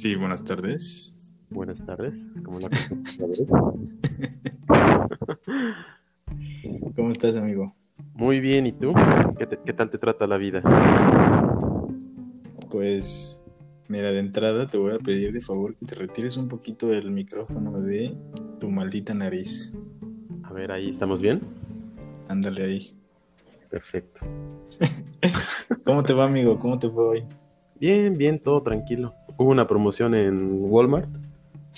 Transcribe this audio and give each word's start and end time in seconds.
Sí, 0.00 0.14
buenas 0.14 0.44
tardes. 0.44 1.34
Buenas 1.50 1.84
tardes. 1.84 2.14
¿Cómo 2.44 2.60
la 2.60 2.68
¿Cómo 6.94 7.10
estás, 7.10 7.36
amigo? 7.36 7.74
Muy 8.14 8.38
bien, 8.38 8.66
¿y 8.68 8.72
tú? 8.72 8.92
¿Qué, 9.36 9.46
te- 9.46 9.58
qué 9.66 9.72
tal 9.72 9.90
te 9.90 9.98
trata 9.98 10.28
la 10.28 10.36
vida? 10.36 10.62
Pues, 12.70 13.42
mira, 13.88 14.12
de 14.12 14.20
entrada 14.20 14.68
te 14.68 14.78
voy 14.78 14.94
a 14.94 14.98
pedir 15.00 15.32
de 15.32 15.40
favor 15.40 15.74
que 15.76 15.86
te 15.86 15.96
retires 15.96 16.36
un 16.36 16.46
poquito 16.48 16.92
el 16.92 17.10
micrófono 17.10 17.80
de 17.80 18.16
tu 18.60 18.70
maldita 18.70 19.14
nariz. 19.14 19.76
A 20.44 20.52
ver, 20.52 20.70
ahí 20.70 20.90
estamos 20.90 21.20
bien. 21.20 21.40
Ándale 22.28 22.62
ahí. 22.62 22.96
Perfecto. 23.68 24.20
¿Cómo 25.84 26.04
te 26.04 26.12
va, 26.12 26.26
amigo? 26.26 26.56
¿Cómo 26.56 26.78
te 26.78 26.88
fue 26.88 27.04
hoy? 27.04 27.24
Bien, 27.74 28.16
bien, 28.16 28.40
todo 28.40 28.62
tranquilo. 28.62 29.12
Hubo 29.38 29.52
una 29.52 29.68
promoción 29.68 30.16
en 30.16 30.64
Walmart 30.64 31.08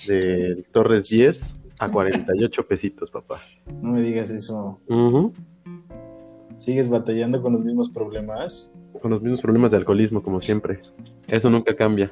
de 0.07 0.65
Torres 0.71 1.07
10 1.09 1.41
a 1.79 1.89
48 1.89 2.67
pesitos, 2.67 3.11
papá. 3.11 3.39
No 3.81 3.91
me 3.91 4.01
digas 4.01 4.31
eso. 4.31 4.79
Ujú. 4.89 5.31
¿Sigues 6.57 6.89
batallando 6.89 7.39
con 7.39 7.53
los 7.53 7.63
mismos 7.63 7.91
problemas? 7.91 8.73
Con 8.99 9.11
los 9.11 9.21
mismos 9.21 9.41
problemas 9.41 9.69
de 9.69 9.77
alcoholismo, 9.77 10.23
como 10.23 10.41
siempre. 10.41 10.81
Eso 11.27 11.51
nunca 11.51 11.75
cambia. 11.75 12.11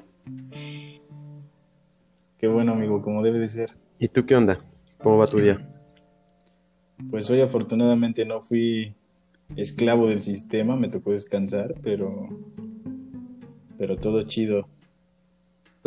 Qué 2.37 2.47
bueno, 2.47 2.73
amigo, 2.73 3.01
como 3.01 3.23
debe 3.23 3.39
de 3.39 3.49
ser. 3.49 3.71
¿Y 3.97 4.07
tú 4.07 4.27
qué 4.27 4.35
onda? 4.35 4.59
¿Cómo 5.01 5.17
va 5.17 5.25
tu 5.25 5.39
día? 5.39 5.67
Pues 7.09 7.27
hoy 7.31 7.41
afortunadamente 7.41 8.23
no 8.23 8.41
fui 8.41 8.93
esclavo 9.55 10.05
del 10.05 10.19
sistema, 10.19 10.75
me 10.75 10.89
tocó 10.89 11.11
descansar, 11.11 11.73
pero 11.81 12.29
pero 13.79 13.97
todo 13.97 14.21
chido. 14.21 14.67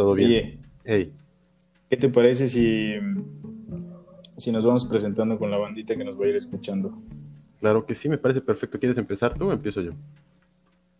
¿Todo 0.02 0.14
bien? 0.14 0.28
Oye, 0.30 0.58
Hey, 0.84 1.12
¿qué 1.88 1.96
te 1.96 2.08
parece 2.08 2.48
si 2.48 2.94
si 4.36 4.50
nos 4.50 4.64
vamos 4.64 4.84
presentando 4.86 5.38
con 5.38 5.48
la 5.50 5.58
bandita 5.58 5.94
que 5.94 6.04
nos 6.04 6.20
va 6.20 6.24
a 6.24 6.28
ir 6.28 6.36
escuchando? 6.36 6.92
claro 7.60 7.86
que 7.86 7.94
sí, 7.94 8.08
me 8.08 8.18
parece 8.18 8.40
perfecto. 8.40 8.80
¿Quieres 8.80 8.98
empezar 8.98 9.38
tú 9.38 9.44
o 9.48 9.52
empiezo 9.52 9.80
yo? 9.80 9.92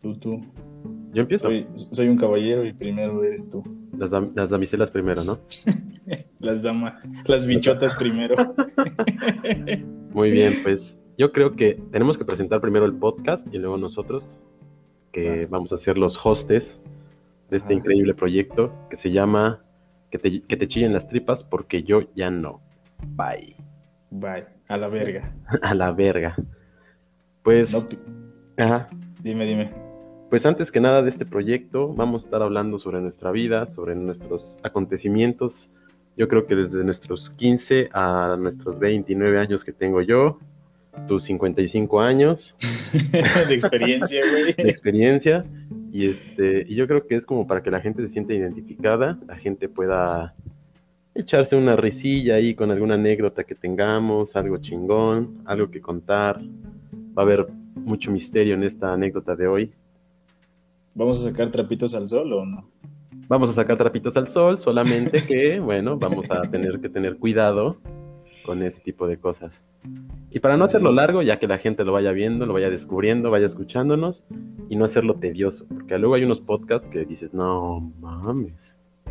Tú, 0.01 0.15
tú. 0.19 0.41
Yo 1.13 1.23
empiezo. 1.23 1.47
Soy, 1.47 1.67
soy 1.75 2.09
un 2.09 2.17
caballero 2.17 2.65
y 2.65 2.73
primero 2.73 3.25
eres 3.25 3.51
tú. 3.51 3.65
Las, 3.99 4.11
dam- 4.11 4.31
las 4.37 4.49
damiselas 4.49 4.91
primero, 4.91 5.25
¿no? 5.25 5.39
Las 6.39 6.63
damas, 6.63 7.01
las 7.27 7.47
bichotas 7.47 7.95
primero. 7.95 8.35
Muy 10.13 10.31
bien, 10.31 10.53
pues 10.65 10.81
yo 11.17 11.31
creo 11.33 11.55
que 11.55 11.81
tenemos 11.93 12.19
que 12.19 12.25
presentar 12.25 12.61
primero 12.61 12.85
el 12.85 12.95
podcast 12.95 13.47
y 13.55 13.59
luego 13.59 13.79
nosotros, 13.79 14.29
que 15.13 15.45
Va. 15.45 15.51
vamos 15.51 15.73
a 15.73 15.79
ser 15.79 15.97
los 15.99 16.19
hostes 16.25 16.65
de 17.53 17.59
este 17.59 17.69
Ajá. 17.75 17.79
increíble 17.79 18.15
proyecto 18.15 18.73
que 18.91 18.97
se 18.97 19.13
llama 19.13 19.61
Que 20.11 20.19
te, 20.19 20.43
que 20.43 20.57
te 20.57 20.67
chillen 20.69 20.93
las 20.93 21.07
tripas 21.09 21.45
porque 21.45 21.85
yo 21.85 22.03
ya 22.17 22.31
no. 22.31 22.61
Bye. 23.15 23.55
Bye, 24.11 24.45
a 24.69 24.77
la 24.77 24.89
verga. 24.89 25.33
A 25.63 25.75
la 25.75 25.93
verga. 25.93 26.35
Pues, 27.43 27.73
No, 27.73 27.87
ajá. 28.59 28.89
dime, 29.23 29.47
dime. 29.47 29.71
Pues 30.31 30.45
antes 30.47 30.71
que 30.71 30.81
nada 30.81 31.03
de 31.03 31.11
este 31.11 31.27
proyecto, 31.27 31.93
vamos 31.95 32.23
a 32.23 32.25
estar 32.27 32.43
hablando 32.43 32.79
sobre 32.79 33.01
nuestra 33.01 33.31
vida, 33.33 33.67
sobre 33.75 33.95
nuestros 33.95 34.57
acontecimientos. 34.63 35.53
Yo 36.17 36.29
creo 36.29 36.47
que 36.47 36.55
desde 36.55 36.85
nuestros 36.85 37.31
15 37.37 37.89
a 37.93 38.37
nuestros 38.39 38.79
29 38.79 39.39
años 39.39 39.65
que 39.65 39.73
tengo 39.73 40.01
yo, 40.03 40.39
tus 41.09 41.25
55 41.25 42.01
años 42.01 42.55
de 43.49 43.55
experiencia, 43.55 44.23
güey. 44.31 44.53
de 44.55 44.71
experiencia. 44.71 45.45
Y, 45.93 46.07
este, 46.07 46.65
y 46.67 46.75
yo 46.75 46.89
creo 46.89 47.07
que 47.07 47.17
es 47.17 47.25
como 47.27 47.47
para 47.47 47.63
que 47.63 47.71
la 47.71 47.83
gente 47.83 48.07
se 48.07 48.15
sienta 48.15 48.33
identificada, 48.33 49.19
la 49.27 49.37
gente 49.37 49.69
pueda 49.69 50.33
echarse 51.15 51.55
una 51.55 51.77
risilla 51.77 52.37
ahí 52.37 52.55
con 52.55 52.71
alguna 52.71 52.95
anécdota 52.95 53.45
que 53.45 53.55
tengamos, 53.55 54.35
algo 54.35 54.57
chingón, 54.57 55.43
algo 55.45 55.71
que 55.71 55.83
contar. 55.83 56.41
Va 57.17 57.23
a 57.23 57.27
haber 57.27 57.47
mucho 57.75 58.11
misterio 58.11 58.55
en 58.55 58.63
esta 58.63 58.95
anécdota 58.95 59.37
de 59.37 59.47
hoy. 59.47 59.73
¿Vamos 60.95 61.25
a 61.27 61.31
sacar 61.31 61.51
trapitos 61.51 61.95
al 61.95 62.09
sol 62.09 62.33
o 62.33 62.47
no? 62.47 62.67
Vamos 63.29 63.51
a 63.51 63.55
sacar 63.55 63.77
trapitos 63.77 64.17
al 64.17 64.29
sol, 64.29 64.59
solamente 64.61 65.23
que, 65.27 65.61
bueno, 65.61 65.99
vamos 65.99 66.31
a 66.31 66.41
tener 66.41 66.81
que 66.81 66.89
tener 66.89 67.19
cuidado 67.19 67.77
con 68.47 68.63
ese 68.63 68.81
tipo 68.81 69.07
de 69.07 69.19
cosas. 69.19 69.53
Y 70.31 70.41
para 70.41 70.57
no 70.57 70.65
hacerlo 70.65 70.91
largo, 70.93 71.21
ya 71.21 71.39
que 71.39 71.47
la 71.47 71.59
gente 71.59 71.85
lo 71.85 71.93
vaya 71.93 72.13
viendo, 72.13 72.47
lo 72.47 72.55
vaya 72.55 72.71
descubriendo, 72.71 73.31
vaya 73.31 73.49
escuchándonos, 73.49 74.23
y 74.69 74.77
no 74.77 74.85
hacerlo 74.85 75.15
tedioso, 75.15 75.67
porque 75.69 75.99
luego 75.99 76.15
hay 76.15 76.25
unos 76.25 76.41
podcasts 76.41 76.89
que 76.91 77.05
dices, 77.05 77.33
no 77.35 77.81
mames, 78.01 78.53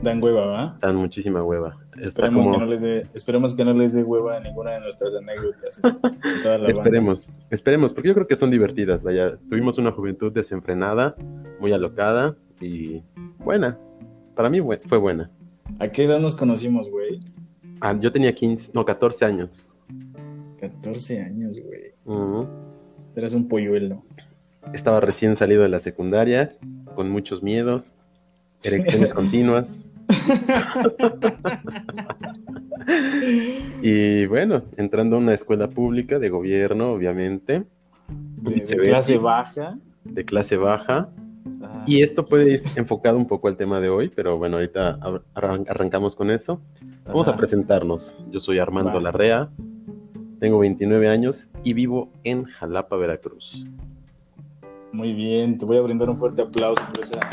Dan 0.02 0.24
hueva, 0.24 0.46
¿va? 0.48 0.78
dan 0.82 0.96
muchísima 0.96 1.44
hueva. 1.44 1.78
Esperemos, 2.00 2.46
como- 2.46 2.58
que 2.58 2.64
no 2.64 2.70
les 2.72 2.82
dé, 2.82 3.04
esperemos 3.14 3.54
que 3.56 3.66
no 3.66 3.74
les 3.74 3.94
dé 3.94 4.04
hueva 4.04 4.38
a 4.38 4.40
ninguna 4.40 4.72
de 4.72 4.80
nuestras 4.80 5.14
anécdotas. 5.16 5.82
en 5.84 6.42
toda 6.42 6.58
la 6.58 6.64
banda. 6.68 6.82
Esperemos, 6.82 7.20
esperemos, 7.50 7.94
porque 7.94 8.08
yo 8.08 8.14
creo 8.16 8.26
que 8.28 8.38
son 8.38 8.50
divertidas, 8.50 9.04
vaya, 9.04 9.38
tuvimos 9.50 9.78
una 9.78 9.92
juventud 9.92 10.32
desenfrenada, 10.32 11.16
muy 11.60 11.74
alocada, 11.74 12.36
y 12.62 13.04
buena, 13.44 13.78
para 14.36 14.50
mí 14.50 14.60
bu- 14.60 14.80
fue 14.88 14.98
buena. 14.98 15.30
¿A 15.80 15.90
qué 15.90 16.06
edad 16.06 16.20
nos 16.20 16.36
conocimos, 16.36 16.90
güey? 16.90 17.20
Ah, 17.82 17.96
yo 18.00 18.12
tenía 18.12 18.34
15, 18.34 18.70
no, 18.74 18.86
14 18.86 19.26
años. 19.26 19.50
14 20.60 21.22
años, 21.22 21.60
güey. 21.64 21.92
Ujú. 22.06 22.48
Eras 23.16 23.34
un 23.34 23.48
polluelo. 23.48 24.04
Estaba 24.74 25.00
recién 25.00 25.38
salido 25.38 25.64
de 25.64 25.70
la 25.70 25.80
secundaria, 25.82 26.50
con 26.96 27.10
muchos 27.10 27.42
miedos, 27.44 27.92
erecciones 28.64 29.14
continuas. 29.14 29.68
y 33.82 34.26
bueno, 34.28 34.64
entrando 34.78 35.16
a 35.16 35.20
una 35.20 35.34
escuela 35.34 35.68
pública 35.70 36.20
de 36.20 36.30
gobierno, 36.30 36.92
obviamente, 36.94 37.64
De, 38.10 38.78
clase 38.78 39.18
baja. 39.18 39.78
de 40.04 40.26
clase 40.26 40.58
baja. 40.58 41.10
Ajá. 41.64 41.84
Y 41.88 42.04
esto 42.04 42.26
puede 42.26 42.54
ir 42.54 42.62
enfocado 42.76 43.18
un 43.18 43.28
poco 43.28 43.48
al 43.48 43.58
tema 43.58 43.80
de 43.80 43.90
hoy, 43.90 44.10
pero 44.14 44.38
bueno, 44.38 44.58
ahorita 44.58 44.98
ar- 45.02 45.22
arran- 45.34 45.66
arrancamos 45.70 46.16
con 46.16 46.30
eso. 46.32 46.62
Vamos 47.06 47.28
a 47.28 47.36
presentarnos. 47.36 48.12
Yo 48.32 48.40
soy 48.40 48.60
Armando. 48.60 49.00
Larrea, 49.00 49.50
tengo 50.40 50.60
29 50.60 51.08
años 51.08 51.36
y 51.64 51.74
vivo 51.74 52.10
en 52.24 52.44
Jalapa, 52.46 52.96
Veracruz. 52.98 53.66
Muy 54.94 55.13
bien, 55.13 55.57
te 55.57 55.66
voy 55.66 55.78
a 55.78 55.81
brindar 55.81 56.09
un 56.09 56.18
fuerte 56.18 56.41
aplauso 56.41 56.84
por 56.94 57.03
esa, 57.03 57.29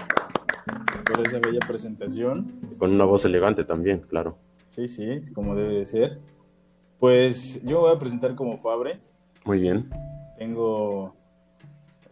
por 1.05 1.27
esa 1.27 1.39
bella 1.41 1.61
presentación. 1.67 2.53
Con 2.79 2.93
una 2.93 3.05
voz 3.05 3.25
elegante 3.25 3.65
también, 3.65 4.01
claro. 4.09 4.39
Sí, 4.69 4.87
sí, 4.87 5.23
como 5.35 5.57
debe 5.57 5.75
de 5.75 5.87
ser. 5.87 6.21
Pues 7.01 7.63
yo 7.65 7.77
me 7.77 7.83
voy 7.83 7.97
a 7.97 7.99
presentar 7.99 8.35
como 8.37 8.59
Fabre. 8.59 9.01
Muy 9.45 9.61
bien. 9.61 9.91
Tengo 10.39 11.15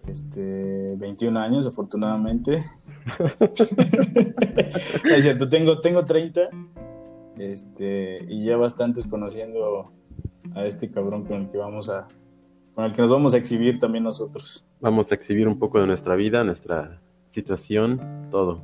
este 0.09 0.95
21 0.97 1.39
años, 1.39 1.67
afortunadamente. 1.67 2.65
es 5.05 5.23
cierto, 5.23 5.49
tengo, 5.49 5.81
tengo 5.81 6.05
30. 6.05 6.51
Este, 7.39 8.25
y 8.29 8.45
ya 8.47 8.57
bastantes 8.57 9.07
conociendo 9.07 9.93
a 10.55 10.65
este 10.65 10.91
cabrón 10.91 11.25
con 11.25 11.43
el 11.43 11.51
que 11.51 11.59
vamos 11.59 11.91
a 11.91 12.09
con 12.77 12.85
el 12.85 12.93
que 12.93 13.01
nos 13.01 13.11
vamos 13.11 13.33
a 13.33 13.39
exhibir 13.39 13.79
también 13.79 14.05
nosotros. 14.05 14.63
Vamos 14.81 15.11
a 15.11 15.15
exhibir 15.15 15.49
un 15.49 15.59
poco 15.59 15.81
de 15.81 15.87
nuestra 15.87 16.15
vida, 16.15 16.45
nuestra 16.45 17.01
situación, 17.35 18.29
todo. 18.31 18.61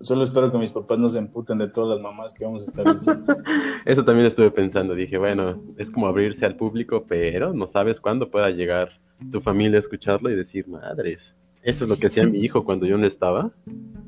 Solo 0.00 0.22
espero 0.22 0.52
que 0.52 0.58
mis 0.58 0.70
papás 0.70 1.00
no 1.00 1.08
se 1.08 1.18
emputen 1.18 1.58
de 1.58 1.66
todas 1.66 1.90
las 1.90 2.00
mamás 2.00 2.32
que 2.32 2.44
vamos 2.44 2.62
a 2.62 2.70
estar 2.70 2.92
diciendo. 2.92 3.36
Eso 3.84 4.04
también 4.04 4.28
estuve 4.28 4.52
pensando. 4.52 4.94
Dije, 4.94 5.18
bueno, 5.18 5.60
es 5.78 5.90
como 5.90 6.06
abrirse 6.06 6.46
al 6.46 6.54
público, 6.54 7.04
pero 7.08 7.52
no 7.52 7.66
sabes 7.66 7.98
cuándo 7.98 8.30
pueda 8.30 8.50
llegar 8.50 8.90
tu 9.32 9.40
familia 9.40 9.78
a 9.78 9.82
escucharlo 9.82 10.30
y 10.30 10.36
decir, 10.36 10.68
madres, 10.68 11.18
eso 11.64 11.84
es 11.84 11.90
lo 11.90 11.96
que 11.96 12.06
hacía 12.06 12.24
mi 12.28 12.38
hijo 12.38 12.64
cuando 12.64 12.86
yo 12.86 12.96
no 12.98 13.06
estaba. 13.08 13.50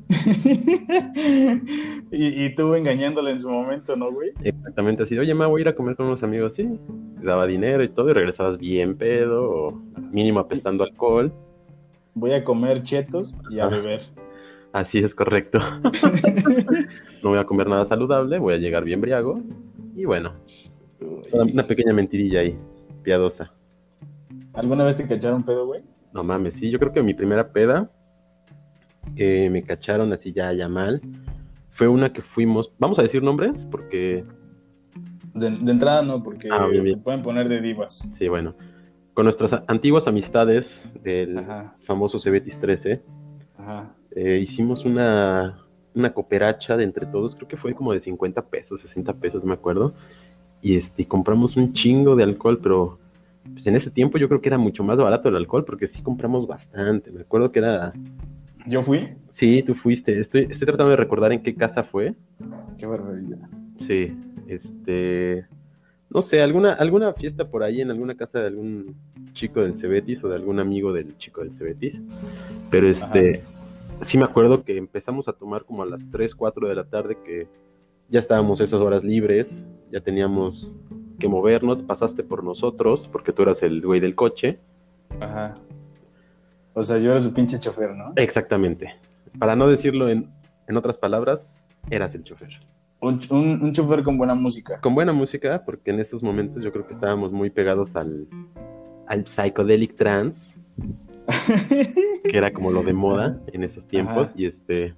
y, 2.11 2.45
y 2.45 2.55
tú 2.55 2.73
engañándole 2.75 3.31
en 3.31 3.39
su 3.39 3.49
momento, 3.49 3.95
¿no, 3.95 4.11
güey? 4.11 4.31
Exactamente 4.43 5.03
así, 5.03 5.17
oye, 5.17 5.33
ma, 5.33 5.47
voy 5.47 5.61
a 5.61 5.63
ir 5.63 5.67
a 5.69 5.75
comer 5.75 5.95
con 5.95 6.07
unos 6.07 6.23
amigos, 6.23 6.53
sí. 6.55 6.67
Te 7.19 7.25
daba 7.25 7.47
dinero 7.47 7.83
y 7.83 7.89
todo, 7.89 8.09
y 8.09 8.13
regresabas 8.13 8.59
bien 8.59 8.97
pedo, 8.97 9.49
o 9.49 9.71
mínimo 10.11 10.39
apestando 10.39 10.83
alcohol. 10.83 11.33
Voy 12.13 12.31
a 12.31 12.43
comer 12.43 12.83
chetos 12.83 13.35
y 13.49 13.59
a 13.59 13.65
Ajá. 13.65 13.75
beber. 13.75 14.01
Así 14.73 14.99
es 14.99 15.15
correcto. 15.15 15.59
no 17.23 17.29
voy 17.29 17.39
a 17.39 17.45
comer 17.45 17.67
nada 17.67 17.85
saludable, 17.85 18.39
voy 18.39 18.53
a 18.53 18.57
llegar 18.57 18.83
bien 18.83 19.01
briago. 19.01 19.41
Y 19.95 20.05
bueno, 20.05 20.33
una 21.31 21.63
pequeña 21.63 21.93
mentirilla 21.93 22.41
ahí, 22.41 22.57
piadosa. 23.03 23.51
¿Alguna 24.53 24.85
vez 24.85 24.97
te 24.97 25.07
cacharon 25.07 25.43
pedo, 25.43 25.65
güey? 25.65 25.81
No 26.13 26.23
mames, 26.23 26.53
sí, 26.55 26.69
yo 26.69 26.79
creo 26.79 26.93
que 26.93 27.01
mi 27.01 27.13
primera 27.13 27.51
peda 27.51 27.89
que 29.15 29.49
me 29.49 29.63
cacharon 29.63 30.11
así 30.13 30.31
ya, 30.33 30.51
ya 30.53 30.67
mal 30.67 31.01
fue 31.73 31.87
una 31.89 32.13
que 32.13 32.21
fuimos, 32.21 32.71
vamos 32.79 32.97
a 32.99 33.01
decir 33.01 33.21
nombres, 33.21 33.51
porque, 33.69 34.23
De, 35.33 35.49
de 35.51 35.71
entrada 35.71 36.01
no, 36.03 36.23
porque 36.23 36.47
Ah, 36.49 36.67
bien, 36.67 36.83
bien. 36.85 36.97
te 36.97 37.03
pueden 37.03 37.21
poner 37.21 37.49
de 37.49 37.59
divas. 37.61 38.09
sí, 38.17 38.27
bueno, 38.29 38.55
con 39.13 39.25
nuestras 39.25 39.61
antiguas 39.67 40.07
amistades 40.07 40.65
del 41.03 41.37
Ajá, 41.37 41.75
famoso 41.85 42.19
Cebetis 42.19 42.57
13, 42.59 43.01
ajá. 43.57 43.91
eh, 44.15 44.39
hicimos 44.41 44.85
una, 44.85 45.57
una 45.93 46.13
cooperacha 46.13 46.77
de 46.77 46.85
entre 46.85 47.05
todos, 47.07 47.35
creo 47.35 47.47
que 47.49 47.57
fue 47.57 47.73
como 47.73 47.91
de 47.91 47.99
50 47.99 48.41
pesos, 48.43 48.79
60 48.81 49.13
pesos, 49.13 49.43
me 49.43 49.53
acuerdo. 49.53 49.93
Y 50.61 50.77
este, 50.77 51.05
compramos 51.05 51.57
un 51.57 51.73
chingo 51.73 52.15
de 52.15 52.23
alcohol, 52.23 52.59
pero 52.63 52.97
pues 53.53 53.67
en 53.67 53.75
ese 53.75 53.91
tiempo 53.91 54.17
yo 54.17 54.27
creo 54.29 54.41
que 54.41 54.47
era 54.49 54.57
mucho 54.57 54.83
más 54.83 54.97
barato 54.97 55.27
el 55.29 55.35
alcohol, 55.35 55.63
porque 55.65 55.89
sí 55.89 56.01
compramos 56.01 56.47
bastante. 56.47 57.11
Me 57.11 57.21
acuerdo 57.21 57.51
que 57.51 57.59
era. 57.59 57.93
¿Yo 58.67 58.81
fui? 58.81 59.15
Sí, 59.33 59.63
tú 59.63 59.75
fuiste. 59.75 60.19
Estoy, 60.19 60.43
estoy 60.43 60.65
tratando 60.65 60.91
de 60.91 60.95
recordar 60.95 61.31
en 61.31 61.43
qué 61.43 61.55
casa 61.55 61.83
fue. 61.83 62.15
Qué 62.77 62.85
barbaridad. 62.85 63.49
Sí, 63.87 64.11
este. 64.47 65.45
No 66.09 66.21
sé, 66.21 66.41
alguna, 66.41 66.71
alguna 66.71 67.13
fiesta 67.13 67.49
por 67.49 67.63
ahí 67.63 67.81
en 67.81 67.91
alguna 67.91 68.15
casa 68.15 68.39
de 68.39 68.47
algún 68.47 68.95
chico 69.33 69.61
del 69.61 69.79
Cebetis 69.81 70.23
o 70.23 70.29
de 70.29 70.35
algún 70.35 70.59
amigo 70.59 70.93
del 70.93 71.17
chico 71.17 71.41
del 71.41 71.51
Cebetis. 71.57 71.95
Pero 72.69 72.87
este, 72.87 73.41
sí 74.01 74.17
me 74.17 74.23
acuerdo 74.23 74.63
que 74.63 74.77
empezamos 74.77 75.27
a 75.27 75.33
tomar 75.33 75.65
como 75.65 75.83
a 75.83 75.85
las 75.85 75.99
3, 76.11 76.33
4 76.35 76.69
de 76.69 76.75
la 76.75 76.85
tarde 76.85 77.17
que 77.25 77.47
ya 78.09 78.19
estábamos 78.19 78.61
esas 78.61 78.79
horas 78.79 79.03
libres, 79.03 79.47
ya 79.91 79.99
teníamos 79.99 80.73
que 81.19 81.27
movernos, 81.27 81.81
pasaste 81.81 82.23
por 82.23 82.43
nosotros 82.43 83.09
porque 83.11 83.33
tú 83.33 83.43
eras 83.43 83.61
el 83.61 83.81
güey 83.81 83.99
del 83.99 84.15
coche. 84.15 84.59
Ajá. 85.19 85.57
O 86.75 86.83
sea, 86.83 86.97
yo 86.97 87.11
era 87.11 87.19
su 87.21 87.33
pinche 87.33 87.57
chofer, 87.57 87.91
¿no? 87.91 88.11
Exactamente. 88.17 88.93
Para 89.39 89.55
no 89.55 89.67
decirlo 89.69 90.09
en, 90.09 90.29
en 90.67 90.75
otras 90.75 90.97
palabras, 90.97 91.39
eras 91.89 92.13
el 92.13 92.23
chofer. 92.23 92.49
Un, 92.99 93.21
un, 93.29 93.61
un 93.63 93.73
chofer 93.73 94.03
con 94.03 94.17
buena 94.17 94.35
música. 94.35 94.81
Con 94.81 94.93
buena 94.93 95.13
música, 95.13 95.63
porque 95.65 95.91
en 95.91 96.01
estos 96.01 96.21
momentos 96.21 96.61
yo 96.61 96.73
creo 96.73 96.85
que 96.85 96.93
estábamos 96.93 97.31
muy 97.31 97.49
pegados 97.49 97.95
al, 97.95 98.27
al 99.07 99.25
psychedelic 99.25 99.95
trance, 99.95 100.37
que 102.23 102.37
era 102.37 102.51
como 102.51 102.71
lo 102.71 102.83
de 102.83 102.91
moda 102.91 103.39
en 103.53 103.63
esos 103.63 103.87
tiempos. 103.87 104.27
Ajá. 104.27 104.33
Y 104.35 104.47
este 104.47 104.93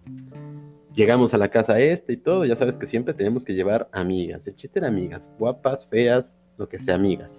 llegamos 0.95 1.31
a 1.35 1.37
la 1.37 1.49
casa 1.49 1.79
este 1.79 2.13
y 2.13 2.17
todo, 2.17 2.43
ya 2.43 2.55
sabes 2.55 2.75
que 2.77 2.87
siempre 2.87 3.13
tenemos 3.13 3.43
que 3.43 3.53
llevar 3.53 3.87
amigas. 3.91 4.41
El 4.47 4.55
chiste 4.55 4.79
era 4.79 4.87
amigas, 4.87 5.21
guapas, 5.37 5.85
feas, 5.85 6.25
lo 6.57 6.67
que 6.67 6.79
sea, 6.79 6.95
amigas. 6.95 7.29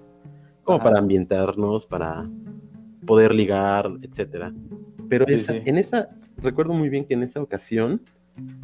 Como 0.62 0.76
Ajá. 0.76 0.84
para 0.84 0.98
ambientarnos, 1.00 1.86
para 1.86 2.24
poder 3.08 3.34
ligar, 3.34 3.90
etcétera. 4.02 4.52
Pero 5.08 5.24
Sí, 5.26 5.32
esa- 5.34 5.54
sí. 5.54 5.62
en 5.64 5.78
esa, 5.78 6.10
recuerdo 6.42 6.74
muy 6.74 6.88
bien 6.90 7.06
que 7.06 7.14
en 7.14 7.22
esa 7.24 7.40
ocasión, 7.42 8.02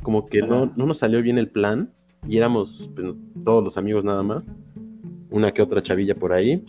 como 0.03 0.27
que 0.27 0.41
no, 0.41 0.71
no 0.77 0.87
nos 0.87 0.99
salió 0.99 1.21
bien 1.23 1.39
el 1.39 1.49
plan, 1.49 1.91
y 2.29 2.37
éramos 2.37 2.89
pues, 2.95 3.15
todos 3.45 3.65
los 3.65 3.77
amigos 3.77 4.05
nada 4.05 4.23
más, 4.23 4.45
una 5.31 5.51
que 5.53 5.63
otra 5.63 5.83
chavilla 5.83 6.15
por 6.15 6.33
ahí. 6.33 6.65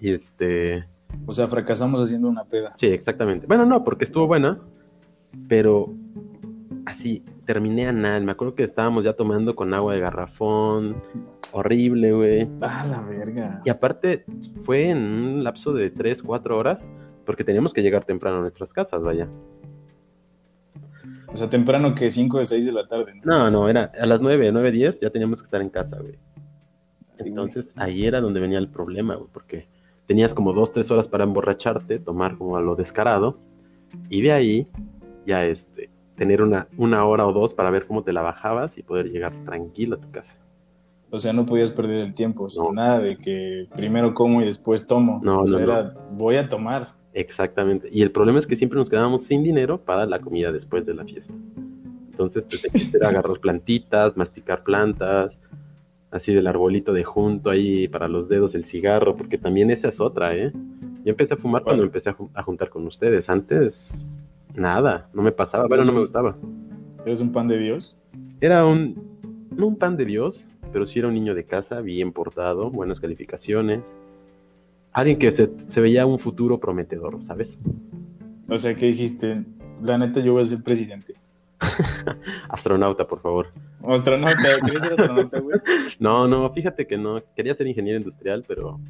Y 0.00 0.10
este, 0.12 0.84
O 1.26 1.32
sea, 1.32 1.46
fracasamos 1.46 2.00
haciendo 2.02 2.28
una 2.28 2.44
peda. 2.44 2.74
Sí, 2.78 2.86
exactamente. 2.86 3.46
Bueno, 3.46 3.64
no, 3.64 3.82
porque 3.84 4.04
estuvo 4.04 4.26
buena, 4.26 4.58
pero 5.48 5.92
así, 6.86 7.22
terminé 7.46 7.86
a 7.88 7.92
nada. 7.92 8.20
Me 8.20 8.32
acuerdo 8.32 8.54
que 8.54 8.64
estábamos 8.64 9.04
ya 9.04 9.12
tomando 9.14 9.54
con 9.56 9.72
agua 9.74 9.94
de 9.94 10.00
garrafón, 10.00 10.96
horrible, 11.52 12.12
güey. 12.12 12.48
Ah, 12.60 12.84
la 12.90 13.02
verga. 13.02 13.62
Y 13.64 13.70
aparte, 13.70 14.24
fue 14.64 14.90
en 14.90 14.98
un 14.98 15.44
lapso 15.44 15.72
de 15.72 15.90
3, 15.90 16.22
4 16.22 16.58
horas, 16.58 16.78
porque 17.24 17.44
teníamos 17.44 17.72
que 17.72 17.82
llegar 17.82 18.04
temprano 18.04 18.38
a 18.38 18.40
nuestras 18.40 18.72
casas, 18.72 19.02
vaya. 19.02 19.28
O 21.26 21.36
sea, 21.36 21.50
temprano 21.50 21.94
que 21.94 22.10
5 22.10 22.38
de 22.38 22.44
6 22.46 22.66
de 22.66 22.72
la 22.72 22.86
tarde, 22.86 23.14
¿no? 23.22 23.38
No, 23.38 23.50
no, 23.50 23.68
era 23.68 23.92
a 24.00 24.06
las 24.06 24.20
9, 24.20 24.50
9, 24.50 24.70
10 24.72 25.00
ya 25.00 25.10
teníamos 25.10 25.38
que 25.40 25.44
estar 25.44 25.60
en 25.60 25.68
casa, 25.68 25.98
güey. 25.98 26.14
Entonces 27.18 27.66
ahí 27.76 28.06
era 28.06 28.20
donde 28.20 28.40
venía 28.40 28.58
el 28.58 28.68
problema, 28.68 29.16
güey, 29.16 29.28
porque 29.32 29.66
tenías 30.06 30.32
como 30.32 30.52
dos, 30.52 30.72
tres 30.72 30.90
horas 30.90 31.06
para 31.08 31.24
emborracharte, 31.24 31.98
tomar 31.98 32.38
como 32.38 32.56
a 32.56 32.62
lo 32.62 32.76
descarado, 32.76 33.38
y 34.08 34.22
de 34.22 34.32
ahí 34.32 34.68
ya 35.26 35.44
este, 35.44 35.90
tener 36.16 36.42
una, 36.42 36.68
una 36.76 37.04
hora 37.04 37.26
o 37.26 37.32
dos 37.32 37.52
para 37.54 37.70
ver 37.70 37.86
cómo 37.86 38.04
te 38.04 38.12
la 38.12 38.22
bajabas 38.22 38.76
y 38.78 38.82
poder 38.82 39.10
llegar 39.10 39.32
tranquilo 39.44 39.96
a 39.96 40.00
tu 40.00 40.10
casa. 40.10 40.32
O 41.10 41.18
sea, 41.18 41.32
no 41.32 41.46
podías 41.46 41.70
perder 41.70 42.04
el 42.04 42.14
tiempo. 42.14 42.44
O 42.44 42.50
sea, 42.50 42.62
No. 42.64 42.72
nada 42.72 42.98
de 43.00 43.16
que 43.16 43.66
primero 43.74 44.12
como 44.14 44.42
y 44.42 44.44
después 44.44 44.86
tomo. 44.86 45.20
No, 45.22 45.42
o 45.42 45.48
sea, 45.48 45.58
no, 45.64 45.72
era, 45.72 45.94
voy 46.12 46.36
a 46.36 46.48
tomar. 46.48 46.88
Exactamente. 47.14 47.88
Y 47.90 48.02
el 48.02 48.10
problema 48.10 48.38
es 48.38 48.46
que 48.46 48.56
siempre 48.56 48.78
nos 48.78 48.90
quedábamos 48.90 49.24
sin 49.24 49.42
dinero 49.42 49.78
para 49.78 50.06
la 50.06 50.20
comida 50.20 50.52
después 50.52 50.84
de 50.86 50.94
la 50.94 51.04
fiesta. 51.04 51.32
Entonces, 52.10 52.44
pues, 52.48 52.62
te 52.62 52.70
quise 52.70 52.98
agarrar 53.04 53.38
plantitas, 53.40 54.16
masticar 54.16 54.62
plantas, 54.64 55.32
así 56.10 56.32
del 56.32 56.46
arbolito 56.46 56.92
de 56.92 57.04
junto 57.04 57.48
ahí 57.50 57.88
para 57.88 58.08
los 58.08 58.28
dedos 58.28 58.54
el 58.54 58.64
cigarro, 58.66 59.16
porque 59.16 59.38
también 59.38 59.70
esa 59.70 59.88
es 59.88 60.00
otra, 60.00 60.34
¿eh? 60.36 60.52
Yo 61.04 61.10
empecé 61.10 61.34
a 61.34 61.36
fumar 61.36 61.62
cuando 61.62 61.84
empecé 61.84 62.10
a, 62.10 62.12
jun- 62.14 62.30
a 62.34 62.42
juntar 62.42 62.68
con 62.70 62.86
ustedes. 62.86 63.28
Antes, 63.30 63.74
nada, 64.54 65.08
no 65.14 65.22
me 65.22 65.32
pasaba, 65.32 65.66
bueno, 65.66 65.84
no 65.84 65.92
me 65.92 66.00
gustaba. 66.00 66.36
¿Eres 67.06 67.20
un 67.20 67.32
pan 67.32 67.48
de 67.48 67.58
Dios? 67.58 67.96
Era 68.40 68.66
un, 68.66 68.94
no 69.56 69.66
un 69.68 69.76
pan 69.76 69.96
de 69.96 70.04
Dios, 70.04 70.44
pero 70.72 70.86
sí 70.86 70.98
era 70.98 71.08
un 71.08 71.14
niño 71.14 71.34
de 71.34 71.44
casa, 71.44 71.80
bien 71.80 72.12
portado, 72.12 72.70
buenas 72.70 73.00
calificaciones. 73.00 73.80
Alguien 74.92 75.18
que 75.18 75.32
se, 75.32 75.50
se 75.72 75.80
veía 75.80 76.06
un 76.06 76.18
futuro 76.18 76.58
prometedor, 76.58 77.18
¿sabes? 77.26 77.48
O 78.48 78.56
sea, 78.58 78.74
¿qué 78.74 78.86
dijiste? 78.86 79.44
La 79.82 79.98
neta, 79.98 80.20
yo 80.20 80.32
voy 80.32 80.42
a 80.42 80.46
ser 80.46 80.62
presidente. 80.62 81.14
Astronauta, 82.48 83.06
por 83.06 83.20
favor. 83.20 83.48
Astronauta, 83.82 84.60
¿quieres 84.62 84.82
ser 84.82 84.92
astronauta, 84.92 85.40
güey? 85.40 85.58
No, 85.98 86.26
no, 86.26 86.50
fíjate 86.52 86.86
que 86.86 86.96
no. 86.96 87.22
Quería 87.36 87.54
ser 87.54 87.66
ingeniero 87.66 87.98
industrial, 87.98 88.44
pero 88.46 88.80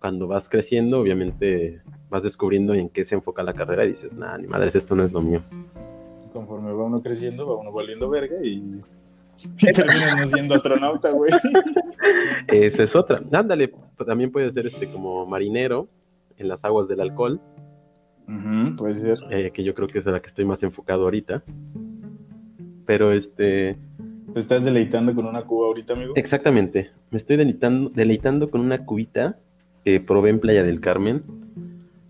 cuando 0.00 0.26
vas 0.26 0.48
creciendo, 0.48 1.00
obviamente 1.00 1.80
vas 2.10 2.22
descubriendo 2.22 2.74
en 2.74 2.88
qué 2.88 3.04
se 3.04 3.14
enfoca 3.14 3.42
la 3.42 3.54
carrera 3.54 3.84
y 3.84 3.92
dices, 3.92 4.12
nah, 4.12 4.36
ni 4.36 4.46
madres, 4.46 4.74
esto 4.74 4.94
no 4.94 5.04
es 5.04 5.12
lo 5.12 5.20
mío. 5.20 5.40
Conforme 6.32 6.72
va 6.72 6.84
uno 6.84 7.00
creciendo, 7.00 7.46
va 7.46 7.56
uno 7.56 7.72
valiendo 7.72 8.08
verga 8.08 8.36
y, 8.42 8.80
y 9.60 9.72
terminas 9.72 10.18
no 10.18 10.26
siendo 10.26 10.54
astronauta, 10.54 11.10
güey. 11.10 11.30
Esa 12.48 12.82
es 12.82 12.94
otra. 12.96 13.22
Ándale, 13.32 13.72
también 14.06 14.30
puedes 14.30 14.52
ser 14.54 14.66
este 14.66 14.88
como 14.90 15.26
marinero 15.26 15.88
en 16.36 16.48
las 16.48 16.64
aguas 16.64 16.88
del 16.88 17.00
alcohol, 17.00 17.40
Ujú, 18.26 18.76
puede 18.76 18.94
ser. 18.96 19.18
eh, 19.30 19.50
que 19.52 19.62
yo 19.62 19.74
creo 19.74 19.88
que 19.88 19.98
es 20.00 20.06
a 20.06 20.10
la 20.10 20.20
que 20.20 20.28
estoy 20.28 20.44
más 20.44 20.62
enfocado 20.62 21.04
ahorita. 21.04 21.42
Pero 22.86 23.12
este, 23.12 23.76
¿Te 24.34 24.40
estás 24.40 24.64
deleitando 24.64 25.14
con 25.14 25.26
una 25.26 25.42
cuba 25.42 25.68
ahorita, 25.68 25.92
amigo? 25.94 26.12
exactamente, 26.16 26.90
me 27.10 27.18
estoy 27.18 27.36
deleitando, 27.36 27.90
deleitando 27.90 28.50
con 28.50 28.60
una 28.60 28.84
cubita 28.84 29.38
que 29.84 30.00
probé 30.00 30.30
en 30.30 30.40
Playa 30.40 30.62
del 30.62 30.80
Carmen. 30.80 31.22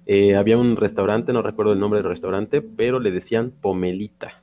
Eh, 0.06 0.36
había 0.36 0.58
un 0.58 0.76
restaurante, 0.76 1.32
no 1.32 1.42
recuerdo 1.42 1.72
el 1.72 1.80
nombre 1.80 2.00
del 2.02 2.10
restaurante, 2.10 2.60
pero 2.62 3.00
le 3.00 3.10
decían 3.10 3.52
pomelita. 3.60 4.42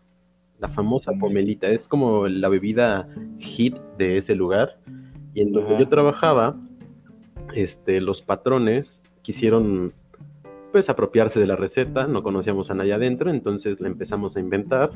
La 0.62 0.70
famosa 0.70 1.12
pomelita. 1.20 1.68
Es 1.68 1.88
como 1.88 2.28
la 2.28 2.48
bebida 2.48 3.10
hit 3.40 3.76
de 3.98 4.20
ese 4.20 4.36
lugar. 4.36 4.78
Y 5.34 5.42
en 5.42 5.52
donde 5.52 5.72
Ajá. 5.72 5.80
yo 5.80 5.90
trabajaba, 5.90 6.56
este, 7.54 8.00
los 8.00 8.22
patrones 8.22 8.88
quisieron 9.22 9.94
pues 10.72 10.90
apropiarse 10.90 11.40
de 11.40 11.48
la 11.48 11.56
receta, 11.56 12.08
no 12.08 12.24
conocíamos 12.24 12.72
a 12.72 12.74
nadie 12.74 12.94
adentro, 12.94 13.30
entonces 13.30 13.82
la 13.82 13.88
empezamos 13.88 14.38
a 14.38 14.40
inventar. 14.40 14.92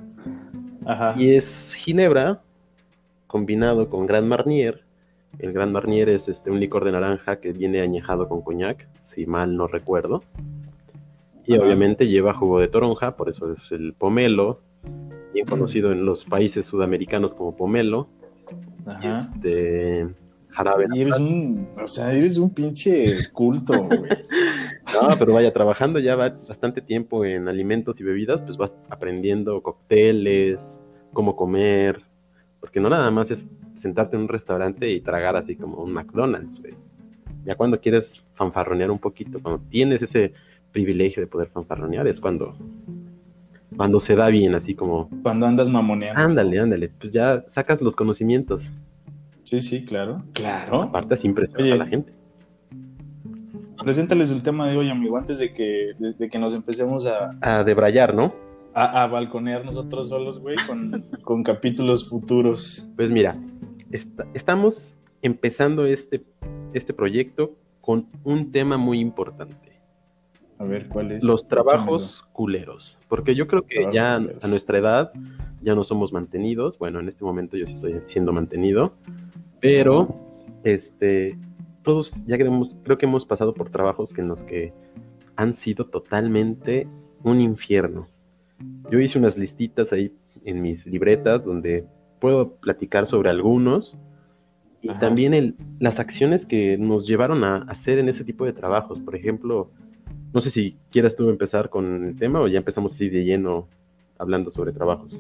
Ajá. 0.86 1.14
Y 1.18 1.36
es 1.36 1.74
ginebra 1.74 2.42
combinado 3.28 3.90
con 3.90 4.06
Grand 4.06 4.28
Marnier. 4.28 4.84
El 5.40 5.52
Grand 5.52 5.74
Marnier 5.74 6.08
es 6.10 6.28
este, 6.30 6.50
un 6.50 6.60
licor 6.60 6.86
de 6.86 6.94
naranja 6.94 7.38
que 7.38 7.52
viene 7.52 7.82
añejado 7.82 8.30
con 8.30 8.42
coñac, 8.42 8.88
si 9.14 9.26
mal 9.26 9.58
no 9.58 9.68
recuerdo. 9.68 10.24
Y 11.46 11.56
Ajá. 11.56 11.64
obviamente 11.66 12.08
lleva 12.08 12.34
jugo 12.34 12.60
de 12.60 12.70
toronja, 12.70 13.18
por 13.18 13.30
eso 13.30 13.52
es 13.52 13.72
el 13.72 13.94
pomelo, 13.94 14.62
bien 15.36 15.46
conocido 15.46 15.92
en 15.92 16.06
los 16.06 16.24
países 16.26 16.66
sudamericanos 16.66 17.34
como 17.34 17.56
pomelo. 17.56 18.08
Ajá. 18.88 19.30
De 19.36 20.08
jarabe. 20.50 20.88
Y 20.94 21.02
eres 21.02 21.20
un, 21.20 21.68
o 21.82 21.88
sea, 21.88 22.14
eres 22.14 22.38
un 22.38 22.54
pinche 22.54 23.30
culto, 23.32 23.84
güey. 23.84 24.02
No, 24.94 25.10
pero 25.20 25.34
vaya, 25.34 25.52
trabajando 25.52 26.00
ya 26.00 26.16
bastante 26.16 26.80
tiempo 26.80 27.26
en 27.26 27.50
alimentos 27.50 28.00
y 28.00 28.04
bebidas, 28.04 28.40
pues 28.42 28.56
vas 28.56 28.72
aprendiendo 28.88 29.62
cócteles, 29.62 30.58
cómo 31.12 31.36
comer, 31.36 32.02
porque 32.62 32.80
no 32.80 32.88
nada 32.88 33.10
más 33.12 33.30
es 33.30 33.40
sentarte 33.74 34.16
en 34.16 34.22
un 34.22 34.28
restaurante 34.30 34.90
y 34.90 35.02
tragar 35.02 35.36
así 35.36 35.56
como 35.56 35.84
un 35.84 35.92
McDonald's, 35.92 36.62
güey. 36.62 36.76
Ya 37.46 37.56
cuando 37.56 37.82
quieres 37.82 38.06
fanfarronear 38.36 38.90
un 38.90 39.00
poquito, 39.00 39.42
cuando 39.42 39.62
tienes 39.70 40.02
ese 40.04 40.34
privilegio 40.72 41.22
de 41.22 41.28
poder 41.28 41.50
fanfarronear, 41.50 42.08
es 42.08 42.20
cuando, 42.22 42.56
cuando 43.78 44.00
se 44.00 44.16
da 44.16 44.28
bien, 44.28 44.56
así 44.56 44.74
como, 44.76 45.10
Cuando 45.24 45.46
andas 45.46 45.70
mamoneando. 45.70 46.22
ándale, 46.22 46.60
ándale, 46.60 46.90
pues 46.90 47.12
ya 47.14 47.44
sacas 47.54 47.82
los 47.82 47.96
conocimientos, 47.96 48.62
Sí, 49.44 49.62
sí, 49.62 49.86
claro. 49.86 50.24
Claro. 50.34 50.82
aparte 50.84 51.14
así 51.14 51.28
impresionas 51.28 51.72
a 51.72 51.76
la 51.76 51.86
gente. 51.86 52.12
Preséntales 53.84 54.32
el 54.32 54.42
tema 54.42 54.70
de 54.70 54.78
hoy, 54.78 54.90
amigo, 54.90 55.18
antes 55.18 55.38
de 55.38 55.54
que, 55.54 55.92
de, 56.00 56.14
de 56.14 56.30
que 56.30 56.40
nos 56.40 56.54
empecemos 56.56 57.06
a, 57.06 57.30
A 57.42 57.64
debrayar, 57.64 58.16
¿no? 58.16 58.34
a, 58.74 59.04
a 59.04 59.08
balconear 59.08 59.64
nosotros 59.64 60.10
solos, 60.10 60.40
güey, 60.40 60.56
con, 60.68 61.06
con 61.24 61.44
capítulos 61.44 62.10
futuros. 62.10 62.92
Pues 62.96 63.12
mira, 63.12 63.38
esta- 63.92 64.26
estamos 64.34 64.96
empezando 65.22 65.86
este, 65.86 66.24
este 66.74 66.94
proyecto 66.94 67.52
con 67.82 68.08
un 68.24 68.52
tema 68.52 68.78
muy 68.78 69.00
importante, 69.00 69.75
A 70.58 70.64
ver, 70.64 70.88
¿cuál 70.88 71.12
es? 71.12 71.24
los 71.24 71.48
trabajos 71.48 72.24
culeros, 72.32 72.98
porque 73.10 73.36
yo 73.36 73.48
creo 73.48 73.64
que 73.64 73.76
Trabajos 73.82 73.96
ya 73.96 74.18
culeros. 74.18 74.44
a 74.44 74.48
nuestra 74.48 74.78
edad 74.78 75.12
ya 75.62 75.76
no 75.76 75.84
somos 75.84 76.14
mantenidos. 76.14 76.78
Bueno, 76.78 77.00
en 77.00 77.10
este 77.10 77.24
momento 77.26 77.58
yo 77.58 77.66
sí 77.68 77.74
estoy 77.74 78.02
siendo 78.08 78.32
mantenido, 78.32 78.94
pero 79.60 80.16
este, 80.64 81.38
todos 81.84 82.12
ya 82.26 82.38
creo 82.38 82.98
que 82.98 83.06
hemos 83.06 83.26
pasado 83.26 83.54
por 83.54 83.70
trabajos 83.70 84.12
que 84.12 84.22
en 84.22 84.28
los 84.30 84.42
que 84.44 84.74
han 85.36 85.56
sido 85.56 85.86
totalmente 85.86 86.88
un 87.24 87.42
infierno. 87.42 88.08
Yo 88.90 89.00
hice 89.00 89.18
unas 89.20 89.38
listitas 89.38 89.92
ahí 89.92 90.14
en 90.46 90.62
mis 90.62 90.86
libretas 90.86 91.44
donde 91.44 91.86
puedo 92.20 92.56
platicar 92.58 93.08
sobre 93.08 93.30
algunos 93.30 93.96
y 94.82 94.90
también 95.00 95.34
el, 95.34 95.56
las 95.80 96.00
acciones 96.00 96.46
que 96.46 96.78
nos 96.78 97.08
llevaron 97.08 97.44
a 97.44 97.58
hacer 97.64 97.98
en 97.98 98.08
ese 98.10 98.24
tipo 98.24 98.46
de 98.46 98.54
trabajos. 98.54 99.00
Por 99.00 99.16
ejemplo, 99.16 99.72
no 100.36 100.42
sé 100.42 100.52
si 100.52 100.78
quieras 100.92 101.16
tú 101.16 101.30
empezar 101.30 101.70
con 101.70 102.04
el 102.04 102.18
tema 102.18 102.42
o 102.42 102.48
ya 102.50 102.58
empezamos 102.58 102.94
así 102.94 103.08
de 103.08 103.24
lleno 103.24 103.70
hablando 104.20 104.52
sobre 104.52 104.74
trabajos. 104.74 105.18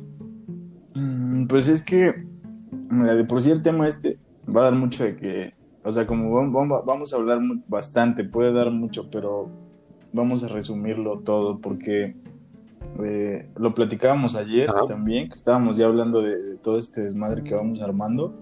Mm, 0.93 1.47
pues 1.47 1.69
es 1.69 1.81
que, 1.81 2.25
de 2.69 3.23
por 3.23 3.41
sí 3.41 3.49
el 3.49 3.63
tema 3.63 3.87
este 3.87 4.19
va 4.53 4.59
a 4.59 4.63
dar 4.65 4.75
mucho 4.75 5.05
de 5.05 5.15
que, 5.15 5.53
o 5.85 5.91
sea, 5.93 6.05
como 6.05 6.51
vamos 6.51 7.13
a 7.13 7.15
hablar 7.15 7.39
bastante, 7.69 8.25
puede 8.25 8.51
dar 8.51 8.71
mucho, 8.71 9.09
pero 9.09 9.49
vamos 10.11 10.43
a 10.43 10.49
resumirlo 10.49 11.19
todo 11.19 11.59
porque 11.59 12.13
eh, 13.01 13.49
lo 13.55 13.73
platicábamos 13.73 14.35
ayer 14.35 14.69
también, 14.85 15.29
que 15.29 15.35
estábamos 15.35 15.77
ya 15.77 15.85
hablando 15.85 16.21
de, 16.21 16.57
todo 16.57 16.77
este 16.77 17.03
desmadre 17.03 17.41
que 17.41 17.55
vamos 17.55 17.81
armando, 17.81 18.33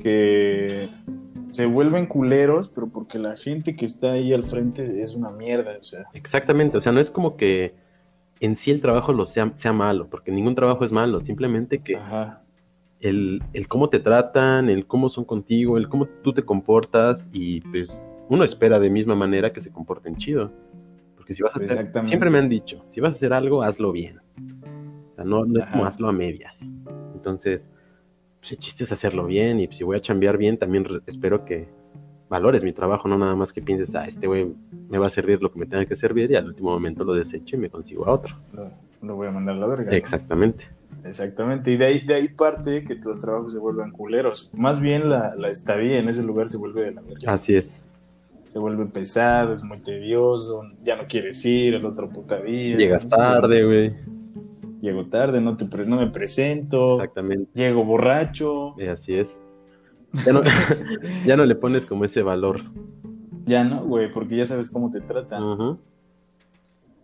que 0.00 0.90
se 1.56 1.66
vuelven 1.66 2.06
culeros, 2.06 2.68
pero 2.68 2.88
porque 2.88 3.18
la 3.18 3.36
gente 3.36 3.76
que 3.76 3.86
está 3.86 4.12
ahí 4.12 4.34
al 4.34 4.44
frente 4.44 5.02
es 5.02 5.14
una 5.14 5.30
mierda, 5.30 5.78
o 5.80 5.82
sea. 5.82 6.04
Exactamente, 6.12 6.76
o 6.76 6.80
sea, 6.82 6.92
no 6.92 7.00
es 7.00 7.10
como 7.10 7.36
que 7.36 7.74
en 8.40 8.56
sí 8.56 8.70
el 8.70 8.82
trabajo 8.82 9.14
lo 9.14 9.24
sea, 9.24 9.52
sea 9.56 9.72
malo, 9.72 10.08
porque 10.10 10.30
ningún 10.30 10.54
trabajo 10.54 10.84
es 10.84 10.92
malo, 10.92 11.22
simplemente 11.22 11.78
que 11.78 11.98
El, 13.00 13.42
el 13.54 13.68
cómo 13.68 13.88
te 13.88 14.00
tratan, 14.00 14.68
el 14.68 14.86
cómo 14.86 15.08
son 15.08 15.24
contigo, 15.24 15.78
el 15.78 15.88
cómo 15.88 16.06
tú 16.22 16.32
te 16.34 16.42
comportas 16.42 17.26
y 17.32 17.60
pues 17.62 17.90
uno 18.28 18.44
espera 18.44 18.78
de 18.78 18.90
misma 18.90 19.14
manera 19.14 19.52
que 19.52 19.62
se 19.62 19.70
comporten 19.70 20.16
chido. 20.16 20.50
Porque 21.16 21.34
si 21.34 21.42
vas 21.42 21.56
a 21.56 21.58
hacer, 21.58 21.90
siempre 22.06 22.30
me 22.30 22.38
han 22.38 22.48
dicho, 22.48 22.84
si 22.92 23.00
vas 23.00 23.14
a 23.14 23.16
hacer 23.16 23.32
algo, 23.32 23.62
hazlo 23.62 23.92
bien. 23.92 24.18
O 24.18 25.14
sea, 25.14 25.24
no, 25.24 25.46
no 25.46 25.62
es 25.62 25.66
como 25.70 25.86
hazlo 25.86 26.08
a 26.08 26.12
medias. 26.12 26.54
Entonces, 27.14 27.62
pues 28.46 28.52
el 28.52 28.64
chiste 28.64 28.84
es 28.84 28.92
hacerlo 28.92 29.26
bien 29.26 29.58
y 29.58 29.66
si 29.68 29.82
voy 29.82 29.96
a 29.96 30.00
chambear 30.00 30.38
bien, 30.38 30.56
también 30.56 30.86
espero 31.06 31.44
que 31.44 31.66
valores 32.28 32.62
mi 32.62 32.72
trabajo, 32.72 33.08
no 33.08 33.18
nada 33.18 33.34
más 33.34 33.52
que 33.52 33.60
pienses, 33.60 33.92
ah, 33.94 34.06
este 34.06 34.28
güey 34.28 34.54
me 34.88 34.98
va 34.98 35.08
a 35.08 35.10
servir 35.10 35.42
lo 35.42 35.50
que 35.50 35.58
me 35.58 35.66
tenga 35.66 35.84
que 35.84 35.96
servir 35.96 36.30
y 36.30 36.36
al 36.36 36.46
último 36.46 36.70
momento 36.70 37.02
lo 37.02 37.14
desecho 37.14 37.56
y 37.56 37.58
me 37.58 37.70
consigo 37.70 38.06
a 38.06 38.12
otro. 38.12 38.36
Lo, 39.02 39.16
voy 39.16 39.26
a 39.26 39.32
mandar 39.32 39.56
a 39.56 39.58
la 39.58 39.66
verga. 39.66 39.96
Exactamente. 39.96 40.64
Exactamente, 41.04 41.72
y 41.72 41.76
de 41.76 41.84
ahí, 41.84 42.00
de 42.00 42.14
ahí 42.14 42.28
parte 42.28 42.84
que 42.84 42.96
tus 42.96 43.20
trabajos 43.20 43.52
se 43.52 43.58
vuelvan 43.58 43.90
culeros. 43.90 44.50
Más 44.54 44.80
bien 44.80 45.08
la, 45.08 45.34
la 45.36 45.50
estadía 45.50 45.98
en 45.98 46.08
ese 46.08 46.22
lugar 46.22 46.48
se 46.48 46.56
vuelve 46.56 46.84
de 46.84 46.92
la 46.92 47.00
verga. 47.00 47.32
Así 47.32 47.56
es 47.56 47.72
se 48.46 48.60
vuelve 48.60 48.86
pesado, 48.86 49.52
es 49.52 49.62
muy 49.64 49.78
tedioso, 49.80 50.62
ya 50.82 50.96
no 50.96 51.06
quieres 51.08 51.44
ir 51.44 51.74
el 51.74 51.84
otro 51.84 52.08
puta 52.08 52.40
día. 52.40 52.76
Llegas 52.76 53.06
tarde, 53.06 53.64
güey. 53.64 54.15
Llego 54.86 55.06
tarde, 55.06 55.40
no, 55.40 55.56
te 55.56 55.66
no 55.84 55.96
me 55.96 56.06
presento. 56.06 56.94
Exactamente. 56.94 57.50
Llego 57.54 57.84
borracho. 57.84 58.76
Y 58.78 58.86
así 58.86 59.14
es. 59.14 59.26
Ya 60.24 60.32
no, 60.32 60.42
ya 61.26 61.36
no 61.36 61.44
le 61.44 61.56
pones 61.56 61.84
como 61.86 62.04
ese 62.04 62.22
valor. 62.22 62.60
Ya 63.46 63.64
no, 63.64 63.80
güey, 63.80 64.12
porque 64.12 64.36
ya 64.36 64.46
sabes 64.46 64.70
cómo 64.70 64.92
te 64.92 65.00
tratan. 65.00 65.80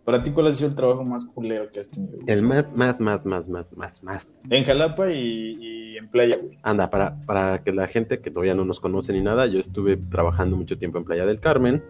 Para 0.05 0.23
ti, 0.23 0.31
¿cuál 0.31 0.47
ha 0.47 0.51
sido 0.53 0.69
el 0.69 0.75
trabajo 0.77 1.03
más 1.03 1.25
culero 1.25 1.69
que 1.73 1.81
has 1.81 1.89
tenido? 1.89 2.19
El 2.25 2.41
más, 2.41 2.73
más, 2.73 3.01
más, 3.01 3.25
más, 3.25 3.49
más, 3.49 3.65
más, 3.75 4.01
más. 4.01 4.25
En 4.49 4.63
Jalapa 4.63 5.11
y, 5.11 5.97
en 5.97 6.07
Playa, 6.07 6.37
güey. 6.41 6.57
Anda, 6.63 6.89
para, 6.89 7.19
para 7.25 7.63
que 7.65 7.73
la 7.73 7.89
gente 7.89 8.21
que 8.21 8.31
todavía 8.31 8.55
no 8.55 8.63
nos 8.63 8.79
conoce 8.79 9.11
ni 9.11 9.21
nada, 9.21 9.45
yo 9.45 9.59
estuve 9.59 9.97
trabajando 9.97 10.55
mucho 10.55 10.77
tiempo 10.77 10.99
en 10.99 11.03
Playa 11.03 11.25
del 11.25 11.41
Carmen, 11.41 11.83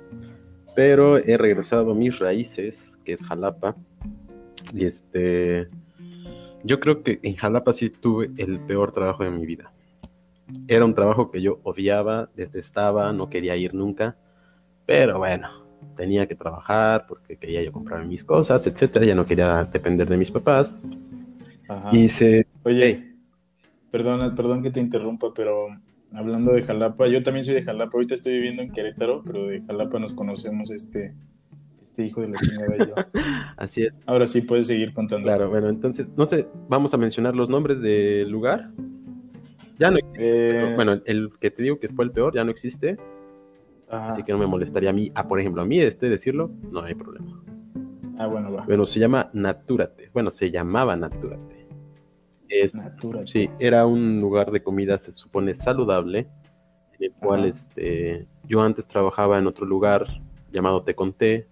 pero 0.75 1.17
he 1.17 1.37
regresado 1.37 1.91
a 1.91 1.93
mis 1.93 2.17
raíces, 2.17 2.79
que 3.05 3.13
es 3.13 3.21
Jalapa. 3.21 3.75
Y 4.73 4.85
este. 4.85 5.67
Yo 6.63 6.79
creo 6.79 7.03
que 7.03 7.19
en 7.23 7.35
Jalapa 7.35 7.73
sí 7.73 7.89
tuve 7.89 8.31
el 8.37 8.59
peor 8.59 8.93
trabajo 8.93 9.23
de 9.23 9.31
mi 9.31 9.45
vida. 9.45 9.71
Era 10.67 10.85
un 10.85 10.93
trabajo 10.93 11.31
que 11.31 11.41
yo 11.41 11.59
odiaba, 11.63 12.29
detestaba, 12.35 13.11
no 13.11 13.29
quería 13.29 13.55
ir 13.55 13.73
nunca. 13.73 14.15
Pero 14.85 15.19
bueno, 15.19 15.49
tenía 15.95 16.27
que 16.27 16.35
trabajar 16.35 17.05
porque 17.07 17.37
quería 17.37 17.63
yo 17.63 17.71
comprar 17.71 18.05
mis 18.05 18.23
cosas, 18.23 18.65
etcétera, 18.65 19.05
ya 19.05 19.15
no 19.15 19.25
quería 19.25 19.63
depender 19.65 20.07
de 20.07 20.17
mis 20.17 20.31
papás. 20.31 20.69
Y 21.91 22.09
se... 22.09 22.45
Oye, 22.63 23.13
perdón, 23.91 24.35
perdón 24.35 24.63
que 24.63 24.71
te 24.71 24.79
interrumpa, 24.79 25.33
pero 25.33 25.67
hablando 26.13 26.53
de 26.53 26.63
Jalapa, 26.63 27.07
yo 27.07 27.23
también 27.23 27.43
soy 27.43 27.55
de 27.55 27.63
Jalapa, 27.63 27.91
ahorita 27.93 28.15
estoy 28.15 28.33
viviendo 28.33 28.61
en 28.61 28.71
Querétaro, 28.71 29.23
pero 29.25 29.47
de 29.47 29.61
Jalapa 29.61 29.99
nos 29.99 30.13
conocemos 30.13 30.71
este, 30.71 31.13
este 31.93 32.05
hijo 32.05 32.21
de 32.21 32.29
la 32.29 32.39
chingada 32.39 32.75
y 32.75 32.79
yo. 32.79 32.95
Así 33.57 33.83
es. 33.83 33.93
Ahora 34.07 34.25
sí 34.25 34.41
puedes 34.41 34.65
seguir 34.65 34.93
contando. 34.93 35.25
Claro, 35.25 35.49
bueno, 35.49 35.69
entonces, 35.69 36.07
no 36.17 36.27
sé, 36.27 36.47
vamos 36.67 36.91
a 36.93 36.97
mencionar 36.97 37.35
los 37.35 37.49
nombres 37.49 37.79
del 37.81 38.29
lugar. 38.29 38.71
Ya 39.77 39.91
no 39.91 39.97
existe. 39.97 40.71
Eh, 40.71 40.75
bueno, 40.75 40.99
el 41.05 41.29
que 41.39 41.51
te 41.51 41.61
digo 41.61 41.79
que 41.79 41.89
fue 41.89 42.05
el 42.05 42.11
peor 42.11 42.33
ya 42.33 42.43
no 42.43 42.51
existe. 42.51 42.97
Así 43.89 44.23
que 44.23 44.31
no 44.31 44.39
me 44.39 44.47
molestaría 44.47 44.89
a 44.89 44.93
mí, 44.93 45.11
a 45.13 45.27
por 45.27 45.39
ejemplo, 45.39 45.61
a 45.61 45.65
mí 45.65 45.79
este 45.79 46.09
decirlo, 46.09 46.49
no 46.71 46.81
hay 46.81 46.95
problema. 46.95 47.43
Ah, 48.17 48.25
bueno, 48.25 48.51
va. 48.51 48.65
Bueno, 48.65 48.87
se 48.87 48.99
llama 48.99 49.29
Natúrate. 49.33 50.09
Bueno, 50.13 50.31
se 50.31 50.49
llamaba 50.49 50.95
Natúrate. 50.95 51.67
Es, 52.49 52.73
Natúrate. 52.73 53.27
Sí, 53.27 53.49
era 53.59 53.85
un 53.85 54.19
lugar 54.19 54.49
de 54.49 54.63
comida, 54.63 54.97
se 54.97 55.13
supone, 55.13 55.53
saludable, 55.55 56.27
en 56.97 57.03
el 57.03 57.11
cual 57.19 57.45
este, 57.45 58.25
yo 58.47 58.61
antes 58.61 58.87
trabajaba 58.87 59.37
en 59.37 59.45
otro 59.45 59.67
lugar 59.67 60.07
llamado 60.51 60.81
Te 60.81 60.95
Conté, 60.95 61.47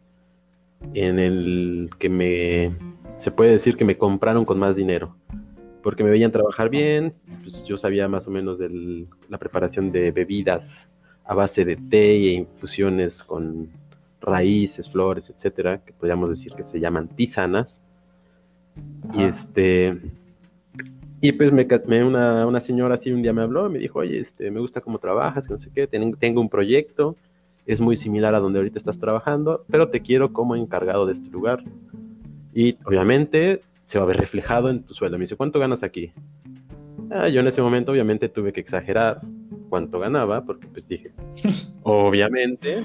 en 0.94 1.20
el 1.20 1.90
que 2.00 2.10
me, 2.10 2.76
se 3.18 3.32
puede 3.32 3.52
decir 3.52 3.78
que 3.78 3.86
me 3.86 3.98
compraron 3.98 4.46
con 4.46 4.60
más 4.60 4.76
dinero, 4.76 5.16
porque 5.84 6.04
me 6.04 6.10
veían 6.10 6.32
trabajar 6.32 6.70
bien, 6.70 7.14
pues 7.44 7.64
yo 7.66 7.78
sabía 7.78 8.08
más 8.08 8.28
o 8.28 8.32
menos 8.32 8.60
de 8.60 9.08
la 9.30 9.38
preparación 9.38 9.92
de 9.92 10.12
bebidas 10.12 10.66
a 11.26 11.34
base 11.34 11.66
de 11.66 11.76
té 11.76 12.12
e 12.12 12.34
infusiones 12.34 13.14
con 13.24 13.70
raíces, 14.22 14.90
flores, 14.90 15.30
etcétera, 15.30 15.82
que 15.84 15.94
podríamos 15.94 16.30
decir 16.30 16.54
que 16.54 16.64
se 16.64 16.80
llaman 16.80 17.08
tisanas. 17.10 17.78
Y 19.14 19.24
este 19.24 20.00
y 21.24 21.34
pues 21.34 21.52
me, 21.52 22.04
una, 22.04 22.48
una, 22.48 22.62
señora 22.62 22.96
así 22.96 23.12
un 23.12 23.22
día 23.22 23.32
me 23.32 23.44
habló, 23.44 23.70
me 23.70 23.78
dijo, 23.78 24.00
oye, 24.00 24.22
este, 24.22 24.50
me 24.50 24.60
gusta 24.60 24.82
cómo 24.82 24.98
trabajas, 24.98 25.46
que 25.46 25.54
no 25.54 25.60
sé 25.60 25.70
qué, 25.74 25.86
tengo 25.86 26.42
un 26.42 26.50
proyecto, 26.50 27.16
es 27.66 27.80
muy 27.80 27.98
similar 27.98 28.36
a 28.36 28.40
donde 28.40 28.60
ahorita 28.60 28.80
estás 28.80 29.00
trabajando, 29.00 29.66
pero 29.70 29.90
te 29.90 30.02
quiero 30.02 30.34
como 30.34 30.56
encargado 30.56 31.06
de 31.06 31.14
este 31.14 31.30
lugar. 31.30 31.64
Y 32.54 32.78
obviamente 32.86 33.62
se 33.86 33.98
va 33.98 34.06
a 34.06 34.08
ver 34.08 34.18
reflejado 34.18 34.70
en 34.70 34.84
tu 34.84 34.94
sueldo. 34.94 35.18
Me 35.18 35.24
dice, 35.24 35.36
¿cuánto 35.36 35.60
ganas 35.60 35.84
aquí? 35.84 36.12
Ah, 37.10 37.28
yo 37.28 37.42
en 37.42 37.48
ese 37.48 37.62
momento 37.62 37.92
obviamente 37.92 38.30
tuve 38.30 38.54
que 38.54 38.62
exagerar 38.62 39.22
cuánto 39.70 40.00
ganaba, 40.00 40.44
porque 40.44 40.68
pues 40.68 40.88
dije, 40.88 41.12
obviamente, 41.84 42.84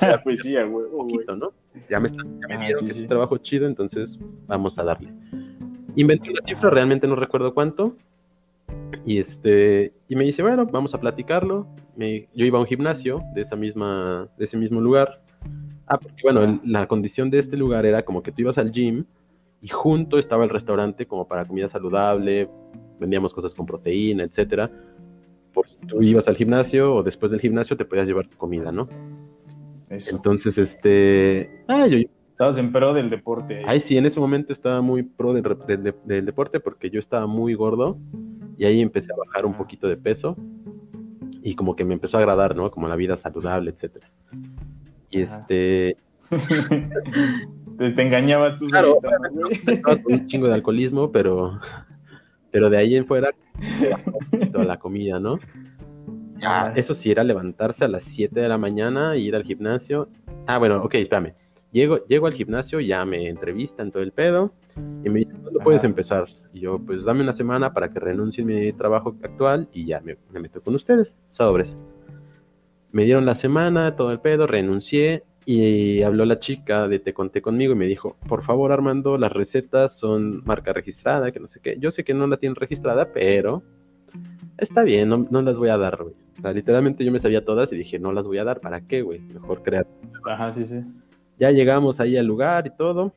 ya, 0.00 0.20
pues 0.24 0.40
sí, 0.42 0.54
güey, 0.54 0.90
poquito, 0.90 1.36
¿no? 1.36 1.52
Ya 1.88 2.00
me, 2.00 2.08
ya 2.08 2.48
me 2.48 2.54
ah, 2.54 2.58
dieron 2.58 2.88
que 2.88 3.08
trabajo 3.08 3.38
chido, 3.38 3.66
entonces 3.66 4.10
vamos 4.46 4.78
a 4.78 4.84
darle. 4.84 5.12
Inventé 5.96 6.30
una 6.30 6.42
cifra, 6.46 6.70
realmente 6.70 7.06
no 7.06 7.16
recuerdo 7.16 7.52
cuánto, 7.52 7.96
y 9.04 9.18
este, 9.18 9.92
y 10.08 10.16
me 10.16 10.24
dice, 10.24 10.42
bueno, 10.42 10.66
vamos 10.66 10.94
a 10.94 11.00
platicarlo. 11.00 11.66
Me, 11.96 12.28
yo 12.34 12.44
iba 12.44 12.58
a 12.58 12.62
un 12.62 12.66
gimnasio 12.66 13.22
de 13.34 13.42
esa 13.42 13.56
misma, 13.56 14.28
de 14.36 14.44
ese 14.44 14.56
mismo 14.56 14.80
lugar. 14.80 15.22
Ah, 15.86 15.98
porque 15.98 16.22
bueno, 16.22 16.60
la 16.64 16.86
condición 16.86 17.30
de 17.30 17.40
este 17.40 17.56
lugar 17.56 17.86
era 17.86 18.04
como 18.04 18.22
que 18.22 18.32
tú 18.32 18.42
ibas 18.42 18.58
al 18.58 18.72
gym 18.72 19.04
y 19.60 19.68
junto 19.68 20.18
estaba 20.18 20.44
el 20.44 20.50
restaurante 20.50 21.06
como 21.06 21.26
para 21.26 21.44
comida 21.44 21.68
saludable, 21.68 22.48
vendíamos 22.98 23.34
cosas 23.34 23.52
con 23.54 23.66
proteína, 23.66 24.24
etcétera 24.24 24.70
por 25.52 25.68
si 25.68 25.76
tú 25.86 26.02
ibas 26.02 26.26
al 26.28 26.36
gimnasio 26.36 26.94
o 26.94 27.02
después 27.02 27.30
del 27.30 27.40
gimnasio 27.40 27.76
te 27.76 27.84
podías 27.84 28.06
llevar 28.06 28.26
tu 28.28 28.36
comida, 28.36 28.72
¿no? 28.72 28.88
Entonces, 29.88 30.56
este... 30.56 31.64
Ah, 31.68 31.86
yo... 31.86 31.98
Estabas 32.30 32.56
en 32.58 32.72
pro 32.72 32.94
del 32.94 33.10
deporte. 33.10 33.62
Ahí 33.66 33.80
sí, 33.80 33.98
en 33.98 34.06
ese 34.06 34.18
momento 34.18 34.52
estaba 34.52 34.80
muy 34.80 35.02
pro 35.02 35.34
del, 35.34 36.24
deporte 36.24 36.58
porque 36.58 36.88
yo 36.88 36.98
estaba 36.98 37.26
muy 37.26 37.52
gordo 37.54 37.98
y 38.60 38.66
ahí 38.66 38.82
empecé 38.82 39.10
a 39.10 39.16
bajar 39.16 39.46
un 39.46 39.54
poquito 39.54 39.88
de 39.88 39.96
peso 39.96 40.36
y 41.42 41.54
como 41.54 41.74
que 41.74 41.82
me 41.82 41.94
empezó 41.94 42.18
a 42.18 42.20
agradar, 42.20 42.54
¿no? 42.54 42.70
Como 42.70 42.88
la 42.88 42.94
vida 42.94 43.16
saludable, 43.16 43.70
etcétera. 43.70 44.06
Y 45.08 45.22
este... 45.22 45.96
te 47.78 48.02
engañabas 48.02 48.58
tú 48.58 48.66
claro, 48.66 48.98
un 50.04 50.26
chingo 50.28 50.48
de 50.48 50.54
alcoholismo, 50.54 51.10
pero 51.10 51.58
pero 52.50 52.68
de 52.68 52.76
ahí 52.76 52.96
en 52.96 53.06
fuera 53.06 53.30
toda 54.52 54.66
la 54.66 54.78
comida, 54.78 55.18
¿no? 55.18 55.38
Ah, 56.42 56.74
eso 56.76 56.94
sí, 56.94 57.10
era 57.10 57.24
levantarse 57.24 57.86
a 57.86 57.88
las 57.88 58.04
7 58.04 58.38
de 58.38 58.48
la 58.48 58.58
mañana, 58.58 59.16
ir 59.16 59.36
al 59.36 59.44
gimnasio. 59.44 60.08
Ah, 60.46 60.58
bueno, 60.58 60.82
ok, 60.82 60.96
espérame. 60.96 61.32
Llego, 61.72 62.04
llego 62.06 62.26
al 62.26 62.34
gimnasio, 62.34 62.80
ya 62.80 63.04
me 63.04 63.28
entrevistan 63.28 63.92
todo 63.92 64.02
el 64.02 64.12
pedo 64.12 64.52
y 65.04 65.08
me 65.08 65.20
dicen, 65.20 65.38
¿cuándo 65.42 65.60
puedes 65.60 65.84
empezar? 65.84 66.26
Y 66.52 66.60
yo, 66.60 66.78
pues 66.78 67.04
dame 67.04 67.22
una 67.22 67.36
semana 67.36 67.72
para 67.72 67.92
que 67.92 68.00
renuncie 68.00 68.44
mi 68.44 68.72
trabajo 68.72 69.16
actual 69.22 69.68
y 69.72 69.86
ya 69.86 70.00
me, 70.00 70.16
me 70.32 70.40
meto 70.40 70.60
con 70.60 70.74
ustedes, 70.74 71.08
sobres. 71.30 71.76
Me 72.90 73.04
dieron 73.04 73.24
la 73.24 73.36
semana, 73.36 73.94
todo 73.94 74.10
el 74.10 74.18
pedo, 74.18 74.48
renuncié 74.48 75.22
y 75.46 76.02
habló 76.02 76.24
la 76.24 76.40
chica 76.40 76.88
de 76.88 76.98
Te 76.98 77.14
Conté 77.14 77.40
conmigo 77.40 77.72
y 77.72 77.76
me 77.76 77.86
dijo, 77.86 78.16
por 78.28 78.44
favor 78.44 78.72
Armando, 78.72 79.16
las 79.16 79.32
recetas 79.32 79.96
son 79.96 80.44
marca 80.44 80.72
registrada, 80.72 81.30
que 81.32 81.40
no 81.40 81.48
sé 81.48 81.60
qué. 81.62 81.76
Yo 81.78 81.92
sé 81.92 82.04
que 82.04 82.14
no 82.14 82.26
la 82.26 82.36
tienen 82.36 82.56
registrada, 82.56 83.12
pero 83.12 83.62
está 84.58 84.82
bien, 84.82 85.08
no, 85.08 85.26
no 85.30 85.42
las 85.42 85.56
voy 85.56 85.68
a 85.68 85.78
dar, 85.78 86.02
güey. 86.02 86.14
O 86.38 86.42
sea, 86.42 86.52
literalmente 86.52 87.04
yo 87.04 87.12
me 87.12 87.20
sabía 87.20 87.44
todas 87.44 87.72
y 87.72 87.76
dije, 87.76 87.98
no 87.98 88.12
las 88.12 88.24
voy 88.24 88.38
a 88.38 88.44
dar, 88.44 88.60
¿para 88.60 88.80
qué, 88.80 89.02
güey? 89.02 89.20
Mejor 89.20 89.62
crear. 89.62 89.86
Ajá, 90.24 90.50
sí, 90.50 90.64
sí. 90.64 90.82
Ya 91.40 91.50
llegamos 91.50 91.98
ahí 91.98 92.18
al 92.18 92.26
lugar 92.26 92.66
y 92.66 92.76
todo. 92.76 93.14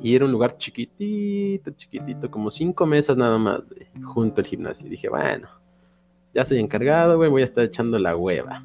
Y 0.00 0.14
era 0.16 0.24
un 0.24 0.32
lugar 0.32 0.56
chiquitito, 0.56 1.70
chiquitito, 1.72 2.30
como 2.30 2.50
cinco 2.50 2.86
mesas 2.86 3.14
nada 3.16 3.36
más, 3.36 3.60
güey, 3.68 3.86
junto 4.02 4.40
al 4.40 4.46
gimnasio. 4.46 4.86
Y 4.86 4.90
dije, 4.90 5.10
bueno, 5.10 5.46
ya 6.34 6.46
soy 6.46 6.58
encargado, 6.58 7.18
güey, 7.18 7.28
voy 7.28 7.42
a 7.42 7.44
estar 7.44 7.64
echando 7.64 7.98
la 7.98 8.16
hueva. 8.16 8.64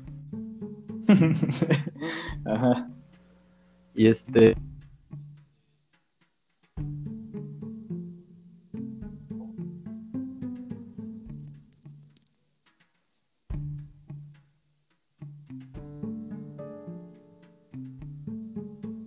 Ajá. 2.45 2.89
Y 3.93 4.07
este. 4.07 4.55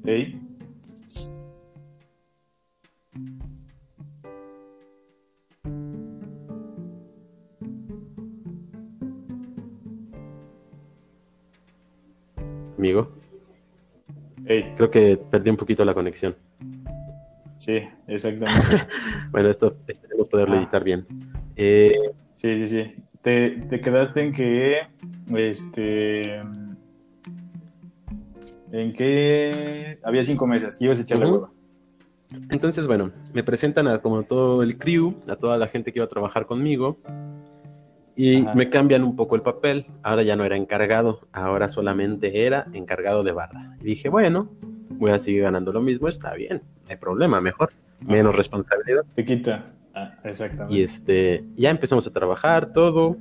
Ey. 0.09 0.25
Amigo, 12.77 13.11
Ey. 14.47 14.73
creo 14.77 14.91
que 14.91 15.17
perdí 15.31 15.51
un 15.51 15.57
poquito 15.57 15.85
la 15.85 15.95
conexión. 15.95 16.37
Sí, 17.59 17.83
exactamente. 18.07 18.87
Bueno, 19.31 19.51
esto 19.51 19.77
esperemos 19.87 20.27
poderlo 20.29 20.55
Ah. 20.55 20.59
editar 20.59 20.83
bien. 20.85 21.07
Eh, 21.57 21.93
Sí, 22.37 22.65
sí, 22.65 22.67
sí. 22.69 22.95
Te, 23.21 23.51
te 23.69 23.81
quedaste 23.81 24.23
en 24.23 24.33
que. 24.33 24.79
Este. 25.37 26.23
En 28.73 28.93
que. 28.93 29.99
Había 30.03 30.23
cinco 30.23 30.47
mesas, 30.47 30.77
que 30.77 30.85
ibas 30.85 30.99
a 30.99 31.03
echar 31.03 31.19
la 31.19 31.29
hueva. 31.29 31.51
entonces, 32.51 32.87
bueno, 32.87 33.11
me 33.33 33.43
presentan 33.43 33.89
a 33.89 34.01
como 34.01 34.23
todo 34.25 34.63
el 34.63 34.79
crew, 34.79 35.15
a 35.29 35.37
toda 35.37 35.57
la 35.57 35.69
gente 35.69 35.93
que 35.93 35.99
iba 35.99 36.07
a 36.07 36.11
trabajar 36.11 36.47
conmigo. 36.47 36.99
Y 38.17 38.43
Ajá. 38.43 38.55
me 38.55 38.69
cambian 38.69 39.05
un 39.05 39.15
poco 39.15 39.37
el 39.37 39.43
papel. 39.43 39.87
Ahora 40.03 40.25
ya 40.25 40.35
no 40.35 40.45
era 40.45 40.57
encargado, 40.57 41.21
ahora 41.33 41.71
solamente 41.71 42.45
era 42.45 42.67
encargado 42.73 43.23
de 43.23 43.33
barra. 43.33 43.77
Y 43.81 43.85
dije, 43.85 44.09
bueno, 44.09 44.49
voy 44.99 45.13
a 45.13 45.21
seguir 45.21 45.43
ganando 45.43 45.73
lo 45.73 45.81
mismo, 45.81 46.09
está 46.09 46.35
bien, 46.35 46.63
no 46.85 46.91
hay 46.91 46.97
problema, 46.97 47.41
mejor, 47.41 47.71
menos 48.01 48.35
responsabilidad. 48.35 49.05
Te 49.15 49.25
quita. 49.25 49.67
Ah, 49.95 50.15
exactamente. 50.25 50.75
Y 50.75 50.83
este, 50.83 51.45
ya 51.57 51.71
empezamos 51.71 52.07
a 52.07 52.11
trabajar 52.11 52.73
todo. 52.73 53.17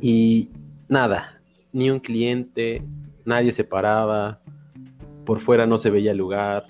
Y 0.00 0.48
nada, 0.88 1.40
ni 1.72 1.90
un 1.90 2.00
cliente, 2.00 2.82
nadie 3.30 3.52
se 3.54 3.64
paraba, 3.64 4.40
por 5.24 5.40
fuera 5.40 5.66
no 5.66 5.78
se 5.78 5.90
veía 5.90 6.10
el 6.10 6.18
lugar, 6.18 6.66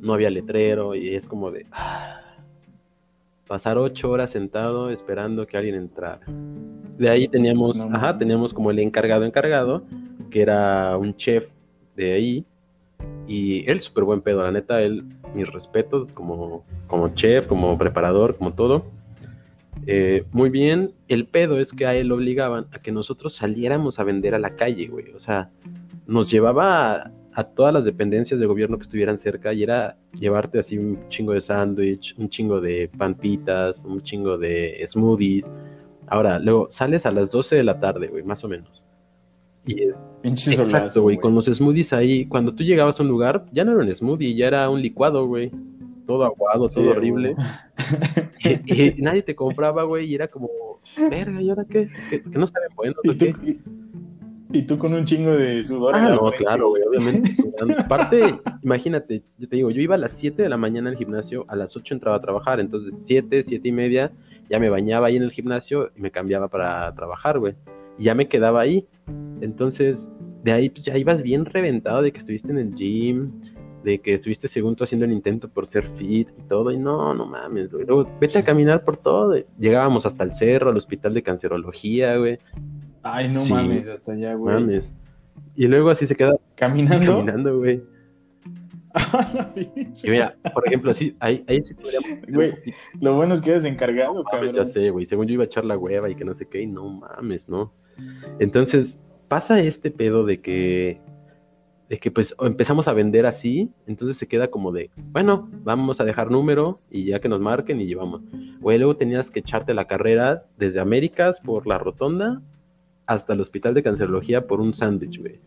no 0.00 0.14
había 0.14 0.30
letrero 0.30 0.94
y 0.94 1.14
es 1.14 1.26
como 1.28 1.50
de 1.50 1.66
ah, 1.72 2.20
pasar 3.46 3.76
ocho 3.76 4.10
horas 4.10 4.30
sentado 4.30 4.90
esperando 4.90 5.46
que 5.46 5.56
alguien 5.56 5.74
entrara. 5.74 6.20
De 6.98 7.08
ahí 7.08 7.28
teníamos, 7.28 7.76
No 7.76 7.94
ajá, 7.94 8.18
teníamos 8.18 8.52
como 8.52 8.70
el 8.70 8.78
encargado 8.78 9.24
encargado, 9.24 9.84
que 10.30 10.42
era 10.42 10.96
un 10.96 11.14
chef 11.16 11.44
de 11.94 12.12
ahí, 12.12 12.44
y 13.26 13.70
él 13.70 13.80
súper 13.80 14.04
buen 14.04 14.22
pedo, 14.22 14.42
la 14.42 14.52
neta, 14.52 14.80
él, 14.80 15.04
mis 15.34 15.46
respetos 15.52 16.10
como, 16.12 16.64
como 16.86 17.14
chef, 17.14 17.46
como 17.46 17.76
preparador, 17.76 18.36
como 18.36 18.54
todo. 18.54 18.84
Eh, 19.86 20.24
muy 20.32 20.50
bien, 20.50 20.92
el 21.08 21.26
pedo 21.26 21.58
es 21.58 21.70
que 21.72 21.86
a 21.86 21.94
él 21.94 22.08
lo 22.08 22.16
obligaban 22.16 22.66
a 22.72 22.80
que 22.80 22.92
nosotros 22.92 23.34
saliéramos 23.36 23.98
a 23.98 24.04
vender 24.04 24.34
a 24.34 24.38
la 24.38 24.56
calle, 24.56 24.86
güey. 24.88 25.10
O 25.12 25.20
sea, 25.20 25.50
nos 26.06 26.30
llevaba 26.30 26.92
a, 26.94 27.10
a 27.32 27.44
todas 27.44 27.72
las 27.72 27.84
dependencias 27.84 28.38
de 28.38 28.46
gobierno 28.46 28.76
que 28.76 28.84
estuvieran 28.84 29.20
cerca 29.20 29.52
y 29.52 29.62
era 29.62 29.96
llevarte 30.12 30.58
así 30.58 30.76
un 30.76 31.08
chingo 31.08 31.32
de 31.32 31.40
sándwich, 31.40 32.14
un 32.18 32.28
chingo 32.28 32.60
de 32.60 32.90
panpitas, 32.96 33.76
un 33.84 34.02
chingo 34.02 34.36
de 34.36 34.86
smoothies. 34.92 35.44
Ahora, 36.06 36.38
luego 36.38 36.68
sales 36.72 37.06
a 37.06 37.10
las 37.10 37.30
12 37.30 37.56
de 37.56 37.64
la 37.64 37.78
tarde, 37.80 38.08
güey, 38.08 38.22
más 38.22 38.42
o 38.44 38.48
menos. 38.48 38.82
Y 39.66 39.76
Pinche 40.22 40.52
Exacto, 40.52 41.02
güey, 41.02 41.18
con 41.18 41.34
los 41.34 41.46
smoothies 41.46 41.92
ahí, 41.92 42.26
cuando 42.26 42.54
tú 42.54 42.62
llegabas 42.64 42.98
a 42.98 43.02
un 43.02 43.08
lugar, 43.08 43.46
ya 43.52 43.64
no 43.64 43.72
era 43.72 43.80
un 43.80 43.96
smoothie, 43.96 44.34
ya 44.34 44.46
era 44.46 44.68
un 44.68 44.82
licuado, 44.82 45.26
güey. 45.26 45.50
Todo 46.06 46.24
aguado, 46.24 46.68
Sí, 46.68 46.80
todo 46.80 46.90
horrible. 46.90 47.36
Y, 48.66 48.98
y 48.98 49.02
nadie 49.02 49.22
te 49.22 49.34
compraba, 49.34 49.84
güey, 49.84 50.06
y 50.06 50.14
era 50.14 50.28
como, 50.28 50.48
verga, 51.10 51.42
¿y 51.42 51.50
ahora 51.50 51.66
qué? 51.68 51.88
¿Que, 52.08 52.22
que 52.22 52.38
no 52.38 52.46
saben 52.46 52.70
buenos 52.74 52.96
¿Y 53.04 53.10
o 53.10 53.12
qué? 53.12 53.32
tú, 53.34 53.46
y, 53.46 53.60
y 54.52 54.62
tú 54.62 54.78
con 54.78 54.94
un 54.94 55.04
chingo 55.04 55.32
de 55.32 55.62
sudor. 55.62 55.94
Ah, 55.94 56.14
no, 56.14 56.30
claro, 56.32 56.70
güey, 56.70 56.82
obviamente. 56.82 57.30
Aparte, 57.78 58.40
imagínate, 58.62 59.22
yo 59.38 59.48
te 59.48 59.56
digo, 59.56 59.70
yo 59.70 59.80
iba 59.80 59.94
a 59.94 59.98
las 59.98 60.12
7 60.18 60.42
de 60.42 60.48
la 60.48 60.56
mañana 60.56 60.90
al 60.90 60.96
gimnasio, 60.96 61.44
a 61.48 61.56
las 61.56 61.76
8 61.76 61.94
entraba 61.94 62.16
a 62.16 62.20
trabajar, 62.20 62.60
entonces 62.60 62.94
7, 63.06 63.44
7 63.46 63.68
y 63.68 63.72
media, 63.72 64.10
ya 64.48 64.58
me 64.58 64.70
bañaba 64.70 65.08
ahí 65.08 65.16
en 65.16 65.22
el 65.22 65.32
gimnasio 65.32 65.90
y 65.96 66.00
me 66.00 66.10
cambiaba 66.10 66.48
para 66.48 66.92
trabajar, 66.94 67.38
güey. 67.38 67.54
Y 67.98 68.04
ya 68.04 68.14
me 68.14 68.28
quedaba 68.28 68.60
ahí. 68.60 68.86
Entonces, 69.40 70.04
de 70.42 70.52
ahí 70.52 70.70
pues 70.70 70.84
ya 70.84 70.96
ibas 70.96 71.22
bien 71.22 71.44
reventado 71.44 72.02
de 72.02 72.12
que 72.12 72.18
estuviste 72.18 72.50
en 72.50 72.58
el 72.58 72.74
gym, 72.74 73.30
de 73.84 73.98
que 73.98 74.14
estuviste 74.14 74.48
según 74.48 74.76
tú 74.76 74.84
haciendo 74.84 75.06
el 75.06 75.12
intento 75.12 75.48
por 75.48 75.66
ser 75.66 75.88
fit 75.96 76.28
y 76.38 76.42
todo, 76.48 76.70
y 76.70 76.76
no, 76.78 77.14
no 77.14 77.26
mames, 77.26 77.72
güey. 77.72 77.84
Luego, 77.86 78.08
vete 78.20 78.38
a 78.38 78.44
caminar 78.44 78.84
por 78.84 78.96
todo. 78.96 79.34
Llegábamos 79.58 80.04
hasta 80.06 80.24
el 80.24 80.32
cerro, 80.34 80.70
al 80.70 80.76
hospital 80.76 81.14
de 81.14 81.22
cancerología, 81.22 82.16
güey. 82.16 82.38
Ay, 83.02 83.28
no 83.28 83.44
Sí. 83.46 83.52
mames, 83.52 83.88
hasta 83.88 84.12
allá, 84.12 84.34
güey. 84.34 84.54
Mames. 84.54 84.84
Y 85.56 85.66
luego 85.66 85.90
así 85.90 86.06
se 86.06 86.14
queda 86.14 86.34
¿Caminando? 86.54 87.14
caminando, 87.16 87.58
güey. 87.58 87.82
Y 90.02 90.10
mira, 90.10 90.34
por 90.52 90.66
ejemplo, 90.66 90.92
sí, 90.94 91.14
ahí, 91.20 91.44
ahí 91.46 91.62
sí 91.62 91.74
podríamos... 91.74 92.26
Güey, 92.28 92.52
Lo 93.00 93.14
bueno 93.14 93.34
es 93.34 93.40
que 93.40 93.50
eres 93.50 93.64
encargado, 93.64 94.14
No 94.14 94.22
mames, 94.32 94.48
ya 94.52 94.56
cabrón. 94.58 94.72
sé, 94.72 94.90
güey. 94.90 95.06
Según 95.06 95.26
yo 95.26 95.34
iba 95.34 95.44
a 95.44 95.46
echar 95.46 95.64
la 95.64 95.78
hueva 95.78 96.10
y 96.10 96.14
que 96.14 96.24
no 96.24 96.34
sé 96.34 96.46
qué, 96.46 96.62
y 96.62 96.66
no 96.66 96.88
mames, 96.88 97.48
¿no? 97.48 97.72
Entonces, 98.38 98.96
pasa 99.28 99.60
este 99.60 99.90
pedo 99.90 100.24
de 100.24 100.40
que, 100.40 101.00
de 101.90 101.98
que 101.98 102.12
pues 102.12 102.36
empezamos 102.40 102.86
a 102.86 102.92
vender 102.92 103.26
así, 103.26 103.68
entonces 103.88 104.16
se 104.16 104.28
queda 104.28 104.48
como 104.48 104.70
de, 104.70 104.90
bueno, 105.10 105.50
vamos 105.64 106.00
a 106.00 106.04
dejar 106.04 106.30
número 106.30 106.76
y 106.88 107.06
ya 107.06 107.18
que 107.18 107.28
nos 107.28 107.40
marquen 107.40 107.80
y 107.80 107.86
llevamos. 107.86 108.22
Güey, 108.60 108.78
luego 108.78 108.96
tenías 108.96 109.28
que 109.28 109.40
echarte 109.40 109.74
la 109.74 109.88
carrera 109.88 110.44
desde 110.56 110.78
Américas 110.78 111.40
por 111.40 111.66
la 111.66 111.78
rotonda 111.78 112.40
hasta 113.06 113.32
el 113.32 113.40
hospital 113.40 113.74
de 113.74 113.82
cancerología 113.82 114.46
por 114.46 114.60
un 114.60 114.72
sándwich, 114.72 115.18
güey. 115.18 115.40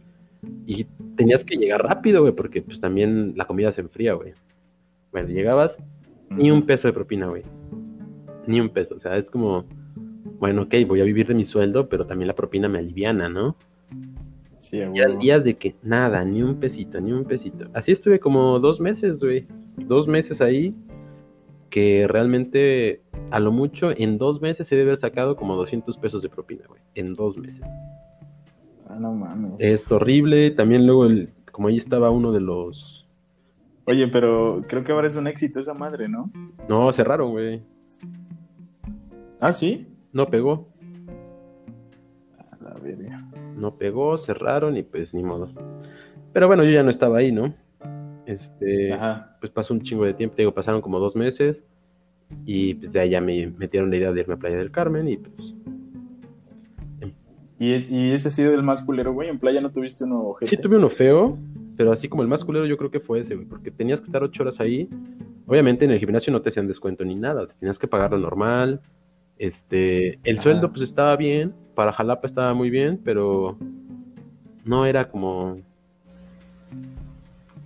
Y 0.67 0.83
tenías 1.15 1.45
que 1.45 1.55
llegar 1.55 1.81
rápido, 1.81 2.23
güey, 2.23 2.33
porque 2.33 2.61
pues 2.61 2.81
también 2.81 3.35
la 3.37 3.45
comida 3.45 3.71
se 3.71 3.79
enfría, 3.79 4.11
güey. 4.11 4.33
Bueno, 5.13 5.29
llegabas 5.29 5.77
ni 6.29 6.51
un 6.51 6.65
peso 6.65 6.89
de 6.89 6.93
propina, 6.93 7.27
güey. 7.27 7.43
Ni 8.47 8.59
un 8.59 8.67
peso. 8.67 8.95
O 8.95 8.99
sea, 8.99 9.15
es 9.15 9.29
como, 9.29 9.63
bueno, 10.39 10.63
ok, 10.63 10.75
voy 10.87 10.99
a 10.99 11.05
vivir 11.05 11.25
de 11.25 11.35
mi 11.35 11.45
sueldo, 11.45 11.87
pero 11.87 12.05
también 12.05 12.27
la 12.27 12.35
propina 12.35 12.67
me 12.67 12.79
aliviana, 12.79 13.29
¿no? 13.29 13.55
Sí, 14.63 14.77
Y 14.77 14.81
huevo. 14.85 15.19
días 15.19 15.43
de 15.43 15.55
que 15.57 15.75
nada, 15.83 16.23
ni 16.23 16.41
un 16.41 16.55
pesito, 16.55 17.01
ni 17.01 17.11
un 17.11 17.25
pesito. 17.25 17.65
Así 17.73 17.91
estuve 17.91 18.21
como 18.21 18.59
dos 18.59 18.79
meses, 18.79 19.19
güey. 19.19 19.45
Dos 19.75 20.07
meses 20.07 20.39
ahí, 20.39 20.73
que 21.69 22.07
realmente, 22.07 23.01
a 23.29 23.41
lo 23.41 23.51
mucho, 23.51 23.91
en 23.91 24.17
dos 24.17 24.41
meses 24.41 24.65
se 24.69 24.75
debe 24.77 24.91
haber 24.91 25.01
sacado 25.01 25.35
como 25.35 25.55
200 25.55 25.97
pesos 25.97 26.21
de 26.21 26.29
propina, 26.29 26.63
güey. 26.69 26.81
En 26.95 27.13
dos 27.13 27.37
meses. 27.37 27.61
Ah, 28.87 28.95
no 28.97 29.11
mames. 29.13 29.55
Es 29.59 29.91
horrible. 29.91 30.51
También 30.51 30.85
luego, 30.87 31.07
el, 31.07 31.33
como 31.51 31.67
ahí 31.67 31.77
estaba 31.77 32.09
uno 32.09 32.31
de 32.31 32.39
los... 32.39 33.05
Oye, 33.85 34.07
pero 34.07 34.63
creo 34.69 34.85
que 34.85 34.93
ahora 34.93 35.07
es 35.07 35.17
un 35.17 35.27
éxito 35.27 35.59
esa 35.59 35.73
madre, 35.73 36.07
¿no? 36.07 36.29
No, 36.69 36.93
cerraron, 36.93 37.31
güey. 37.31 37.61
Ah, 39.41 39.51
sí. 39.51 39.89
No 40.13 40.27
pegó. 40.27 40.69
Verga. 42.83 43.23
no 43.57 43.75
pegó, 43.77 44.17
cerraron 44.17 44.77
y 44.77 44.83
pues 44.83 45.13
ni 45.13 45.23
modo. 45.23 45.49
Pero 46.33 46.47
bueno, 46.47 46.63
yo 46.63 46.71
ya 46.71 46.83
no 46.83 46.91
estaba 46.91 47.17
ahí, 47.19 47.31
¿no? 47.31 47.53
Este, 48.25 48.93
Ajá. 48.93 49.37
pues 49.39 49.51
pasó 49.51 49.73
un 49.73 49.81
chingo 49.81 50.05
de 50.05 50.13
tiempo, 50.13 50.35
te 50.35 50.43
digo, 50.43 50.53
pasaron 50.53 50.81
como 50.81 50.99
dos 50.99 51.15
meses 51.15 51.57
y 52.45 52.75
pues 52.75 52.91
de 52.93 53.09
ya 53.09 53.21
me 53.21 53.47
metieron 53.47 53.89
la 53.89 53.97
idea 53.97 54.11
de 54.11 54.21
irme 54.21 54.33
a 54.35 54.37
Playa 54.37 54.57
del 54.57 54.71
Carmen 54.71 55.07
y 55.07 55.17
pues 55.17 55.53
¿Y, 57.59 57.73
es, 57.73 57.91
y 57.91 58.11
ese 58.11 58.27
ha 58.27 58.31
sido 58.31 58.53
el 58.53 58.63
más 58.63 58.81
culero, 58.81 59.13
güey. 59.13 59.29
En 59.29 59.39
playa 59.39 59.61
no 59.61 59.71
tuviste 59.71 60.03
uno 60.03 60.21
ojete. 60.21 60.53
sí 60.55 60.61
tuve 60.61 60.77
uno 60.77 60.89
feo, 60.89 61.37
pero 61.77 61.93
así 61.93 62.09
como 62.09 62.21
el 62.21 62.27
más 62.27 62.43
culero 62.43 62.65
yo 62.65 62.77
creo 62.77 62.91
que 62.91 62.99
fue 62.99 63.21
ese, 63.21 63.35
güey, 63.35 63.47
porque 63.47 63.71
tenías 63.71 64.01
que 64.01 64.07
estar 64.07 64.21
ocho 64.23 64.43
horas 64.43 64.59
ahí 64.59 64.89
Obviamente 65.45 65.85
en 65.85 65.91
el 65.91 65.99
gimnasio 65.99 66.31
no 66.31 66.41
te 66.41 66.49
hacían 66.49 66.67
descuento 66.67 67.03
ni 67.03 67.15
nada, 67.15 67.47
tenías 67.59 67.77
que 67.77 67.87
pagar 67.87 68.11
lo 68.11 68.17
normal. 68.19 68.81
Este, 69.37 70.19
el 70.23 70.35
Ajá. 70.35 70.43
sueldo 70.43 70.71
pues 70.71 70.89
estaba 70.89 71.15
bien, 71.17 71.53
para 71.75 71.91
Jalapa 71.93 72.27
estaba 72.27 72.53
muy 72.53 72.69
bien, 72.69 72.99
pero 73.03 73.57
no 74.65 74.85
era 74.85 75.09
como 75.09 75.57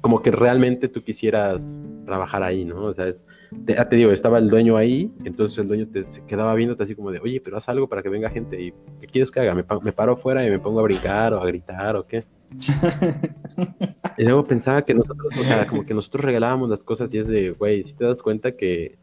como 0.02 0.22
que 0.22 0.32
realmente 0.32 0.88
tú 0.88 1.02
quisieras 1.04 1.62
trabajar 2.06 2.42
ahí, 2.44 2.64
¿no? 2.64 2.84
O 2.84 2.94
sea, 2.94 3.08
es, 3.08 3.22
te, 3.66 3.74
ya 3.76 3.90
te 3.90 3.96
digo, 3.98 4.12
estaba 4.12 4.38
el 4.38 4.50
dueño 4.50 4.78
ahí, 4.78 5.12
entonces 5.26 5.58
el 5.58 5.68
dueño 5.68 5.88
te 5.88 6.04
se 6.06 6.22
quedaba 6.26 6.54
viéndote 6.56 6.84
así 6.84 6.96
como 6.96 7.12
de, 7.12 7.20
oye, 7.20 7.42
pero 7.44 7.58
haz 7.58 7.68
algo 7.68 7.88
para 7.88 8.02
que 8.04 8.10
venga 8.10 8.30
gente. 8.30 8.62
¿Y 8.62 8.74
qué 9.02 9.08
quieres 9.08 9.32
que 9.32 9.40
haga? 9.42 9.54
¿Me, 9.56 9.64
pa- 9.64 9.80
me 9.80 9.92
paro 9.92 10.14
afuera 10.14 10.46
y 10.46 10.50
me 10.50 10.60
pongo 10.60 10.80
a 10.80 10.84
brincar 10.84 11.34
o 11.34 11.42
a 11.42 11.46
gritar 11.46 11.96
o 11.96 12.04
qué? 12.04 12.24
Y 14.20 14.24
luego 14.24 14.44
pensaba 14.46 14.82
que 14.84 14.96
nosotros, 14.96 15.28
o 15.40 15.44
sea, 15.44 15.68
como 15.68 15.86
que 15.86 15.94
nosotros 15.94 16.26
regalábamos 16.26 16.70
las 16.72 16.84
cosas 16.84 17.08
y 17.14 17.20
es 17.20 17.28
de, 17.28 17.52
güey, 17.52 17.84
si 17.84 17.94
te 17.94 18.04
das 18.06 18.20
cuenta 18.20 18.54
que 18.54 18.96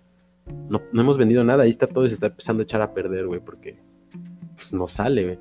no, 0.69 0.81
no 0.93 1.01
hemos 1.03 1.17
vendido 1.19 1.45
nada, 1.45 1.63
ahí 1.63 1.71
está 1.71 1.87
todo 1.87 2.05
y 2.07 2.09
se 2.09 2.15
está 2.15 2.27
empezando 2.27 2.63
a 2.63 2.65
echar 2.65 2.83
a 2.83 2.93
perder, 2.95 3.27
güey, 3.29 3.39
porque 3.39 3.77
pues, 4.57 4.73
no 4.73 4.89
sale, 4.89 5.25
güey. 5.25 5.39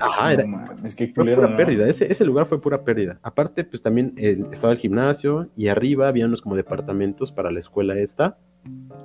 Ajá, 0.00 0.24
No 0.26 0.30
era, 0.30 0.46
mames, 0.46 0.94
qué 0.94 1.06
fue 1.06 1.14
culero, 1.14 1.40
pura 1.42 1.50
¿no? 1.50 1.56
pérdida, 1.56 1.88
ese, 1.88 2.10
ese 2.12 2.24
lugar 2.24 2.46
fue 2.46 2.60
pura 2.60 2.82
pérdida. 2.84 3.18
Aparte, 3.22 3.64
pues 3.64 3.82
también 3.82 4.12
eh, 4.16 4.40
estaba 4.52 4.72
el 4.72 4.78
gimnasio 4.78 5.48
y 5.56 5.68
arriba 5.68 6.06
había 6.08 6.26
unos 6.26 6.40
como 6.40 6.54
departamentos 6.54 7.32
para 7.32 7.50
la 7.50 7.58
escuela 7.60 7.98
esta. 7.98 8.38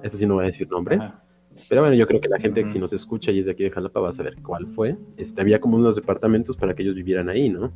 Esta 0.03 0.17
sí 0.17 0.25
no 0.27 0.35
voy 0.35 0.43
a 0.43 0.47
decir 0.47 0.69
nombre. 0.69 0.97
Ajá. 0.97 1.19
Pero 1.69 1.81
bueno, 1.81 1.95
yo 1.95 2.05
creo 2.07 2.19
que 2.19 2.27
la 2.27 2.39
gente 2.39 2.63
que 2.63 2.73
si 2.73 2.79
nos 2.79 2.91
escucha 2.93 3.31
y 3.31 3.39
es 3.39 3.45
de 3.45 3.51
aquí 3.51 3.63
de 3.63 3.71
Jalapa 3.71 3.99
va 3.99 4.09
a 4.09 4.15
saber 4.15 4.35
cuál 4.43 4.67
fue. 4.75 4.97
Este, 5.17 5.39
había 5.41 5.59
como 5.61 5.77
unos 5.77 5.95
departamentos 5.95 6.57
para 6.57 6.73
que 6.73 6.83
ellos 6.83 6.95
vivieran 6.95 7.29
ahí, 7.29 7.49
¿no? 7.49 7.71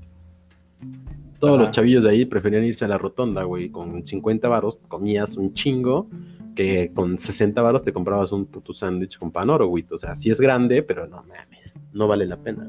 Todos 1.40 1.56
Ajá. 1.56 1.64
los 1.68 1.76
chavillos 1.76 2.04
de 2.04 2.10
ahí 2.10 2.26
preferían 2.26 2.64
irse 2.66 2.86
a 2.86 2.88
la 2.88 2.98
rotonda, 2.98 3.44
güey. 3.44 3.70
Con 3.70 4.06
50 4.06 4.48
varos 4.48 4.80
comías 4.88 5.38
un 5.38 5.54
chingo, 5.54 6.08
que 6.58 6.92
con 6.94 7.20
60 7.20 7.62
varos 7.62 7.84
te 7.84 7.94
comprabas 7.94 8.32
un 8.32 8.48
puto 8.48 8.74
sándwich 8.74 9.18
con 9.20 9.32
pan 9.32 9.50
oro, 9.50 9.68
güey. 9.68 9.86
O 9.92 9.98
sea, 10.00 10.16
sí 10.18 10.32
es 10.32 10.42
grande, 10.42 10.82
pero 10.84 11.08
no 11.08 11.18
mames, 11.24 11.74
no 11.94 12.08
vale 12.08 12.26
la 12.26 12.36
pena. 12.38 12.68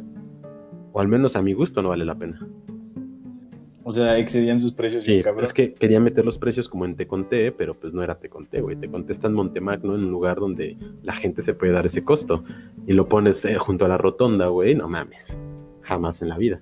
O 0.93 1.01
al 1.01 1.09
menos 1.09 1.35
a 1.35 1.43
mi 1.43 1.55
gusto 1.55 1.81
no 1.83 1.89
vale 1.89 2.05
la 2.05 2.15
pena. 2.15 2.47
O 3.85 3.91
sea, 3.91 4.19
excedían 4.19 4.61
sus 4.61 4.73
precios 4.75 5.03
Sí, 5.03 5.13
bien 5.13 5.23
cabrón. 5.23 5.47
es 5.47 5.55
que 5.55 5.73
quería 5.73 5.99
meter 5.99 6.23
los 6.23 6.37
precios 6.37 6.69
como 6.69 6.85
en 6.85 6.95
Teconté, 6.95 7.51
pero 7.53 7.73
pues 7.73 7.95
no 7.95 8.03
era 8.03 8.17
Teconté, 8.17 8.61
güey. 8.61 8.77
Teconté 8.77 9.15
está 9.15 9.29
en 9.29 9.33
Montemagno, 9.35 9.95
en 9.95 10.05
un 10.05 10.11
lugar 10.11 10.37
donde 10.39 10.77
la 11.03 11.15
gente 11.15 11.43
se 11.43 11.55
puede 11.55 11.73
dar 11.73 11.87
ese 11.87 12.05
costo. 12.05 12.45
Y 12.87 12.93
lo 12.93 13.09
pones 13.09 13.43
eh, 13.47 13.57
junto 13.57 13.87
a 13.87 13.89
la 13.89 13.97
rotonda, 13.97 14.49
güey, 14.49 14.75
no 14.75 14.89
mames. 14.89 15.19
Jamás 15.83 16.21
en 16.21 16.29
la 16.29 16.37
vida. 16.37 16.61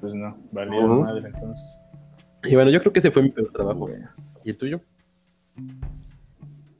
Pues 0.00 0.14
no, 0.14 0.34
valió 0.52 0.84
Ujú. 0.86 1.02
madre 1.02 1.28
entonces. 1.28 1.78
Y 2.44 2.54
bueno, 2.54 2.70
yo 2.70 2.80
creo 2.80 2.92
que 2.94 3.00
ese 3.00 3.10
fue 3.10 3.22
mi 3.22 3.30
peor 3.30 3.50
trabajo. 3.52 3.88
¿Y 4.44 4.50
el 4.50 4.56
tuyo? 4.56 4.80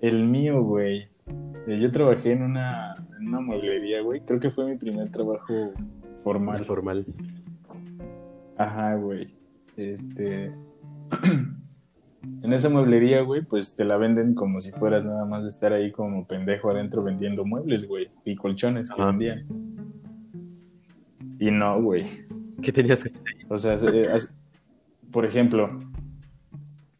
El 0.01 0.25
mío, 0.25 0.63
güey. 0.63 1.09
Eh, 1.67 1.79
Yo 1.79 1.91
trabajé 1.91 2.33
en 2.33 2.43
una, 2.43 2.95
en 3.19 3.29
una 3.29 3.41
mueblería, 3.41 4.03
güey. 4.03 4.21
Creo 4.21 4.41
que 4.41 4.51
fue 4.51 4.67
mi 4.71 4.77
primer 4.77 5.11
trabajo 5.11 5.73
formal. 6.23 6.65
Formal. 6.67 7.07
Ajá, 8.59 8.95
güey. 8.97 9.29
Este. 9.77 10.53
en 12.43 12.53
esa 12.53 12.69
mueblería, 12.69 13.23
güey, 13.23 13.43
pues 13.43 13.75
te 13.77 13.85
la 13.85 13.97
venden 13.97 14.35
como 14.35 14.61
si 14.61 14.71
fueras 14.73 15.05
nada 15.05 15.25
más 15.25 15.45
de 15.45 15.51
estar 15.51 15.73
ahí 15.73 15.91
como 15.91 16.27
pendejo 16.27 16.71
adentro 16.71 17.03
vendiendo 17.03 17.45
muebles, 17.45 17.89
güey. 17.89 18.09
Y 18.25 18.37
colchones 18.37 18.91
que 18.91 19.01
Ajá. 19.01 19.11
vendían. 19.11 19.47
Y 21.39 21.51
no, 21.51 21.81
güey. 21.83 22.07
¿Qué 22.63 22.73
tenías 22.73 23.03
que 23.03 23.09
hacer? 23.11 23.23
O 23.49 23.59
sea, 23.59 23.77
se- 23.79 24.09
as- 24.09 24.37
por 25.11 25.25
ejemplo, 25.25 25.79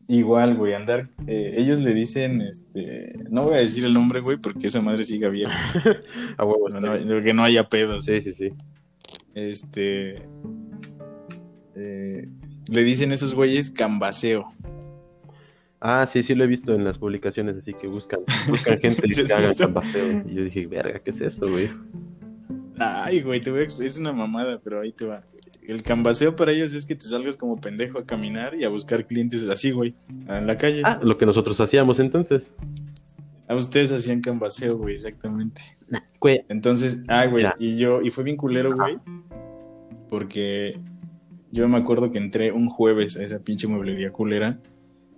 igual, 0.09 0.57
güey, 0.57 0.75
andar. 0.75 1.09
eh, 1.27 1.55
ellos 1.59 1.81
le 1.81 1.95
dicen, 1.95 2.41
este. 2.43 3.15
No 3.31 3.43
voy 3.43 3.55
a 3.55 3.59
decir 3.59 3.85
el 3.85 3.95
nombre, 3.95 4.21
güey, 4.21 4.37
porque 4.37 4.67
esa 4.69 4.81
madre 4.81 5.05
sigue 5.05 5.27
abierta. 5.27 5.57
A 6.39 6.45
huevo, 6.45 6.69
No, 6.69 6.81
no, 6.81 7.23
que 7.23 7.35
no 7.35 7.43
haya 7.45 7.69
pedos. 7.69 8.05
Sí, 8.07 8.21
sí, 8.23 8.35
sí. 8.35 8.49
Este. 9.35 10.23
eh, 11.75 12.29
le 12.69 12.85
dicen 12.85 13.13
esos 13.13 13.35
güeyes 13.35 13.71
cambaseo. 13.71 14.47
Ah, 15.81 16.09
sí, 16.11 16.23
sí 16.23 16.35
lo 16.35 16.45
he 16.45 16.47
visto 16.47 16.75
en 16.75 16.83
las 16.85 16.97
publicaciones, 16.97 17.57
así 17.59 17.75
que 17.75 17.89
buscan, 17.89 18.21
buscan 18.49 18.81
gente 18.81 19.07
¿Sí 19.13 19.21
has 19.21 19.27
que 19.29 19.35
haga 19.35 19.55
cambaseo. 19.55 20.25
Y 20.27 20.35
yo 20.35 20.45
dije, 20.45 20.67
verga, 20.67 21.01
¿qué 21.01 21.11
es 21.11 21.21
eso, 21.21 21.51
güey? 21.51 21.69
Ay, 22.79 23.21
güey, 23.21 23.41
te 23.43 23.51
voy 23.51 23.61
a 23.61 23.65
es 23.65 23.99
una 23.99 24.13
mamada, 24.13 24.61
pero 24.65 24.81
ahí 24.81 24.93
te 24.93 25.05
va. 25.05 25.23
El 25.67 25.83
cambaseo 25.83 26.37
para 26.37 26.53
ellos 26.53 26.75
es 26.75 26.85
que 26.85 26.95
te 26.95 27.07
salgas 27.07 27.37
como 27.37 27.61
pendejo 27.61 27.99
a 27.99 28.05
caminar 28.05 28.55
y 28.55 28.65
a 28.65 28.69
buscar 28.69 29.07
clientes 29.07 29.49
así, 29.49 29.71
güey, 29.71 29.95
en 30.29 30.47
la 30.47 30.59
calle. 30.59 30.83
Ah, 30.85 31.01
lo 31.03 31.17
que 31.17 31.25
nosotros 31.25 31.59
hacíamos 31.61 31.99
entonces. 31.99 32.43
A 33.49 33.55
ustedes 33.55 33.91
hacían 33.93 34.21
cambaseo, 34.21 34.77
güey, 34.77 34.95
exactamente. 34.95 35.63
Nah, 35.89 36.01
güey. 36.21 36.45
Entonces, 36.49 37.03
ah, 37.09 37.27
güey, 37.27 37.47
y 37.59 37.77
yo, 37.77 38.03
y 38.03 38.11
fue 38.11 38.25
bien 38.25 38.37
culero, 38.37 38.75
güey, 38.77 38.99
porque 40.09 40.79
yo 41.51 41.67
me 41.69 41.79
acuerdo 41.79 42.11
que 42.13 42.19
entré 42.19 42.53
un 42.53 42.69
jueves 42.69 43.17
a 43.17 43.23
esa 43.23 43.41
pinche 43.41 43.67
mueblería 43.67 44.13
culera 44.13 44.59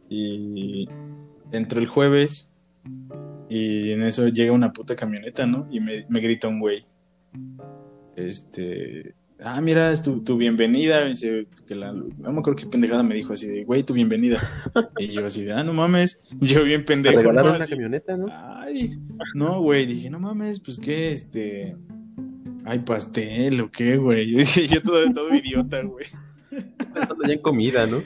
y 0.09 0.88
entré 1.50 1.80
el 1.80 1.87
jueves 1.87 2.52
y 3.48 3.90
en 3.90 4.02
eso 4.02 4.28
llega 4.28 4.52
una 4.52 4.72
puta 4.72 4.94
camioneta, 4.94 5.46
¿no? 5.46 5.66
Y 5.70 5.80
me, 5.80 6.06
me 6.09 6.20
grita 6.20 6.46
un 6.46 6.61
güey, 6.61 6.85
este, 8.16 9.14
ah, 9.42 9.61
mira, 9.61 9.92
es 9.92 10.03
tu, 10.03 10.22
tu 10.22 10.37
bienvenida, 10.37 11.05
y 11.07 11.11
dice, 11.11 11.46
que 11.66 11.75
la, 11.75 11.92
no 11.92 12.33
me 12.33 12.40
acuerdo 12.40 12.57
qué 12.57 12.66
pendejada 12.66 13.03
me 13.03 13.14
dijo 13.14 13.33
así 13.33 13.46
de, 13.46 13.64
güey, 13.64 13.83
tu 13.83 13.94
bienvenida. 13.94 14.72
Y 14.99 15.09
yo 15.09 15.27
así 15.27 15.44
de, 15.44 15.53
ah, 15.53 15.62
no 15.62 15.72
mames, 15.72 16.25
yo 16.40 16.64
bien 16.64 16.85
pendejo, 16.85 17.22
¿no? 17.22 17.31
una 17.31 17.55
Así, 17.57 17.70
camioneta, 17.70 18.16
¿no? 18.16 18.27
Ay, 18.31 18.99
no, 19.35 19.61
güey, 19.61 19.87
dije, 19.87 20.09
no 20.11 20.18
mames, 20.18 20.61
pues 20.61 20.79
qué, 20.79 21.12
este. 21.12 21.77
Ay, 22.64 22.81
pastel 22.81 23.61
o 23.61 23.70
qué, 23.70 23.96
güey. 23.96 24.31
Yo 24.31 24.38
dije, 24.38 24.66
yo 24.66 24.83
todo, 24.83 25.12
todo 25.12 25.35
idiota, 25.35 25.83
güey. 25.83 26.07
Pensando 26.51 27.25
ya 27.27 27.35
en 27.35 27.40
comida, 27.40 27.87
¿no? 27.87 28.03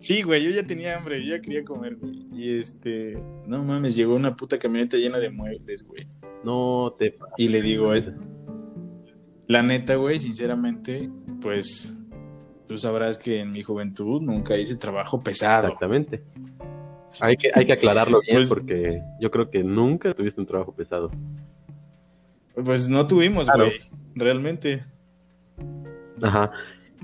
Sí, 0.00 0.22
güey, 0.22 0.42
yo 0.42 0.50
ya 0.50 0.66
tenía 0.66 0.98
hambre, 0.98 1.24
yo 1.24 1.36
ya 1.36 1.40
quería 1.40 1.64
comer, 1.64 1.96
güey. 1.96 2.26
Y 2.32 2.58
este, 2.58 3.18
no 3.46 3.62
mames, 3.62 3.96
llegó 3.96 4.14
una 4.14 4.36
puta 4.36 4.58
camioneta 4.58 4.96
llena 4.96 5.18
de 5.18 5.30
muebles, 5.30 5.86
güey. 5.86 6.06
No 6.44 6.94
te 6.98 7.16
Y 7.38 7.48
le 7.48 7.62
digo, 7.62 7.94
eh, 7.94 8.14
la 9.46 9.62
neta, 9.62 9.94
güey, 9.96 10.18
sinceramente, 10.18 11.10
pues 11.40 11.96
tú 12.66 12.78
sabrás 12.78 13.18
que 13.18 13.40
en 13.40 13.52
mi 13.52 13.62
juventud 13.62 14.22
nunca 14.22 14.56
hice 14.56 14.76
trabajo 14.76 15.22
pesado. 15.22 15.66
Exactamente. 15.66 16.22
Hay 17.20 17.36
que, 17.36 17.48
hay 17.54 17.66
que 17.66 17.74
aclararlo 17.74 18.20
bien 18.22 18.38
Pues- 18.38 18.48
porque 18.48 19.02
yo 19.20 19.30
creo 19.30 19.50
que 19.50 19.62
nunca 19.62 20.14
tuviste 20.14 20.40
un 20.40 20.46
trabajo 20.46 20.74
pesado. 20.74 21.10
Pues 22.64 22.88
no 22.88 23.06
tuvimos, 23.06 23.46
Claro. 23.46 23.66
güey, 23.66 23.78
realmente. 24.14 24.84
Ajá. 26.22 26.50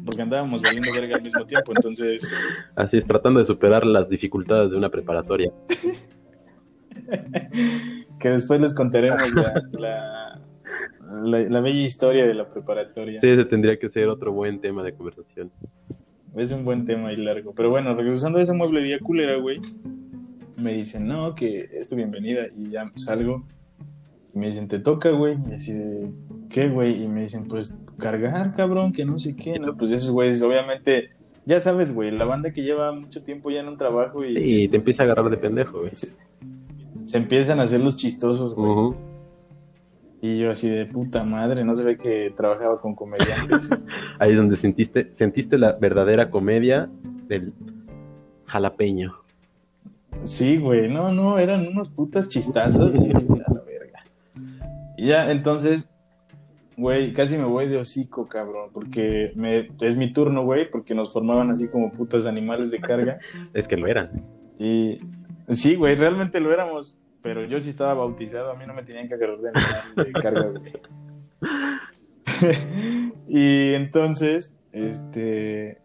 Porque 0.05 0.22
andábamos 0.22 0.62
valiendo 0.62 0.90
verga 0.92 1.16
al 1.16 1.22
mismo 1.22 1.44
tiempo, 1.44 1.72
entonces. 1.76 2.35
Así 2.74 2.96
es, 2.98 3.07
tratando 3.07 3.40
de 3.40 3.46
superar 3.46 3.85
las 3.85 4.09
dificultades 4.09 4.70
de 4.70 4.76
una 4.79 4.88
preparatoria. 4.88 5.53
que 8.20 8.29
después 8.31 8.61
les 8.61 8.74
contaremos 8.74 9.35
la, 9.35 9.53
la, 9.72 10.29
la- 11.24 11.40
la 11.40 11.60
bella 11.60 11.82
historia 11.82 12.26
de 12.26 12.34
la 12.34 12.48
preparatoria. 12.48 13.20
Sí, 13.20 13.28
ese 13.28 13.44
tendría 13.44 13.78
que 13.78 13.88
ser 13.90 14.08
otro 14.08 14.32
buen 14.32 14.60
tema 14.60 14.82
de 14.82 14.92
conversación. 14.94 15.50
Es 16.36 16.52
un 16.52 16.64
buen 16.64 16.84
tema 16.86 17.12
y 17.12 17.16
largo. 17.16 17.52
Pero 17.54 17.70
bueno, 17.70 17.94
regresando 17.94 18.38
a 18.38 18.42
esa 18.42 18.54
mueblería 18.54 18.98
culera, 19.00 19.36
güey, 19.36 19.58
me 20.56 20.72
dicen, 20.74 21.06
no, 21.08 21.34
que 21.34 21.56
es 21.56 21.88
tu 21.88 21.96
bienvenida. 21.96 22.42
Y 22.56 22.70
ya 22.70 22.90
salgo. 22.96 23.44
Y 24.34 24.38
me 24.38 24.46
dicen, 24.46 24.68
te 24.68 24.78
toca, 24.78 25.10
güey. 25.10 25.36
Y 25.50 25.54
así 25.54 25.72
de, 25.72 26.10
¿qué, 26.48 26.68
güey? 26.68 27.02
Y 27.02 27.08
me 27.08 27.22
dicen, 27.22 27.48
pues 27.48 27.76
cargar, 27.98 28.54
cabrón, 28.54 28.92
que 28.92 29.04
no 29.04 29.18
sé 29.18 29.34
qué. 29.34 29.58
No, 29.58 29.76
pues 29.76 29.90
esos 29.90 30.10
güeyes, 30.12 30.40
obviamente, 30.42 31.10
ya 31.46 31.60
sabes, 31.60 31.92
güey, 31.92 32.12
la 32.12 32.24
banda 32.26 32.52
que 32.52 32.62
lleva 32.62 32.92
mucho 32.92 33.24
tiempo 33.24 33.50
ya 33.50 33.60
en 33.60 33.68
un 33.68 33.76
trabajo 33.76 34.24
y 34.24 34.34
Sí, 34.36 34.68
te 34.68 34.76
empieza 34.76 35.02
a 35.02 35.06
agarrar 35.06 35.30
de 35.30 35.36
pendejo, 35.36 35.80
güey. 35.80 35.90
se, 35.94 36.16
se 37.06 37.16
empiezan 37.18 37.58
a 37.58 37.64
hacer 37.64 37.80
los 37.80 37.96
chistosos, 37.96 38.54
güey. 38.54 38.94
Y 40.22 40.38
yo 40.38 40.50
así 40.50 40.68
de 40.68 40.85
puta 40.85 41.24
madre, 41.24 41.64
no 41.64 41.74
se 41.74 41.83
ve 41.83 41.96
que 41.96 42.33
trabajaba 42.37 42.80
con 42.80 42.94
comediantes. 42.94 43.70
Ahí 44.18 44.33
es 44.33 44.37
donde 44.37 44.56
sentiste, 44.56 45.12
sentiste 45.16 45.56
la 45.56 45.72
verdadera 45.72 46.30
comedia 46.30 46.90
del 47.26 47.54
jalapeño. 48.46 49.14
sí, 50.24 50.59
güey, 50.59 50.90
no, 50.90 51.11
no, 51.12 51.38
eran 51.38 51.66
unos 51.66 51.88
putas 51.88 52.28
chistazos. 52.28 52.94
Y 52.96 53.12
así, 53.14 53.33
a 53.33 53.52
la 53.52 53.61
verga. 53.62 54.04
Y 54.98 55.06
ya, 55.06 55.30
entonces, 55.30 55.90
güey, 56.76 57.14
casi 57.14 57.38
me 57.38 57.44
voy 57.44 57.68
de 57.68 57.78
hocico, 57.78 58.28
cabrón, 58.28 58.68
porque 58.74 59.33
me, 59.37 59.70
es 59.80 59.96
mi 59.96 60.12
turno, 60.12 60.44
güey, 60.44 60.70
porque 60.70 60.94
nos 60.94 61.14
formaban 61.14 61.50
así 61.50 61.68
como 61.68 61.92
putas 61.92 62.26
animales 62.26 62.70
de 62.70 62.80
carga. 62.80 63.18
Es 63.54 63.66
que 63.66 63.78
lo 63.78 63.87
eran. 63.87 64.22
Y 64.59 64.98
sí, 65.48 65.76
güey, 65.76 65.94
realmente 65.94 66.40
lo 66.40 66.52
éramos, 66.52 66.99
pero 67.22 67.44
yo 67.44 67.61
sí 67.61 67.70
estaba 67.70 67.94
bautizado, 67.94 68.50
a 68.50 68.56
mí 68.56 68.64
no 68.66 68.74
me 68.74 68.83
tenían 68.83 69.09
que 69.09 69.14
agarrar 69.14 69.38
de 69.38 69.48
animal 69.48 69.94
de 69.96 70.12
carga, 70.12 70.46
güey. 70.48 70.72
y 73.28 73.74
entonces, 73.74 74.54
este, 74.72 75.80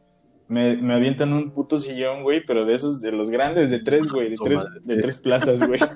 me, 0.48 0.78
me 0.78 0.94
avientan 0.94 1.34
un 1.34 1.52
puto 1.52 1.78
sillón, 1.80 2.24
güey, 2.24 2.46
pero 2.46 2.66
de 2.66 2.76
esos, 2.76 3.02
de 3.02 3.12
los 3.12 3.30
grandes, 3.30 3.70
de 3.70 3.80
tres, 3.80 4.08
güey, 4.08 4.30
de, 4.30 4.38
tres, 4.44 4.64
de 4.84 4.98
tres 4.98 5.18
plazas, 5.18 5.66
güey. 5.66 5.80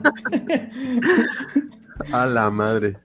A 2.12 2.26
la 2.26 2.50
madre. 2.50 2.98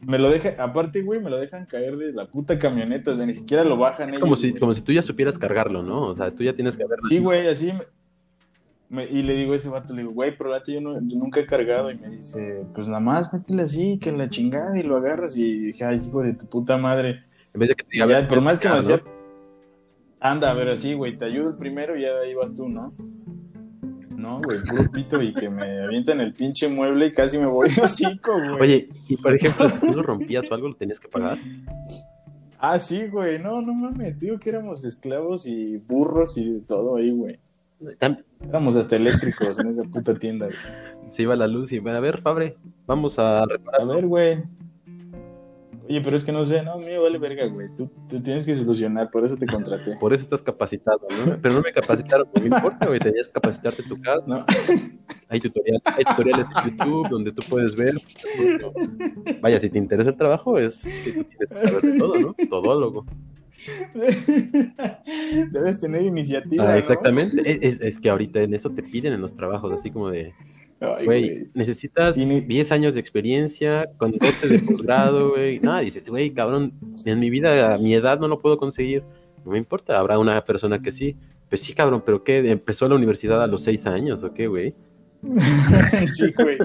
Me 0.00 0.18
lo 0.18 0.30
deja, 0.30 0.62
aparte, 0.62 1.02
güey, 1.02 1.20
me 1.20 1.30
lo 1.30 1.38
dejan 1.38 1.66
caer 1.66 1.96
de 1.96 2.12
la 2.12 2.26
puta 2.26 2.58
camioneta, 2.58 3.10
o 3.10 3.14
sea, 3.14 3.26
ni 3.26 3.34
siquiera 3.34 3.64
lo 3.64 3.76
bajan 3.76 4.10
ellos. 4.10 4.20
Como 4.20 4.36
si, 4.36 4.50
güey. 4.50 4.60
como 4.60 4.74
si 4.74 4.82
tú 4.82 4.92
ya 4.92 5.02
supieras 5.02 5.38
cargarlo, 5.38 5.82
¿no? 5.82 6.08
O 6.08 6.16
sea, 6.16 6.30
tú 6.30 6.44
ya 6.44 6.54
tienes 6.54 6.76
que 6.76 6.84
haber. 6.84 7.00
Sí, 7.08 7.18
güey, 7.18 7.48
así. 7.48 7.72
Me- 8.88 9.06
y 9.06 9.22
le 9.22 9.34
digo 9.34 9.52
a 9.52 9.56
ese 9.56 9.68
vato, 9.68 9.94
le 9.94 10.02
digo, 10.02 10.12
güey, 10.14 10.36
pero 10.36 10.50
la 10.50 10.62
yo, 10.64 10.80
no, 10.80 10.94
yo 10.94 11.16
nunca 11.18 11.40
he 11.40 11.46
cargado. 11.46 11.90
Y 11.90 11.98
me 11.98 12.08
dice, 12.08 12.64
pues 12.74 12.88
nada 12.88 13.00
más 13.00 13.32
métele 13.32 13.62
así, 13.62 13.98
que 13.98 14.12
la 14.12 14.28
chingada, 14.28 14.78
y 14.78 14.82
lo 14.82 14.96
agarras. 14.96 15.36
Y 15.36 15.58
dije, 15.66 15.84
ay, 15.84 15.98
hijo 16.06 16.22
de 16.22 16.34
tu 16.34 16.46
puta 16.46 16.78
madre. 16.78 17.24
En 17.54 17.60
vez 17.60 17.68
de 17.70 17.74
que 17.74 17.84
te 17.84 17.90
diga, 17.92 18.06
ya, 18.06 18.28
por 18.28 18.40
más 18.40 18.60
que 18.60 18.68
me 18.68 18.74
hacía, 18.76 19.02
anda, 20.20 20.50
a 20.50 20.54
ver, 20.54 20.68
así, 20.68 20.94
güey, 20.94 21.16
te 21.16 21.24
ayudo 21.24 21.50
el 21.50 21.56
primero 21.56 21.96
y 21.96 22.02
ya 22.02 22.14
de 22.14 22.26
ahí 22.26 22.34
vas 22.34 22.54
tú, 22.54 22.68
¿no? 22.68 22.92
No, 24.10 24.40
güey, 24.42 24.62
puro 24.64 24.90
pito 24.90 25.20
y 25.22 25.34
que 25.34 25.48
me 25.50 25.82
avientan 25.84 26.20
el 26.20 26.32
pinche 26.32 26.68
mueble 26.68 27.06
y 27.06 27.12
casi 27.12 27.38
me 27.38 27.46
voy 27.46 27.68
de 27.68 27.82
hocico, 27.82 28.32
güey. 28.32 28.60
Oye, 28.60 28.88
y 29.08 29.16
por 29.16 29.34
ejemplo, 29.34 29.68
si 29.68 29.78
tú 29.80 29.92
lo 29.98 30.02
rompías 30.02 30.50
o 30.50 30.54
algo, 30.54 30.68
lo 30.68 30.74
tenías 30.74 30.98
que 30.98 31.08
pagar. 31.08 31.36
Ah, 32.58 32.78
sí, 32.78 33.06
güey, 33.08 33.38
no, 33.38 33.60
no 33.60 33.74
mames, 33.74 34.18
digo 34.18 34.38
que 34.38 34.48
éramos 34.48 34.84
esclavos 34.84 35.46
y 35.46 35.76
burros 35.76 36.38
y 36.38 36.50
de 36.50 36.60
todo 36.60 36.96
ahí, 36.96 37.10
güey. 37.10 37.38
Éramos 38.40 38.76
hasta 38.76 38.96
eléctricos 38.96 39.58
en 39.58 39.68
esa 39.68 39.82
puta 39.84 40.14
tienda, 40.14 40.46
güey. 40.46 41.14
Se 41.14 41.22
iba 41.22 41.36
la 41.36 41.46
luz 41.46 41.70
y, 41.72 41.78
a 41.78 42.00
ver, 42.00 42.20
Fabre, 42.20 42.56
vamos 42.86 43.18
a 43.18 43.44
reparar. 43.46 43.82
A 43.82 43.84
ver, 43.84 44.06
güey. 44.06 44.42
Oye, 45.88 46.00
pero 46.00 46.16
es 46.16 46.24
que 46.24 46.32
no 46.32 46.44
sé, 46.44 46.64
no, 46.64 46.78
mío 46.78 47.02
vale 47.02 47.16
verga, 47.18 47.46
güey. 47.46 47.68
Tú 47.76 47.88
te 48.08 48.20
tienes 48.20 48.44
que 48.44 48.56
solucionar, 48.56 49.08
por 49.08 49.24
eso 49.24 49.36
te 49.36 49.46
contraté. 49.46 49.92
Por 50.00 50.12
eso 50.12 50.24
estás 50.24 50.42
capacitado, 50.42 51.00
¿no? 51.26 51.38
Pero 51.40 51.54
no 51.54 51.60
me 51.60 51.72
capacitaron, 51.72 52.26
no 52.34 52.40
me 52.40 52.56
importa, 52.56 52.88
güey. 52.88 52.98
Tenías 52.98 53.26
que 53.28 53.32
capacitarte 53.32 53.82
en 53.82 53.88
tu 53.88 54.00
casa. 54.00 54.24
No, 54.26 54.44
Hay, 55.28 55.38
tutorial, 55.38 55.80
hay 55.84 56.04
tutoriales 56.04 56.46
en 56.64 56.70
YouTube 56.70 57.08
donde 57.08 57.32
tú 57.32 57.42
puedes 57.48 57.76
ver. 57.76 57.94
Vaya, 59.40 59.60
si 59.60 59.70
te 59.70 59.78
interesa 59.78 60.10
el 60.10 60.16
trabajo, 60.16 60.58
es 60.58 60.74
que 61.04 61.12
tú 61.12 61.24
tienes 61.24 61.48
que 61.48 61.54
saber 61.54 61.80
de 61.82 61.98
todo, 61.98 62.14
¿no? 62.20 62.34
Todólogo. 62.48 63.06
debes 65.52 65.80
tener 65.80 66.02
iniciativa. 66.02 66.68
Ah, 66.72 66.78
exactamente. 66.78 67.40
Es, 67.40 67.58
es- 67.74 67.80
es 67.80 68.00
que 68.00 68.10
ahorita 68.10 68.40
en 68.40 68.54
eso 68.54 68.70
te 68.70 68.82
piden 68.82 69.12
en 69.12 69.20
los 69.20 69.34
trabajos, 69.36 69.72
así 69.78 69.90
como 69.90 70.10
de, 70.10 70.32
Ay, 70.80 71.04
güey, 71.06 71.28
güey. 71.28 71.46
necesitas 71.54 72.16
Y 72.16 72.24
ni- 72.26 72.40
10 72.40 72.70
años 72.72 72.94
de 72.94 73.00
experiencia 73.00 73.88
con 73.96 74.12
12 74.12 74.48
de 74.48 74.58
posgrado, 74.60 75.30
güey. 75.30 75.58
Nada, 75.60 75.80
dices, 75.80 76.04
güey, 76.06 76.30
cabrón, 76.32 76.72
en 77.04 77.18
mi 77.18 77.30
vida, 77.30 77.74
a 77.74 77.78
mi 77.78 77.94
edad 77.94 78.18
no 78.18 78.28
lo 78.28 78.40
puedo 78.40 78.58
conseguir. 78.58 79.02
No 79.44 79.52
me 79.52 79.58
importa, 79.58 79.98
habrá 79.98 80.18
una 80.18 80.44
persona 80.44 80.80
que 80.80 80.92
sí. 80.92 81.16
Pues 81.48 81.60
sí, 81.62 81.72
cabrón, 81.74 82.02
pero 82.04 82.24
¿qué? 82.24 82.38
¿Empezó 82.50 82.88
la 82.88 82.96
universidad 82.96 83.42
a 83.42 83.46
los 83.46 83.62
6 83.62 83.86
años 83.86 84.22
o 84.24 84.34
qué, 84.34 84.48
güey? 84.48 84.74
sí, 86.12 86.32
güey. 86.36 86.58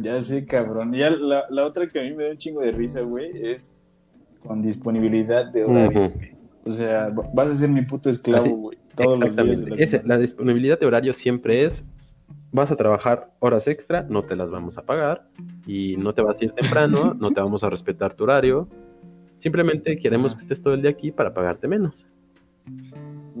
Ya 0.00 0.20
sé, 0.20 0.44
cabrón. 0.46 0.92
Ya 0.92 1.10
la, 1.10 1.44
la 1.50 1.64
otra 1.66 1.88
que 1.88 1.98
a 2.00 2.02
mí 2.02 2.12
me 2.14 2.24
da 2.24 2.30
un 2.32 2.36
chingo 2.36 2.60
de 2.60 2.70
risa, 2.70 3.00
güey, 3.00 3.30
es 3.42 3.74
con 4.40 4.62
disponibilidad 4.62 5.46
de 5.52 5.64
horario. 5.64 6.12
O 6.64 6.70
sea, 6.72 7.08
va- 7.08 7.28
vas 7.32 7.48
a 7.48 7.54
ser 7.54 7.68
mi 7.70 7.82
puto 7.82 8.10
esclavo, 8.10 8.54
güey. 8.56 8.78
Todos 8.96 9.18
los 9.18 9.36
días 9.36 9.60
de 9.64 9.70
la 9.70 9.76
Ese- 9.76 10.02
la 10.04 10.18
disponibilidad 10.18 10.78
de 10.78 10.86
horario 10.86 11.12
siempre 11.14 11.64
es, 11.66 11.72
vas 12.52 12.70
a 12.70 12.76
trabajar 12.76 13.30
horas 13.38 13.66
extra, 13.66 14.02
no 14.08 14.24
te 14.24 14.36
las 14.36 14.50
vamos 14.50 14.76
a 14.76 14.82
pagar 14.82 15.26
y 15.66 15.96
no 15.96 16.12
te 16.12 16.22
vas 16.22 16.36
a 16.40 16.44
ir 16.44 16.52
temprano, 16.52 17.14
no 17.20 17.30
te 17.30 17.40
vamos 17.40 17.62
a 17.64 17.70
respetar 17.70 18.14
tu 18.14 18.24
horario. 18.24 18.68
Simplemente 19.40 19.98
queremos 19.98 20.34
que 20.34 20.42
estés 20.42 20.62
todo 20.62 20.74
el 20.74 20.82
día 20.82 20.90
aquí 20.90 21.10
para 21.12 21.32
pagarte 21.32 21.66
menos. 21.66 22.04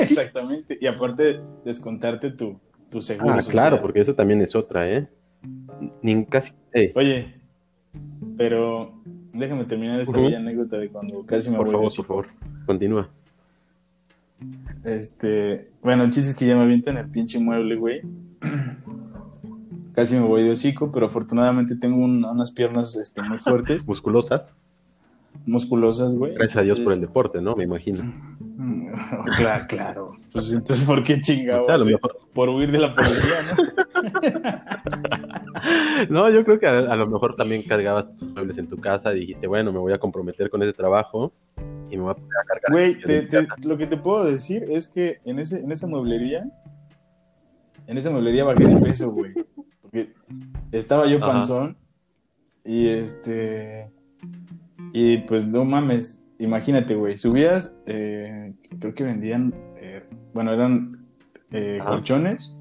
Exactamente. 0.00 0.78
Y 0.80 0.86
aparte, 0.86 1.40
descontarte 1.64 2.30
tu, 2.30 2.58
tu 2.90 3.02
seguro. 3.02 3.34
Ah, 3.34 3.42
social. 3.42 3.52
claro, 3.52 3.82
porque 3.82 4.00
eso 4.00 4.14
también 4.14 4.40
es 4.42 4.54
otra, 4.54 4.90
¿eh? 4.90 5.08
Ni 6.02 6.24
casi... 6.24 6.52
eh, 6.72 6.92
Oye, 6.94 7.33
pero 8.36 8.92
déjame 9.32 9.64
terminar 9.64 10.00
esta 10.00 10.12
Ujú. 10.12 10.24
bella 10.24 10.38
anécdota 10.38 10.76
de 10.78 10.88
cuando 10.88 11.24
casi 11.26 11.50
me 11.50 11.56
por 11.56 11.66
voy 11.66 11.74
favor, 11.74 11.90
de 11.90 11.96
por 11.96 12.06
favor, 12.06 12.26
continúa. 12.66 13.08
Este, 14.84 15.70
bueno, 15.82 16.04
el 16.04 16.10
chiste 16.10 16.30
es 16.30 16.36
que 16.36 16.46
ya 16.46 16.54
me 16.56 16.62
avientan 16.62 16.96
el 16.98 17.08
pinche 17.08 17.38
mueble, 17.38 17.76
güey. 17.76 18.02
Casi 19.94 20.16
me 20.16 20.22
voy 20.22 20.42
de 20.42 20.50
hocico, 20.50 20.90
pero 20.92 21.06
afortunadamente 21.06 21.76
tengo 21.76 21.96
un- 22.04 22.24
unas 22.24 22.50
piernas 22.50 22.96
este, 22.96 23.22
muy 23.22 23.38
fuertes, 23.38 23.86
Musculosa, 23.88 24.46
musculosas, 25.46 26.14
güey. 26.16 26.34
gracias 26.34 26.56
a 26.56 26.62
Dios 26.62 26.80
por 26.80 26.92
el 26.92 27.00
deporte, 27.00 27.40
¿no? 27.40 27.54
Me 27.56 27.64
imagino. 27.64 28.12
Claro, 29.36 29.64
claro. 29.68 30.10
Pues 30.32 30.52
entonces, 30.52 30.84
¿por 30.86 31.02
qué 31.02 31.14
O 31.14 31.20
chingado? 31.20 31.66
sea, 31.66 31.74
a 31.74 31.78
lo 31.78 31.84
mejor- 31.86 32.16
Por 32.32 32.48
huir 32.50 32.70
de 32.70 32.78
la 32.78 32.92
policía, 32.92 33.42
¿no? 33.42 33.56
No, 36.10 36.30
yo 36.30 36.44
creo 36.44 36.58
que 36.58 36.66
a, 36.66 36.78
a 36.78 36.96
lo 36.96 37.06
mejor 37.06 37.36
también 37.36 37.62
cargabas 37.62 38.06
tus 38.18 38.32
muebles 38.32 38.58
en 38.58 38.66
tu 38.68 38.76
casa 38.78 39.14
y 39.14 39.20
dijiste, 39.20 39.46
bueno, 39.46 39.72
me 39.72 39.78
voy 39.78 39.92
a 39.92 39.98
comprometer 39.98 40.50
con 40.50 40.62
ese 40.62 40.72
trabajo 40.72 41.32
y 41.90 41.96
me 41.96 42.02
voy 42.02 42.10
a 42.12 42.14
poner 42.14 42.30
a 42.42 42.44
cargar. 42.46 42.72
Güey, 42.72 43.00
te- 43.00 43.46
lo 43.62 43.76
que 43.78 43.86
te 43.86 43.96
puedo 43.96 44.24
decir 44.24 44.64
es 44.68 44.88
que 44.88 45.18
en, 45.24 45.38
ese, 45.38 45.60
en 45.60 45.70
esa 45.72 45.86
mueblería, 45.86 46.44
en 47.86 47.98
esa 47.98 48.10
mueblería 48.10 48.44
bajé 48.44 48.66
de 48.66 48.76
peso, 48.76 49.12
güey. 49.12 49.32
Porque 49.82 50.12
estaba 50.72 51.06
yo 51.06 51.18
Ajá. 51.18 51.26
panzón 51.26 51.76
y 52.64 52.88
este. 52.88 53.90
Y 54.92 55.18
pues 55.18 55.46
no 55.46 55.64
mames, 55.64 56.22
imagínate, 56.38 56.94
güey. 56.94 57.16
Subías, 57.16 57.76
eh, 57.86 58.54
creo 58.80 58.94
que 58.94 59.04
vendían, 59.04 59.52
eh, 59.76 60.02
bueno, 60.32 60.52
eran 60.52 61.06
eh, 61.52 61.80
colchones, 61.86 62.53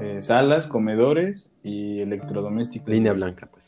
eh, 0.00 0.22
salas, 0.22 0.66
comedores 0.66 1.50
y 1.62 2.00
electrodomésticos. 2.00 2.88
Línea 2.88 3.12
blanca, 3.12 3.48
pues. 3.50 3.64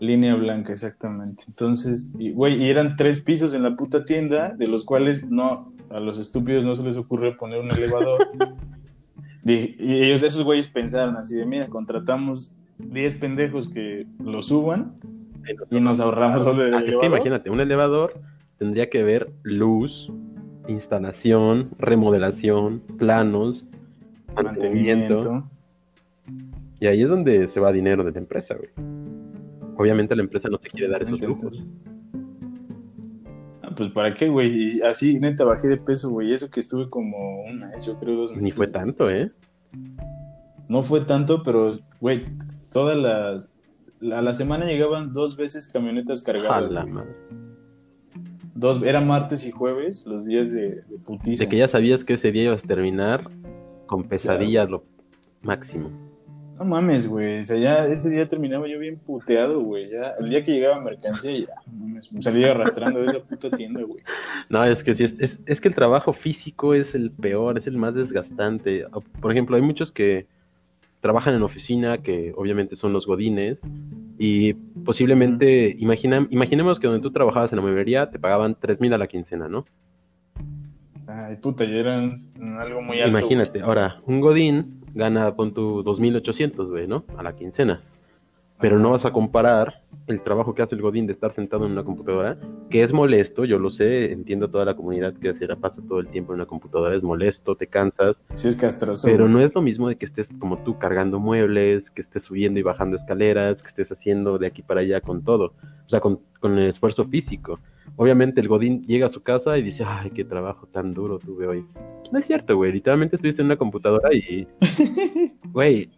Línea 0.00 0.34
blanca, 0.34 0.72
exactamente. 0.72 1.44
Entonces, 1.48 2.12
y, 2.18 2.32
güey, 2.32 2.62
y 2.62 2.68
eran 2.68 2.96
tres 2.96 3.20
pisos 3.20 3.54
en 3.54 3.62
la 3.62 3.76
puta 3.76 4.04
tienda, 4.04 4.50
de 4.50 4.66
los 4.66 4.84
cuales 4.84 5.30
no, 5.30 5.72
a 5.90 6.00
los 6.00 6.18
estúpidos 6.18 6.64
no 6.64 6.74
se 6.74 6.82
les 6.82 6.96
ocurre 6.96 7.36
poner 7.36 7.60
un 7.60 7.70
elevador. 7.70 8.28
Y 9.48 10.02
ellos, 10.02 10.24
esos 10.24 10.42
güeyes 10.42 10.66
pensaron 10.68 11.16
así 11.16 11.36
de, 11.36 11.46
mira, 11.46 11.68
contratamos 11.68 12.52
10 12.78 13.14
pendejos 13.14 13.68
que 13.68 14.04
lo 14.18 14.42
suban 14.42 14.96
y 15.70 15.80
nos 15.80 16.00
ahorramos 16.00 16.44
lo 16.44 16.54
del 16.54 16.74
Ah, 16.74 16.78
es 16.78 16.82
que 16.82 16.88
elevador. 16.88 17.06
imagínate, 17.12 17.50
un 17.50 17.60
elevador 17.60 18.14
tendría 18.58 18.90
que 18.90 19.04
ver 19.04 19.30
luz, 19.44 20.10
instalación, 20.66 21.70
remodelación, 21.78 22.82
planos, 22.98 23.64
mantenimiento. 24.42 25.14
mantenimiento. 25.16 25.50
Y 26.80 26.86
ahí 26.86 27.02
es 27.02 27.08
donde 27.08 27.48
se 27.48 27.60
va 27.60 27.72
dinero 27.72 28.04
de 28.04 28.12
la 28.12 28.18
empresa, 28.18 28.54
güey. 28.54 28.70
Obviamente 29.78 30.14
la 30.16 30.22
empresa 30.22 30.48
no 30.48 30.58
te 30.58 30.68
quiere 30.68 30.88
dar 30.88 31.02
esos 31.02 31.20
lujos. 31.20 31.68
ah, 33.62 33.70
pues 33.76 33.88
para 33.90 34.14
qué, 34.14 34.28
güey. 34.28 34.76
Y 34.76 34.80
así, 34.82 35.18
neta, 35.18 35.44
bajé 35.44 35.68
de 35.68 35.76
peso, 35.78 36.10
güey. 36.10 36.32
Eso 36.32 36.50
que 36.50 36.60
estuve 36.60 36.88
como 36.90 37.42
un 37.44 37.60
mes, 37.60 37.86
yo 37.86 37.98
creo 37.98 38.16
dos 38.16 38.30
meses. 38.30 38.42
Ni 38.42 38.50
fue 38.50 38.68
tanto, 38.68 39.10
¿eh? 39.10 39.30
No 40.68 40.82
fue 40.82 41.00
tanto, 41.04 41.42
pero, 41.42 41.72
güey, 42.00 42.24
toda 42.72 42.94
la, 42.94 43.42
la, 44.00 44.18
a 44.18 44.22
la 44.22 44.34
semana 44.34 44.64
llegaban 44.66 45.12
dos 45.12 45.36
veces 45.36 45.68
camionetas 45.68 46.22
A 46.22 46.32
cargadas. 46.32 46.72
la 46.72 46.82
güey. 46.82 46.92
madre. 46.94 47.14
Dos, 48.54 48.82
era 48.82 49.02
martes 49.02 49.46
y 49.46 49.50
jueves, 49.50 50.06
los 50.06 50.26
días 50.26 50.50
de, 50.50 50.76
de 50.82 50.98
putiza. 51.04 51.44
De 51.44 51.50
que 51.50 51.58
ya 51.58 51.68
sabías 51.68 52.04
que 52.04 52.14
ese 52.14 52.32
día 52.32 52.44
ibas 52.44 52.64
a 52.64 52.66
terminar 52.66 53.30
con 53.86 54.04
pesadillas 54.04 54.68
lo 54.68 54.84
máximo. 55.42 55.90
No 56.58 56.64
mames, 56.64 57.06
güey. 57.06 57.40
O 57.40 57.44
sea, 57.44 57.58
ya 57.58 57.84
ese 57.86 58.08
día 58.08 58.26
terminaba 58.26 58.66
yo 58.66 58.78
bien 58.78 58.98
puteado, 58.98 59.60
güey. 59.60 59.90
Ya, 59.90 60.14
el 60.18 60.30
día 60.30 60.42
que 60.42 60.52
llegaba 60.52 60.80
mercancía, 60.80 61.38
ya, 61.38 61.54
mames, 61.70 62.10
me 62.12 62.22
salía 62.22 62.52
arrastrando 62.52 63.00
de 63.00 63.06
esa 63.06 63.20
puta 63.20 63.50
tienda, 63.50 63.82
güey. 63.82 64.02
No, 64.48 64.64
es 64.64 64.82
que 64.82 64.94
sí, 64.94 65.04
es, 65.04 65.14
es, 65.18 65.38
es 65.44 65.60
que 65.60 65.68
el 65.68 65.74
trabajo 65.74 66.14
físico 66.14 66.72
es 66.72 66.94
el 66.94 67.10
peor, 67.10 67.58
es 67.58 67.66
el 67.66 67.76
más 67.76 67.94
desgastante. 67.94 68.86
Por 69.20 69.32
ejemplo, 69.32 69.56
hay 69.56 69.62
muchos 69.62 69.92
que 69.92 70.26
trabajan 71.00 71.34
en 71.34 71.42
oficina, 71.42 71.98
que 71.98 72.32
obviamente 72.36 72.74
son 72.76 72.92
los 72.92 73.06
godines, 73.06 73.58
y 74.18 74.54
posiblemente, 74.54 75.76
imagina, 75.78 76.26
imaginemos 76.30 76.80
que 76.80 76.86
donde 76.86 77.02
tú 77.02 77.12
trabajabas 77.12 77.52
en 77.52 77.56
la 77.56 77.62
mueblería 77.62 78.10
te 78.10 78.18
pagaban 78.18 78.56
tres 78.58 78.80
mil 78.80 78.94
a 78.94 78.98
la 78.98 79.06
quincena, 79.06 79.46
¿no? 79.46 79.66
Ay, 81.06 81.36
puta, 81.36 81.64
ya 81.64 81.76
eran 81.76 82.14
algo 82.58 82.82
muy 82.82 83.00
alto. 83.00 83.18
Imagínate, 83.18 83.58
güey. 83.58 83.62
ahora, 83.62 84.00
un 84.06 84.20
godín 84.20 84.84
gana, 84.94 85.34
pon 85.34 85.52
tu 85.54 85.84
2.800, 85.84 86.68
güey, 86.68 86.86
¿no? 86.88 87.04
A 87.16 87.22
la 87.22 87.36
quincena. 87.36 87.82
Pero 88.58 88.78
no 88.78 88.92
vas 88.92 89.04
a 89.04 89.12
comparar 89.12 89.82
el 90.06 90.22
trabajo 90.22 90.54
que 90.54 90.62
hace 90.62 90.74
el 90.74 90.80
godín 90.80 91.06
de 91.06 91.12
estar 91.12 91.34
sentado 91.34 91.66
en 91.66 91.72
una 91.72 91.84
computadora, 91.84 92.38
que 92.70 92.82
es 92.82 92.92
molesto, 92.92 93.44
yo 93.44 93.58
lo 93.58 93.70
sé, 93.70 94.12
entiendo 94.12 94.48
toda 94.48 94.64
la 94.64 94.74
comunidad 94.74 95.12
que 95.14 95.34
se 95.34 95.46
la 95.46 95.56
pasa 95.56 95.76
todo 95.86 96.00
el 96.00 96.08
tiempo 96.08 96.32
en 96.32 96.36
una 96.36 96.46
computadora, 96.46 96.94
es 96.94 97.02
molesto, 97.02 97.54
te 97.54 97.66
cansas, 97.66 98.24
Sí 98.34 98.48
es 98.48 98.56
castroso. 98.56 99.06
pero 99.06 99.28
no 99.28 99.40
es 99.40 99.54
lo 99.54 99.60
mismo 99.60 99.88
de 99.88 99.96
que 99.96 100.06
estés 100.06 100.28
como 100.38 100.58
tú 100.58 100.78
cargando 100.78 101.18
muebles, 101.18 101.90
que 101.90 102.02
estés 102.02 102.22
subiendo 102.24 102.58
y 102.58 102.62
bajando 102.62 102.96
escaleras, 102.96 103.60
que 103.62 103.68
estés 103.68 103.92
haciendo 103.92 104.38
de 104.38 104.46
aquí 104.46 104.62
para 104.62 104.80
allá 104.80 105.00
con 105.02 105.22
todo, 105.22 105.52
o 105.86 105.88
sea, 105.90 106.00
con, 106.00 106.20
con 106.40 106.58
el 106.58 106.70
esfuerzo 106.70 107.04
físico. 107.04 107.58
Obviamente 107.94 108.40
el 108.40 108.48
Godín 108.48 108.84
llega 108.86 109.06
a 109.06 109.10
su 109.10 109.22
casa 109.22 109.56
y 109.58 109.62
dice, 109.62 109.84
ay, 109.86 110.10
qué 110.10 110.24
trabajo 110.24 110.66
tan 110.66 110.92
duro 110.92 111.18
tuve 111.18 111.46
hoy. 111.46 111.66
No 112.12 112.18
es 112.18 112.26
cierto, 112.26 112.56
güey. 112.56 112.72
Literalmente 112.72 113.16
estuviste 113.16 113.42
en 113.42 113.46
una 113.46 113.56
computadora 113.56 114.12
y, 114.14 114.46
güey, 115.52 115.90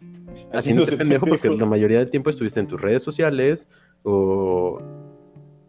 haciéndose 0.53 0.97
pendejo 0.97 1.25
porque 1.25 1.49
la 1.49 1.65
mayoría 1.65 1.99
del 1.99 2.09
tiempo 2.09 2.29
estuviste 2.29 2.59
en 2.59 2.67
tus 2.67 2.79
redes 2.79 3.03
sociales 3.03 3.67
o 4.03 4.81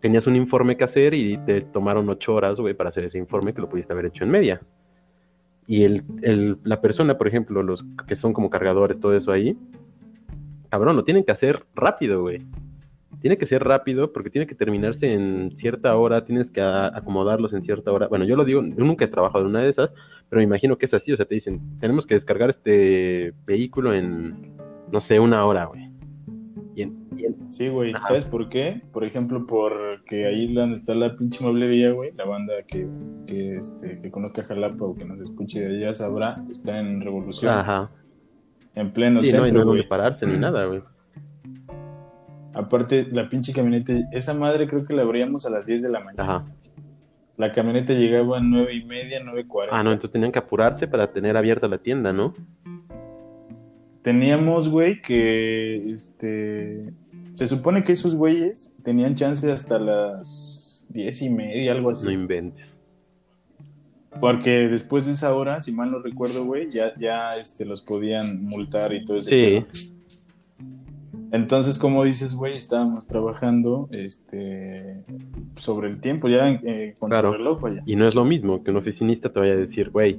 tenías 0.00 0.26
un 0.26 0.36
informe 0.36 0.76
que 0.76 0.84
hacer 0.84 1.14
y 1.14 1.38
te 1.38 1.60
tomaron 1.60 2.08
ocho 2.08 2.34
horas, 2.34 2.58
güey, 2.58 2.74
para 2.74 2.90
hacer 2.90 3.04
ese 3.04 3.18
informe 3.18 3.52
que 3.52 3.60
lo 3.60 3.68
pudiste 3.68 3.92
haber 3.92 4.06
hecho 4.06 4.24
en 4.24 4.30
media. 4.30 4.60
Y 5.66 5.84
el, 5.84 6.02
el, 6.22 6.58
la 6.64 6.80
persona, 6.80 7.16
por 7.16 7.28
ejemplo, 7.28 7.62
los 7.62 7.84
que 8.08 8.16
son 8.16 8.32
como 8.32 8.50
cargadores, 8.50 8.98
todo 8.98 9.14
eso 9.14 9.30
ahí, 9.30 9.56
cabrón, 10.68 10.96
lo 10.96 11.04
tienen 11.04 11.24
que 11.24 11.32
hacer 11.32 11.64
rápido, 11.74 12.22
güey. 12.22 12.42
Tiene 13.20 13.38
que 13.38 13.46
ser 13.46 13.64
rápido 13.64 14.12
porque 14.12 14.30
tiene 14.30 14.46
que 14.46 14.54
terminarse 14.54 15.12
en 15.12 15.52
cierta 15.56 15.96
hora, 15.96 16.24
tienes 16.24 16.50
que 16.50 16.60
acomodarlos 16.62 17.52
en 17.52 17.62
cierta 17.62 17.92
hora. 17.92 18.08
Bueno, 18.08 18.24
yo 18.24 18.36
lo 18.36 18.44
digo, 18.44 18.62
yo 18.62 18.84
nunca 18.84 19.04
he 19.04 19.08
trabajado 19.08 19.44
en 19.44 19.50
una 19.50 19.62
de 19.62 19.70
esas, 19.70 19.90
pero 20.28 20.38
me 20.38 20.44
imagino 20.44 20.78
que 20.78 20.86
es 20.86 20.94
así, 20.94 21.12
o 21.12 21.16
sea, 21.16 21.26
te 21.26 21.34
dicen, 21.34 21.60
tenemos 21.80 22.06
que 22.06 22.14
descargar 22.14 22.50
este 22.50 23.34
vehículo 23.46 23.94
en, 23.94 24.56
no 24.90 25.00
sé, 25.00 25.18
una 25.18 25.44
hora, 25.44 25.66
güey. 25.66 25.90
Sí, 27.50 27.68
güey, 27.68 27.92
¿sabes 28.06 28.24
por 28.24 28.48
qué? 28.48 28.80
Por 28.92 29.04
ejemplo, 29.04 29.44
porque 29.46 30.26
ahí 30.26 30.52
donde 30.54 30.74
está 30.74 30.94
la 30.94 31.16
pinche 31.16 31.42
mueblería, 31.42 31.90
güey, 31.92 32.12
la 32.12 32.24
banda 32.24 32.54
que, 32.66 32.86
que, 33.26 33.56
este, 33.56 34.00
que 34.00 34.10
conozca 34.10 34.44
Jalapa 34.44 34.84
o 34.84 34.94
que 34.94 35.04
nos 35.04 35.20
escuche 35.20 35.60
de 35.60 35.78
allá 35.78 35.92
sabrá, 35.92 36.42
está 36.50 36.78
en 36.78 37.00
Revolución. 37.00 37.52
Ajá. 37.52 37.90
En 38.74 38.92
pleno 38.92 39.20
sí, 39.20 39.30
centro, 39.30 39.64
no 39.64 39.72
hay 39.72 39.82
pararse 39.82 40.26
ni 40.26 40.38
nada, 40.38 40.64
güey. 40.66 40.80
Aparte, 42.54 43.06
la 43.12 43.28
pinche 43.28 43.52
camioneta, 43.52 43.92
esa 44.12 44.34
madre 44.34 44.66
creo 44.66 44.84
que 44.84 44.94
la 44.94 45.02
abríamos 45.02 45.46
a 45.46 45.50
las 45.50 45.66
10 45.66 45.82
de 45.82 45.88
la 45.88 46.00
mañana. 46.00 46.22
Ajá. 46.22 46.44
La 47.36 47.52
camioneta 47.52 47.94
llegaba 47.94 48.36
a 48.36 48.40
nueve 48.42 48.74
y 48.74 48.84
media, 48.84 49.18
9.40. 49.22 49.68
Ah, 49.70 49.82
no, 49.82 49.92
entonces 49.92 50.12
tenían 50.12 50.30
que 50.30 50.38
apurarse 50.38 50.86
para 50.86 51.10
tener 51.10 51.38
abierta 51.38 51.68
la 51.68 51.78
tienda, 51.78 52.12
¿no? 52.12 52.34
Teníamos, 54.02 54.68
güey, 54.68 55.00
que 55.00 55.90
este. 55.90 56.92
Se 57.32 57.48
supone 57.48 57.82
que 57.82 57.92
esos 57.92 58.14
güeyes 58.14 58.74
tenían 58.82 59.14
chance 59.14 59.50
hasta 59.50 59.78
las 59.78 60.86
diez 60.90 61.22
y 61.22 61.30
media, 61.30 61.72
algo 61.72 61.90
así. 61.90 62.04
No 62.04 62.12
inventes. 62.12 62.66
Porque 64.20 64.68
después 64.68 65.06
de 65.06 65.12
esa 65.12 65.34
hora, 65.34 65.62
si 65.62 65.72
mal 65.72 65.90
no 65.90 66.00
recuerdo, 66.00 66.44
güey, 66.44 66.70
ya, 66.70 66.94
ya 66.98 67.30
este, 67.30 67.64
los 67.64 67.80
podían 67.80 68.44
multar 68.44 68.92
y 68.92 69.04
todo 69.04 69.16
eso. 69.16 69.30
Sí. 69.30 69.64
Entonces, 71.32 71.78
como 71.78 72.04
dices, 72.04 72.34
güey, 72.34 72.56
estábamos 72.56 73.06
trabajando 73.06 73.88
este, 73.92 75.04
sobre 75.56 75.88
el 75.88 76.00
tiempo, 76.00 76.28
ya 76.28 76.48
eh, 76.50 76.96
con 76.98 77.12
el 77.12 77.22
reloj, 77.22 77.60
Y 77.86 77.94
no 77.94 78.08
es 78.08 78.14
lo 78.14 78.24
mismo 78.24 78.64
que 78.64 78.72
un 78.72 78.78
oficinista 78.78 79.32
te 79.32 79.38
vaya 79.38 79.52
a 79.52 79.56
decir, 79.56 79.90
güey, 79.90 80.18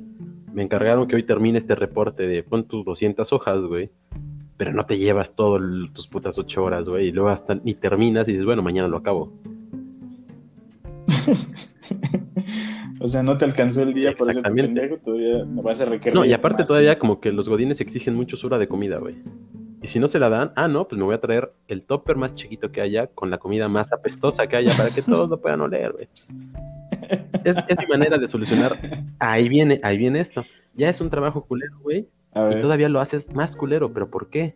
me 0.54 0.63
encargaron 0.63 1.08
que 1.08 1.15
hoy 1.15 1.24
termine 1.24 1.60
este 1.60 1.76
reporte 1.76 2.24
de 2.24 2.43
pon 2.43 2.63
tus 2.65 2.86
200 2.86 3.32
hojas, 3.34 3.62
güey, 3.62 3.89
pero 4.56 4.71
no 4.74 4.86
te 4.86 4.97
llevas 4.97 5.36
todas 5.36 5.62
tus 5.93 6.08
putas 6.08 6.38
8 6.38 6.63
horas, 6.63 6.86
güey, 6.88 7.08
y 7.08 7.12
luego 7.12 7.30
hasta 7.30 7.56
ni 7.56 7.74
terminas 7.74 8.26
y 8.28 8.32
dices, 8.32 8.45
bueno, 8.45 8.62
mañana 8.62 8.88
lo 8.88 8.97
acabo. 8.97 9.34
o 13.02 13.08
sea, 13.08 13.21
no 13.21 13.38
te 13.38 13.43
alcanzó 13.43 13.84
el 13.84 13.93
día 13.93 14.13
por 14.17 14.30
ese 14.30 14.41
pendejo, 14.41 14.95
todavía 15.04 15.43
no 15.43 15.62
vas 15.62 15.82
a 15.82 15.86
requerir. 15.86 16.15
No, 16.15 16.24
y 16.24 16.32
aparte 16.32 16.63
todavía 16.63 16.97
como 16.97 17.19
que 17.19 17.34
los 17.34 17.50
godines 17.50 17.82
exigen 17.82 18.15
mucho 18.15 18.38
su 18.38 18.47
hora 18.47 18.58
de 18.58 18.67
comida, 18.67 18.97
güey. 18.97 19.15
Y 19.82 19.88
si 19.88 20.00
no 20.00 20.08
se 20.10 20.20
la 20.20 20.30
dan, 20.30 20.52
ah, 20.56 20.67
no, 20.67 20.88
pues 20.88 20.98
me 21.00 21.06
voy 21.06 21.15
a 21.15 21.22
traer 21.22 21.52
el 21.67 21.82
topper 21.84 22.15
más 22.15 22.36
chiquito 22.36 22.72
que 22.72 22.82
haya 22.82 23.08
con 23.08 23.32
la 23.32 23.39
comida 23.39 23.67
más 23.67 23.91
apestosa 23.91 24.46
que 24.48 24.58
haya 24.58 24.72
para 24.78 24.94
que 24.94 25.02
todos 25.02 25.30
lo 25.30 25.41
puedan 25.41 25.62
oler, 25.62 25.91
güey. 25.94 26.08
Es, 27.44 27.58
mi 27.80 27.88
manera 27.88 28.17
de 28.20 28.28
solucionar. 28.28 28.78
Ahí 29.17 29.50
viene, 29.50 29.80
ahí 29.82 29.98
viene 29.98 30.20
esto. 30.20 30.44
Ya 30.76 30.89
es 30.89 31.02
un 31.02 31.10
trabajo 31.10 31.46
culero, 31.46 31.80
güey. 31.80 32.08
Y 32.36 32.62
todavía 32.62 32.89
lo 32.89 33.02
haces 33.02 33.26
más 33.34 33.56
culero, 33.56 33.91
pero 33.91 34.10
¿por 34.10 34.30
qué? 34.30 34.56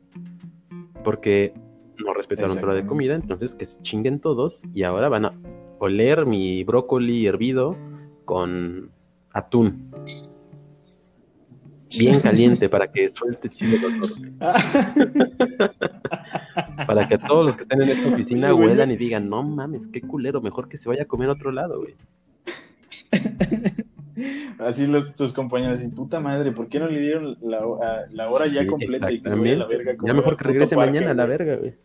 Porque 1.03 1.53
no 1.97 2.13
respetaron 2.13 2.57
hora 2.63 2.73
de 2.73 2.85
comida, 2.85 3.15
entonces 3.15 3.51
que 3.55 3.65
se 3.65 3.81
chinguen 3.83 4.19
todos 4.19 4.59
y 4.73 4.83
ahora 4.83 5.09
van 5.09 5.25
a 5.25 5.33
oler 5.79 6.25
mi 6.25 6.63
brócoli 6.63 7.25
hervido 7.25 7.75
con 8.25 8.91
atún 9.31 9.91
bien 11.97 12.19
caliente 12.21 12.69
para 12.69 12.85
que 12.87 13.09
suelte 13.09 13.49
chile 13.49 13.77
para 16.87 17.07
que 17.07 17.17
todos 17.17 17.47
los 17.47 17.57
que 17.57 17.63
estén 17.63 17.81
en 17.81 17.89
esta 17.89 18.13
oficina 18.13 18.53
huelan 18.53 18.91
y 18.91 18.97
digan, 18.97 19.27
no 19.29 19.41
mames, 19.43 19.81
qué 19.91 20.01
culero, 20.01 20.41
mejor 20.41 20.67
que 20.67 20.77
se 20.77 20.89
vaya 20.89 21.03
a 21.03 21.07
comer 21.07 21.29
a 21.29 21.33
otro 21.33 21.51
lado, 21.51 21.79
güey. 21.79 21.95
Así 24.59 24.87
los, 24.87 25.13
tus 25.15 25.33
compañeros, 25.33 25.83
y 25.83 25.89
puta 25.89 26.21
madre, 26.21 26.53
¿por 26.53 26.69
qué 26.69 26.79
no 26.79 26.87
le 26.87 26.99
dieron 26.99 27.37
la, 27.41 27.65
hora 28.29 28.47
ya 28.47 28.65
completa 28.65 29.11
y 29.11 29.21
que 29.21 29.29
se 29.29 29.37
vaya 29.37 29.53
a 29.53 29.57
la 29.57 29.67
verga? 29.67 29.93
ya 30.01 30.13
mejor 30.13 30.37
que 30.37 30.45
regrese 30.45 30.75
mañana 30.75 31.11
a 31.11 31.13
la 31.13 31.25
verga, 31.25 31.57
güey. 31.57 31.75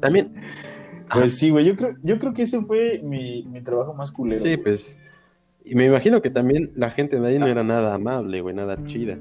También. 0.00 0.32
Pues 1.12 1.36
sí, 1.36 1.50
güey, 1.50 1.64
yo 1.64 1.74
creo, 1.76 1.96
yo 2.02 2.18
creo 2.18 2.32
que 2.32 2.42
ese 2.42 2.62
fue 2.62 3.00
mi, 3.02 3.42
mi 3.44 3.60
trabajo 3.60 3.94
más 3.94 4.12
culero. 4.12 4.44
Sí, 4.44 4.56
pues 4.56 4.84
y 5.64 5.74
me 5.74 5.86
imagino 5.86 6.20
que 6.20 6.30
también 6.30 6.72
la 6.76 6.90
gente 6.90 7.18
de 7.18 7.26
ahí 7.26 7.38
no 7.38 7.46
era 7.46 7.64
nada 7.64 7.94
amable, 7.94 8.42
güey, 8.42 8.54
nada 8.54 8.76
chida. 8.86 9.16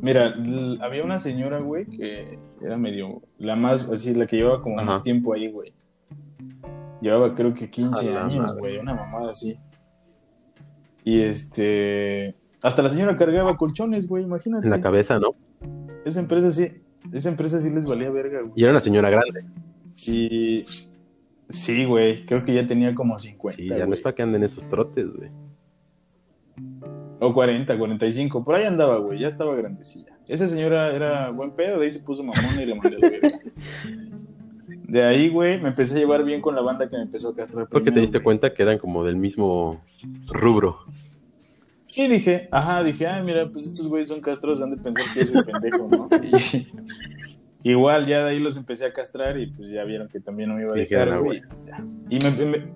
Mira, 0.00 0.34
había 0.80 1.02
una 1.02 1.18
señora, 1.18 1.58
güey, 1.58 1.86
que 1.86 2.38
era 2.62 2.76
medio, 2.76 3.22
la 3.38 3.56
más, 3.56 3.90
así, 3.90 4.14
la 4.14 4.26
que 4.26 4.36
llevaba 4.36 4.62
como 4.62 4.76
más 4.82 5.02
tiempo 5.02 5.32
ahí, 5.32 5.50
güey. 5.50 5.74
Llevaba 7.00 7.34
creo 7.34 7.52
que 7.52 7.68
15 7.68 8.16
años, 8.16 8.56
güey, 8.56 8.78
una 8.78 8.94
mamada 8.94 9.30
así. 9.30 9.58
Y 11.04 11.20
este, 11.22 12.34
hasta 12.62 12.82
la 12.82 12.90
señora 12.90 13.16
cargaba 13.16 13.56
colchones, 13.56 14.06
güey, 14.06 14.24
imagínate. 14.24 14.66
En 14.66 14.70
la 14.70 14.80
cabeza, 14.80 15.18
¿no? 15.18 15.34
Esa 16.04 16.20
empresa 16.20 16.50
sí, 16.50 16.68
esa 17.12 17.28
empresa 17.28 17.60
sí 17.60 17.70
les 17.70 17.88
valía 17.88 18.10
verga, 18.10 18.40
güey. 18.40 18.52
Y 18.56 18.62
era 18.62 18.72
una 18.72 18.80
señora 18.80 19.10
grande. 19.10 19.44
Y 20.06 20.62
Sí, 21.48 21.84
güey, 21.84 22.24
creo 22.24 22.44
que 22.44 22.54
ya 22.54 22.66
tenía 22.66 22.94
como 22.94 23.18
50. 23.18 23.60
Y 23.60 23.68
ya 23.68 23.86
no 23.86 23.94
está 23.94 24.14
que 24.14 24.22
anden 24.22 24.44
esos 24.44 24.68
trotes, 24.68 25.06
güey. 25.14 25.30
O 27.20 27.32
40, 27.32 27.78
45, 27.78 28.44
por 28.44 28.54
ahí 28.54 28.64
andaba, 28.64 28.98
güey, 28.98 29.20
ya 29.20 29.28
estaba 29.28 29.54
grandecilla. 29.54 30.18
Esa 30.26 30.46
señora 30.48 30.94
era 30.94 31.30
buen 31.30 31.52
pedo, 31.52 31.78
de 31.78 31.86
ahí 31.86 31.92
se 31.92 32.00
puso 32.00 32.22
mamón 32.22 32.60
y 32.60 32.66
le 32.66 32.74
mandé 32.74 32.98
la 32.98 33.10
verga. 33.10 33.28
De 34.94 35.02
ahí, 35.02 35.28
güey, 35.28 35.60
me 35.60 35.70
empecé 35.70 35.96
a 35.96 35.98
llevar 35.98 36.24
bien 36.24 36.40
con 36.40 36.54
la 36.54 36.60
banda 36.60 36.88
que 36.88 36.96
me 36.96 37.02
empezó 37.02 37.30
a 37.30 37.34
castrar. 37.34 37.66
Porque 37.68 37.90
te 37.90 37.98
diste 37.98 38.22
cuenta 38.22 38.54
que 38.54 38.62
eran 38.62 38.78
como 38.78 39.02
del 39.02 39.16
mismo 39.16 39.82
rubro. 40.28 40.84
Y 41.96 42.06
dije, 42.06 42.48
ajá, 42.52 42.82
dije, 42.82 43.06
ah, 43.06 43.22
mira, 43.22 43.50
pues 43.50 43.66
estos 43.66 43.88
güeyes 43.88 44.08
son 44.08 44.20
castros, 44.20 44.60
han 44.62 44.74
de 44.74 44.82
pensar 44.82 45.06
que 45.12 45.20
yo 45.20 45.26
soy 45.26 45.42
pendejo, 45.42 45.88
¿no? 45.88 46.08
Y, 46.22 46.68
Igual 47.64 48.04
ya 48.04 48.22
de 48.24 48.30
ahí 48.30 48.38
los 48.38 48.58
empecé 48.58 48.84
a 48.84 48.92
castrar 48.92 49.40
y 49.40 49.46
pues 49.46 49.70
ya 49.70 49.84
vieron 49.84 50.06
que 50.08 50.20
también 50.20 50.50
no 50.50 50.56
me 50.56 50.62
iba 50.62 50.74
a 50.74 50.76
dejar, 50.76 51.18
güey. 51.18 51.40
Y 52.10 52.18
me, 52.18 52.74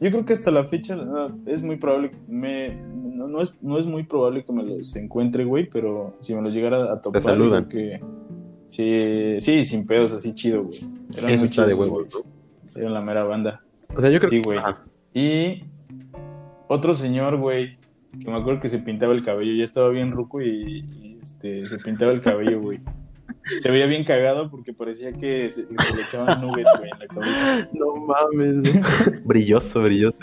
yo 0.00 0.10
creo 0.10 0.26
que 0.26 0.32
hasta 0.32 0.50
la 0.50 0.64
fecha 0.64 0.98
es 1.46 1.62
muy 1.62 1.76
probable, 1.76 2.10
me, 2.26 2.74
no, 2.74 3.40
es, 3.40 3.56
no 3.62 3.78
es 3.78 3.86
muy 3.86 4.02
probable 4.02 4.44
que 4.44 4.52
me 4.52 4.64
los 4.64 4.96
encuentre, 4.96 5.44
güey, 5.44 5.70
pero 5.70 6.16
si 6.20 6.34
me 6.34 6.42
los 6.42 6.52
llegara 6.52 6.92
a 6.92 7.00
topar, 7.00 7.22
Te 7.22 7.28
saludan. 7.28 7.68
Que, 7.68 8.00
sí, 8.70 9.36
sí, 9.38 9.64
sin 9.64 9.86
pedos, 9.86 10.12
así 10.12 10.34
chido, 10.34 10.64
güey. 10.64 10.78
Eran 11.16 11.38
muy 11.38 11.48
de 11.48 11.74
huevo, 11.74 12.04
Eran 12.74 12.92
la 12.92 13.02
mera 13.02 13.22
banda. 13.22 13.62
O 13.96 14.00
sea, 14.00 14.10
yo 14.10 14.18
creo 14.18 14.30
sí, 14.30 14.40
güey. 14.44 14.58
Y 15.14 15.62
otro 16.66 16.92
señor, 16.92 17.36
güey, 17.38 17.78
que 18.18 18.28
me 18.28 18.36
acuerdo 18.36 18.60
que 18.60 18.68
se 18.68 18.80
pintaba 18.80 19.14
el 19.14 19.24
cabello, 19.24 19.54
ya 19.54 19.62
estaba 19.62 19.90
bien 19.90 20.10
ruco 20.10 20.42
y, 20.42 20.84
y 20.90 21.18
este, 21.22 21.68
se 21.68 21.78
pintaba 21.78 22.10
el 22.10 22.20
cabello, 22.20 22.60
güey. 22.60 22.80
Se 23.58 23.70
veía 23.70 23.86
bien 23.86 24.04
cagado 24.04 24.50
porque 24.50 24.72
parecía 24.72 25.12
que, 25.12 25.50
se, 25.50 25.62
le 25.62 26.02
echaban 26.02 26.40
nubes, 26.40 26.66
güey, 26.78 26.90
en 26.90 26.98
la 26.98 27.06
cabeza. 27.06 27.68
No 27.72 27.96
mames. 27.96 29.24
brilloso, 29.24 29.82
brilloso. 29.82 30.18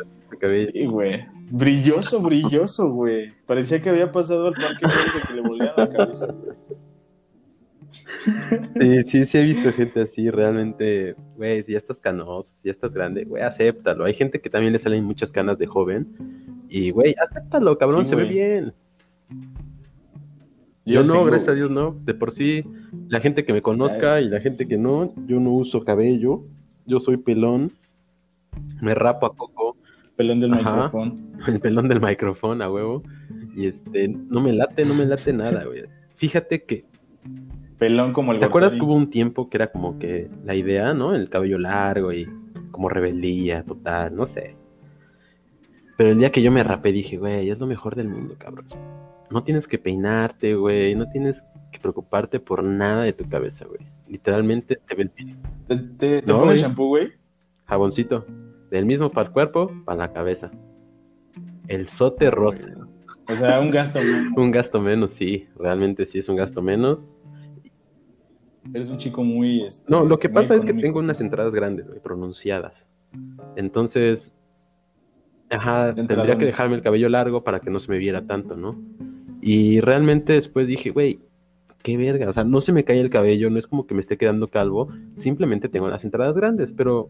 Sí, 0.72 0.86
güey. 0.86 1.26
Brilloso, 1.51 2.22
brilloso, 2.22 2.89
güey. 2.89 3.32
Parecía 3.45 3.80
que 3.80 3.89
había 3.89 4.11
pasado 4.11 4.47
al 4.47 4.53
parque 4.53 4.86
ese 5.07 5.22
que 5.28 5.34
le 5.34 5.41
volvían 5.41 5.74
la 5.78 5.89
cabeza, 5.89 6.28
güey. 6.28 6.55
Sí, 8.24 9.03
sí, 9.11 9.26
sí 9.26 9.38
he 9.38 9.41
visto 9.41 9.72
gente 9.72 10.01
así, 10.01 10.30
realmente, 10.30 11.15
güey, 11.36 11.63
si 11.63 11.74
ya 11.74 11.80
estás 11.80 11.97
canoso, 11.97 12.47
si 12.61 12.67
ya 12.67 12.72
estás 12.72 12.93
grande, 12.93 13.26
güey, 13.26 13.43
acéptalo. 13.43 14.05
Hay 14.05 14.13
gente 14.13 14.39
que 14.39 14.49
también 14.49 14.74
le 14.74 14.80
salen 14.80 15.03
muchas 15.03 15.32
canas 15.32 15.57
de 15.57 15.67
joven 15.67 16.07
y, 16.69 16.91
güey, 16.91 17.15
acéptalo, 17.22 17.78
cabrón, 17.78 18.07
se 18.07 18.15
ve 18.15 18.26
bien. 18.26 18.74
Yo, 20.86 21.03
no, 21.03 21.23
gracias 21.25 21.49
a 21.49 21.53
Dios 21.53 21.69
no. 21.69 21.95
De 22.03 22.13
por 22.13 22.34
sí, 22.34 22.63
la 23.07 23.19
gente 23.19 23.45
que 23.45 23.53
me 23.53 23.61
conozca 23.61 24.19
y 24.19 24.29
la 24.29 24.39
gente 24.41 24.67
que 24.67 24.77
no, 24.77 25.13
yo 25.27 25.39
no 25.39 25.51
uso 25.51 25.84
cabello. 25.84 26.41
Yo 26.86 26.99
soy 26.99 27.17
pelón. 27.17 27.71
Me 28.82 28.95
rapo 28.95 29.25
a 29.27 29.36
coco. 29.36 29.77
Pelón 30.15 30.39
del 30.39 30.51
micrófono. 30.51 31.15
El 31.47 31.59
pelón 31.59 31.88
del 31.88 32.01
micrófono, 32.01 32.63
a 32.63 32.71
huevo. 32.71 33.03
Y 33.55 33.67
este, 33.67 34.07
no 34.07 34.41
me 34.41 34.53
late, 34.53 34.84
no 34.86 34.93
me 34.93 35.05
late 35.05 35.34
nada, 35.34 35.65
güey. 35.65 35.84
Fíjate 36.17 36.63
que 36.63 36.86
Pelón 37.82 38.13
como 38.13 38.32
el 38.32 38.39
¿Te 38.39 38.45
acuerdas 38.45 38.73
que 38.73 38.82
hubo 38.82 38.93
un 38.93 39.09
tiempo 39.09 39.49
que 39.49 39.57
era 39.57 39.71
como 39.71 39.97
que 39.97 40.29
la 40.45 40.53
idea, 40.53 40.93
¿no? 40.93 41.15
El 41.15 41.32
cabello 41.32 41.57
largo 41.57 42.13
y 42.13 42.29
como 42.69 42.89
rebeldía 42.89 43.63
total, 43.63 44.15
no 44.15 44.27
sé. 44.27 44.55
Pero 45.97 46.11
el 46.11 46.19
día 46.19 46.32
que 46.32 46.43
yo 46.43 46.51
me 46.51 46.63
rapé 46.63 46.91
dije, 46.91 47.17
güey, 47.17 47.49
es 47.49 47.57
lo 47.57 47.65
mejor 47.65 47.95
del 47.95 48.07
mundo, 48.07 48.36
cabrón. 48.38 48.65
No 49.32 49.43
tienes 49.43 49.67
que 49.67 49.77
peinarte, 49.77 50.55
güey. 50.55 50.95
No 50.95 51.07
tienes 51.09 51.36
que 51.71 51.79
preocuparte 51.79 52.39
por 52.39 52.63
nada 52.63 53.03
de 53.03 53.13
tu 53.13 53.27
cabeza, 53.29 53.65
güey. 53.65 53.82
Literalmente 54.07 54.77
te 54.88 54.95
ve 54.95 55.03
el 55.03 55.09
piso. 55.09 55.38
¿Te, 55.67 55.77
te, 55.77 56.21
te 56.21 56.27
No, 56.32 56.39
pones 56.39 56.61
shampoo, 56.61 56.88
güey? 56.88 57.09
jaboncito. 57.65 58.25
Del 58.69 58.86
mismo 58.86 59.09
para 59.11 59.27
el 59.27 59.34
cuerpo, 59.34 59.71
para 59.86 59.97
la 60.07 60.13
cabeza. 60.13 60.51
El 61.67 61.88
sote 61.89 62.29
rosa. 62.29 62.65
O 63.29 63.36
sea, 63.36 63.59
un 63.61 63.71
gasto 63.71 64.01
menos. 64.01 64.34
Un 64.38 64.51
gasto 64.51 64.82
menos, 64.82 65.13
sí. 65.13 65.47
Realmente 65.57 66.05
sí 66.07 66.19
es 66.19 66.27
un 66.27 66.36
gasto 66.36 66.61
menos. 66.61 66.99
Eres 68.73 68.89
un 68.89 68.97
chico 68.97 69.23
muy... 69.23 69.63
este, 69.63 69.89
No, 69.89 70.03
lo 70.05 70.19
que 70.19 70.29
pasa 70.29 70.55
es 70.55 70.65
que 70.65 70.73
tengo 70.73 70.99
unas 70.99 71.19
entradas 71.21 71.53
grandes, 71.53 71.88
güey, 71.88 71.99
pronunciadas. 71.99 72.73
Entonces, 73.55 74.32
ajá, 75.49 75.93
tendría 75.95 76.38
que 76.38 76.45
dejarme 76.45 76.75
el 76.75 76.82
cabello 76.82 77.09
largo 77.09 77.43
para 77.43 77.59
que 77.59 77.69
no 77.69 77.79
se 77.79 77.89
me 77.91 77.97
viera 77.97 78.25
tanto, 78.27 78.55
¿no? 78.55 78.77
Y 79.41 79.79
realmente 79.81 80.33
después 80.33 80.67
dije, 80.67 80.91
güey, 80.91 81.19
qué 81.83 81.97
verga, 81.97 82.29
o 82.29 82.33
sea, 82.33 82.43
no 82.43 82.61
se 82.61 82.71
me 82.71 82.83
cae 82.83 82.99
el 82.99 83.09
cabello, 83.09 83.49
no 83.49 83.57
es 83.59 83.67
como 83.67 83.87
que 83.87 83.95
me 83.95 84.01
esté 84.01 84.17
quedando 84.17 84.49
calvo, 84.49 84.89
simplemente 85.23 85.67
tengo 85.69 85.89
las 85.89 86.03
entradas 86.03 86.35
grandes, 86.35 86.71
pero 86.71 87.09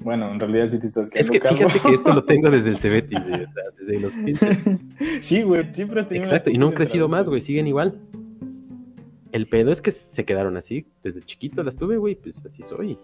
Bueno, 0.00 0.32
en 0.32 0.40
realidad 0.40 0.68
sí 0.68 0.80
te 0.80 0.86
estás 0.86 1.10
es 1.14 1.30
quedando 1.30 1.32
que 1.32 1.40
calvo. 1.40 1.68
fíjate 1.68 1.88
que 1.88 1.94
esto 1.96 2.14
lo 2.14 2.24
tengo 2.26 2.50
desde 2.50 2.70
el 2.70 2.76
o 2.76 2.80
sea, 2.80 3.64
desde 3.78 4.00
los 4.00 4.12
15. 4.12 4.78
sí, 5.20 5.42
güey, 5.42 5.64
siempre 5.74 6.00
has 6.00 6.06
tenido 6.06 6.26
Exacto, 6.26 6.50
y 6.50 6.56
no 6.56 6.68
han 6.68 6.72
crecido 6.72 7.08
más, 7.08 7.26
güey, 7.28 7.42
siguen 7.42 7.66
igual. 7.66 8.00
El 9.32 9.46
pedo 9.46 9.72
es 9.72 9.82
que 9.82 9.92
se 9.92 10.24
quedaron 10.24 10.56
así, 10.56 10.86
desde 11.02 11.22
chiquito 11.22 11.62
las 11.62 11.76
tuve, 11.76 11.98
güey, 11.98 12.14
pues 12.14 12.34
así 12.46 12.62
soy. 12.68 12.98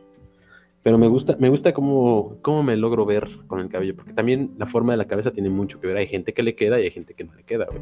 Pero 0.84 0.98
me 0.98 1.08
gusta, 1.08 1.34
me 1.38 1.48
gusta 1.48 1.72
cómo, 1.72 2.36
cómo 2.42 2.62
me 2.62 2.76
logro 2.76 3.06
ver 3.06 3.26
con 3.46 3.58
el 3.58 3.70
cabello, 3.70 3.96
porque 3.96 4.12
también 4.12 4.50
la 4.58 4.66
forma 4.66 4.92
de 4.92 4.98
la 4.98 5.06
cabeza 5.06 5.30
tiene 5.30 5.48
mucho 5.48 5.80
que 5.80 5.86
ver. 5.86 5.96
Hay 5.96 6.06
gente 6.06 6.34
que 6.34 6.42
le 6.42 6.54
queda 6.54 6.78
y 6.78 6.84
hay 6.84 6.90
gente 6.90 7.14
que 7.14 7.24
no 7.24 7.34
le 7.34 7.42
queda, 7.42 7.64
güey. 7.64 7.80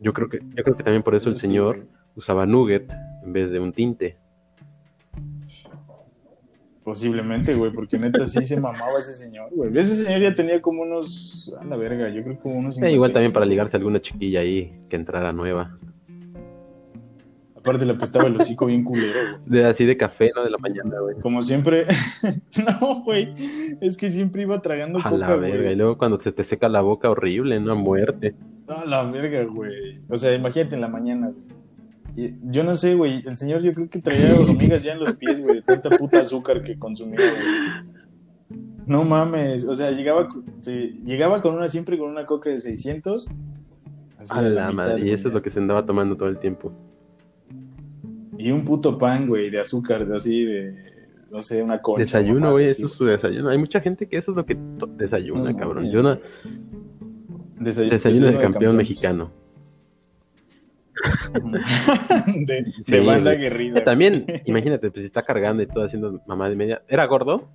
Yo 0.00 0.12
creo 0.12 0.28
que, 0.28 0.40
yo 0.40 0.64
creo 0.64 0.76
que 0.76 0.82
también 0.82 1.04
por 1.04 1.14
eso, 1.14 1.28
el 1.28 1.36
sí, 1.36 1.46
señor 1.46 1.76
güey. 1.76 1.88
usaba 2.16 2.44
nugget 2.44 2.90
en 3.24 3.32
vez 3.32 3.52
de 3.52 3.60
un 3.60 3.72
tinte. 3.72 4.16
Posiblemente, 6.82 7.54
güey, 7.54 7.72
porque 7.72 7.98
neta 7.98 8.26
sí 8.28 8.44
se 8.44 8.60
mamaba 8.60 8.98
ese 8.98 9.14
señor, 9.14 9.48
güey. 9.52 9.70
Ese 9.78 9.94
señor 9.94 10.22
ya 10.22 10.34
tenía 10.34 10.60
como 10.60 10.82
unos... 10.82 11.54
A 11.60 11.64
la 11.64 11.76
verga, 11.76 12.08
yo 12.08 12.24
creo 12.24 12.34
que 12.34 12.42
como 12.42 12.56
unos... 12.56 12.76
Eh, 12.82 12.90
igual 12.90 13.12
también 13.12 13.30
55. 13.30 13.32
para 13.32 13.46
ligarse 13.46 13.76
a 13.76 13.78
alguna 13.78 14.02
chiquilla 14.02 14.40
ahí 14.40 14.76
que 14.90 14.96
entrara 14.96 15.32
nueva. 15.32 15.78
Aparte 17.64 17.86
le 17.86 17.94
apestaba 17.94 18.26
el 18.26 18.38
hocico 18.38 18.66
bien 18.66 18.84
culero, 18.84 19.38
güey. 19.38 19.42
De 19.46 19.64
así 19.64 19.86
de 19.86 19.96
café, 19.96 20.30
¿no? 20.36 20.44
De 20.44 20.50
la 20.50 20.58
mañana, 20.58 21.00
güey. 21.00 21.16
Como 21.22 21.40
siempre... 21.40 21.86
no, 22.82 23.02
güey. 23.04 23.32
Es 23.80 23.96
que 23.96 24.10
siempre 24.10 24.42
iba 24.42 24.60
tragando 24.60 24.98
A 24.98 25.04
coca, 25.04 25.16
la 25.16 25.36
verga. 25.36 25.56
Y 25.56 25.62
güey. 25.62 25.76
luego 25.76 25.96
cuando 25.96 26.20
se 26.20 26.30
te 26.30 26.44
seca 26.44 26.68
la 26.68 26.82
boca, 26.82 27.08
horrible, 27.08 27.58
¿no? 27.60 27.72
A 27.72 27.74
muerte. 27.74 28.34
A 28.68 28.84
la 28.84 29.02
verga, 29.04 29.44
güey. 29.44 29.98
O 30.10 30.18
sea, 30.18 30.34
imagínate 30.34 30.74
en 30.74 30.82
la 30.82 30.88
mañana, 30.88 31.28
güey. 31.28 32.28
Y 32.28 32.34
Yo 32.50 32.64
no 32.64 32.74
sé, 32.76 32.96
güey. 32.96 33.26
El 33.26 33.38
señor 33.38 33.62
yo 33.62 33.72
creo 33.72 33.88
que 33.88 33.98
traía 33.98 34.34
hormigas 34.38 34.82
ya 34.82 34.92
en 34.92 35.00
los 35.00 35.16
pies, 35.16 35.42
güey. 35.42 35.54
De 35.56 35.62
tanta 35.62 35.88
puta 35.96 36.20
azúcar 36.20 36.62
que 36.62 36.78
consumía, 36.78 37.30
güey. 37.30 38.60
No 38.84 39.04
mames. 39.04 39.66
O 39.66 39.74
sea, 39.74 39.90
llegaba, 39.90 40.28
sí, 40.60 41.00
llegaba 41.02 41.40
con 41.40 41.54
una, 41.54 41.70
siempre 41.70 41.96
con 41.96 42.10
una 42.10 42.26
coca 42.26 42.50
de 42.50 42.60
600. 42.60 43.30
así 44.18 44.38
A 44.38 44.42
la 44.42 44.70
madre. 44.70 45.00
Y 45.00 45.12
eso 45.12 45.28
es 45.28 45.34
lo 45.34 45.40
que 45.40 45.50
se 45.50 45.60
andaba 45.60 45.86
tomando 45.86 46.14
todo 46.14 46.28
el 46.28 46.38
tiempo. 46.38 46.74
Y 48.44 48.50
un 48.52 48.62
puto 48.62 48.98
pan, 48.98 49.26
güey, 49.26 49.48
de 49.48 49.58
azúcar, 49.60 50.06
de 50.06 50.14
así, 50.16 50.44
de, 50.44 50.74
no 51.30 51.40
sé, 51.40 51.62
una 51.62 51.80
concha. 51.80 52.00
Desayuno, 52.00 52.50
güey, 52.50 52.66
eso 52.66 52.86
es 52.88 52.92
su 52.92 53.06
desayuno. 53.06 53.48
Hay 53.48 53.56
mucha 53.56 53.80
gente 53.80 54.06
que 54.06 54.18
eso 54.18 54.32
es 54.32 54.36
lo 54.36 54.44
que 54.44 54.54
desayuna, 54.98 55.50
No 55.52 55.56
cabrón. 55.58 55.90
Yo 55.90 56.02
no, 56.02 56.18
Desay- 57.58 57.88
desayuno 57.88 58.26
del 58.26 58.36
de 58.36 58.42
campeón 58.42 58.76
mexicano. 58.76 59.30
de 62.86 63.00
banda 63.00 63.30
güey. 63.32 63.38
guerrida. 63.42 63.82
También, 63.82 64.26
imagínate, 64.44 64.90
pues 64.90 65.00
si 65.00 65.06
está 65.06 65.22
cargando 65.22 65.62
y 65.62 65.66
todo 65.66 65.84
haciendo 65.86 66.20
mamá 66.26 66.48
de 66.50 66.56
media. 66.56 66.82
¿Era 66.88 67.06
gordo? 67.06 67.48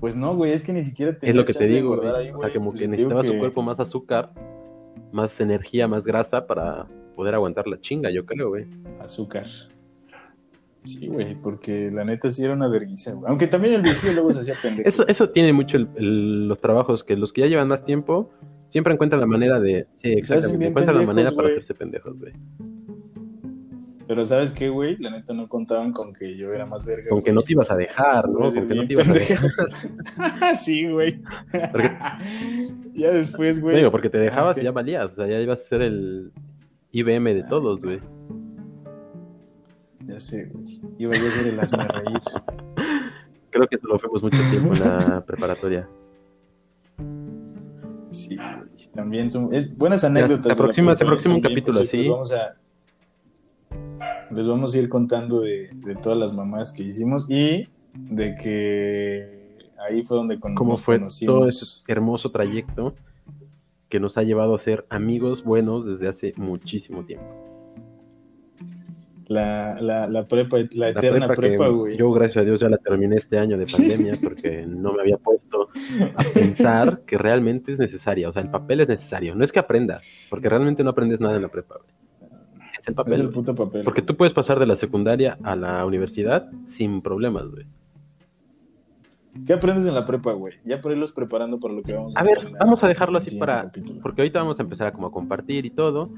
Pues 0.00 0.14
no, 0.16 0.36
güey, 0.36 0.52
es 0.52 0.62
que 0.64 0.72
ni 0.72 0.82
siquiera 0.84 1.10
Es 1.12 1.18
tenía 1.18 1.34
lo 1.34 1.44
que 1.44 1.52
te 1.52 1.66
digo, 1.66 1.96
güey. 1.96 2.30
O 2.30 2.40
sea, 2.40 2.50
como 2.52 2.70
Pues 2.70 2.80
que 2.82 2.88
te 2.88 2.96
digo 2.96 3.08
necesitaba 3.08 3.24
su 3.24 3.32
que- 3.32 3.38
cuerpo 3.38 3.62
más 3.62 3.80
azúcar, 3.80 4.30
más 5.12 5.32
energía, 5.40 5.88
más 5.88 6.04
grasa 6.04 6.46
para 6.46 6.86
poder 7.14 7.34
aguantar 7.34 7.66
la 7.66 7.80
chinga, 7.80 8.10
yo 8.10 8.24
creo, 8.26 8.48
güey. 8.50 8.66
Azúcar. 9.00 9.46
Sí, 10.82 11.06
güey, 11.06 11.34
porque 11.36 11.88
la 11.92 12.04
neta 12.04 12.30
sí 12.30 12.44
era 12.44 12.52
una 12.52 12.68
vergüenza, 12.68 13.12
güey. 13.14 13.24
Aunque 13.28 13.46
también 13.46 13.74
el 13.76 13.82
viejillo 13.82 14.12
luego 14.12 14.30
se 14.32 14.40
hacía 14.40 14.56
pendejo. 14.60 14.88
Eso, 14.88 15.06
eso 15.08 15.30
tiene 15.30 15.52
mucho 15.54 15.78
el- 15.78 15.88
el- 15.96 16.48
los 16.48 16.60
trabajos, 16.60 17.02
que 17.04 17.16
los 17.16 17.32
que 17.32 17.40
ya 17.42 17.46
llevan 17.46 17.68
más 17.68 17.84
tiempo 17.86 18.30
siempre 18.70 18.92
encuentran 18.92 19.20
la 19.20 19.26
manera 19.26 19.58
de... 19.60 19.86
Sí, 20.02 20.10
exactamente. 20.12 20.66
Encuentran 20.66 20.96
la 20.98 21.06
manera 21.06 21.30
para 21.32 21.48
hacerse 21.48 21.72
pendejos, 21.74 22.18
güey. 22.18 22.32
Pero 24.06 24.22
¿sabes 24.26 24.52
qué, 24.52 24.68
güey? 24.68 24.98
La 24.98 25.10
neta 25.10 25.32
no 25.32 25.48
contaban 25.48 25.92
con 25.94 26.12
que 26.12 26.36
yo 26.36 26.52
era 26.52 26.66
más 26.66 26.84
verga. 26.84 27.08
Con 27.08 27.22
que 27.22 27.32
no 27.32 27.42
te 27.42 27.52
ibas 27.52 27.70
a 27.70 27.76
dejar, 27.76 28.28
¿no? 28.28 28.40
Con 28.40 28.68
que 28.68 28.74
no 28.74 28.86
te 28.86 28.92
ibas 28.92 29.08
a 29.08 29.12
dejar. 29.14 29.50
sí, 30.54 30.86
güey. 30.90 31.22
Porque- 31.72 31.92
ya 32.94 33.10
después, 33.12 33.62
güey. 33.62 33.76
Digo, 33.76 33.90
porque 33.90 34.10
te 34.10 34.18
dejabas 34.18 34.58
y 34.58 34.62
ya 34.62 34.72
valías, 34.72 35.10
o 35.12 35.14
sea, 35.14 35.26
ya 35.26 35.40
ibas 35.40 35.60
a 35.64 35.68
ser 35.70 35.80
el 35.80 36.30
IBM 36.94 37.34
de 37.34 37.42
todos, 37.44 37.80
güey. 37.82 38.00
Ya 40.06 40.20
sé, 40.20 40.46
güey. 40.46 40.64
Iba 40.98 41.16
yo 41.16 41.28
a 41.28 41.30
ser 41.30 41.46
el 41.48 41.58
hazme 41.60 41.86
reír. 41.88 42.18
Creo 43.50 43.66
que 43.68 43.76
eso 43.76 43.86
lo 43.88 43.98
fuimos 43.98 44.22
mucho 44.22 44.38
tiempo 44.50 44.74
en 44.74 44.80
la 44.80 45.24
preparatoria. 45.26 45.88
Sí, 48.10 48.36
güey. 48.36 48.68
También 48.94 49.30
son 49.30 49.52
es 49.54 49.76
buenas 49.76 50.04
anécdotas. 50.04 50.44
se 50.44 50.48
de 50.50 50.54
la 50.54 50.62
aproxima- 50.72 50.96
se 50.96 51.04
aproxima 51.04 51.34
un 51.34 51.40
capítulo 51.40 51.78
cierto, 51.78 51.88
así. 51.90 51.98
Les 51.98 52.08
vamos 52.08 52.32
a, 52.32 52.54
les 54.34 54.46
vamos 54.48 54.74
a 54.74 54.78
ir 54.78 54.88
contando 54.88 55.40
de, 55.40 55.70
de 55.74 55.96
todas 55.96 56.16
las 56.18 56.32
mamás 56.32 56.72
que 56.72 56.84
hicimos 56.84 57.26
y 57.28 57.68
de 57.94 58.36
que 58.36 59.68
ahí 59.88 60.02
fue 60.04 60.16
donde 60.18 60.38
con, 60.38 60.54
Cómo 60.54 60.72
nos 60.72 60.84
fue 60.84 60.98
conocimos. 60.98 61.34
todo 61.34 61.48
ese 61.48 61.82
hermoso 61.88 62.30
trayecto 62.30 62.94
que 63.94 64.00
nos 64.00 64.18
ha 64.18 64.24
llevado 64.24 64.56
a 64.56 64.58
ser 64.58 64.86
amigos 64.90 65.44
buenos 65.44 65.86
desde 65.86 66.08
hace 66.08 66.34
muchísimo 66.36 67.04
tiempo. 67.04 67.28
La, 69.28 69.80
la, 69.80 70.08
la 70.08 70.26
prepa, 70.26 70.56
la 70.74 70.88
eterna 70.88 71.28
prepa 71.28 71.68
güey. 71.68 71.96
yo, 71.96 72.10
gracias 72.10 72.38
a 72.38 72.44
Dios, 72.44 72.58
ya 72.58 72.68
la 72.68 72.78
terminé 72.78 73.18
este 73.18 73.38
año 73.38 73.56
de 73.56 73.66
pandemia 73.66 74.14
porque 74.24 74.66
no 74.66 74.94
me 74.94 75.02
había 75.02 75.16
puesto 75.18 75.68
a 76.16 76.24
pensar 76.34 77.02
que 77.06 77.16
realmente 77.16 77.74
es 77.74 77.78
necesaria. 77.78 78.28
O 78.28 78.32
sea, 78.32 78.42
el 78.42 78.50
papel 78.50 78.80
es 78.80 78.88
necesario. 78.88 79.36
No 79.36 79.44
es 79.44 79.52
que 79.52 79.60
aprendas, 79.60 80.26
porque 80.28 80.48
realmente 80.48 80.82
no 80.82 80.90
aprendes 80.90 81.20
nada 81.20 81.36
en 81.36 81.42
la 81.42 81.48
prepa. 81.48 81.76
güey. 81.76 82.30
Es 82.80 82.88
el 82.88 82.94
papel. 82.94 83.12
Es 83.12 83.20
el 83.20 83.30
puto 83.30 83.54
papel. 83.54 83.84
Porque 83.84 84.02
tú 84.02 84.16
puedes 84.16 84.34
pasar 84.34 84.58
de 84.58 84.66
la 84.66 84.74
secundaria 84.74 85.38
a 85.44 85.54
la 85.54 85.86
universidad 85.86 86.50
sin 86.76 87.00
problemas, 87.00 87.48
güey. 87.48 87.66
¿Qué 89.46 89.52
aprendes 89.52 89.86
en 89.86 89.94
la 89.94 90.06
prepa, 90.06 90.32
güey? 90.32 90.54
Ya 90.64 90.80
por 90.80 90.92
irlos 90.92 91.12
preparando 91.12 91.58
para 91.58 91.74
lo 91.74 91.82
que 91.82 91.92
vamos 91.92 92.16
a 92.16 92.20
A 92.20 92.22
ver, 92.22 92.38
vamos 92.58 92.82
a 92.82 92.88
dejarlo 92.88 93.18
así 93.18 93.36
para... 93.36 93.62
capítulo. 93.64 94.00
Porque 94.00 94.22
ahorita 94.22 94.38
vamos 94.38 94.58
a 94.58 94.62
empezar 94.62 94.86
a 94.86 94.92
como 94.92 95.08
a 95.08 95.12
compartir 95.12 95.66
y 95.66 95.70
todo. 95.70 96.10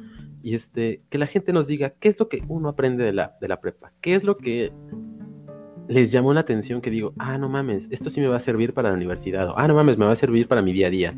Y 0.42 0.54
este, 0.54 1.00
que 1.10 1.18
la 1.18 1.26
gente 1.26 1.52
nos 1.52 1.66
diga 1.66 1.94
qué 1.98 2.10
es 2.10 2.18
lo 2.18 2.28
que 2.28 2.42
uno 2.48 2.68
aprende 2.68 3.04
de 3.04 3.12
la, 3.12 3.36
de 3.40 3.48
la 3.48 3.60
prepa. 3.60 3.92
¿Qué 4.00 4.14
es 4.14 4.22
lo 4.22 4.36
que 4.36 4.70
les 5.88 6.10
llamó 6.10 6.34
la 6.34 6.40
atención 6.40 6.80
que 6.80 6.90
digo, 6.90 7.14
ah, 7.18 7.38
no 7.38 7.48
mames, 7.48 7.84
esto 7.90 8.10
sí 8.10 8.20
me 8.20 8.28
va 8.28 8.36
a 8.36 8.40
servir 8.40 8.74
para 8.74 8.90
la 8.90 8.94
universidad. 8.94 9.48
O, 9.50 9.54
ah, 9.56 9.66
no 9.68 9.74
mames, 9.74 9.98
me 9.98 10.04
va 10.04 10.12
a 10.12 10.16
servir 10.16 10.48
para 10.48 10.62
mi 10.62 10.72
día 10.72 10.88
a 10.88 10.90
día. 10.90 11.14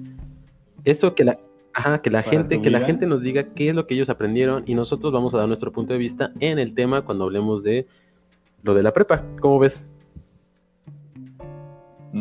Esto 0.85 1.15
que 1.15 1.25
la... 1.25 1.39
Ajá, 1.75 2.01
que 2.01 2.11
la 2.11 2.23
Para 2.25 2.31
gente, 2.31 2.61
que 2.61 2.71
la 2.71 2.81
gente 2.81 3.07
nos 3.07 3.23
diga 3.23 3.55
qué 3.55 3.69
es 3.69 3.75
lo 3.75 3.87
que 3.87 3.95
ellos 3.95 4.09
aprendieron 4.09 4.65
y 4.67 4.75
nosotros 4.75 5.13
vamos 5.13 5.33
a 5.35 5.39
dar 5.39 5.47
nuestro 5.47 5.71
punto 5.71 5.93
de 5.93 5.99
vista 5.99 6.33
en 6.41 6.59
el 6.59 6.75
tema 6.75 7.03
cuando 7.03 7.25
hablemos 7.25 7.63
de 7.63 7.87
lo 8.63 8.75
de 8.75 8.83
la 8.83 8.93
prepa. 8.93 9.23
¿Cómo 9.41 9.61
ves? 9.61 9.85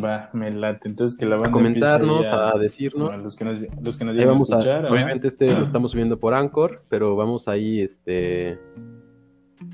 Va, 0.02 0.30
me 0.32 0.50
late. 0.52 0.88
Entonces 0.88 1.18
que 1.18 1.26
la 1.26 1.36
A 1.36 1.38
banda 1.38 1.52
comentarnos, 1.52 2.22
ya- 2.22 2.50
a 2.50 2.58
decirnos. 2.58 3.10
a 3.10 3.16
los 3.16 3.36
que 3.36 3.44
nos, 3.44 3.66
los 3.82 3.96
que 3.98 4.04
nos 4.04 4.16
a 4.18 4.24
vamos 4.24 4.50
a, 4.50 4.58
escuchar. 4.58 4.86
obviamente 4.86 5.28
este 5.28 5.46
lo 5.46 5.64
estamos 5.64 5.90
subiendo 5.92 6.18
por 6.18 6.34
Anchor, 6.34 6.82
pero 6.88 7.16
vamos 7.16 7.46
ahí 7.48 7.80
este 7.82 8.58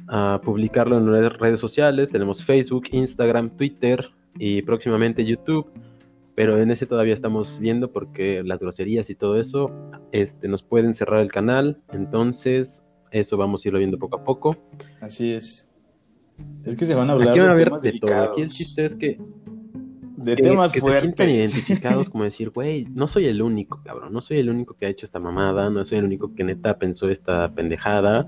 a 0.08 0.40
publicarlo 0.44 0.98
en 0.98 1.06
nuestras 1.06 1.38
redes 1.40 1.60
sociales. 1.60 2.08
Tenemos 2.10 2.44
Facebook, 2.44 2.84
Instagram, 2.92 3.50
Twitter 3.56 4.10
y 4.38 4.62
próximamente 4.62 5.24
YouTube. 5.24 5.66
Pero 6.36 6.58
en 6.60 6.70
ese 6.72 6.86
todavía 6.86 7.14
estamos 7.14 7.58
viendo 7.60 7.92
porque 7.92 8.42
las 8.44 8.58
groserías 8.58 9.08
y 9.08 9.14
todo 9.14 9.40
eso 9.40 9.70
este, 10.10 10.48
nos 10.48 10.62
pueden 10.64 10.94
cerrar 10.96 11.20
el 11.20 11.30
canal. 11.30 11.78
Entonces, 11.92 12.68
eso 13.12 13.36
vamos 13.36 13.64
a 13.64 13.68
irlo 13.68 13.78
viendo 13.78 13.98
poco 13.98 14.16
a 14.18 14.24
poco. 14.24 14.56
Así 15.00 15.32
es. 15.32 15.72
Es 16.64 16.76
que 16.76 16.86
se 16.86 16.96
van 16.96 17.08
a 17.10 17.12
hablar 17.12 17.28
Aquí 17.30 17.38
van 17.38 17.50
a 17.50 17.52
de 17.52 17.58
ver 17.58 17.64
temas 17.68 17.82
de 17.82 17.92
todo. 18.00 18.20
Aquí 18.32 18.42
el 18.42 18.48
chiste 18.48 18.86
es 18.86 18.94
que 18.96 19.18
De 20.24 20.36
temas 20.36 20.72
que 20.72 20.80
se 20.80 20.86
fuertes. 20.86 21.28
identificados 21.28 22.08
como 22.08 22.24
decir, 22.24 22.50
güey, 22.54 22.86
no 22.94 23.08
soy 23.08 23.26
el 23.26 23.42
único, 23.42 23.80
cabrón, 23.84 24.12
no 24.12 24.20
soy 24.20 24.38
el 24.38 24.48
único 24.50 24.74
que 24.74 24.86
ha 24.86 24.88
hecho 24.88 25.06
esta 25.06 25.18
mamada, 25.20 25.70
no 25.70 25.84
soy 25.84 25.98
el 25.98 26.04
único 26.04 26.34
que 26.34 26.44
neta 26.44 26.78
pensó 26.78 27.08
esta 27.08 27.50
pendejada, 27.54 28.26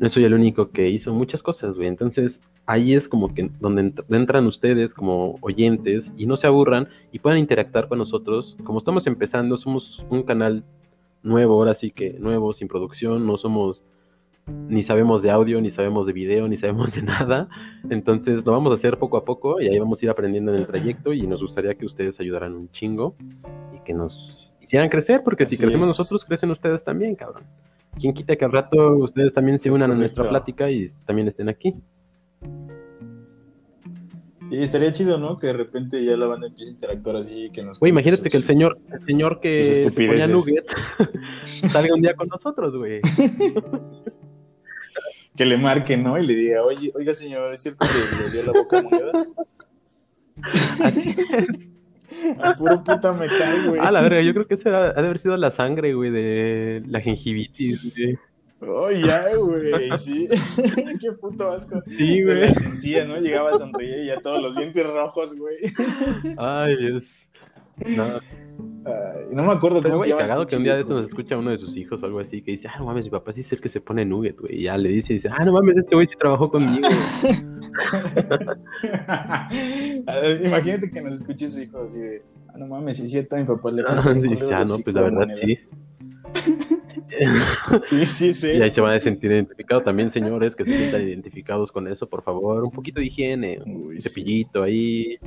no 0.00 0.08
soy 0.10 0.24
el 0.24 0.34
único 0.34 0.70
que 0.70 0.88
hizo 0.90 1.12
muchas 1.12 1.42
cosas, 1.42 1.74
güey. 1.76 1.88
Entonces, 1.88 2.38
ahí 2.66 2.94
es 2.94 3.08
como 3.08 3.34
que 3.34 3.50
donde 3.60 3.82
ent- 3.82 4.04
entran 4.08 4.46
ustedes 4.46 4.94
como 4.94 5.36
oyentes 5.40 6.04
y 6.16 6.26
no 6.26 6.36
se 6.36 6.46
aburran 6.46 6.88
y 7.12 7.18
puedan 7.18 7.38
interactuar 7.38 7.88
con 7.88 7.98
nosotros. 7.98 8.56
Como 8.64 8.78
estamos 8.78 9.06
empezando, 9.06 9.58
somos 9.58 10.02
un 10.10 10.22
canal 10.22 10.64
nuevo, 11.22 11.54
ahora 11.54 11.74
sí 11.74 11.90
que 11.90 12.14
nuevo, 12.18 12.52
sin 12.54 12.68
producción, 12.68 13.26
no 13.26 13.36
somos 13.36 13.82
ni 14.46 14.82
sabemos 14.84 15.22
de 15.22 15.30
audio, 15.30 15.60
ni 15.60 15.70
sabemos 15.70 16.06
de 16.06 16.12
video, 16.12 16.48
ni 16.48 16.58
sabemos 16.58 16.92
de 16.94 17.02
nada. 17.02 17.48
Entonces 17.90 18.44
lo 18.44 18.52
vamos 18.52 18.72
a 18.72 18.76
hacer 18.76 18.98
poco 18.98 19.16
a 19.16 19.24
poco 19.24 19.60
y 19.60 19.68
ahí 19.68 19.78
vamos 19.78 19.98
a 20.00 20.04
ir 20.04 20.10
aprendiendo 20.10 20.52
en 20.52 20.58
el 20.58 20.66
trayecto 20.66 21.12
y 21.12 21.26
nos 21.26 21.40
gustaría 21.40 21.74
que 21.74 21.86
ustedes 21.86 22.18
ayudaran 22.20 22.54
un 22.54 22.70
chingo 22.70 23.14
y 23.74 23.84
que 23.84 23.94
nos 23.94 24.16
hicieran 24.60 24.88
crecer, 24.88 25.22
porque 25.24 25.46
si 25.46 25.56
crecemos 25.56 25.88
es. 25.88 25.98
nosotros, 25.98 26.24
crecen 26.26 26.50
ustedes 26.50 26.82
también, 26.84 27.14
cabrón. 27.14 27.44
¿Quién 28.00 28.14
quita 28.14 28.34
que 28.36 28.44
al 28.44 28.52
rato 28.52 28.96
ustedes 28.96 29.34
también 29.34 29.58
se 29.60 29.70
unan 29.70 29.90
a 29.90 29.94
nuestra 29.94 30.26
plática 30.28 30.70
y 30.70 30.90
también 31.04 31.28
estén 31.28 31.48
aquí? 31.50 31.74
Sí, 34.48 34.56
estaría 34.58 34.92
chido, 34.92 35.18
¿no? 35.18 35.38
Que 35.38 35.46
de 35.48 35.52
repente 35.54 36.04
ya 36.04 36.16
la 36.16 36.26
banda 36.26 36.46
empiece 36.46 36.70
a 36.70 36.74
interactuar 36.74 37.16
así, 37.16 37.48
que 37.50 37.62
nos... 37.62 37.78
Güey, 37.80 37.90
imagínate 37.90 38.22
sus- 38.22 38.30
que 38.30 38.36
el 38.38 38.42
señor, 38.44 38.78
el 38.92 39.04
señor 39.06 39.40
que 39.40 39.62
se 39.64 39.90
ponía 39.92 40.26
nugget 40.26 40.64
salga 41.44 41.94
un 41.94 42.02
día 42.02 42.14
con 42.14 42.28
nosotros, 42.28 42.76
güey. 42.76 43.00
Que 45.36 45.46
le 45.46 45.56
marque, 45.56 45.96
¿no? 45.96 46.18
Y 46.18 46.26
le 46.26 46.34
diga, 46.34 46.62
oye, 46.62 46.92
oiga 46.94 47.14
señor, 47.14 47.52
¿es 47.54 47.62
cierto 47.62 47.86
que 47.86 48.22
le 48.24 48.30
dio 48.30 48.42
la 48.42 48.52
boca 48.52 48.78
a 48.80 48.82
moneda? 48.82 49.26
Al 52.38 52.56
puro 52.56 52.84
puta 52.84 53.12
metal, 53.12 53.68
güey. 53.68 53.80
Ah, 53.82 53.90
la 53.90 54.02
verga, 54.02 54.20
yo 54.22 54.34
creo 54.34 54.46
que 54.46 54.54
esa 54.54 54.68
ha 54.68 54.92
de 54.92 55.00
haber 55.00 55.22
sido 55.22 55.36
la 55.36 55.54
sangre, 55.56 55.94
güey, 55.94 56.10
de 56.10 56.82
la 56.86 57.00
gingivitis, 57.00 57.94
güey. 57.96 58.18
Oh, 58.64 58.90
ya, 58.90 59.34
güey, 59.34 59.90
sí. 59.96 60.28
Qué 61.00 61.10
puto 61.20 61.50
asco. 61.50 61.82
Sí, 61.86 62.22
güey. 62.22 62.40
la 62.42 62.54
sencilla, 62.54 63.04
¿no? 63.04 63.18
Llegaba 63.18 63.50
a 63.50 63.58
sonreír 63.58 64.04
y 64.04 64.06
ya 64.06 64.20
todos 64.20 64.40
los 64.40 64.54
dientes 64.54 64.86
rojos, 64.86 65.34
güey. 65.34 65.56
Ay, 66.38 66.76
Dios. 66.76 67.04
No, 67.96 68.20
Ay, 68.84 69.34
no 69.34 69.42
me 69.44 69.52
acuerdo 69.52 69.80
pero 69.80 69.94
cómo 69.94 70.04
se 70.04 70.10
llama. 70.10 70.22
cagado 70.22 70.46
que 70.46 70.56
un 70.56 70.64
día 70.64 70.74
de 70.74 70.80
estos 70.82 70.96
nos 71.02 71.08
escucha 71.08 71.36
uno 71.38 71.50
de 71.50 71.58
sus 71.58 71.76
hijos 71.76 72.02
o 72.02 72.06
algo 72.06 72.20
así 72.20 72.42
que 72.42 72.52
dice, 72.52 72.68
ah, 72.68 72.78
no 72.78 72.86
mames, 72.86 73.04
mi 73.04 73.10
papá 73.10 73.32
sí 73.32 73.40
es 73.40 73.52
el 73.52 73.60
que 73.60 73.68
se 73.68 73.80
pone 73.80 74.04
nugget, 74.04 74.38
güey. 74.40 74.60
Y 74.60 74.62
ya 74.64 74.76
le 74.76 74.88
dice, 74.90 75.14
dice, 75.14 75.28
ah, 75.30 75.44
no 75.44 75.52
mames, 75.52 75.76
este 75.76 75.94
güey 75.94 76.06
sí 76.08 76.14
trabajó 76.18 76.50
conmigo. 76.50 76.88
Ver, 80.06 80.46
Imagínate 80.46 80.90
que 80.90 81.00
nos 81.00 81.14
escuche 81.16 81.48
su 81.48 81.60
hijo 81.60 81.82
así 81.82 82.00
de, 82.00 82.22
ah, 82.48 82.58
no 82.58 82.66
mames, 82.66 82.96
sí 82.98 83.08
cierto, 83.08 83.36
mi 83.36 83.44
papá 83.44 83.70
le 83.70 83.82
Ah, 83.86 83.94
pasa 83.96 84.10
un 84.10 84.22
sí, 84.22 84.38
ah, 84.52 84.64
no, 84.64 84.78
pues 84.78 84.94
la 84.94 85.02
verdad 85.02 85.18
moneda. 85.20 85.40
sí. 85.46 85.58
Sí, 87.82 88.06
sí, 88.06 88.32
sí. 88.32 88.48
Y 88.56 88.62
ahí 88.62 88.70
se 88.70 88.80
van 88.80 88.94
a 88.96 89.00
sentir 89.00 89.30
identificados 89.30 89.84
también, 89.84 90.12
señores, 90.12 90.54
que 90.56 90.64
se 90.64 90.72
sientan 90.72 91.02
identificados 91.08 91.70
con 91.70 91.86
eso, 91.86 92.08
por 92.08 92.22
favor. 92.22 92.64
Un 92.64 92.70
poquito 92.70 93.00
de 93.00 93.06
higiene, 93.06 93.60
un 93.64 93.86
Uy, 93.88 94.00
sí. 94.00 94.08
cepillito 94.08 94.62
ahí. 94.62 95.18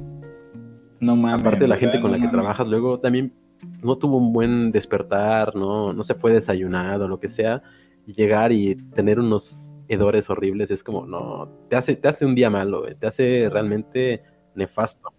No 1.00 1.16
mames. 1.16 1.42
Aparte 1.42 1.60
de 1.62 1.68
la 1.68 1.78
gente 1.78 2.02
con 2.02 2.12
la 2.12 2.18
que 2.18 2.24
mames. 2.26 2.34
trabajas, 2.34 2.68
luego 2.68 3.00
también 3.00 3.34
no 3.82 3.98
tuvo 3.98 4.18
un 4.18 4.34
buen 4.34 4.72
despertar, 4.72 5.56
no, 5.56 5.94
no 5.94 6.04
se 6.04 6.16
fue 6.16 6.34
desayunado, 6.34 7.08
lo 7.08 7.20
que 7.20 7.30
sea, 7.30 7.62
y 8.06 8.14
llegar 8.14 8.52
y 8.52 8.76
tener 8.96 9.20
unos 9.20 9.56
hedores 9.88 10.30
horribles 10.30 10.72
es 10.72 10.84
como, 10.84 11.06
no, 11.06 11.48
te 11.70 11.76
hace, 11.76 11.96
te 11.96 12.08
hace 12.08 12.26
un 12.26 12.36
día 12.36 12.50
malo, 12.50 12.84
te 13.00 13.08
hace 13.08 13.50
realmente 13.52 14.24
nefasto. 14.56 15.14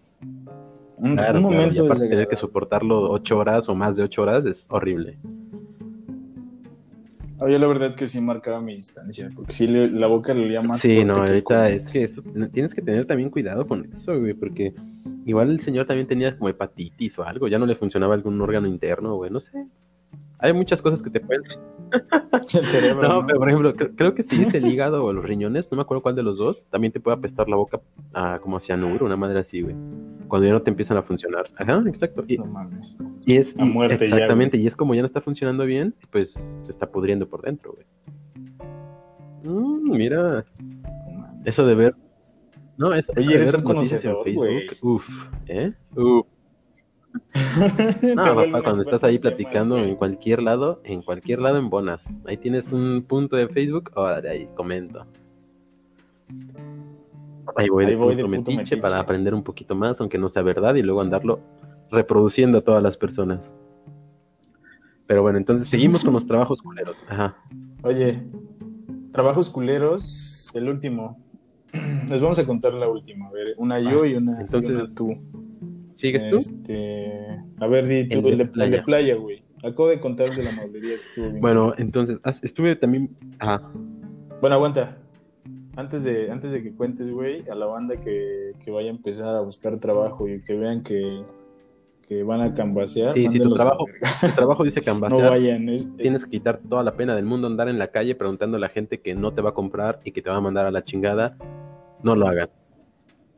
Un, 0.97 1.15
Claro, 1.15 1.39
un 1.39 1.47
claro, 1.47 1.53
y 1.53 1.67
momento 1.67 1.85
aparte 1.85 2.09
tener 2.09 2.27
que 2.27 2.37
soportarlo 2.37 3.11
ocho 3.11 3.37
horas 3.37 3.69
o 3.69 3.75
más 3.75 3.95
de 3.95 4.03
ocho 4.03 4.23
horas 4.23 4.45
es 4.45 4.65
horrible. 4.69 5.17
Oye, 7.39 7.59
la 7.59 7.67
verdad 7.67 7.93
que 7.95 8.07
sí 8.07 8.19
marcaba 8.19 8.59
mi 8.61 8.75
distancia, 8.75 9.29
porque 9.35 9.53
sí 9.53 9.67
le- 9.67 9.89
la 9.91 10.07
boca 10.07 10.33
le 10.33 10.43
olía 10.45 10.61
más 10.61 10.81
Sí, 10.81 11.03
no, 11.03 11.13
ahorita 11.15 11.69
es 11.69 11.91
que 11.91 12.03
eso- 12.05 12.23
tienes 12.51 12.73
que 12.73 12.81
tener 12.81 13.05
también 13.05 13.29
cuidado 13.29 13.67
con 13.67 13.85
eso, 13.95 14.19
güey, 14.19 14.33
porque 14.33 14.73
igual 15.25 15.51
el 15.51 15.59
señor 15.61 15.85
también 15.85 16.07
tenía 16.07 16.35
como 16.35 16.49
hepatitis 16.49 17.17
o 17.19 17.23
algo, 17.23 17.47
ya 17.47 17.59
no 17.59 17.65
le 17.65 17.75
funcionaba 17.75 18.15
algún 18.15 18.41
órgano 18.41 18.67
interno, 18.67 19.15
güey, 19.15 19.29
no 19.29 19.39
sé. 19.39 19.67
Hay 20.39 20.53
muchas 20.53 20.81
cosas 20.81 21.01
que 21.01 21.09
te 21.09 21.19
pueden 21.19 21.43
El 22.53 22.65
cerebro, 22.65 23.01
No, 23.07 23.21
¿no? 23.21 23.27
pero 23.27 23.39
por 23.39 23.49
ejemplo, 23.49 23.73
cre- 23.73 23.93
creo 23.95 24.13
que 24.13 24.23
si 24.23 24.43
es 24.43 24.53
el 24.53 24.67
hígado 24.67 25.03
o 25.05 25.13
los 25.13 25.23
riñones, 25.25 25.65
no 25.71 25.77
me 25.77 25.81
acuerdo 25.81 26.03
cuál 26.03 26.15
de 26.15 26.23
los 26.23 26.37
dos, 26.37 26.63
también 26.69 26.91
te 26.93 26.99
puede 26.99 27.17
apestar 27.17 27.47
la 27.49 27.55
boca 27.55 27.79
a, 28.13 28.39
como 28.39 28.57
a 28.57 28.59
cianuro, 28.61 29.05
una 29.05 29.15
madre 29.15 29.39
así, 29.39 29.61
güey. 29.61 29.75
Cuando 30.27 30.45
ya 30.45 30.53
no 30.53 30.61
te 30.61 30.69
empiezan 30.69 30.97
a 30.97 31.01
funcionar. 31.03 31.45
Ajá, 31.57 31.81
exacto. 31.87 32.23
Y, 32.27 32.37
No 32.37 32.45
mames. 32.45 32.97
y 33.25 33.37
es 33.37 33.55
a 33.57 33.63
muerte 33.65 33.97
ya, 34.09 34.15
exactamente, 34.15 34.57
y 34.57 34.67
es 34.67 34.75
como 34.75 34.93
ya 34.93 35.01
no 35.01 35.07
está 35.07 35.21
funcionando 35.21 35.65
bien, 35.65 35.95
pues 36.11 36.31
se 36.65 36.71
está 36.71 36.85
pudriendo 36.87 37.27
por 37.27 37.41
dentro, 37.41 37.73
güey. 37.73 37.85
Mm, 39.43 39.91
mira, 39.91 40.45
eso 41.45 41.65
de 41.65 41.75
ver. 41.75 41.95
No, 42.77 42.93
eso 42.93 43.11
Oye, 43.17 43.27
de 43.29 43.33
eres 43.35 43.47
ver 43.51 43.55
un 43.57 43.63
conocedor, 43.63 44.31
güey. 44.33 44.67
Uf, 44.81 45.03
¿eh? 45.47 45.71
Uf. 45.95 46.25
No, 48.15 48.23
papá, 48.35 48.61
cuando 48.61 48.83
estás 48.83 49.03
ahí 49.03 49.19
temas, 49.19 49.35
platicando 49.35 49.77
en 49.77 49.95
cualquier 49.95 50.41
lado, 50.41 50.81
en 50.83 51.01
cualquier 51.01 51.39
lado 51.39 51.57
en 51.57 51.69
Bonas. 51.69 52.01
Ahí 52.25 52.37
tienes 52.37 52.71
un 52.71 53.05
punto 53.07 53.35
de 53.35 53.47
Facebook, 53.47 53.91
ahora 53.95 54.29
ahí 54.29 54.47
comento. 54.55 55.05
Ahí 57.55 57.69
voy 57.69 57.85
de, 57.85 57.95
voy 57.95 58.15
de 58.15 58.23
punto 58.23 58.37
metiche 58.37 58.57
metiche. 58.57 58.77
para 58.77 58.99
aprender 58.99 59.33
un 59.33 59.43
poquito 59.43 59.75
más, 59.75 59.99
aunque 59.99 60.17
no 60.17 60.29
sea 60.29 60.41
verdad, 60.41 60.75
y 60.75 60.81
luego 60.81 61.01
andarlo 61.01 61.39
reproduciendo 61.89 62.59
a 62.59 62.61
todas 62.61 62.83
las 62.83 62.97
personas. 62.97 63.39
Pero 65.05 65.21
bueno, 65.21 65.37
entonces 65.37 65.69
seguimos 65.69 66.03
con 66.03 66.13
los 66.13 66.27
trabajos 66.27 66.61
culeros. 66.61 66.97
Ajá. 67.07 67.37
Oye, 67.83 68.23
trabajos 69.11 69.49
culeros, 69.49 70.51
el 70.53 70.69
último. 70.69 71.17
Les 72.09 72.21
vamos 72.21 72.39
a 72.39 72.45
contar 72.45 72.73
la 72.73 72.89
última. 72.89 73.27
A 73.27 73.31
ver, 73.31 73.55
una 73.57 73.79
yo 73.79 74.05
y 74.05 74.15
una, 74.15 74.37
y 74.37 74.41
entonces, 74.41 74.71
una 74.71 74.89
tú. 74.89 75.17
¿Sigues 75.97 76.29
tú? 76.29 76.37
Este, 76.37 77.39
a 77.59 77.67
ver, 77.67 77.87
di 77.87 78.07
tú, 78.07 78.19
El 78.19 78.23
de 78.23 78.29
el 78.31 78.37
de, 78.37 78.63
el 78.65 78.71
de 78.71 78.81
playa. 78.83 79.15
güey. 79.15 79.43
Acabo 79.63 79.89
de 79.89 79.99
contar 79.99 80.35
de 80.35 80.43
la 80.43 80.51
mueblería 80.51 80.97
que 80.97 81.03
estuvo 81.05 81.29
bien. 81.29 81.41
Bueno, 81.41 81.73
entonces, 81.77 82.19
estuve 82.43 82.75
también. 82.75 83.09
Ajá. 83.39 83.61
Bueno, 84.39 84.55
aguanta. 84.55 84.97
Antes 85.75 86.03
de, 86.03 86.31
antes 86.31 86.51
de 86.51 86.63
que 86.63 86.73
cuentes, 86.73 87.09
güey, 87.09 87.47
a 87.49 87.55
la 87.55 87.65
banda 87.65 87.99
que, 87.99 88.53
que 88.63 88.71
vaya 88.71 88.87
a 88.89 88.91
empezar 88.91 89.35
a 89.35 89.41
buscar 89.41 89.79
trabajo 89.79 90.27
y 90.27 90.41
que 90.41 90.55
vean 90.55 90.81
que, 90.83 91.23
que 92.07 92.23
van 92.23 92.41
a 92.41 92.53
cambasear, 92.53 93.13
Sí, 93.13 93.27
si 93.27 93.39
tu 93.39 93.53
trabajo, 93.53 93.85
tu 94.21 94.27
trabajo 94.35 94.63
dice 94.63 94.79
No 94.79 94.85
cambasear, 94.85 95.29
vayan. 95.29 95.69
Es, 95.69 95.95
tienes 95.97 96.23
que 96.25 96.31
quitar 96.31 96.59
toda 96.67 96.83
la 96.83 96.95
pena 96.95 97.15
del 97.15 97.25
mundo 97.25 97.47
andar 97.47 97.69
en 97.69 97.77
la 97.77 97.89
calle 97.89 98.15
preguntando 98.15 98.57
a 98.57 98.59
la 98.59 98.69
gente 98.69 98.99
que 99.01 99.13
no 99.13 99.33
te 99.33 99.41
va 99.41 99.51
a 99.51 99.53
comprar 99.53 99.99
y 100.03 100.11
que 100.11 100.21
te 100.21 100.29
va 100.29 100.37
a 100.37 100.41
mandar 100.41 100.65
a 100.65 100.71
la 100.71 100.83
chingada. 100.83 101.37
No 102.03 102.15
lo 102.15 102.27
hagan. 102.27 102.49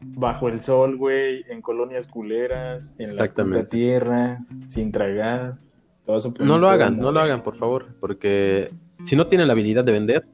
Bajo 0.01 0.47
el 0.49 0.59
sol, 0.61 0.95
güey, 0.97 1.43
en 1.49 1.61
colonias 1.61 2.07
culeras, 2.07 2.95
en 2.97 3.15
la 3.15 3.65
tierra, 3.67 4.35
sin 4.67 4.91
tragar. 4.91 5.57
No 6.39 6.57
lo 6.57 6.69
hagan, 6.69 6.97
no 6.97 7.11
lo 7.11 7.19
hagan, 7.19 7.43
por 7.43 7.55
favor, 7.57 7.87
porque 7.99 8.71
si 9.05 9.15
no 9.15 9.27
tienen 9.27 9.47
la 9.47 9.53
habilidad 9.53 9.83
de 9.83 9.91
vender, 9.91 10.25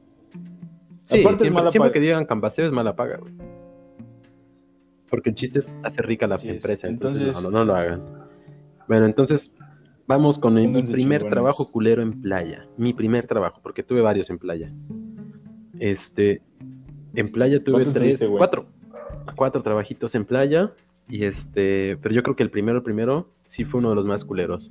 sí, 1.10 1.20
Aparte 1.20 1.44
es 1.44 1.52
mala 1.52 1.70
paga. 1.70 1.92
que 1.92 2.00
digan 2.00 2.24
campaseo 2.24 2.66
es 2.66 2.72
mala 2.72 2.96
paga, 2.96 3.18
güey. 3.18 3.32
Porque 5.10 5.30
el 5.30 5.36
chiste 5.36 5.60
es 5.60 5.66
hacer 5.82 6.06
rica 6.06 6.26
la 6.26 6.36
Así 6.36 6.48
empresa, 6.48 6.88
entonces, 6.88 7.22
Entonces- 7.22 7.44
no, 7.44 7.50
no, 7.50 7.58
no 7.58 7.64
lo 7.64 7.76
hagan. 7.76 8.02
Bueno, 8.88 9.06
entonces 9.06 9.50
vamos 10.06 10.38
con 10.38 10.54
mi 10.54 10.66
primer 10.66 10.84
chingones. 11.20 11.28
trabajo 11.30 11.70
culero 11.70 12.02
en 12.02 12.22
playa. 12.22 12.66
Mi 12.76 12.92
primer 12.92 13.26
trabajo, 13.26 13.60
porque 13.62 13.82
tuve 13.82 14.00
varios 14.00 14.30
en 14.30 14.38
playa. 14.38 14.72
Este, 15.78 16.40
en 17.14 17.30
playa 17.30 17.62
tuve 17.62 17.74
¿Cuántos 17.74 17.94
tres, 17.94 18.16
tuviste, 18.18 18.36
cuatro, 18.36 18.66
cuatro 19.34 19.62
trabajitos 19.62 20.14
en 20.14 20.24
playa 20.24 20.70
y 21.08 21.24
este, 21.24 21.96
pero 22.02 22.14
yo 22.14 22.22
creo 22.22 22.36
que 22.36 22.42
el 22.42 22.50
primero, 22.50 22.78
el 22.78 22.84
primero 22.84 23.28
sí 23.48 23.64
fue 23.64 23.78
uno 23.80 23.90
de 23.90 23.96
los 23.96 24.04
más 24.06 24.24
culeros, 24.24 24.68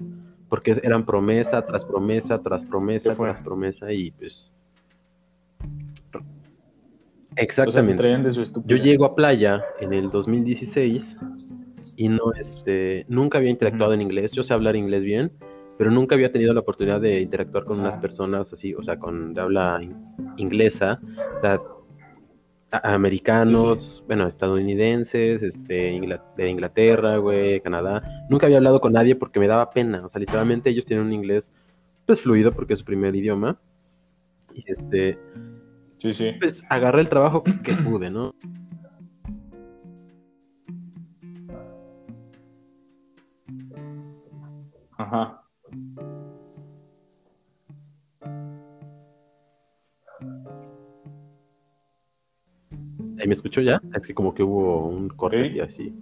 porque 0.50 0.80
eran 0.84 1.06
promesa 1.06 1.62
tras 1.62 1.84
promesa 1.86 2.40
tras 2.42 2.62
promesa 2.66 3.14
tras 3.14 3.44
promesa 3.44 3.92
y 3.94 4.12
pues 4.12 4.52
O 6.12 6.18
sea, 6.18 6.22
te 7.36 7.42
exactamente. 7.44 7.98
de. 7.98 8.54
Yo 8.66 8.78
llego 8.78 9.06
a 9.06 9.16
playa 9.16 9.62
en 9.80 9.94
el 9.94 10.10
2016 10.10 11.04
y 11.98 12.10
no, 12.10 12.32
este, 12.40 13.06
nunca 13.10 13.38
había 13.38 13.50
interactuado 13.50 13.94
en 13.94 14.02
inglés. 14.02 14.32
Yo 14.32 14.44
sé 14.44 14.54
hablar 14.54 14.76
inglés 14.76 15.04
bien, 15.04 15.32
pero 15.78 15.92
nunca 15.92 16.16
había 16.16 16.32
tenido 16.32 16.54
la 16.54 16.62
oportunidad 16.62 17.02
de 17.02 17.20
interactuar 17.22 17.66
con 17.66 17.80
unas 17.80 17.96
Ah. 17.96 18.02
personas 18.02 18.52
así, 18.54 18.74
o 18.74 18.84
sea, 18.84 18.98
con 18.98 19.34
de 19.34 19.42
habla 19.42 19.80
in- 19.82 19.96
inglesa, 20.38 21.00
o 21.38 21.42
sea, 21.42 21.60
americanos, 22.84 24.04
bueno, 24.08 24.28
estadounidenses, 24.28 25.42
este, 25.42 26.00
de 26.38 26.50
Inglaterra, 26.50 27.18
güey, 27.18 27.62
Canadá. 27.62 28.02
Nunca 28.30 28.46
había 28.46 28.58
hablado 28.58 28.82
con 28.82 28.94
nadie 28.94 29.16
porque 29.16 29.40
me 29.40 29.48
daba 29.48 29.70
pena. 29.70 30.06
O 30.06 30.10
sea, 30.10 30.20
literalmente 30.20 30.70
ellos 30.70 30.86
tienen 30.86 31.06
un 31.06 31.14
inglés 31.14 31.52
pues 32.06 32.22
fluido 32.22 32.52
porque 32.52 32.74
es 32.74 32.80
su 32.80 32.86
primer 32.86 33.16
idioma. 33.16 33.58
Y 34.54 34.64
este. 34.72 35.18
Sí, 35.98 36.14
sí. 36.14 36.34
Pues 36.40 36.64
agarré 36.70 37.02
el 37.02 37.10
trabajo 37.10 37.44
que 37.44 37.74
pude, 37.84 38.10
¿no? 38.10 38.34
Ajá. 44.98 45.45
¿Ahí 53.20 53.28
me 53.28 53.36
escuchó 53.36 53.62
ya? 53.62 53.82
Es 53.96 54.02
que 54.06 54.14
como 54.14 54.34
que 54.34 54.44
hubo 54.44 54.88
un 54.90 55.10
corte 55.10 55.50
Sí. 55.50 55.56
y 55.56 55.60
así. 55.60 55.94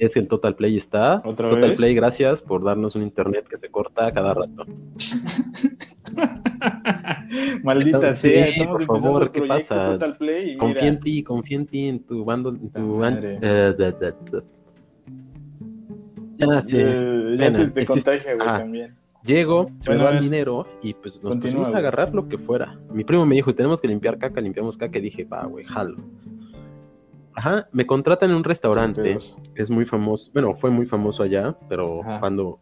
Es 0.00 0.14
que 0.14 0.20
el 0.20 0.28
Total 0.28 0.54
Play 0.54 0.78
está. 0.78 1.20
¿Otra 1.24 1.50
Total 1.50 1.70
vez? 1.70 1.76
Play, 1.76 1.94
gracias 1.94 2.40
por 2.42 2.62
darnos 2.62 2.94
un 2.94 3.02
internet 3.02 3.46
que 3.48 3.58
se 3.58 3.68
corta 3.68 4.12
cada 4.12 4.32
rato. 4.34 4.64
Maldita 7.64 7.98
Estamos- 7.98 8.16
sea, 8.16 8.22
sí, 8.30 8.32
estamos 8.50 8.72
por 8.72 8.82
empezando 8.82 9.02
favor, 9.02 9.22
el 9.24 9.30
¿qué 9.32 9.42
pasa? 9.42 9.84
Total 9.84 10.16
Play 10.16 10.50
y 10.52 10.56
Confía 10.56 10.82
mira, 10.82 10.94
en 10.94 11.00
ti, 11.00 11.22
confía 11.22 11.56
en 11.58 11.66
ti, 11.66 11.88
en 11.88 12.00
tu 12.04 12.24
bando, 12.24 12.50
en 12.50 12.70
tu 12.70 13.04
eh. 13.04 13.38
Ya, 16.38 16.62
te, 17.72 17.84
contagia, 17.84 18.34
güey, 18.34 18.48
Ajá. 18.48 18.58
también. 18.58 18.94
Llego, 19.24 19.66
se 19.82 19.90
Bueno, 19.90 20.04
me 20.04 20.10
va 20.10 20.16
el 20.16 20.20
dinero 20.24 20.66
y 20.82 20.94
pues 20.94 21.14
nos 21.16 21.22
Continúa, 21.32 21.62
pusimos 21.64 21.74
a 21.74 21.78
agarrar 21.78 22.14
lo 22.14 22.28
que 22.28 22.38
fuera. 22.38 22.78
Mi 22.92 23.04
primo 23.04 23.26
me 23.26 23.34
dijo, 23.34 23.54
tenemos 23.54 23.80
que 23.80 23.88
limpiar 23.88 24.16
caca, 24.18 24.40
limpiamos 24.40 24.76
caca. 24.76 24.98
Y 24.98 25.02
dije, 25.02 25.24
va, 25.24 25.44
güey, 25.44 25.64
jalo. 25.64 25.96
Ajá, 27.34 27.68
me 27.72 27.86
contratan 27.86 28.30
en 28.30 28.36
un 28.36 28.44
restaurante. 28.44 29.16
Es 29.54 29.70
muy 29.70 29.84
famoso, 29.84 30.30
bueno, 30.32 30.54
fue 30.56 30.70
muy 30.70 30.86
famoso 30.86 31.22
allá, 31.22 31.54
pero 31.68 32.00
Ajá. 32.02 32.20
cuando 32.20 32.58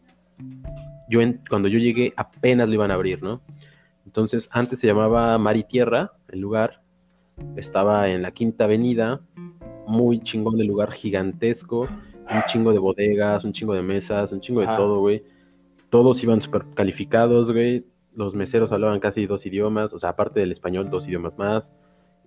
yo 1.08 1.20
en- 1.20 1.40
cuando 1.48 1.68
yo 1.68 1.78
llegué 1.78 2.12
apenas 2.16 2.68
lo 2.68 2.74
iban 2.74 2.90
a 2.90 2.94
abrir, 2.94 3.22
¿no? 3.22 3.40
Entonces, 4.04 4.48
antes 4.52 4.78
se 4.78 4.86
llamaba 4.86 5.36
Mar 5.38 5.56
y 5.56 5.64
Tierra, 5.64 6.12
el 6.28 6.40
lugar. 6.40 6.80
Estaba 7.56 8.08
en 8.08 8.22
la 8.22 8.30
Quinta 8.30 8.64
Avenida, 8.64 9.20
muy 9.86 10.20
chingón 10.20 10.58
el 10.60 10.66
lugar 10.66 10.92
gigantesco, 10.92 11.82
un 11.82 12.42
chingo 12.48 12.72
de 12.72 12.78
bodegas, 12.78 13.44
un 13.44 13.52
chingo 13.52 13.74
de 13.74 13.82
mesas, 13.82 14.32
un 14.32 14.40
chingo 14.40 14.60
de 14.60 14.66
Ajá. 14.66 14.76
todo, 14.76 15.00
güey. 15.00 15.22
Todos 15.96 16.22
iban 16.22 16.42
súper 16.42 16.66
calificados, 16.74 17.50
güey. 17.50 17.86
Los 18.14 18.34
meseros 18.34 18.70
hablaban 18.70 19.00
casi 19.00 19.24
dos 19.24 19.46
idiomas, 19.46 19.94
o 19.94 19.98
sea, 19.98 20.10
aparte 20.10 20.40
del 20.40 20.52
español, 20.52 20.90
dos 20.90 21.08
idiomas 21.08 21.38
más. 21.38 21.64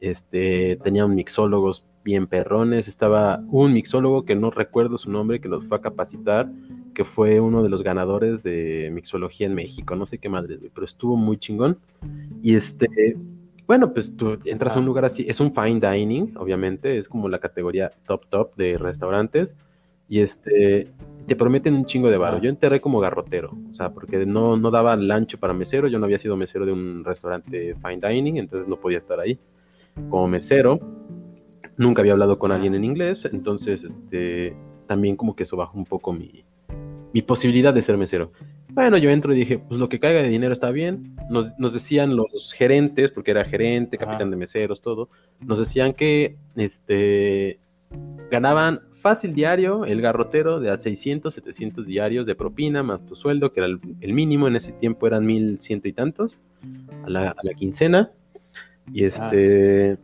Este, 0.01 0.79
tenían 0.83 1.13
mixólogos 1.13 1.83
bien 2.03 2.25
perrones. 2.25 2.87
Estaba 2.87 3.43
un 3.51 3.73
mixólogo 3.73 4.25
que 4.25 4.35
no 4.35 4.49
recuerdo 4.49 4.97
su 4.97 5.11
nombre, 5.11 5.39
que 5.39 5.49
los 5.49 5.63
fue 5.67 5.77
a 5.77 5.81
capacitar, 5.81 6.49
que 6.95 7.05
fue 7.05 7.39
uno 7.39 7.61
de 7.61 7.69
los 7.69 7.83
ganadores 7.83 8.41
de 8.41 8.89
mixología 8.91 9.45
en 9.45 9.53
México. 9.53 9.95
No 9.95 10.07
sé 10.07 10.17
qué 10.17 10.29
madre, 10.29 10.57
güey, 10.57 10.71
pero 10.73 10.87
estuvo 10.87 11.15
muy 11.15 11.37
chingón. 11.37 11.77
Y 12.41 12.55
este, 12.55 12.87
bueno, 13.67 13.93
pues 13.93 14.17
tú 14.17 14.39
entras 14.45 14.75
a 14.75 14.79
un 14.79 14.85
Ah. 14.85 14.87
lugar 14.87 15.05
así, 15.05 15.27
es 15.29 15.39
un 15.39 15.53
fine 15.53 15.79
dining, 15.79 16.35
obviamente, 16.37 16.97
es 16.97 17.07
como 17.07 17.29
la 17.29 17.37
categoría 17.37 17.91
top 18.07 18.25
top 18.31 18.55
de 18.55 18.79
restaurantes. 18.79 19.49
Y 20.09 20.21
este, 20.21 20.87
te 21.27 21.35
prometen 21.35 21.75
un 21.75 21.85
chingo 21.85 22.09
de 22.09 22.17
varo. 22.17 22.37
Ah. 22.37 22.41
Yo 22.41 22.49
enterré 22.49 22.81
como 22.81 22.99
garrotero, 22.99 23.55
o 23.71 23.75
sea, 23.75 23.91
porque 23.91 24.25
no, 24.25 24.57
no 24.57 24.71
daba 24.71 24.95
el 24.95 25.09
ancho 25.11 25.37
para 25.37 25.53
mesero. 25.53 25.87
Yo 25.87 25.99
no 25.99 26.05
había 26.05 26.19
sido 26.19 26.35
mesero 26.35 26.65
de 26.65 26.73
un 26.73 27.03
restaurante 27.05 27.75
fine 27.75 28.09
dining, 28.09 28.37
entonces 28.37 28.67
no 28.67 28.77
podía 28.77 28.97
estar 28.97 29.19
ahí. 29.19 29.37
Como 30.09 30.27
mesero, 30.27 30.79
nunca 31.77 32.01
había 32.01 32.13
hablado 32.13 32.39
con 32.39 32.51
alguien 32.51 32.73
en 32.73 32.83
inglés, 32.83 33.27
entonces 33.31 33.83
este, 33.83 34.55
también 34.87 35.15
como 35.15 35.35
que 35.35 35.43
eso 35.43 35.55
bajó 35.55 35.77
un 35.77 35.85
poco 35.85 36.11
mi, 36.13 36.43
mi 37.13 37.21
posibilidad 37.21 37.73
de 37.73 37.83
ser 37.83 37.97
mesero. 37.97 38.31
Bueno, 38.71 38.97
yo 38.97 39.09
entro 39.09 39.33
y 39.33 39.37
dije, 39.37 39.59
pues 39.59 39.79
lo 39.79 39.89
que 39.89 39.99
caiga 39.99 40.21
de 40.21 40.29
dinero 40.29 40.53
está 40.53 40.71
bien. 40.71 41.15
Nos, 41.29 41.47
nos 41.59 41.73
decían 41.73 42.15
los 42.15 42.53
gerentes, 42.53 43.11
porque 43.11 43.31
era 43.31 43.45
gerente, 43.45 43.97
Ajá. 43.97 44.05
capitán 44.05 44.31
de 44.31 44.37
meseros, 44.37 44.81
todo, 44.81 45.09
nos 45.41 45.59
decían 45.59 45.93
que 45.93 46.35
este 46.55 47.59
ganaban 48.29 48.81
fácil 48.99 49.33
diario 49.33 49.85
el 49.85 50.01
garrotero 50.01 50.59
de 50.59 50.69
a 50.69 50.77
600, 50.77 51.33
700 51.33 51.85
diarios 51.85 52.25
de 52.25 52.35
propina 52.35 52.83
más 52.83 53.05
tu 53.05 53.15
sueldo, 53.15 53.51
que 53.51 53.59
era 53.61 53.67
el, 53.67 53.79
el 54.01 54.13
mínimo, 54.13 54.47
en 54.47 54.55
ese 54.55 54.71
tiempo 54.73 55.07
eran 55.07 55.25
mil 55.25 55.59
ciento 55.61 55.87
y 55.87 55.93
tantos 55.93 56.39
a 57.05 57.09
la, 57.09 57.29
a 57.31 57.43
la 57.43 57.53
quincena. 57.53 58.11
Y 58.91 59.05
este... 59.05 59.97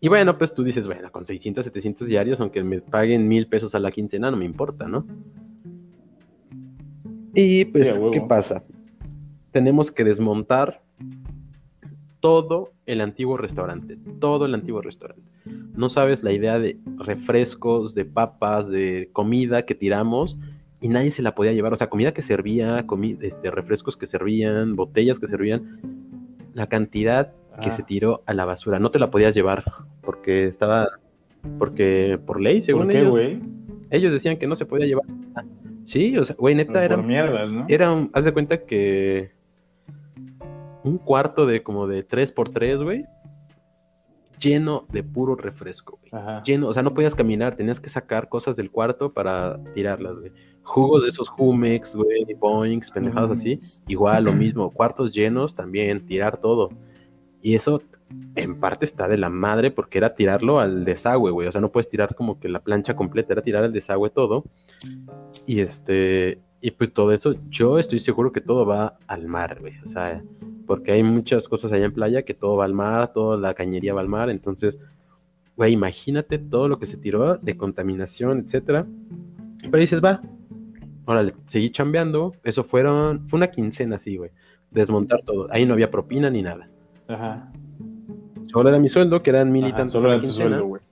Y 0.00 0.08
bueno, 0.08 0.36
pues 0.38 0.54
tú 0.54 0.62
dices, 0.62 0.86
bueno, 0.86 1.10
con 1.10 1.26
600, 1.26 1.64
700 1.64 2.06
diarios, 2.06 2.40
aunque 2.40 2.62
me 2.62 2.80
paguen 2.80 3.26
mil 3.26 3.46
pesos 3.46 3.74
a 3.74 3.78
la 3.78 3.90
quincena, 3.90 4.30
no 4.30 4.36
me 4.36 4.44
importa, 4.44 4.86
¿no? 4.86 5.06
Y 7.34 7.64
pues, 7.66 7.88
Sí. 7.88 8.00
¿qué 8.12 8.20
pasa? 8.20 8.62
Tenemos 9.52 9.90
que 9.90 10.04
desmontar 10.04 10.82
todo 12.26 12.72
el 12.86 13.00
antiguo 13.02 13.36
restaurante, 13.36 13.96
todo 14.18 14.46
el 14.46 14.54
antiguo 14.54 14.80
restaurante. 14.82 15.22
No 15.76 15.88
sabes 15.90 16.24
la 16.24 16.32
idea 16.32 16.58
de 16.58 16.76
refrescos, 16.98 17.94
de 17.94 18.04
papas, 18.04 18.68
de 18.68 19.10
comida 19.12 19.62
que 19.64 19.76
tiramos 19.76 20.36
y 20.80 20.88
nadie 20.88 21.12
se 21.12 21.22
la 21.22 21.36
podía 21.36 21.52
llevar. 21.52 21.72
O 21.72 21.76
sea, 21.76 21.88
comida 21.88 22.12
que 22.12 22.22
servía, 22.22 22.84
comi- 22.84 23.16
este, 23.22 23.48
refrescos 23.52 23.96
que 23.96 24.08
servían, 24.08 24.74
botellas 24.74 25.20
que 25.20 25.28
servían. 25.28 25.78
La 26.52 26.66
cantidad 26.66 27.32
que 27.62 27.70
Ah. 27.70 27.76
se 27.76 27.84
tiró 27.84 28.22
a 28.26 28.34
la 28.34 28.44
basura. 28.44 28.80
No 28.80 28.90
te 28.90 28.98
la 28.98 29.08
podías 29.12 29.32
llevar 29.32 29.62
porque 30.02 30.48
estaba, 30.48 30.88
porque 31.60 32.18
por 32.26 32.40
ley, 32.40 32.62
según 32.62 32.84
¿Por 32.86 32.90
qué, 32.92 32.98
ellos, 32.98 33.10
güey? 33.10 33.38
ellos 33.90 34.12
decían 34.12 34.36
que 34.38 34.48
no 34.48 34.56
se 34.56 34.66
podía 34.66 34.86
llevar. 34.86 35.04
Sí, 35.86 36.18
o 36.18 36.24
sea, 36.24 36.34
güey, 36.36 36.56
neta 36.56 36.84
era, 36.84 36.96
mierdas, 36.96 37.52
¿no? 37.52 37.66
era 37.68 38.08
haz 38.14 38.24
de 38.24 38.32
cuenta 38.32 38.64
que 38.64 39.30
un 40.86 40.98
cuarto 40.98 41.46
de 41.46 41.62
como 41.62 41.86
de 41.86 42.06
3x3, 42.06 42.82
güey, 42.82 43.04
lleno 44.40 44.86
de 44.92 45.02
puro 45.02 45.34
refresco, 45.34 45.98
güey. 46.00 46.22
Lleno, 46.44 46.68
o 46.68 46.74
sea, 46.74 46.82
no 46.82 46.94
podías 46.94 47.14
caminar, 47.14 47.56
tenías 47.56 47.80
que 47.80 47.90
sacar 47.90 48.28
cosas 48.28 48.56
del 48.56 48.70
cuarto 48.70 49.12
para 49.12 49.58
tirarlas, 49.74 50.16
güey. 50.18 50.32
Jugos 50.62 51.04
de 51.04 51.10
esos 51.10 51.28
Jumex, 51.28 51.94
güey, 51.94 52.24
Boinks, 52.38 52.90
pendejadas 52.90 53.38
así. 53.38 53.58
Igual, 53.86 54.24
lo 54.24 54.32
mismo, 54.32 54.70
cuartos 54.70 55.12
llenos 55.12 55.54
también, 55.54 56.06
tirar 56.06 56.38
todo. 56.38 56.70
Y 57.42 57.54
eso 57.54 57.82
en 58.34 58.60
parte 58.60 58.84
está 58.86 59.08
de 59.08 59.16
la 59.16 59.28
madre 59.28 59.70
porque 59.70 59.98
era 59.98 60.14
tirarlo 60.14 60.60
al 60.60 60.84
desagüe, 60.84 61.30
güey. 61.30 61.48
O 61.48 61.52
sea, 61.52 61.60
no 61.60 61.70
puedes 61.70 61.88
tirar 61.88 62.14
como 62.14 62.38
que 62.40 62.48
la 62.48 62.60
plancha 62.60 62.94
completa, 62.94 63.32
era 63.32 63.42
tirar 63.42 63.64
al 63.64 63.72
desagüe 63.72 64.10
todo. 64.10 64.44
Y 65.46 65.60
este, 65.60 66.40
y 66.66 66.72
pues 66.72 66.92
todo 66.92 67.12
eso, 67.12 67.36
yo 67.48 67.78
estoy 67.78 68.00
seguro 68.00 68.32
que 68.32 68.40
todo 68.40 68.66
va 68.66 68.98
al 69.06 69.28
mar, 69.28 69.58
güey. 69.60 69.74
O 69.88 69.92
sea, 69.92 70.20
porque 70.66 70.90
hay 70.90 71.04
muchas 71.04 71.46
cosas 71.46 71.70
allá 71.70 71.84
en 71.84 71.92
playa 71.92 72.22
que 72.22 72.34
todo 72.34 72.56
va 72.56 72.64
al 72.64 72.74
mar, 72.74 73.12
toda 73.12 73.36
la 73.36 73.54
cañería 73.54 73.94
va 73.94 74.00
al 74.00 74.08
mar. 74.08 74.30
Entonces, 74.30 74.74
güey, 75.56 75.74
imagínate 75.74 76.40
todo 76.40 76.66
lo 76.66 76.80
que 76.80 76.88
se 76.88 76.96
tiró 76.96 77.36
de 77.36 77.56
contaminación, 77.56 78.40
etcétera. 78.40 78.84
Pero 79.60 79.78
dices, 79.78 80.04
va, 80.04 80.20
órale, 81.04 81.34
seguí 81.52 81.70
chambeando. 81.70 82.34
Eso 82.42 82.64
fueron, 82.64 83.28
fue 83.28 83.36
una 83.36 83.52
quincena 83.52 83.94
así, 83.94 84.16
güey. 84.16 84.32
Desmontar 84.72 85.20
todo. 85.24 85.46
Ahí 85.52 85.66
no 85.66 85.74
había 85.74 85.92
propina 85.92 86.30
ni 86.30 86.42
nada. 86.42 86.68
Ajá. 87.06 87.52
Solo 88.52 88.70
era 88.70 88.80
mi 88.80 88.88
sueldo, 88.88 89.22
que 89.22 89.30
eran 89.30 89.52
mil 89.52 89.68
y 89.68 89.70
tantos 89.70 89.92
Solo 89.92 90.12
era 90.12 90.20
tu 90.20 90.26
sueldo, 90.30 90.66
güey. 90.66 90.82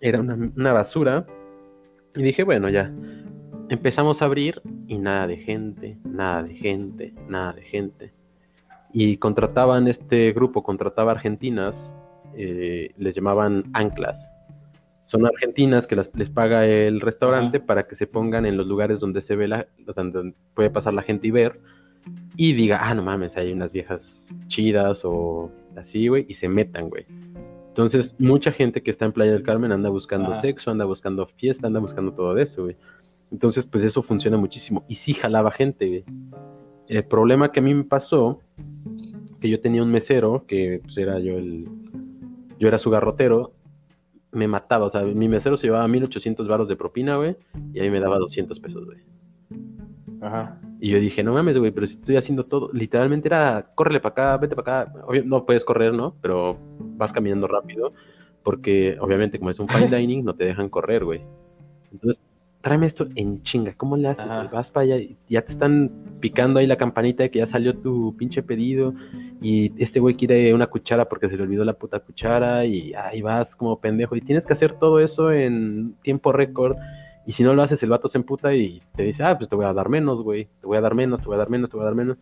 Era 0.00 0.20
una, 0.20 0.52
una 0.54 0.72
basura. 0.72 1.26
Y 2.14 2.22
dije, 2.22 2.44
bueno, 2.44 2.68
ya. 2.68 2.92
Empezamos 3.68 4.22
a 4.22 4.26
abrir 4.26 4.62
y 4.90 4.98
nada 4.98 5.26
de 5.28 5.36
gente, 5.36 5.96
nada 6.04 6.42
de 6.42 6.54
gente, 6.54 7.12
nada 7.28 7.52
de 7.52 7.62
gente. 7.62 8.12
Y 8.92 9.18
contrataban 9.18 9.86
este 9.86 10.32
grupo, 10.32 10.64
contrataba 10.64 11.12
argentinas, 11.12 11.74
eh, 12.36 12.90
les 12.98 13.14
llamaban 13.14 13.64
anclas. 13.72 14.16
Son 15.06 15.24
argentinas 15.26 15.86
que 15.86 15.94
las- 15.94 16.10
les 16.16 16.28
paga 16.28 16.66
el 16.66 17.00
restaurante 17.00 17.60
para 17.60 17.84
que 17.84 17.94
se 17.94 18.08
pongan 18.08 18.46
en 18.46 18.56
los 18.56 18.66
lugares 18.66 18.98
donde 18.98 19.22
se 19.22 19.36
ve 19.36 19.46
la, 19.46 19.66
donde 19.86 20.34
puede 20.54 20.70
pasar 20.70 20.92
la 20.92 21.02
gente 21.02 21.28
y 21.28 21.30
ver. 21.30 21.60
Y 22.36 22.52
diga, 22.54 22.80
ah, 22.82 22.94
no 22.94 23.02
mames, 23.04 23.36
hay 23.36 23.52
unas 23.52 23.70
viejas 23.70 24.00
chidas 24.48 24.98
o 25.04 25.50
así, 25.76 26.08
güey, 26.08 26.26
y 26.28 26.34
se 26.34 26.48
metan, 26.48 26.88
güey. 26.88 27.04
Entonces, 27.68 28.12
mucha 28.18 28.50
gente 28.50 28.82
que 28.82 28.90
está 28.90 29.04
en 29.04 29.12
Playa 29.12 29.32
del 29.32 29.44
Carmen 29.44 29.70
anda 29.70 29.88
buscando 29.88 30.40
sexo, 30.40 30.72
anda 30.72 30.84
buscando 30.84 31.26
fiesta, 31.26 31.68
anda 31.68 31.78
buscando 31.78 32.12
todo 32.12 32.36
eso, 32.38 32.64
güey. 32.64 32.76
Entonces, 33.30 33.64
pues 33.64 33.84
eso 33.84 34.02
funciona 34.02 34.36
muchísimo. 34.36 34.84
Y 34.88 34.96
sí 34.96 35.14
jalaba 35.14 35.50
gente, 35.52 35.86
güey. 35.86 36.04
El 36.88 37.04
problema 37.04 37.52
que 37.52 37.60
a 37.60 37.62
mí 37.62 37.72
me 37.72 37.84
pasó, 37.84 38.40
que 39.40 39.48
yo 39.48 39.60
tenía 39.60 39.82
un 39.82 39.90
mesero, 39.90 40.44
que 40.46 40.80
pues 40.82 40.96
era 40.98 41.18
yo 41.20 41.38
el... 41.38 41.68
Yo 42.58 42.68
era 42.68 42.78
su 42.78 42.90
garrotero, 42.90 43.52
me 44.32 44.48
mataba. 44.48 44.86
O 44.86 44.90
sea, 44.90 45.02
mi 45.02 45.28
mesero 45.28 45.56
se 45.56 45.66
llevaba 45.66 45.88
1800 45.88 46.46
baros 46.48 46.68
de 46.68 46.76
propina, 46.76 47.16
güey, 47.16 47.36
y 47.72 47.80
a 47.80 47.82
mí 47.82 47.90
me 47.90 48.00
daba 48.00 48.18
200 48.18 48.58
pesos, 48.60 48.84
güey. 48.84 48.98
Ajá. 50.20 50.60
Y 50.80 50.90
yo 50.90 50.98
dije, 50.98 51.22
no 51.22 51.32
mames, 51.32 51.58
güey, 51.58 51.70
pero 51.70 51.86
si 51.86 51.94
estoy 51.94 52.16
haciendo 52.16 52.42
todo, 52.42 52.70
literalmente 52.72 53.28
era, 53.28 53.70
córrele 53.74 54.00
para 54.00 54.12
acá, 54.12 54.36
vete 54.36 54.56
para 54.56 54.82
acá. 54.82 54.92
Obvio, 55.06 55.24
no 55.24 55.46
puedes 55.46 55.64
correr, 55.64 55.92
¿no? 55.92 56.14
Pero 56.20 56.58
vas 56.78 57.12
caminando 57.12 57.46
rápido, 57.46 57.92
porque 58.42 58.96
obviamente 59.00 59.38
como 59.38 59.50
es 59.50 59.58
un 59.58 59.68
fine 59.68 59.88
dining, 59.98 60.24
no 60.24 60.34
te 60.34 60.44
dejan 60.44 60.68
correr, 60.68 61.04
güey. 61.04 61.22
Entonces, 61.92 62.22
tráeme 62.60 62.86
esto 62.86 63.06
en 63.14 63.42
chinga, 63.42 63.74
¿cómo 63.76 63.96
le 63.96 64.08
haces? 64.08 64.24
Ajá. 64.24 64.48
Vas 64.52 64.70
para 64.70 64.84
allá 64.84 64.96
y 64.98 65.16
ya 65.28 65.42
te 65.42 65.52
están 65.52 65.90
picando 66.20 66.58
ahí 66.58 66.66
la 66.66 66.76
campanita 66.76 67.22
de 67.22 67.30
que 67.30 67.38
ya 67.38 67.48
salió 67.48 67.74
tu 67.76 68.14
pinche 68.16 68.42
pedido 68.42 68.94
y 69.40 69.72
este 69.82 70.00
güey 70.00 70.14
quiere 70.16 70.52
una 70.52 70.66
cuchara 70.66 71.08
porque 71.08 71.28
se 71.28 71.36
le 71.36 71.42
olvidó 71.44 71.64
la 71.64 71.72
puta 71.72 72.00
cuchara 72.00 72.66
y 72.66 72.92
ahí 72.94 73.22
vas 73.22 73.54
como 73.56 73.80
pendejo 73.80 74.16
y 74.16 74.20
tienes 74.20 74.44
que 74.46 74.52
hacer 74.52 74.74
todo 74.78 75.00
eso 75.00 75.32
en 75.32 75.94
tiempo 76.02 76.32
récord 76.32 76.76
Y 77.26 77.32
si 77.32 77.42
no 77.42 77.54
lo 77.54 77.62
haces, 77.62 77.82
el 77.82 77.90
vato 77.90 78.08
se 78.08 78.18
emputa 78.18 78.54
y 78.54 78.82
te 78.96 79.04
dice, 79.04 79.22
ah, 79.22 79.36
pues 79.38 79.48
te 79.48 79.56
voy 79.56 79.66
a 79.66 79.72
dar 79.72 79.88
menos, 79.88 80.22
güey. 80.22 80.48
Te 80.60 80.66
voy 80.66 80.78
a 80.78 80.80
dar 80.80 80.94
menos, 80.94 81.20
te 81.20 81.26
voy 81.26 81.36
a 81.36 81.38
dar 81.38 81.50
menos, 81.50 81.70
te 81.70 81.76
voy 81.76 81.84
a 81.84 81.86
dar 81.86 81.94
menos. 81.94 82.16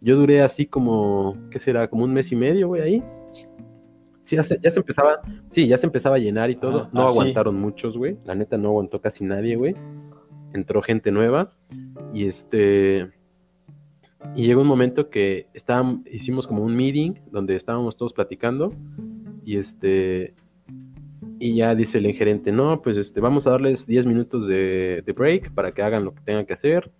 Yo 0.00 0.16
duré 0.16 0.42
así 0.42 0.66
como, 0.66 1.36
¿qué 1.50 1.58
será? 1.58 1.88
Como 1.88 2.04
un 2.04 2.12
mes 2.12 2.30
y 2.32 2.36
medio, 2.36 2.68
güey, 2.68 2.82
ahí. 2.82 3.02
Sí, 4.32 4.36
ya 4.36 4.44
se, 4.44 4.58
ya 4.62 4.70
se 4.70 4.78
empezaba, 4.78 5.20
sí, 5.50 5.68
ya 5.68 5.76
se 5.76 5.84
empezaba 5.84 6.16
a 6.16 6.18
llenar 6.18 6.48
y 6.48 6.56
todo. 6.56 6.84
Ah, 6.84 6.90
no 6.90 7.02
ah, 7.02 7.08
sí. 7.08 7.18
aguantaron 7.18 7.54
muchos, 7.60 7.98
güey. 7.98 8.16
La 8.24 8.34
neta 8.34 8.56
no 8.56 8.68
aguantó 8.68 8.98
casi 8.98 9.24
nadie, 9.24 9.56
güey. 9.56 9.76
Entró 10.54 10.80
gente 10.80 11.10
nueva. 11.10 11.52
Y 12.14 12.28
este. 12.28 13.10
Y 14.34 14.46
llegó 14.46 14.62
un 14.62 14.68
momento 14.68 15.10
que 15.10 15.48
estábamos, 15.52 16.06
hicimos 16.06 16.46
como 16.46 16.62
un 16.62 16.74
meeting 16.74 17.12
donde 17.30 17.56
estábamos 17.56 17.98
todos 17.98 18.14
platicando. 18.14 18.72
Y 19.44 19.58
este. 19.58 20.32
Y 21.38 21.56
ya 21.56 21.74
dice 21.74 21.98
el 21.98 22.10
gerente, 22.14 22.52
no, 22.52 22.80
pues 22.80 22.96
este, 22.96 23.20
vamos 23.20 23.46
a 23.46 23.50
darles 23.50 23.84
10 23.84 24.06
minutos 24.06 24.48
de, 24.48 25.02
de 25.04 25.12
break 25.12 25.52
para 25.52 25.72
que 25.72 25.82
hagan 25.82 26.06
lo 26.06 26.14
que 26.14 26.22
tengan 26.22 26.46
que 26.46 26.54
hacer. 26.54 26.90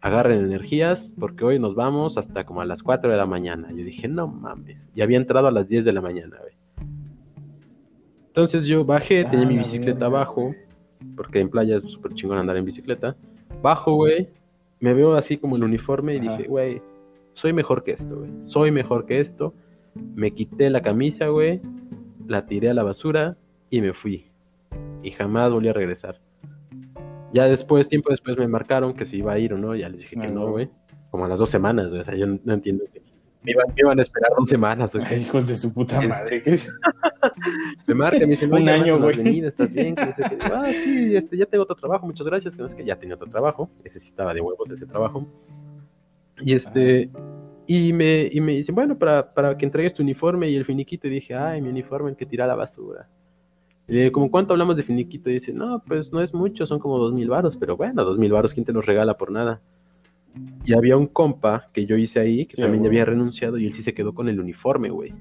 Agarren 0.00 0.44
energías, 0.44 1.10
porque 1.18 1.44
hoy 1.44 1.58
nos 1.58 1.74
vamos 1.74 2.16
hasta 2.16 2.44
como 2.44 2.60
a 2.60 2.64
las 2.64 2.80
4 2.84 3.10
de 3.10 3.16
la 3.16 3.26
mañana. 3.26 3.70
Yo 3.70 3.82
dije, 3.82 4.06
no 4.06 4.28
mames. 4.28 4.78
Y 4.94 5.00
había 5.00 5.16
entrado 5.16 5.48
a 5.48 5.50
las 5.50 5.66
10 5.66 5.84
de 5.84 5.92
la 5.92 6.00
mañana, 6.00 6.36
güey. 6.40 6.59
Entonces 8.30 8.64
yo 8.64 8.84
bajé, 8.84 9.24
tenía 9.24 9.46
Ah, 9.46 9.48
mi 9.48 9.56
la 9.56 9.62
bicicleta 9.64 10.06
abajo, 10.06 10.54
porque 11.16 11.40
en 11.40 11.50
playa 11.50 11.76
es 11.78 11.84
súper 11.84 12.14
chingón 12.14 12.38
andar 12.38 12.56
en 12.56 12.64
bicicleta. 12.64 13.16
Bajo, 13.62 13.94
güey, 13.94 14.28
me 14.78 14.94
veo 14.94 15.14
así 15.14 15.36
como 15.36 15.56
el 15.56 15.64
uniforme 15.64 16.14
y 16.14 16.20
Ajá. 16.20 16.36
dije, 16.36 16.48
güey, 16.48 16.80
soy 17.34 17.52
mejor 17.52 17.82
que 17.82 17.92
esto, 17.92 18.16
güey. 18.18 18.30
Soy 18.44 18.70
mejor 18.70 19.06
que 19.06 19.20
esto. 19.20 19.52
Me 20.14 20.30
quité 20.30 20.70
la 20.70 20.80
camisa, 20.82 21.26
güey, 21.26 21.60
la 22.28 22.46
tiré 22.46 22.70
a 22.70 22.74
la 22.74 22.84
basura 22.84 23.36
y 23.68 23.80
me 23.80 23.92
fui. 23.92 24.26
Y 25.02 25.10
jamás 25.10 25.50
volví 25.52 25.68
a 25.68 25.72
regresar. 25.72 26.18
Ya 27.32 27.44
después, 27.46 27.88
tiempo 27.88 28.10
después, 28.10 28.38
me 28.38 28.46
marcaron 28.48 28.94
que 28.94 29.06
si 29.06 29.16
iba 29.18 29.32
a 29.32 29.38
ir 29.38 29.52
o 29.54 29.58
no. 29.58 29.74
Ya 29.74 29.88
les 29.88 29.98
dije 29.98 30.16
que 30.16 30.26
Ah, 30.26 30.30
no, 30.30 30.50
güey. 30.50 30.68
Como 31.10 31.24
a 31.24 31.28
las 31.28 31.38
dos 31.38 31.50
semanas, 31.50 31.88
güey. 31.88 32.00
O 32.02 32.04
sea, 32.04 32.14
yo 32.14 32.26
no 32.26 32.38
no 32.44 32.54
entiendo 32.54 32.84
que 32.92 33.00
me 33.42 33.52
iban, 33.52 33.66
me 33.68 33.74
iban 33.76 33.98
a 33.98 34.02
esperar 34.02 34.30
dos 34.36 34.48
semanas. 34.48 34.90
Ay, 35.06 35.22
hijos 35.22 35.46
de 35.46 35.56
su 35.56 35.72
puta 35.72 36.00
madre. 36.00 36.42
¿qué 36.42 36.50
es? 36.50 36.78
Me 37.86 37.94
marca, 37.94 38.20
me 38.20 38.28
dice, 38.28 38.46
Un 38.46 38.68
año, 38.68 39.00
güey. 39.00 39.44
¿estás 39.44 39.72
bien? 39.72 39.94
Que. 39.94 40.04
Digo, 40.04 40.54
ah, 40.54 40.64
sí, 40.64 41.16
este, 41.16 41.36
ya 41.36 41.46
tengo 41.46 41.64
otro 41.64 41.76
trabajo, 41.76 42.06
muchas 42.06 42.26
gracias. 42.26 42.54
Que 42.54 42.62
no 42.62 42.68
es 42.68 42.74
que 42.74 42.84
ya 42.84 42.96
tenía 42.96 43.16
otro 43.16 43.28
trabajo, 43.28 43.70
necesitaba 43.82 44.32
de 44.32 44.40
huevos 44.40 44.70
ese 44.70 44.86
trabajo. 44.86 45.26
Y 46.40 46.54
este, 46.54 47.10
y 47.66 47.92
me, 47.92 48.28
y 48.30 48.40
me 48.40 48.52
dicen, 48.52 48.74
bueno, 48.74 48.96
para, 48.96 49.32
para 49.32 49.56
que 49.56 49.64
entregues 49.64 49.94
tu 49.94 50.02
uniforme 50.02 50.48
y 50.48 50.56
el 50.56 50.64
finiquito. 50.64 51.08
Y 51.08 51.10
dije, 51.10 51.34
ay, 51.34 51.60
mi 51.60 51.68
uniforme, 51.68 52.10
el 52.10 52.16
que 52.16 52.26
tira 52.26 52.46
la 52.46 52.54
basura. 52.54 53.08
¿como 54.12 54.30
cuánto 54.30 54.52
hablamos 54.52 54.76
de 54.76 54.84
finiquito? 54.84 55.30
Y 55.30 55.34
dice, 55.34 55.52
no, 55.52 55.82
pues 55.86 56.12
no 56.12 56.22
es 56.22 56.32
mucho, 56.32 56.66
son 56.66 56.78
como 56.78 56.98
dos 56.98 57.12
mil 57.12 57.28
varos, 57.28 57.56
pero 57.56 57.76
bueno, 57.76 58.04
dos 58.04 58.18
mil 58.18 58.30
varos, 58.30 58.54
¿quién 58.54 58.64
te 58.64 58.72
los 58.72 58.86
regala 58.86 59.14
por 59.14 59.32
nada? 59.32 59.60
Y 60.64 60.74
había 60.74 60.96
un 60.96 61.06
compa 61.06 61.68
que 61.72 61.86
yo 61.86 61.96
hice 61.96 62.20
ahí, 62.20 62.46
que 62.46 62.56
Sí, 62.56 62.62
también 62.62 62.82
ya 62.84 62.88
había 62.88 63.04
renunciado, 63.04 63.58
y 63.58 63.66
él 63.66 63.74
sí 63.74 63.82
se 63.82 63.94
quedó 63.94 64.14
con 64.14 64.28
el 64.28 64.38
uniforme, 64.40 64.90
güey. 64.90 65.12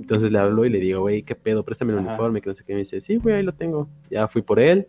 Entonces 0.00 0.30
le 0.32 0.38
hablo 0.38 0.64
y 0.64 0.70
le 0.70 0.78
digo, 0.80 1.00
güey, 1.00 1.22
¿qué 1.22 1.34
pedo? 1.34 1.64
Préstame 1.64 1.92
el 1.92 2.00
Ajá. 2.00 2.08
uniforme, 2.08 2.40
que 2.40 2.50
no 2.50 2.56
sé 2.56 2.64
qué. 2.64 2.74
Me 2.74 2.80
dice, 2.80 3.00
sí, 3.02 3.16
güey, 3.16 3.36
ahí 3.36 3.42
lo 3.42 3.52
tengo. 3.52 3.88
Ya 4.10 4.28
fui 4.28 4.42
por 4.42 4.58
él, 4.60 4.86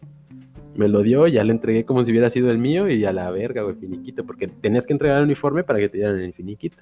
me 0.75 0.87
lo 0.87 1.01
dio, 1.03 1.27
ya 1.27 1.43
le 1.43 1.51
entregué 1.51 1.85
como 1.85 2.03
si 2.03 2.11
hubiera 2.11 2.29
sido 2.29 2.49
el 2.51 2.57
mío 2.57 2.89
y 2.89 3.03
a 3.05 3.13
la 3.13 3.29
verga, 3.31 3.61
güey, 3.63 3.75
finiquito, 3.75 4.25
porque 4.25 4.47
tenías 4.47 4.85
que 4.85 4.93
entregar 4.93 5.17
el 5.19 5.25
uniforme 5.25 5.63
para 5.63 5.79
que 5.79 5.89
te 5.89 5.97
dieran 5.97 6.19
el 6.19 6.33
finiquito. 6.33 6.77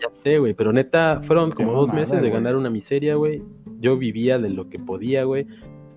Ya 0.00 0.08
sé, 0.22 0.38
güey, 0.38 0.54
pero 0.54 0.72
neta, 0.72 1.22
fueron 1.26 1.50
Qué 1.50 1.56
como 1.56 1.72
dos 1.72 1.86
mamada, 1.88 2.06
meses 2.06 2.14
de 2.22 2.28
güey. 2.28 2.32
ganar 2.32 2.56
una 2.56 2.70
miseria, 2.70 3.14
güey. 3.14 3.42
Yo 3.80 3.96
vivía 3.96 4.38
de 4.38 4.50
lo 4.50 4.68
que 4.68 4.78
podía, 4.78 5.24
güey. 5.24 5.46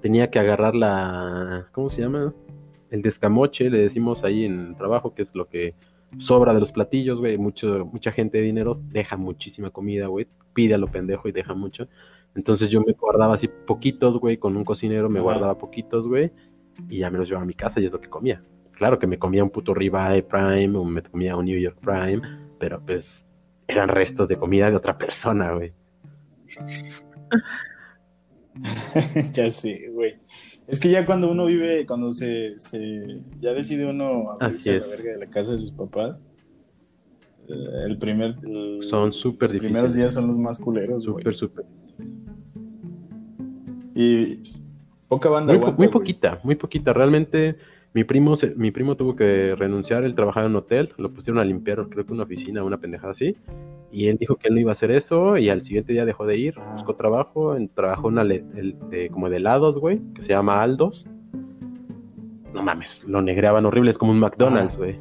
Tenía 0.01 0.30
que 0.30 0.39
agarrar 0.39 0.76
la. 0.76 1.68
¿Cómo 1.72 1.89
se 1.89 2.01
llama? 2.01 2.34
El 2.89 3.01
descamoche, 3.01 3.69
le 3.69 3.79
decimos 3.79 4.23
ahí 4.23 4.45
en 4.45 4.67
el 4.67 4.75
trabajo, 4.77 5.13
que 5.13 5.23
es 5.23 5.29
lo 5.33 5.47
que 5.47 5.75
sobra 6.19 6.53
de 6.53 6.59
los 6.59 6.71
platillos, 6.71 7.19
güey. 7.19 7.38
Mucho, 7.38 7.85
mucha 7.91 8.11
gente 8.11 8.38
de 8.38 8.45
dinero 8.45 8.79
deja 8.91 9.17
muchísima 9.17 9.69
comida, 9.71 10.07
güey. 10.07 10.27
Pide 10.53 10.75
a 10.75 10.77
lo 10.77 10.88
pendejo 10.88 11.27
y 11.27 11.31
deja 11.31 11.53
mucho. 11.53 11.88
Entonces 12.35 12.69
yo 12.69 12.81
me 12.81 12.93
guardaba 12.93 13.35
así 13.35 13.47
poquitos, 13.47 14.19
güey. 14.19 14.38
Con 14.38 14.55
un 14.55 14.63
cocinero 14.63 15.09
me 15.09 15.19
guardaba 15.19 15.57
poquitos, 15.57 16.07
güey. 16.07 16.31
Y 16.89 16.99
ya 16.99 17.09
me 17.09 17.17
los 17.17 17.27
llevaba 17.27 17.43
a 17.43 17.47
mi 17.47 17.55
casa 17.55 17.79
y 17.79 17.85
es 17.85 17.91
lo 17.91 17.99
que 17.99 18.09
comía. 18.09 18.41
Claro 18.73 18.99
que 18.99 19.07
me 19.07 19.17
comía 19.17 19.43
un 19.43 19.49
puto 19.49 19.73
ribeye 19.73 20.23
prime 20.23 20.77
o 20.77 20.83
me 20.83 21.01
comía 21.01 21.35
un 21.35 21.45
New 21.45 21.59
York 21.59 21.77
prime, 21.81 22.21
pero 22.59 22.79
pues 22.85 23.25
eran 23.67 23.89
restos 23.89 24.27
de 24.27 24.38
comida 24.38 24.69
de 24.69 24.75
otra 24.75 24.97
persona, 24.97 25.53
güey. 25.53 25.73
ya 29.33 29.49
sé, 29.49 29.89
güey. 29.91 30.15
Es 30.68 30.80
que 30.82 30.89
ya 30.89 31.05
cuando 31.05 31.32
uno 31.32 31.45
vive, 31.45 31.86
cuando 31.86 32.11
se, 32.11 32.59
se 32.59 33.22
ya 33.39 33.53
decide 33.53 33.89
uno 33.89 34.32
abrirse 34.32 34.72
a 34.76 34.80
la 34.80 34.88
verga 34.88 35.11
de 35.13 35.18
la 35.18 35.28
casa 35.28 35.53
de 35.53 35.59
sus 35.59 35.72
papás, 35.72 36.22
eh, 37.47 37.53
el 37.86 37.97
primer, 37.97 38.36
el- 38.45 38.80
Son 38.89 39.13
súper 39.13 39.49
los 39.49 39.59
primeros 39.61 39.95
días 39.95 40.13
son 40.13 40.28
los 40.28 40.38
más 40.38 40.59
culeros. 40.59 41.03
Súper, 41.03 41.36
súper. 41.36 41.65
Y 43.95 44.41
poca 45.07 45.30
banda 45.30 45.53
Muy, 45.53 45.57
aguanta, 45.61 45.78
muy 45.78 45.88
poquita, 45.88 46.39
muy 46.43 46.55
poquita. 46.55 46.91
Realmente 46.91 47.55
mi 47.93 48.03
primo, 48.03 48.36
se- 48.36 48.53
mi 48.55 48.72
primo 48.72 48.95
tuvo 48.97 49.15
que 49.15 49.55
renunciar, 49.55 50.03
él 50.03 50.15
trabajaba 50.15 50.45
en 50.47 50.51
un 50.51 50.57
hotel, 50.57 50.89
lo 50.97 51.11
pusieron 51.13 51.39
a 51.39 51.45
limpiar, 51.45 51.88
creo 51.89 52.05
que 52.05 52.11
una 52.13 52.24
oficina, 52.24 52.63
una 52.63 52.78
pendejada 52.78 53.13
así. 53.13 53.38
Y 53.91 54.07
él 54.09 54.17
dijo 54.17 54.35
que 54.35 54.49
él 54.49 54.55
no 54.55 54.59
iba 54.59 54.71
a 54.71 54.75
hacer 54.75 54.91
eso 54.91 55.38
y 55.38 55.49
al 55.49 55.63
siguiente 55.63 55.93
día 55.93 56.05
dejó 56.05 56.25
de 56.25 56.38
ir, 56.38 56.55
Ah. 56.57 56.73
buscó 56.75 56.95
trabajo, 56.95 57.55
en- 57.55 57.69
trabajó 57.69 58.07
en 58.09 58.13
una 58.13 58.23
le- 58.23 58.43
el- 58.55 58.75
de- 58.89 59.09
como 59.09 59.29
de 59.29 59.38
helados, 59.38 59.79
güey, 59.79 59.99
que 60.13 60.23
se 60.23 60.29
llama 60.29 60.61
Aldos. 60.61 61.05
No 62.53 62.63
mames, 62.63 63.03
lo 63.05 63.21
negreaban 63.21 63.65
horrible, 63.65 63.91
es 63.91 63.97
como 63.97 64.11
un 64.11 64.19
McDonald's, 64.19 64.73
Ah. 64.75 64.77
güey. 64.77 64.99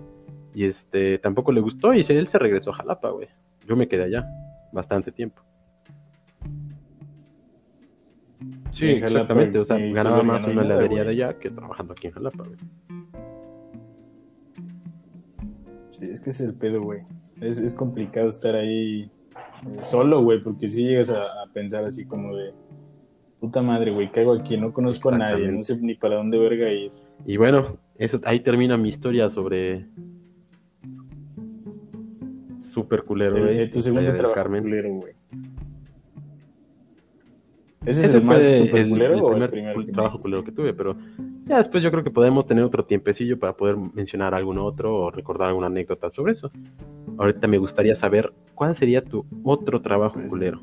Y 0.54 0.64
este, 0.66 1.18
tampoco 1.18 1.52
le 1.52 1.60
gustó 1.60 1.92
y 1.94 2.00
él 2.08 2.28
se 2.28 2.38
regresó 2.38 2.70
a 2.70 2.74
Jalapa, 2.74 3.10
güey. 3.10 3.28
Yo 3.66 3.76
me 3.76 3.88
quedé 3.88 4.04
allá 4.04 4.24
bastante 4.72 5.10
tiempo. 5.12 5.42
Sí, 8.70 8.86
Jalapa, 9.00 9.06
exactamente. 9.06 9.58
O 9.58 9.64
sea, 9.64 9.78
y- 9.78 9.92
ganaba 9.92 10.22
más 10.22 10.44
en 10.44 10.50
una 10.52 10.62
heladería 10.62 11.02
de 11.04 11.10
allá 11.10 11.38
que 11.38 11.50
trabajando 11.50 11.92
aquí 11.94 12.06
en 12.08 12.12
Jalapa, 12.12 12.44
güey. 12.44 12.58
Sí, 15.90 16.08
es 16.10 16.20
que 16.20 16.30
es 16.30 16.40
el 16.40 16.54
pedo, 16.54 16.82
güey. 16.82 17.00
Es, 17.40 17.58
es 17.58 17.74
complicado 17.74 18.28
estar 18.28 18.54
ahí 18.54 19.10
eh, 19.34 19.78
solo, 19.82 20.22
güey, 20.22 20.40
porque 20.40 20.68
si 20.68 20.84
llegas 20.84 21.10
a, 21.10 21.22
a 21.22 21.46
pensar 21.52 21.84
así 21.84 22.06
como 22.06 22.34
de 22.36 22.52
puta 23.40 23.62
madre, 23.62 23.92
güey, 23.92 24.10
caigo 24.10 24.32
aquí, 24.32 24.56
no 24.56 24.72
conozco 24.72 25.10
a 25.10 25.18
nadie, 25.18 25.50
no 25.52 25.62
sé 25.62 25.80
ni 25.80 25.94
para 25.94 26.16
dónde 26.16 26.38
verga 26.38 26.70
ir. 26.70 26.92
Y 27.24 27.36
bueno, 27.36 27.78
eso, 27.96 28.20
ahí 28.24 28.40
termina 28.40 28.76
mi 28.76 28.90
historia 28.90 29.30
sobre. 29.30 29.86
Super 32.72 33.04
culero, 33.04 33.38
güey. 33.38 33.70
tu 33.70 33.80
segundo 33.80 34.14
trabajo 34.14 34.60
culero, 34.60 34.90
güey. 34.94 35.14
¿Ese 37.86 38.06
es 38.06 38.14
el 38.14 38.22
más 38.22 38.42
super 38.44 38.88
culero 38.88 39.14
el 39.14 39.20
o 39.20 39.30
primer 39.30 39.54
el 39.54 39.86
me 39.86 39.92
trabajo 39.92 40.18
culero 40.18 40.44
que 40.44 40.52
tuve, 40.52 40.74
pero 40.74 40.96
ya 41.46 41.58
después 41.58 41.82
yo 41.82 41.90
creo 41.92 42.02
que 42.02 42.10
podemos 42.10 42.46
tener 42.46 42.64
otro 42.64 42.84
tiempecillo 42.84 43.38
para 43.38 43.52
poder 43.52 43.76
mencionar 43.76 44.34
algún 44.34 44.58
otro 44.58 44.94
o 44.96 45.10
recordar 45.10 45.48
alguna 45.48 45.68
anécdota 45.68 46.10
sobre 46.10 46.32
eso. 46.32 46.50
Ahorita 47.18 47.46
me 47.46 47.58
gustaría 47.58 47.94
saber 47.96 48.32
cuál 48.54 48.76
sería 48.78 49.02
tu 49.02 49.24
otro 49.44 49.80
trabajo 49.80 50.14
Pues, 50.14 50.30
culero. 50.30 50.60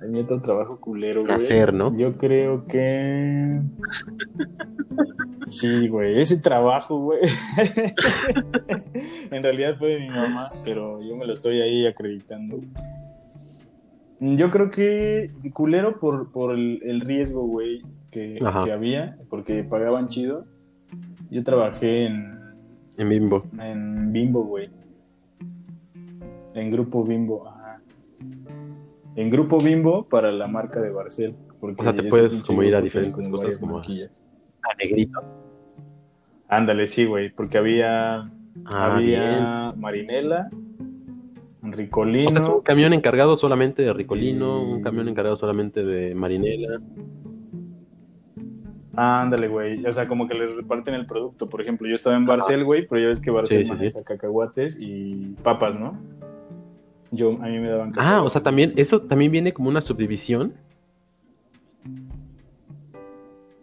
Ay, 0.00 0.10
mi 0.10 0.20
otro 0.20 0.40
trabajo 0.42 0.78
culero, 0.78 1.24
güey. 1.24 1.46
Hacer, 1.46 1.72
¿no? 1.72 1.96
Yo 1.96 2.18
creo 2.18 2.66
que. 2.66 3.60
Sí, 5.46 5.88
güey, 5.88 6.20
ese 6.20 6.40
trabajo, 6.40 6.98
güey. 6.98 7.20
en 9.30 9.42
realidad 9.42 9.76
fue 9.78 9.94
de 9.94 10.00
mi 10.00 10.10
mamá, 10.10 10.44
pero 10.62 11.00
yo 11.02 11.16
me 11.16 11.24
lo 11.24 11.32
estoy 11.32 11.62
ahí 11.62 11.86
acreditando. 11.86 12.58
Yo 14.36 14.50
creo 14.50 14.70
que 14.70 15.30
culero 15.52 15.98
por, 16.00 16.32
por 16.32 16.54
el, 16.54 16.80
el 16.84 17.00
riesgo, 17.00 17.42
güey, 17.46 17.82
que, 18.10 18.38
había, 18.72 19.18
porque 19.28 19.64
pagaban 19.64 20.08
chido. 20.08 20.46
Yo 21.30 21.42
trabajé 21.44 22.06
en, 22.06 22.38
En 22.96 23.08
Bimbo. 23.08 23.44
en 23.60 24.12
Bimbo, 24.12 24.44
güey. 24.44 24.70
En 26.54 26.70
Grupo 26.70 27.04
Bimbo, 27.04 27.48
ajá. 27.48 27.80
En 29.16 29.30
Grupo 29.30 29.58
Bimbo 29.58 30.04
para 30.08 30.30
la 30.32 30.46
marca 30.46 30.80
de 30.80 30.90
Barcel. 30.90 31.34
Porque 31.60 31.82
O 31.82 31.84
sea, 31.84 31.94
te 32.02 32.08
puedes 32.08 32.42
como 32.42 32.62
ir 32.62 32.74
a 32.76 32.80
diferentes 32.80 33.14
como 33.14 33.30
cosas, 33.38 33.58
como 33.58 33.78
a- 33.78 33.82
negrito. 34.78 35.20
Ándale, 36.48 36.86
sí, 36.86 37.04
güey, 37.06 37.30
porque 37.30 37.58
había, 37.58 38.30
Ah, 38.66 38.96
bien. 38.98 39.20
había 39.22 39.72
O 41.64 41.66
sea, 41.68 41.76
Ricolino. 41.76 42.56
un 42.56 42.62
camión 42.62 42.92
encargado 42.92 43.36
solamente 43.36 43.82
de 43.82 43.92
Ricolino, 43.92 44.62
Y- 44.62 44.72
un 44.74 44.82
camión 44.82 45.08
encargado 45.08 45.36
solamente 45.36 45.82
de 45.84 46.14
Marinela. 46.14 46.76
Ándale, 48.96 49.48
güey. 49.48 49.84
O 49.86 49.92
sea, 49.92 50.06
como 50.06 50.28
que 50.28 50.34
les 50.34 50.54
reparten 50.54 50.94
el 50.94 51.06
producto. 51.06 51.48
Por 51.48 51.60
ejemplo, 51.60 51.88
yo 51.88 51.96
estaba 51.96 52.16
en 52.16 52.26
Barcel, 52.26 52.64
güey, 52.64 52.86
pero 52.86 53.00
ya 53.02 53.08
ves 53.08 53.20
que 53.20 53.30
Barcel 53.30 53.58
Sí, 53.58 53.64
sí, 53.64 53.70
maneja 53.70 54.02
cacahuates 54.04 54.78
y 54.80 55.34
papas, 55.42 55.78
¿no? 55.78 55.98
Yo, 57.10 57.32
a 57.42 57.46
mí 57.48 57.58
me 57.58 57.68
daban 57.68 57.88
Ah, 57.88 57.90
o 57.90 57.94
cacahuates. 57.94 58.32
sea, 58.32 58.42
también, 58.42 58.72
eso 58.76 59.00
también 59.02 59.32
viene 59.32 59.52
como 59.52 59.68
una 59.68 59.80
subdivisión. 59.80 60.52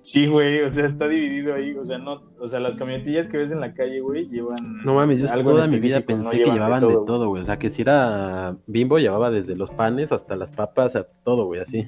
Sí, 0.03 0.25
güey, 0.27 0.61
o 0.61 0.69
sea, 0.69 0.85
está 0.85 1.07
dividido 1.07 1.53
ahí, 1.53 1.75
o 1.75 1.85
sea, 1.85 1.99
no, 1.99 2.21
o 2.39 2.47
sea, 2.47 2.59
las 2.59 2.75
camionetillas 2.75 3.27
que 3.27 3.37
ves 3.37 3.51
en 3.51 3.59
la 3.59 3.73
calle, 3.73 3.99
güey, 3.99 4.27
llevan 4.27 4.81
No 4.83 4.95
mames, 4.95 5.19
yo 5.19 5.31
algo 5.31 5.51
en 5.51 5.57
toda 5.57 5.67
mi 5.67 5.77
vida 5.79 5.99
específico, 5.99 6.07
pensé 6.07 6.23
no 6.23 6.31
que 6.31 6.51
llevaban 6.51 6.79
de 6.79 6.93
todo, 7.05 7.27
güey. 7.29 7.43
O 7.43 7.45
sea, 7.45 7.59
que 7.59 7.69
si 7.69 7.83
era 7.83 8.57
bimbo, 8.65 8.97
llevaba 8.97 9.29
desde 9.29 9.55
los 9.55 9.69
panes 9.69 10.11
hasta 10.11 10.35
las 10.35 10.55
papas, 10.55 10.95
a 10.95 11.03
todo, 11.23 11.45
güey, 11.45 11.61
así. 11.61 11.85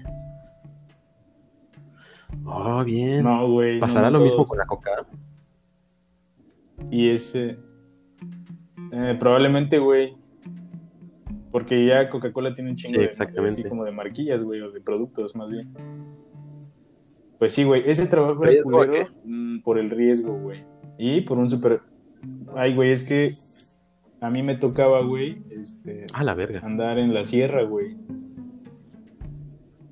Oh, 2.45 2.83
bien. 2.83 3.23
No, 3.23 3.49
güey. 3.49 3.79
¿Pasará 3.79 4.09
no 4.09 4.19
lo 4.19 4.25
mismo 4.25 4.45
con 4.45 4.57
la 4.57 4.65
coca? 4.65 4.91
Y 6.91 7.09
ese. 7.09 7.57
eh, 8.91 9.15
probablemente, 9.19 9.79
güey. 9.79 10.15
Porque 11.51 11.85
ya 11.85 12.09
Coca-Cola 12.09 12.53
tiene 12.53 12.71
un 12.71 12.75
chingo 12.75 12.99
Sí, 12.99 13.07
de- 13.07 13.47
así 13.47 13.63
como 13.63 13.83
de 13.85 13.91
marquillas, 13.91 14.41
güey, 14.43 14.61
o 14.61 14.71
de 14.71 14.81
productos, 14.81 15.35
más 15.35 15.51
bien. 15.51 15.71
Pues 17.39 17.53
sí, 17.53 17.63
güey. 17.63 17.83
Ese 17.89 18.07
trabajo 18.07 18.43
era 18.43 18.51
¿Riesgo 18.53 18.81
a 18.81 18.85
culero 18.85 19.07
mm, 19.25 19.59
por 19.61 19.77
el 19.77 19.89
riesgo, 19.89 20.33
güey. 20.33 20.63
Y 20.97 21.21
por 21.21 21.37
un 21.37 21.49
super. 21.49 21.81
Ay, 22.55 22.73
güey, 22.73 22.91
es 22.91 23.03
que 23.03 23.35
a 24.21 24.29
mí 24.29 24.41
me 24.43 24.55
tocaba, 24.55 25.01
güey, 25.01 25.41
este, 25.49 26.07
Ah, 26.13 26.23
la 26.23 26.33
verga. 26.35 26.61
andar 26.63 26.97
en 26.99 27.13
la 27.13 27.25
sierra, 27.25 27.63
güey. 27.63 27.97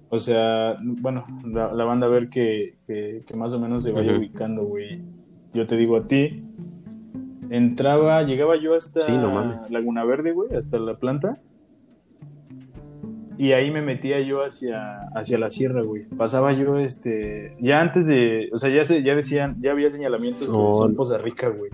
O 0.09 0.19
sea, 0.19 0.77
bueno, 0.81 1.25
la, 1.45 1.73
la 1.73 1.83
banda 1.85 2.07
a 2.07 2.09
ver 2.09 2.29
que, 2.29 2.75
que, 2.85 3.23
que 3.25 3.35
más 3.35 3.53
o 3.53 3.59
menos 3.59 3.83
se 3.83 3.91
vaya 3.91 4.17
ubicando, 4.17 4.63
güey. 4.63 5.01
Yo 5.53 5.67
te 5.67 5.77
digo 5.77 5.95
a 5.97 6.07
ti, 6.07 6.43
entraba, 7.49 8.21
llegaba 8.23 8.55
yo 8.57 8.75
hasta 8.75 9.05
Sí, 9.05 9.11
no 9.13 9.31
mames. 9.31 9.69
Laguna 9.69 10.03
Verde, 10.03 10.31
güey, 10.33 10.53
hasta 10.55 10.79
la 10.79 10.95
planta. 10.97 11.37
Y 13.41 13.53
ahí 13.53 13.71
me 13.71 13.81
metía 13.81 14.19
yo 14.21 14.43
hacia, 14.43 15.07
hacia 15.15 15.39
la 15.39 15.49
sierra, 15.49 15.81
güey. 15.81 16.03
Pasaba 16.15 16.53
yo, 16.53 16.77
este, 16.77 17.55
ya 17.59 17.81
antes 17.81 18.05
de, 18.05 18.49
o 18.53 18.59
sea, 18.59 18.69
ya 18.69 18.85
se, 18.85 19.01
ya 19.01 19.15
decían, 19.15 19.55
ya 19.59 19.71
había 19.71 19.89
señalamientos 19.89 20.51
que 20.51 20.55
Oh, 20.55 20.67
decían. 20.67 20.95
Poza 20.95 21.17
Rica, 21.17 21.49
güey. 21.49 21.71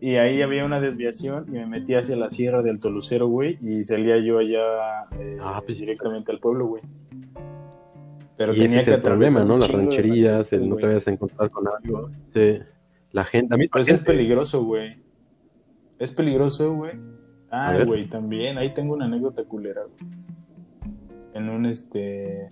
Y 0.00 0.16
ahí 0.16 0.40
había 0.40 0.64
una 0.64 0.80
desviación 0.80 1.44
y 1.48 1.50
me 1.50 1.66
metí 1.66 1.94
hacia 1.94 2.16
la 2.16 2.30
sierra 2.30 2.62
del 2.62 2.80
Tolucero, 2.80 3.26
güey, 3.26 3.58
y 3.60 3.84
salía 3.84 4.16
yo 4.16 4.38
allá 4.38 5.08
eh, 5.18 5.36
Ah, 5.42 5.60
pues, 5.62 5.78
directamente 5.78 6.32
al 6.32 6.38
pueblo, 6.38 6.64
güey. 6.68 6.82
Pero 8.38 8.54
y 8.54 8.60
tenía 8.60 8.78
ese 8.78 8.84
que 8.86 8.90
es 8.92 8.96
el 8.96 9.02
problema, 9.02 9.44
¿no? 9.44 9.58
Las 9.58 9.70
rancherías, 9.70 10.50
el 10.54 10.70
no 10.70 10.76
te 10.76 10.86
vayas 10.86 11.06
a 11.06 11.10
encontrar 11.10 11.50
con 11.50 11.66
algo. 11.68 12.08
Sí. 12.32 12.60
La 13.12 13.26
gente, 13.26 13.54
a 13.54 13.58
mí 13.58 13.68
Pues 13.68 13.86
es 13.90 14.00
peligroso, 14.00 14.64
güey. 14.64 14.96
Es 15.98 16.12
peligroso, 16.12 16.72
güey. 16.72 16.92
A 17.50 17.68
Ah, 17.70 17.72
ver. 17.78 17.86
güey, 17.86 18.06
también. 18.06 18.58
Ahí 18.58 18.70
tengo 18.70 18.94
una 18.94 19.06
anécdota 19.06 19.42
culera, 19.44 19.82
güey. 19.82 20.12
En 21.34 21.48
un 21.48 21.66
este. 21.66 22.50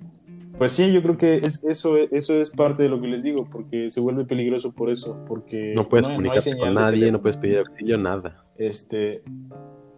Pues 0.59 0.73
sí, 0.73 0.91
yo 0.93 1.03
creo 1.03 1.19
que 1.19 1.35
es, 1.37 1.63
eso, 1.65 1.97
eso 1.99 2.41
es 2.41 2.51
parte 2.51 2.85
de 2.85 2.89
lo 2.89 3.01
que 3.01 3.09
les 3.09 3.23
digo, 3.23 3.45
porque 3.51 3.91
se 3.91 4.01
vuelve 4.01 4.25
peligroso 4.25 4.73
por 4.73 4.89
eso, 4.91 5.23
porque 5.29 5.73
No 5.75 5.87
puedes 5.89 6.07
hay 6.07 6.13
comunicarte 6.17 6.57
con 6.57 6.73
nadie, 6.75 7.11
no 7.11 7.21
puedes 7.21 7.37
pedir 7.37 7.59
auxilio, 7.59 7.99
nada. 7.99 8.43
Este, 8.57 9.23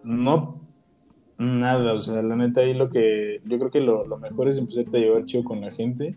no, 0.02 0.60
nada, 1.38 1.92
o 1.92 2.00
sea, 2.00 2.22
la 2.22 2.34
neta 2.34 2.62
ahí 2.62 2.74
lo 2.74 2.90
que, 2.90 3.40
yo 3.44 3.58
creo 3.58 3.70
que 3.70 3.80
lo, 3.80 4.04
lo 4.04 4.18
mejor 4.18 4.48
es 4.48 4.58
empezarte 4.58 4.96
a 4.96 5.00
llevar 5.00 5.24
chido 5.26 5.44
con 5.44 5.60
la 5.60 5.70
gente, 5.70 6.16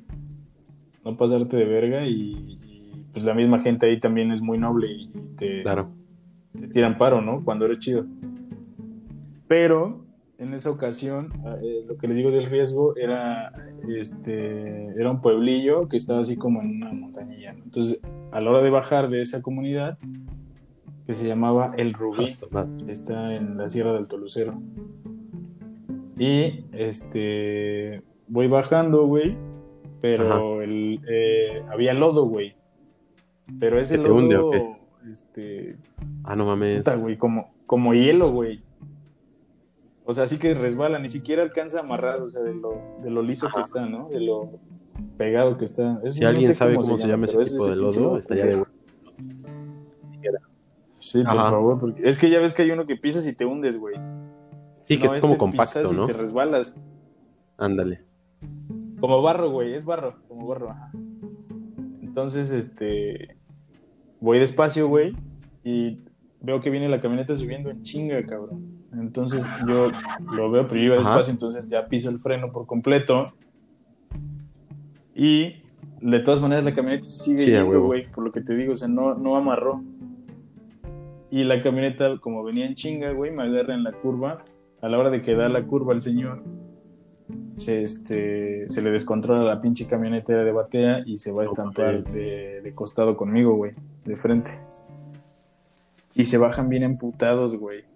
no 1.05 1.15
pasarte 1.17 1.55
de 1.57 1.65
verga 1.65 2.07
y, 2.07 2.32
y, 2.65 3.05
pues 3.13 3.23
la 3.25 3.36
misma 3.36 3.59
gente 3.61 3.86
ahí 3.86 3.99
también 3.99 4.32
es 4.32 4.41
muy 4.41 4.57
noble 4.57 4.88
y 4.91 5.07
te, 5.38 5.61
Claro. 5.61 5.89
te 6.59 6.67
tiran 6.69 6.97
paro, 6.97 7.21
¿no? 7.21 7.43
Cuando 7.45 7.65
eres 7.65 7.77
chido. 7.77 8.05
Pero 9.52 10.06
en 10.38 10.54
esa 10.54 10.72
ocasión, 10.72 11.34
eh, 11.62 11.84
lo 11.86 11.97
que 11.97 12.08
les 12.08 12.16
digo 12.16 12.32
del 12.32 12.45
riesgo 12.45 12.95
era, 12.95 13.52
este, 13.89 14.86
era 14.97 15.12
un 15.12 15.22
pueblillo 15.22 15.89
que 15.89 15.97
estaba 15.97 16.22
así 16.22 16.38
como 16.38 16.62
en 16.62 16.78
una 16.78 16.93
montañilla. 16.93 17.52
¿no? 17.52 17.66
Entonces, 17.66 18.02
a 18.32 18.39
la 18.39 18.49
hora 18.49 18.62
de 18.62 18.70
bajar 18.70 19.10
de 19.10 19.22
esa 19.22 19.41
comunidad, 19.41 19.97
que 21.06 21.14
se 21.14 21.28
llamaba 21.28 21.74
El 21.78 21.91
Rubí, 21.91 22.38
está 22.88 23.36
en 23.36 23.58
la 23.58 23.68
Sierra 23.68 23.91
del 23.91 24.08
Tolucero. 24.08 24.54
Y 26.18 26.64
este, 26.72 28.02
voy 28.30 28.47
bajando, 28.47 29.06
güey, 29.06 29.36
pero 29.99 30.62
el, 30.62 31.02
eh, 31.10 31.62
había 31.70 31.93
lodo, 31.93 32.24
güey. 32.26 32.56
Pero 33.60 33.82
ese 33.82 33.97
¿Que 33.97 34.04
te 34.06 34.12
hunde 34.12 34.36
lodo, 34.36 34.52
qué? 34.52 34.76
este, 35.12 35.76
Ah, 36.24 36.38
no 36.38 36.45
mames. 36.45 36.78
puta, 36.78 36.95
güey, 36.95 37.18
como, 37.18 37.52
como 37.66 37.93
hielo, 37.93 38.32
güey. 38.32 38.62
O 40.06 40.14
sea, 40.14 40.24
así 40.24 40.38
que 40.39 40.54
resbala, 40.54 40.99
ni 40.99 41.10
siquiera 41.10 41.43
alcanza 41.43 41.80
a 41.80 41.84
amarrar, 41.84 42.22
o 42.22 42.28
sea, 42.30 42.41
de 42.41 42.54
lo, 42.56 42.74
de 43.04 43.10
lo 43.12 43.22
liso 43.22 43.47
Ajá. 43.47 43.56
que 43.58 43.62
está, 43.62 43.86
¿no? 43.86 44.10
De 44.10 44.20
lo 44.20 44.49
pegado 45.18 45.58
que 45.58 45.66
está. 45.66 45.99
Es- 46.04 46.16
Si 46.16 46.20
no 46.22 46.30
alguien 46.30 46.52
sé 46.52 46.58
sabe 46.58 46.76
cómo 46.76 46.84
se 46.97 46.97
llama 47.08 47.28
pero 47.28 47.41
ese 47.41 47.52
es 47.52 47.54
tipo 47.58 47.68
de 47.70 47.76
lodo, 47.76 48.18
estaría 48.18 48.45
de. 48.45 48.64
Sí, 50.99 51.24
por 51.24 51.34
favor, 51.36 51.80
porque 51.80 52.08
es 52.08 52.20
que 52.20 52.30
ya 52.30 52.39
ves 52.39 52.54
que 52.54 52.62
hay 52.62 52.72
uno 52.72 52.86
que 52.86 52.95
pisas 52.95 53.26
y 53.28 53.34
te 53.34 53.45
hundes, 53.45 53.78
güey. 53.78 53.95
Sí, 54.88 54.99
que 54.99 55.06
No, 55.08 55.16
es 55.16 55.22
como 55.22 55.34
este 55.34 55.38
compacto, 55.39 55.80
pisas 55.80 55.93
y 55.93 55.95
¿no? 55.95 56.06
te 56.06 56.14
resbalas. 56.14 56.80
Ándale. 57.58 58.04
Como 58.99 59.22
barro, 59.22 59.49
güey, 59.49 59.74
es 59.74 59.84
barro, 59.84 60.16
como 60.28 60.47
barro, 60.47 60.70
ajá. 60.72 60.91
Entonces, 62.02 62.52
este, 62.52 63.36
voy 64.20 64.38
despacio, 64.39 64.88
güey, 64.88 65.14
y 65.64 65.99
veo 66.39 66.60
que 66.62 66.70
viene 66.70 66.88
la 66.88 67.02
camioneta 67.02 67.36
subiendo 67.36 67.70
en 67.72 67.82
chinga, 67.82 68.24
cabrón. 68.26 68.80
Entonces 68.93 69.47
yo 69.67 69.89
lo 70.31 70.51
veo, 70.51 70.67
pero 70.67 70.79
yo 70.79 70.87
iba 70.87 70.95
despacio, 70.97 71.31
entonces 71.31 71.69
ya 71.69 71.87
piso 71.87 72.09
el 72.09 72.19
freno 72.19 72.51
por 72.51 72.65
completo. 72.65 73.33
Y 75.15 75.63
de 76.01 76.19
todas 76.19 76.41
maneras 76.41 76.65
la 76.65 76.73
camioneta 76.73 77.05
sigue 77.05 77.45
Sí, 77.45 77.51
yendo, 77.51 77.81
güey, 77.81 78.07
por 78.11 78.23
lo 78.23 78.31
que 78.31 78.41
te 78.41 78.55
digo, 78.55 78.73
o 78.73 78.77
sea, 78.77 78.87
no, 78.87 79.13
no 79.15 79.37
amarró. 79.37 79.81
Y 81.29 81.45
la 81.45 81.61
camioneta, 81.61 82.17
como 82.17 82.43
venía 82.43 82.65
en 82.65 82.75
chinga, 82.75 83.11
güey, 83.11 83.31
me 83.31 83.43
agarra 83.43 83.73
en 83.73 83.83
la 83.83 83.93
curva. 83.93 84.43
A 84.81 84.89
la 84.89 84.97
hora 84.97 85.11
de 85.11 85.21
que 85.21 85.35
da 85.35 85.47
la 85.47 85.63
curva 85.63 85.93
al 85.93 86.01
señor, 86.01 86.43
se, 87.57 87.83
este, 87.83 88.67
se 88.67 88.81
le 88.81 88.89
descontrola 88.89 89.43
la 89.43 89.59
pinche 89.59 89.85
camioneta 89.85 90.33
de 90.33 90.51
batea 90.51 91.03
y 91.05 91.19
se 91.19 91.31
va 91.31 91.43
a 91.43 91.45
estampar 91.45 92.03
de, 92.03 92.61
de 92.61 92.73
costado 92.73 93.15
conmigo, 93.15 93.55
güey, 93.55 93.73
de 94.03 94.15
frente. 94.15 94.49
Y 96.15 96.25
se 96.25 96.37
bajan 96.37 96.67
bien 96.67 96.83
emputados, 96.83 97.55
güey. 97.55 97.90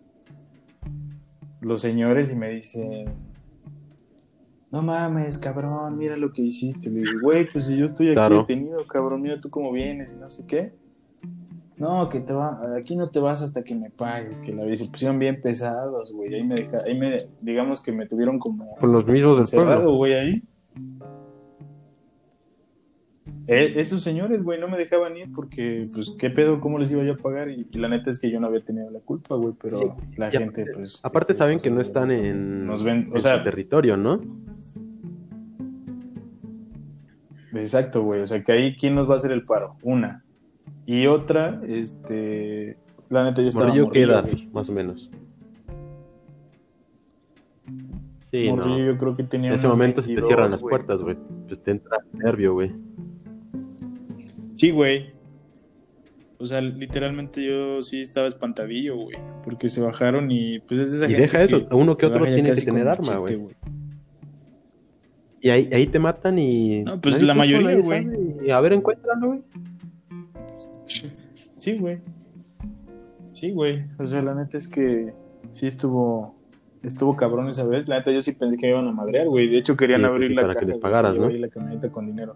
Los 1.65 1.81
señores 1.81 2.31
y 2.31 2.35
me 2.35 2.49
dicen, 2.51 3.05
no 4.69 4.83
mames, 4.83 5.39
cabrón, 5.39 5.97
mira 5.97 6.15
lo 6.15 6.31
que 6.31 6.43
hiciste. 6.43 6.91
Le 6.91 6.99
digo, 6.99 7.19
güey, 7.23 7.51
pues 7.51 7.65
si 7.65 7.75
yo 7.75 7.85
estoy 7.85 8.07
aquí 8.09 8.13
Claro. 8.13 8.41
detenido, 8.41 8.85
cabrón, 8.85 9.23
mira 9.23 9.39
tú 9.41 9.49
cómo 9.49 9.71
vienes 9.71 10.13
y 10.13 10.15
no 10.17 10.29
sé 10.29 10.45
qué. 10.45 10.73
No, 11.77 12.07
que 12.07 12.19
te 12.19 12.33
va, 12.33 12.61
aquí 12.77 12.95
no 12.95 13.09
te 13.09 13.19
vas 13.19 13.41
hasta 13.41 13.63
que 13.63 13.73
me 13.73 13.89
pagues, 13.89 14.41
que 14.41 14.53
la 14.53 14.63
se 14.75 14.87
pusieron 14.91 15.17
bien 15.17 15.41
pesados, 15.41 16.13
güey. 16.13 16.35
Ahí 16.35 16.43
me 16.43 16.53
deja, 16.55 16.77
ahí 16.85 16.95
me, 16.97 17.17
digamos 17.41 17.81
que 17.81 17.91
me 17.91 18.05
tuvieron 18.05 18.37
como 18.37 18.75
Con 18.75 18.91
los 18.91 19.05
mismos 19.07 19.37
del 19.37 19.45
cerrado, 19.47 19.81
pueblo. 19.81 19.95
güey, 19.97 20.13
ahí. 20.13 20.43
Eh, 23.47 23.73
esos 23.75 24.01
señores, 24.01 24.41
güey, 24.43 24.59
no 24.59 24.67
me 24.67 24.75
dejaban 24.77 25.15
ir 25.17 25.31
porque, 25.33 25.87
pues, 25.93 26.15
¿qué 26.17 26.31
pedo? 26.31 26.59
¿Cómo 26.59 26.79
les 26.79 26.91
iba 26.91 27.03
yo 27.03 27.13
a 27.13 27.17
pagar? 27.17 27.49
Y, 27.51 27.67
y 27.71 27.77
la 27.77 27.87
neta 27.89 28.09
es 28.09 28.19
que 28.19 28.31
yo 28.31 28.39
no 28.39 28.47
había 28.47 28.61
tenido 28.61 28.89
la 28.89 28.99
culpa, 28.99 29.35
güey, 29.35 29.53
pero 29.61 29.79
Sí, 29.79 29.87
la 30.17 30.31
gente, 30.31 30.61
aparte- 30.63 30.73
pues... 30.73 31.05
Aparte 31.05 31.33
se- 31.33 31.37
saben 31.37 31.59
se- 31.59 31.69
que 31.69 31.75
no 31.75 31.81
están 31.81 32.09
en, 32.11 32.65
Nos 32.65 32.83
ven, 32.83 33.05
o 33.11 33.15
en 33.15 33.21
sea- 33.21 33.37
su 33.37 33.43
territorio, 33.43 33.97
¿no? 33.97 34.19
Exacto, 37.53 38.03
güey. 38.03 38.21
O 38.21 38.27
sea, 38.27 38.43
que 38.43 38.51
ahí, 38.51 38.75
¿quién 38.75 38.95
nos 38.95 39.07
va 39.09 39.13
a 39.13 39.17
hacer 39.17 39.31
el 39.31 39.41
paro? 39.45 39.75
Una. 39.83 40.23
Y 40.85 41.07
otra, 41.07 41.61
este... 41.67 42.77
La 43.09 43.23
neta, 43.23 43.41
yo 43.43 43.49
estaba 43.49 43.67
Morrillo, 43.67 43.91
¿qué 43.91 44.01
edad, 44.01 44.27
más 44.51 44.67
o 44.67 44.71
menos? 44.71 45.09
Sí, 48.31 48.47
Morrillo, 48.49 48.77
no. 48.79 48.85
yo 48.93 48.97
creo 48.97 49.15
que 49.15 49.23
tenía 49.23 49.51
En 49.51 49.57
ese 49.59 49.67
momento 49.67 50.01
se 50.01 50.07
te 50.07 50.13
22, 50.15 50.27
cierran 50.29 50.51
las 50.51 50.59
puertas, 50.61 50.99
güey. 51.01 51.15
Pues 51.47 51.61
te 51.63 51.71
entra 51.71 51.97
nervio, 52.13 52.53
güey. 52.53 52.71
Sí, 54.55 54.71
güey. 54.71 55.13
O 56.37 56.45
sea, 56.45 56.59
literalmente 56.61 57.45
yo 57.45 57.81
sí 57.83 58.01
estaba 58.01 58.27
espantadillo, 58.27 58.95
güey. 58.97 59.17
Porque 59.43 59.69
se 59.69 59.81
bajaron 59.81 60.29
y 60.31 60.59
pues 60.59 60.79
es 60.79 60.93
esa 60.93 61.05
Y 61.05 61.15
gente 61.15 61.37
deja 61.37 61.41
eso, 61.41 61.67
uno 61.71 61.95
que 61.95 62.05
otro 62.05 62.25
tiene 62.25 62.43
que 62.43 62.61
tener 62.61 62.87
arma, 62.87 63.17
güey. 63.17 63.39
Y 65.41 65.49
ahí, 65.49 65.69
ahí 65.71 65.87
te 65.87 65.99
matan 65.99 66.39
y... 66.39 66.83
No, 66.83 66.99
pues 66.99 67.21
la 67.21 67.35
mayoría, 67.35 67.77
güey. 67.77 68.07
Y 68.43 68.49
a 68.49 68.59
ver, 68.59 68.73
encuéntralo, 68.73 69.27
güey. 69.27 69.41
Sí, 71.55 71.77
güey. 71.77 71.99
Sí, 73.31 73.51
güey. 73.51 73.85
O 73.99 74.07
sea, 74.07 74.21
la 74.21 74.33
neta 74.33 74.57
es 74.57 74.67
que 74.67 75.13
sí 75.51 75.67
estuvo 75.67 76.35
estuvo 76.83 77.15
cabrón 77.15 77.49
esa 77.49 77.65
vez. 77.67 77.87
La 77.87 77.97
neta 77.97 78.11
yo 78.11 78.21
sí 78.21 78.33
pensé 78.33 78.57
que 78.57 78.67
me 78.67 78.73
iban 78.73 78.87
a 78.87 78.91
madrear, 78.91 79.27
güey. 79.27 79.47
De 79.49 79.57
hecho 79.57 79.75
querían 79.75 80.01
Sí, 80.01 80.03
pues, 80.03 80.11
abrir 80.13 80.31
la 80.31 80.41
para 80.43 80.59
que 80.59 80.65
les 80.65 80.77
pagaras, 80.77 81.15
y 81.15 81.19
¿no? 81.19 81.25
abrí 81.25 81.39
la 81.39 81.49
camioneta 81.49 81.89
con 81.91 82.05
dinero. 82.05 82.35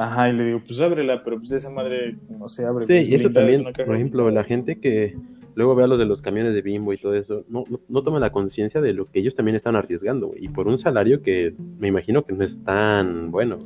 Ajá, 0.00 0.28
y 0.28 0.32
le 0.32 0.44
digo, 0.44 0.62
pues 0.64 0.80
ábrela, 0.80 1.24
pero 1.24 1.38
pues 1.38 1.50
esa 1.50 1.70
madre 1.70 2.16
no 2.30 2.48
se 2.48 2.64
abre. 2.64 2.86
Sí, 2.86 2.92
pues, 2.92 3.08
y 3.08 3.14
eso 3.16 3.26
es 3.26 3.34
también, 3.34 3.64
por 3.64 3.96
ejemplo, 3.96 4.30
la 4.30 4.44
gente 4.44 4.78
que 4.78 5.16
luego 5.56 5.74
veo 5.74 5.86
a 5.86 5.88
los 5.88 5.98
de 5.98 6.04
los 6.04 6.22
camiones 6.22 6.54
de 6.54 6.62
bimbo 6.62 6.92
y 6.92 6.98
todo 6.98 7.14
eso, 7.14 7.44
no, 7.48 7.64
no, 7.68 7.80
no 7.88 8.02
toman 8.04 8.20
la 8.20 8.30
conciencia 8.30 8.80
de 8.80 8.92
lo 8.92 9.10
que 9.10 9.18
ellos 9.18 9.34
también 9.34 9.56
están 9.56 9.74
arriesgando, 9.74 10.28
güey. 10.28 10.44
Y 10.44 10.48
por 10.50 10.68
un 10.68 10.78
salario 10.78 11.20
que 11.20 11.52
me 11.80 11.88
imagino 11.88 12.24
que 12.24 12.32
no 12.32 12.44
es 12.44 12.62
tan 12.62 13.32
bueno. 13.32 13.58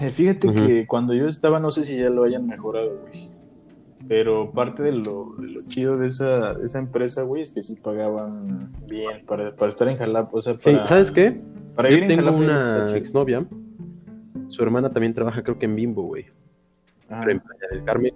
Eh, 0.00 0.08
Fíjate 0.08 0.50
que 0.54 0.86
cuando 0.86 1.12
yo 1.12 1.28
estaba, 1.28 1.60
no 1.60 1.70
sé 1.70 1.84
si 1.84 1.98
ya 1.98 2.08
lo 2.08 2.24
hayan 2.24 2.46
mejorado, 2.46 3.02
güey. 3.02 3.28
Pero 4.08 4.50
parte 4.52 4.82
de 4.82 4.92
lo, 4.92 5.34
de 5.38 5.48
lo 5.48 5.60
chido 5.60 5.98
de 5.98 6.06
esa, 6.06 6.54
de 6.54 6.68
esa 6.68 6.78
empresa, 6.78 7.22
güey, 7.22 7.42
es 7.42 7.52
que 7.52 7.60
sí 7.60 7.76
pagaban 7.76 8.72
bien 8.88 9.26
para, 9.26 9.54
para 9.54 9.68
estar 9.68 9.88
en 9.88 9.98
Jalapa. 9.98 10.30
O 10.32 10.40
sea, 10.40 10.54
para, 10.54 10.88
¿Sabes 10.88 11.10
qué? 11.10 11.38
Para 11.76 11.90
Yo 11.90 12.06
tengo 12.06 12.32
una 12.32 12.86
exnovia. 12.96 13.46
Su 14.48 14.62
hermana 14.62 14.90
también 14.90 15.14
trabaja, 15.14 15.42
creo 15.42 15.58
que 15.58 15.66
en 15.66 15.76
Bimbo, 15.76 16.02
güey. 16.02 16.26
Pero 17.08 17.30
en 17.30 17.40
Playa 17.40 17.66
del 17.70 17.84
Carmen. 17.84 18.14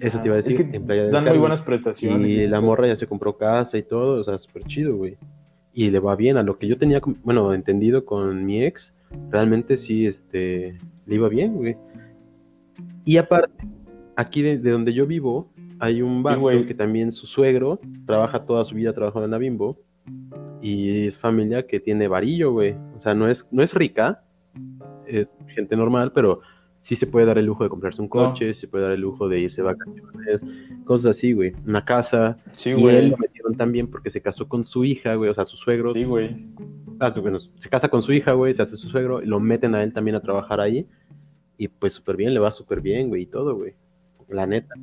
Eso, 0.00 0.20
te 0.20 0.26
iba 0.26 0.36
a 0.36 0.38
Es 0.40 0.44
decir. 0.44 0.70
que 0.70 0.76
en 0.76 0.86
Playa 0.86 1.04
del 1.04 1.12
Dan 1.12 1.24
muy 1.24 1.38
buenas 1.38 1.62
prestaciones. 1.62 2.30
Y 2.30 2.48
la 2.48 2.60
morra 2.60 2.88
ya 2.88 2.96
se 2.96 3.06
compró 3.06 3.36
casa 3.36 3.78
y 3.78 3.82
todo, 3.82 4.20
o 4.20 4.24
sea, 4.24 4.38
súper 4.38 4.64
chido, 4.64 4.96
güey. 4.96 5.16
Y 5.72 5.90
le 5.90 5.98
va 6.00 6.16
bien 6.16 6.36
a 6.36 6.42
lo 6.42 6.58
que 6.58 6.66
yo 6.66 6.76
tenía, 6.76 7.00
bueno, 7.22 7.54
entendido 7.54 8.04
con 8.04 8.44
mi 8.44 8.64
ex, 8.64 8.92
realmente 9.30 9.78
sí, 9.78 10.06
este, 10.06 10.78
le 11.06 11.14
iba 11.14 11.28
bien, 11.28 11.54
güey. 11.54 11.76
Y 13.04 13.16
aparte, 13.16 13.52
aquí 14.16 14.42
de, 14.42 14.58
de 14.58 14.70
donde 14.70 14.92
yo 14.92 15.06
vivo, 15.06 15.48
hay 15.78 16.02
un 16.02 16.22
vato 16.22 16.40
güey. 16.40 16.66
que 16.66 16.74
también 16.74 17.12
su 17.12 17.26
suegro 17.26 17.80
trabaja 18.06 18.44
toda 18.44 18.64
su 18.64 18.74
vida 18.74 18.92
trabajando 18.92 19.24
en 19.24 19.30
la 19.30 19.38
Bimbo 19.38 19.78
y 20.64 21.08
es 21.08 21.18
familia 21.18 21.66
que 21.66 21.78
tiene 21.78 22.08
varillo, 22.08 22.52
güey. 22.52 22.74
O 22.96 23.00
sea, 23.02 23.14
no 23.14 23.28
es, 23.28 23.44
no 23.50 23.62
es 23.62 23.74
rica, 23.74 24.22
es 25.06 25.28
gente 25.48 25.76
normal, 25.76 26.12
pero 26.14 26.40
sí 26.84 26.96
se 26.96 27.06
puede 27.06 27.26
dar 27.26 27.36
el 27.36 27.44
lujo 27.44 27.64
de 27.64 27.68
comprarse 27.68 28.00
un 28.00 28.08
coche, 28.08 28.54
se 28.54 28.66
puede 28.66 28.84
dar 28.84 28.92
el 28.92 29.02
lujo 29.02 29.28
de 29.28 29.40
irse 29.40 29.56
de 29.56 29.66
vacaciones, 29.66 30.40
cosas 30.86 31.18
así, 31.18 31.34
güey. 31.34 31.52
Una 31.66 31.84
casa. 31.84 32.38
Sí, 32.52 32.70
y 32.74 32.86
él 32.86 33.10
lo 33.10 33.18
metieron 33.18 33.54
también 33.56 33.88
porque 33.88 34.10
se 34.10 34.22
casó 34.22 34.48
con 34.48 34.64
su 34.64 34.86
hija, 34.86 35.14
güey. 35.16 35.28
O 35.28 35.34
sea, 35.34 35.44
su 35.44 35.58
suegro. 35.58 35.88
Sí, 35.88 36.04
güey. 36.04 36.34
ah, 36.98 37.10
bueno, 37.10 37.40
se 37.40 37.68
casa 37.68 37.90
con 37.90 38.02
su 38.02 38.14
hija, 38.14 38.32
güey, 38.32 38.54
se 38.54 38.62
hace 38.62 38.76
su 38.76 38.88
suegro, 38.88 39.22
y 39.22 39.26
lo 39.26 39.40
meten 39.40 39.74
a 39.74 39.82
él 39.82 39.92
también 39.92 40.14
a 40.14 40.22
trabajar 40.22 40.60
ahí. 40.60 40.88
Y 41.58 41.68
pues 41.68 41.92
súper 41.92 42.16
bien, 42.16 42.32
le 42.32 42.40
va 42.40 42.52
súper 42.52 42.80
bien, 42.80 43.10
güey, 43.10 43.24
y 43.24 43.26
todo, 43.26 43.54
güey. 43.54 43.74
La 44.30 44.46
neta. 44.46 44.74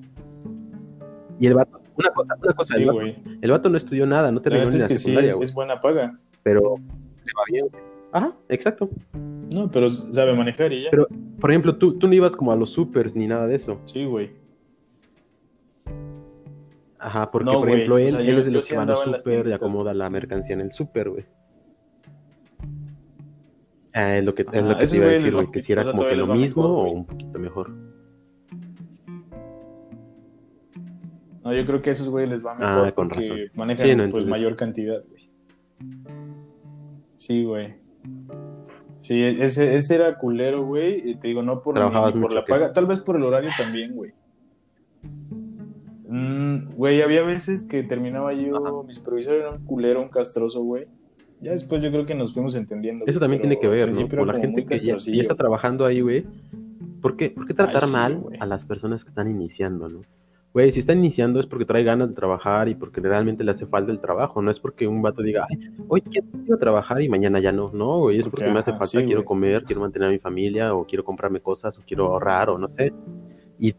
Y 1.40 1.48
el 1.48 1.56
vato, 1.56 1.81
una 1.96 2.10
cosa, 2.12 2.36
una 2.42 2.54
cosa, 2.54 2.76
Sí, 2.76 2.82
el, 2.82 2.88
vato, 2.88 3.00
güey. 3.00 3.16
el 3.42 3.52
vato 3.52 3.70
no 3.70 3.78
estudió 3.78 4.06
nada, 4.06 4.32
no 4.32 4.38
La 4.40 4.44
terminó 4.44 4.66
verdad 4.66 4.72
ni 4.72 4.76
es 4.78 4.82
la 4.84 4.88
que 4.88 4.96
sí, 4.96 5.16
es, 5.18 5.38
es 5.42 5.54
buena 5.54 5.82
paga. 5.82 6.18
Pero 6.44 6.76
le 6.78 7.32
va 7.38 7.44
bien. 7.50 7.68
Ajá, 8.12 8.34
exacto. 8.50 8.90
No, 9.54 9.70
pero 9.72 9.88
sabe 9.90 10.34
manejar 10.34 10.72
y 10.74 10.84
ya. 10.84 10.90
Pero- 10.92 11.08
Por 11.40 11.50
ejemplo, 11.52 11.76
tú, 11.78 11.98
tú 11.98 12.08
no 12.08 12.14
ibas 12.14 12.32
como 12.34 12.52
a 12.52 12.56
los 12.56 12.72
supers 12.72 13.16
ni 13.16 13.28
nada 13.28 13.48
de 13.48 13.56
eso. 13.56 13.80
Sí, 13.86 14.06
güey. 14.06 14.32
Ajá, 17.00 17.32
porque 17.32 17.52
No, 17.52 17.60
por 17.60 17.70
ejemplo 17.70 17.96
o 17.96 17.98
él, 17.98 18.10
sea, 18.12 18.20
él 18.20 18.28
yo- 18.28 18.38
es 18.40 18.46
de 18.46 18.52
los 18.52 18.68
que 18.68 18.78
van 18.78 18.90
al 18.90 19.18
súper 19.20 19.48
y 19.48 19.54
acomoda 19.54 19.94
la 19.94 20.10
mercancía 20.10 20.54
en 20.54 20.62
el 20.62 20.72
súper, 20.72 21.10
güey. 21.10 21.26
Ah, 23.94 24.18
es 24.18 24.24
lo 24.24 24.34
que, 24.36 24.44
es 24.44 24.64
lo 24.64 24.78
que 24.78 24.86
te 24.88 24.98
iba 24.98 25.06
a 25.08 25.10
decir, 25.10 25.34
güey, 25.34 25.52
que 25.52 25.62
si 25.64 25.72
era 25.74 25.82
o 25.82 25.92
como 25.92 26.08
que 26.08 26.16
lo 26.16 26.28
mismo 26.28 26.64
o 26.64 26.92
un 26.92 27.06
poquito 27.06 27.40
mejor. 27.40 27.72
No, 31.44 31.54
yo 31.54 31.66
creo 31.66 31.82
que 31.82 31.90
a 31.90 31.94
esos 31.94 32.10
güeyes 32.10 32.30
les 32.30 32.46
va 32.46 32.56
Ah, 32.60 32.76
mejor 32.76 32.94
con 32.94 33.10
porque 33.10 33.28
razón. 33.30 33.40
manejan 33.56 33.88
Sí, 33.88 33.96
no, 33.96 34.10
pues 34.10 34.26
mayor 34.26 34.56
cantidad, 34.56 35.04
güey. 35.10 35.30
Sí, 37.18 37.44
güey. 37.46 37.76
Sí, 39.02 39.22
ese, 39.24 39.76
ese 39.76 39.96
era 39.96 40.18
culero, 40.18 40.64
güey. 40.64 41.10
y 41.10 41.16
Te 41.16 41.28
digo, 41.30 41.42
no 41.42 41.62
por, 41.62 41.74
ni- 41.74 41.80
Trabajabas 41.80 42.14
ni 42.16 42.22
por 42.22 42.30
mucho, 42.32 42.42
la 42.42 42.46
paga, 42.46 42.74
tal 42.74 42.86
vez 42.86 43.00
por 43.00 43.16
el 43.16 43.24
horario 43.24 43.50
también, 43.58 43.96
güey. 43.96 44.12
Mm, 46.08 46.70
güey, 46.76 47.02
había 47.02 47.24
veces 47.24 47.64
que 47.64 47.84
terminaba 47.84 48.34
yo, 48.34 48.84
mi 48.86 48.94
supervisor 48.94 49.36
era 49.36 49.50
un 49.52 49.66
culero, 49.66 50.02
un 50.02 50.10
castroso, 50.10 50.62
güey. 50.62 50.86
Ya 51.40 51.52
después 51.54 51.82
yo 51.82 51.90
creo 51.90 52.06
que 52.06 52.14
nos 52.14 52.34
fuimos 52.34 52.56
entendiendo. 52.56 53.06
Eso 53.06 53.14
güey, 53.14 53.20
también 53.22 53.42
tiene 53.42 53.60
que 53.60 53.68
ver, 53.68 53.92
¿no? 53.92 54.00
era 54.00 54.26
la 54.26 54.40
gente 54.40 54.66
que 54.66 54.78
ya, 54.78 54.96
está 54.96 55.36
trabajando 55.36 55.86
ahí, 55.86 56.02
güey. 56.02 56.26
¿Por 57.02 57.18
qué, 57.18 57.32
por 57.32 57.48
qué 57.48 57.54
tratar 57.56 57.82
Ay, 57.82 57.88
sí, 57.90 57.94
mal 57.96 58.18
güey. 58.18 58.38
a 58.40 58.46
las 58.46 58.64
personas 58.66 59.04
que 59.04 59.10
están 59.10 59.28
iniciando, 59.28 59.90
no? 59.90 60.02
Güey, 60.54 60.74
si 60.74 60.82
están 60.82 60.98
iniciando 60.98 61.40
es 61.40 61.46
porque 61.46 61.64
trae 61.64 61.84
ganas 61.84 62.10
de 62.10 62.16
trabajar 62.16 62.68
y 62.68 62.76
porque 62.76 63.00
realmente 63.00 63.44
le 63.44 63.52
hace 63.52 63.66
falta 63.66 63.92
el 63.92 64.02
trabajo. 64.02 64.42
No 64.42 64.52
es 64.52 64.60
porque 64.60 64.86
un 64.86 65.02
vato 65.02 65.22
diga, 65.22 65.48
Ay, 65.50 65.58
hoy 65.88 66.02
quiero, 66.02 66.58
trabajar 66.60 67.02
y 67.02 67.08
mañana 67.08 67.40
ya 67.40 67.52
no. 67.54 67.72
No, 67.74 68.00
güey, 68.00 68.18
es 68.18 68.24
Porque, 68.24 68.38
porque, 68.38 68.52
me 68.52 68.60
hace 68.60 68.72
ajá, 68.72 68.80
falta, 68.80 69.00
sí, 69.00 69.06
quiero 69.06 69.22
güey. 69.22 69.26
comer, 69.28 69.64
quiero 69.64 69.82
mantener 69.82 70.10
a 70.10 70.12
mi 70.12 70.20
familia 70.20 70.76
o 70.76 70.86
quiero 70.86 71.06
comprarme 71.06 71.40
cosas 71.40 71.78
o 71.78 71.82
quiero 71.88 72.08
ahorrar 72.08 72.50
o 72.50 72.58
no 72.58 72.68
sé. 72.68 72.92
Y 73.60 73.74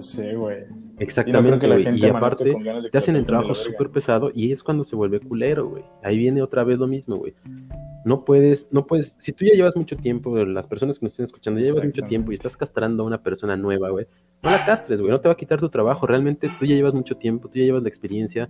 sé, 0.00 0.34
güey. 0.34 0.58
Y 0.58 0.64
no 0.64 0.96
creo 0.96 1.08
exactamente, 1.08 1.58
que 1.58 1.66
la 1.66 1.74
güey. 1.74 1.84
gente 1.84 2.06
Y 2.06 2.10
aparte, 2.10 2.56
te 2.90 2.98
hacen 2.98 3.16
el 3.16 3.26
trabajo 3.26 3.54
súper 3.54 3.90
pesado 3.90 4.30
y 4.34 4.52
es 4.52 4.62
cuando 4.62 4.84
se 4.84 4.96
vuelve 4.96 5.20
culero, 5.20 5.68
güey. 5.68 5.84
Ahí 6.02 6.18
viene 6.18 6.42
otra 6.42 6.64
vez 6.64 6.78
lo 6.78 6.86
mismo, 6.86 7.16
güey. 7.16 7.34
No 8.04 8.24
puedes, 8.24 8.66
no 8.70 8.86
puedes, 8.86 9.12
si 9.18 9.32
tú 9.32 9.44
ya 9.44 9.54
llevas 9.54 9.76
mucho 9.76 9.96
tiempo, 9.96 10.36
las 10.44 10.66
personas 10.66 10.98
que 10.98 11.06
nos 11.06 11.12
estén 11.12 11.26
escuchando, 11.26 11.60
ya 11.60 11.66
llevas 11.66 11.84
mucho 11.84 12.02
tiempo 12.02 12.32
y 12.32 12.36
estás 12.36 12.56
castrando 12.56 13.02
a 13.02 13.06
una 13.06 13.22
persona 13.22 13.56
nueva, 13.56 13.90
güey, 13.90 14.06
no 14.42 14.50
la 14.50 14.64
castres, 14.64 15.00
güey, 15.00 15.10
no 15.10 15.20
te 15.20 15.28
va 15.28 15.34
a 15.34 15.36
quitar 15.36 15.60
tu 15.60 15.68
trabajo, 15.68 16.06
realmente 16.06 16.50
tú 16.58 16.66
ya 16.66 16.74
llevas 16.74 16.94
mucho 16.94 17.16
tiempo, 17.16 17.48
tú 17.48 17.58
ya 17.58 17.64
llevas 17.64 17.82
la 17.82 17.88
experiencia, 17.88 18.48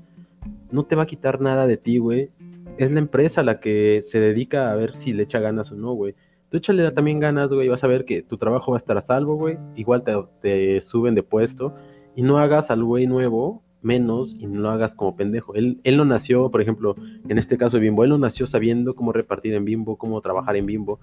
no 0.71 0.85
te 0.85 0.97
va 0.97 1.05
a 1.05 1.07
quitar 1.07 1.41
nada 1.41 1.67
de 1.67 1.77
ti, 1.77 1.99
güey. 1.99 2.31
Es 2.79 2.91
la 2.91 2.99
empresa 2.99 3.43
la 3.43 3.61
que 3.61 4.05
se 4.13 4.19
dedica 4.19 4.71
a 4.71 4.77
ver 4.77 4.95
si 5.03 5.13
le 5.13 5.23
echa 5.23 5.41
ganas 5.41 5.73
o 5.73 5.77
no, 5.77 5.93
güey. 5.93 6.15
Tú 6.51 6.59
échale 6.59 6.91
también 6.93 7.21
ganas, 7.21 7.49
güey, 7.49 7.69
vas 7.69 7.83
a 7.83 7.87
ver 7.87 8.05
que 8.05 8.23
tu 8.23 8.37
trabajo 8.37 8.73
va 8.73 8.79
a 8.79 8.81
estar 8.81 8.97
a 8.99 9.03
salvo, 9.03 9.37
güey. 9.37 9.59
Igual 9.77 10.05
te, 10.05 10.13
te 10.43 10.81
suben 10.83 11.15
de 11.15 11.23
puesto 11.23 11.75
y 12.15 12.23
no 12.23 12.39
hagas 12.39 12.71
al 12.71 12.85
güey 12.85 13.07
nuevo 13.07 13.63
menos 13.83 14.35
y 14.39 14.47
no 14.47 14.61
lo 14.61 14.71
hagas 14.71 14.93
como 14.95 15.17
pendejo. 15.17 15.55
Él, 15.55 15.81
él 15.85 15.97
no 15.97 16.05
nació, 16.05 16.51
por 16.51 16.61
ejemplo, 16.61 16.95
en 17.29 17.39
este 17.39 17.57
caso 17.57 17.77
de 17.77 17.83
Bimbo, 17.83 18.05
él 18.05 18.11
no 18.11 18.19
nació 18.19 18.47
sabiendo 18.47 18.95
cómo 18.95 19.13
repartir 19.13 19.55
en 19.55 19.65
Bimbo, 19.65 19.97
cómo 19.97 20.21
trabajar 20.21 20.57
en 20.57 20.67
Bimbo. 20.67 21.01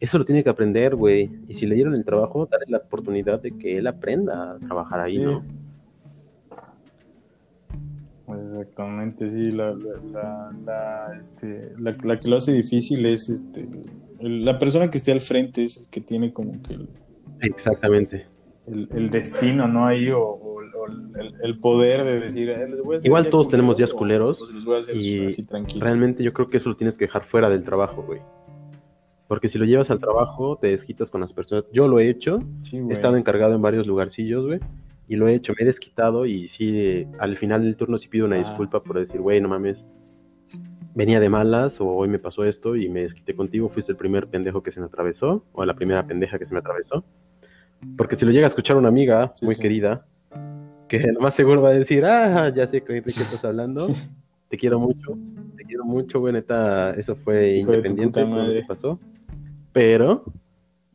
Eso 0.00 0.16
lo 0.18 0.24
tiene 0.24 0.44
que 0.44 0.50
aprender, 0.50 0.94
güey. 0.94 1.28
Y 1.48 1.54
si 1.54 1.66
le 1.66 1.74
dieron 1.74 1.94
el 1.94 2.04
trabajo, 2.04 2.46
darle 2.46 2.66
la 2.68 2.78
oportunidad 2.78 3.40
de 3.42 3.50
que 3.52 3.78
él 3.78 3.86
aprenda 3.86 4.52
a 4.52 4.58
trabajar 4.58 5.00
ahí, 5.00 5.16
Sí. 5.16 5.18
¿no? 5.18 5.42
Exactamente, 8.42 9.30
sí, 9.30 9.50
la, 9.50 9.74
la, 9.74 11.16
este, 11.18 11.72
la, 11.78 11.96
que 12.20 12.28
lo 12.30 12.36
hace 12.36 12.52
difícil 12.52 13.06
es 13.06 13.30
este, 13.30 13.66
el- 14.20 14.44
la 14.44 14.58
persona 14.58 14.90
que 14.90 14.98
esté 14.98 15.12
al 15.12 15.20
frente 15.22 15.64
es 15.64 15.78
el 15.80 15.88
que 15.88 16.02
tiene 16.02 16.32
como 16.34 16.52
que 16.62 16.74
el, 16.74 16.88
Exactamente. 17.40 18.26
el- 18.66 18.86
el 18.94 19.08
destino, 19.08 19.66
¿no? 19.66 19.86
Ahí, 19.86 20.10
o, 20.10 20.20
o- 20.20 20.58
o 20.58 20.86
el, 21.18 21.34
el 21.42 21.58
poder 21.58 22.04
de 22.04 22.20
decir, 22.20 22.50
eh, 22.50 22.68
les 22.68 22.82
voy 22.82 22.94
a 22.94 22.96
hacer 22.98 23.06
Igual 23.08 23.30
todos 23.30 23.48
tenemos 23.48 23.78
días 23.78 23.94
culeros 23.94 24.42
o 24.42 24.52
los 24.52 24.64
voy 24.66 24.76
a 24.76 24.78
hacer 24.80 24.96
y 24.96 25.24
así 25.26 25.46
tranquilo. 25.46 25.84
Realmente 25.84 26.22
yo 26.22 26.32
creo 26.34 26.50
que 26.50 26.58
eso 26.58 26.68
lo 26.68 26.76
tienes 26.76 26.96
que 26.98 27.06
dejar 27.06 27.24
fuera 27.28 27.48
del 27.48 27.64
trabajo, 27.64 28.02
güey. 28.02 28.20
Porque 29.28 29.48
si 29.50 29.58
lo 29.58 29.64
llevas 29.66 29.90
al 29.90 30.00
trabajo, 30.00 30.56
te 30.60 30.68
desquitas 30.68 31.10
con 31.10 31.20
las 31.20 31.32
personas. 31.32 31.64
Yo 31.72 31.86
lo 31.86 32.00
he 32.00 32.08
hecho, 32.08 32.42
Sí, 32.62 32.78
he 32.88 32.94
estado 32.94 33.16
encargado 33.16 33.54
en 33.54 33.62
varios 33.62 33.86
lugarcillos, 33.86 34.46
güey. 34.46 34.58
Y 35.06 35.16
lo 35.16 35.28
he 35.28 35.34
hecho, 35.34 35.52
me 35.56 35.62
he 35.62 35.66
desquitado 35.66 36.26
y 36.26 36.48
sí, 36.48 37.06
al 37.18 37.36
final 37.38 37.62
del 37.62 37.76
turno 37.76 37.98
sí 37.98 38.08
pido 38.08 38.26
una 38.26 38.36
Ah. 38.36 38.40
disculpa 38.40 38.82
por 38.82 38.98
decir, 38.98 39.20
güey, 39.20 39.40
no 39.40 39.48
mames, 39.48 39.76
venía 40.94 41.20
de 41.20 41.28
malas 41.28 41.80
o 41.80 41.86
hoy 41.86 42.08
me 42.08 42.18
pasó 42.18 42.44
esto 42.44 42.74
y 42.76 42.88
me 42.88 43.02
desquité 43.02 43.34
contigo, 43.34 43.68
fuiste 43.68 43.92
el 43.92 43.98
primer 43.98 44.26
pendejo 44.26 44.62
que 44.62 44.72
se 44.72 44.80
me 44.80 44.86
atravesó 44.86 45.44
o 45.52 45.64
la 45.64 45.74
primera 45.74 46.06
pendeja 46.06 46.38
que 46.38 46.46
se 46.46 46.52
me 46.52 46.58
atravesó. 46.60 47.04
Porque 47.96 48.16
si 48.16 48.24
lo 48.24 48.32
llega 48.32 48.46
a 48.46 48.48
escuchar 48.48 48.76
una 48.76 48.88
amiga 48.88 49.32
Sí, 49.36 49.44
muy 49.46 49.54
sí. 49.54 49.62
querida, 49.62 50.04
que 50.88 50.98
lo 51.12 51.20
más 51.20 51.34
seguro 51.36 51.62
va 51.62 51.70
a 51.70 51.74
decir, 51.74 52.04
ah, 52.04 52.50
ya 52.54 52.66
sé 52.66 52.80
de 52.80 52.84
qué 52.84 52.98
estás 52.98 53.44
hablando, 53.44 53.86
te 54.48 54.56
quiero 54.58 54.78
mucho, 54.80 55.16
te 55.56 55.64
quiero 55.64 55.84
mucho, 55.84 56.18
güey, 56.20 56.32
neta, 56.32 56.90
eso 56.94 57.14
fue 57.16 57.56
Hijo 57.58 57.72
independiente 57.74 58.20
de 58.20 58.26
lo 58.26 58.52
que 58.52 58.64
pasó, 58.66 58.98
pero 59.72 60.24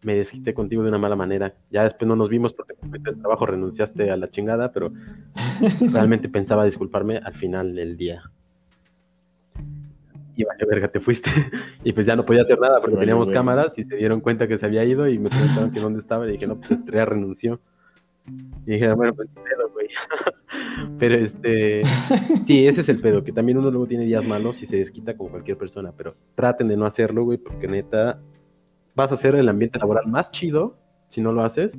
me 0.04 0.16
desquité 0.16 0.54
contigo 0.54 0.84
de 0.84 0.90
una 0.90 0.98
mala 0.98 1.16
manera. 1.16 1.54
Ya 1.70 1.84
después 1.84 2.08
no 2.08 2.16
nos 2.16 2.30
vimos 2.30 2.54
porque 2.54 2.74
al 3.06 3.18
trabajo, 3.18 3.46
renunciaste 3.46 4.12
a 4.12 4.18
la 4.18 4.30
chingada, 4.30 4.72
pero 4.72 4.92
realmente 5.92 6.30
pensaba 6.30 6.66
disculparme 6.66 7.18
al 7.18 7.34
final 7.36 7.76
del 7.76 7.98
día. 7.98 8.22
Y 10.36 10.44
vaya 10.44 10.66
verga, 10.68 10.88
te 10.88 11.00
fuiste. 11.00 11.30
y 11.84 11.94
pues 11.94 12.06
ya 12.06 12.16
no 12.16 12.26
podía 12.26 12.44
hacer 12.44 12.60
nada 12.60 12.80
porque 12.82 12.96
Vale, 12.96 13.06
teníamos 13.06 13.30
cámaras 13.32 13.72
y 13.78 13.84
se 13.84 13.96
dieron 13.96 14.20
cuenta 14.22 14.48
que 14.48 14.58
se 14.58 14.66
había 14.66 14.84
ido 14.84 15.08
y 15.08 15.20
me 15.20 15.30
preguntaron 15.30 15.72
que 15.72 15.80
dónde 15.80 16.02
estaba 16.02 16.28
y 16.28 16.34
dije, 16.34 16.48
no, 16.48 16.58
pues 16.58 16.72
Estrella 16.72 17.06
renunció. 17.06 17.60
Y 18.66 18.72
dije, 18.72 18.94
bueno, 18.94 19.14
pues 19.14 19.30
pedo, 19.30 19.70
güey. 19.74 19.90
pero 21.00 21.16
este, 21.16 21.84
sí, 22.48 22.68
ese 22.68 22.82
es 22.82 22.90
el 22.90 23.00
pedo, 23.00 23.24
que 23.24 23.34
también 23.34 23.58
uno 23.58 23.70
luego 23.70 23.86
tiene 23.86 24.06
días 24.06 24.28
malos 24.28 24.62
y 24.62 24.68
se 24.68 24.78
desquita 24.78 25.16
como 25.16 25.30
cualquier 25.30 25.58
persona, 25.58 25.92
pero 25.96 26.16
traten 26.34 26.70
de 26.70 26.78
no 26.78 26.86
hacerlo, 26.86 27.26
güey, 27.26 27.38
porque 27.38 27.68
neta 27.68 28.20
vas 28.96 29.12
a 29.12 29.16
hacer 29.16 29.36
el 29.36 29.50
ambiente 29.50 29.80
laboral 29.80 30.08
más 30.08 30.32
chido 30.32 30.76
si 31.12 31.22
no 31.22 31.32
lo 31.32 31.44
haces 31.44 31.72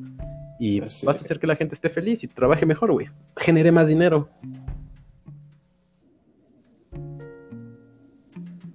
y 0.59 0.81
vas 0.81 1.05
a 1.07 1.11
hacer 1.13 1.39
que 1.41 1.47
la 1.47 1.57
gente 1.57 1.75
esté 1.75 1.89
feliz 1.91 2.23
y 2.23 2.29
trabaje 2.29 2.65
mejor, 2.67 2.93
güey. 2.93 3.09
Genere 3.37 3.73
más 3.73 3.87
dinero. 3.89 4.29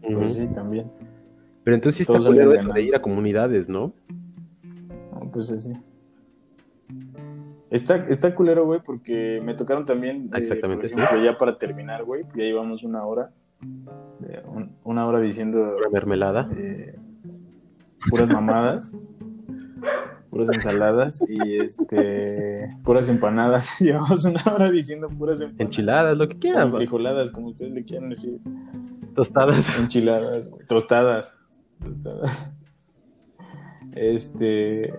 Pues 0.01 0.33
sí, 0.35 0.47
también. 0.47 0.89
Pero 1.63 1.75
entonces 1.75 1.97
sí 1.97 2.03
está 2.03 2.17
culero 2.17 2.53
eso 2.53 2.73
de 2.73 2.81
ir 2.81 2.95
a 2.95 3.01
comunidades, 3.01 3.69
¿no? 3.69 3.93
No, 5.13 5.31
pues 5.31 5.47
sí. 5.47 5.73
Está, 7.69 7.97
está 8.09 8.33
culero, 8.33 8.65
güey, 8.65 8.79
porque 8.83 9.39
me 9.43 9.53
tocaron 9.53 9.85
también, 9.85 10.29
eh, 10.33 10.39
Exactamente, 10.39 10.87
ejemplo, 10.87 11.23
ya 11.23 11.37
para 11.37 11.55
terminar, 11.55 12.03
güey, 12.03 12.23
ya 12.35 12.43
llevamos 12.43 12.83
una 12.83 13.05
hora, 13.05 13.29
eh, 14.27 14.41
un- 14.47 14.71
una 14.83 15.05
hora 15.05 15.19
diciendo 15.19 15.73
Pura 15.77 15.89
mermelada. 15.91 16.49
eh, 16.57 16.95
puras 18.09 18.29
mamadas, 18.29 18.93
puras 20.29 20.49
ensaladas 20.53 21.25
y 21.29 21.57
este 21.57 22.77
puras 22.83 23.09
empanadas. 23.09 23.77
Llevamos 23.79 24.25
una 24.25 24.41
hora 24.53 24.71
diciendo 24.71 25.09
puras 25.09 25.41
empanadas. 25.41 25.67
Enchiladas, 25.67 26.17
lo 26.17 26.27
que 26.27 26.39
quieran. 26.39 26.71
frijoladas, 26.71 27.31
como 27.31 27.47
ustedes 27.47 27.71
le 27.73 27.83
quieran 27.83 28.09
decir. 28.09 28.39
Tostadas. 29.15 29.65
Enchiladas. 29.79 30.51
Tostadas. 30.67 31.37
Tostadas. 31.83 32.51
Este. 33.93 34.93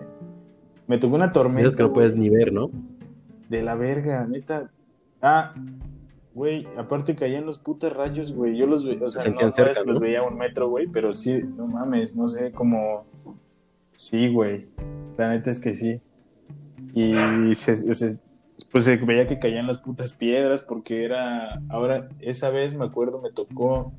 Me 0.87 0.97
tocó 0.97 1.15
una 1.15 1.31
tormenta. 1.31 1.69
Esas 1.69 1.75
que 1.77 1.83
no 1.83 1.93
puedes 1.93 2.15
ni 2.15 2.29
ver, 2.29 2.51
¿no? 2.51 2.69
De 3.49 3.63
la 3.63 3.75
verga, 3.75 4.25
neta. 4.27 4.69
Ah, 5.21 5.53
güey, 6.33 6.67
aparte 6.77 7.15
caían 7.15 7.45
los 7.45 7.59
putos 7.59 7.93
rayos, 7.93 8.33
güey. 8.33 8.55
Yo 8.57 8.65
los 8.65 8.85
veía, 8.85 9.03
o 9.05 9.09
sea, 9.09 9.25
no, 9.25 9.31
no 9.41 9.53
cerca, 9.53 9.81
que 9.81 9.87
los 9.87 9.99
¿no? 9.99 10.05
veía 10.05 10.19
a 10.19 10.23
un 10.27 10.37
metro, 10.37 10.69
güey, 10.69 10.87
pero 10.87 11.13
sí, 11.13 11.41
no 11.57 11.67
mames, 11.67 12.15
no 12.15 12.27
sé, 12.27 12.51
como. 12.51 13.05
Sí, 13.95 14.31
güey. 14.31 14.71
La 15.17 15.29
neta 15.29 15.49
es 15.51 15.59
que 15.59 15.73
sí. 15.73 15.99
Y 16.93 17.13
se, 17.55 17.75
se- 17.95 18.19
pues 18.71 18.85
se 18.85 18.95
veía 18.97 19.27
que 19.27 19.39
caían 19.39 19.67
las 19.67 19.77
putas 19.79 20.13
piedras 20.13 20.61
porque 20.61 21.03
era. 21.05 21.61
Ahora, 21.69 22.09
esa 22.19 22.49
vez 22.49 22.73
me 22.73 22.85
acuerdo, 22.85 23.21
me 23.21 23.31
tocó. 23.31 23.93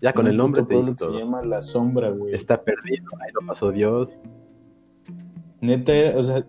Ya 0.00 0.12
con 0.12 0.26
el 0.26 0.36
nombre 0.36 0.62
te 0.64 0.74
que 0.74 0.94
se 0.98 1.12
llama 1.12 1.42
La 1.42 1.62
Sombra, 1.62 2.10
güey. 2.10 2.34
Está 2.34 2.60
perdido, 2.62 3.06
ahí 3.20 3.30
lo 3.32 3.46
pasó 3.46 3.70
Dios. 3.70 4.08
Neta, 5.60 5.92
o 6.16 6.22
sea, 6.22 6.44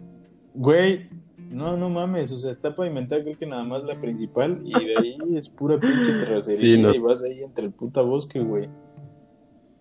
güey, 0.55 1.07
no, 1.51 1.77
no 1.77 1.89
mames, 1.89 2.31
o 2.31 2.37
sea, 2.37 2.51
está 2.51 2.75
pavimentada 2.75 3.21
creo 3.23 3.37
que 3.37 3.45
nada 3.45 3.63
más 3.63 3.83
la 3.83 3.99
principal 3.99 4.61
y 4.63 4.71
de 4.71 4.97
ahí 4.97 5.17
es 5.35 5.49
pura 5.49 5.79
pinche 5.79 6.11
terracería 6.13 6.75
Sí, 6.75 6.81
no. 6.81 6.93
y 6.93 6.99
vas 6.99 7.23
ahí 7.23 7.41
entre 7.43 7.65
el 7.65 7.71
puta 7.71 8.01
bosque, 8.01 8.39
güey. 8.39 8.69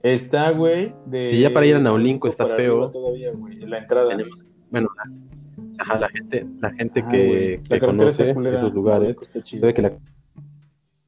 Está, 0.02 0.50
güey, 0.50 0.94
de... 1.06 1.30
Sí, 1.30 1.40
ya 1.40 1.50
para 1.54 1.64
ir 1.66 1.76
a 1.76 1.78
Naulinco 1.78 2.26
está 2.28 2.44
feo. 2.56 2.90
Todavía, 2.90 3.30
güey, 3.32 3.56
la 3.60 3.78
entrada. 3.78 4.08
Tenemos- 4.10 4.38
Bueno, 4.70 4.88
la, 4.96 5.82
ajá, 5.84 5.98
la 6.00 6.08
gente, 6.08 6.44
la 6.60 6.70
gente 6.72 7.00
Ajá, 7.00 7.10
que, 7.10 7.60
La 7.68 7.78
conoce 7.80 8.34
culera, 8.34 8.58
esos 8.58 8.74
lugares, 8.74 9.16
está 9.20 9.42
chido. 9.42 9.60
sabe 9.60 9.74
que 9.74 9.82
la... 9.82 9.92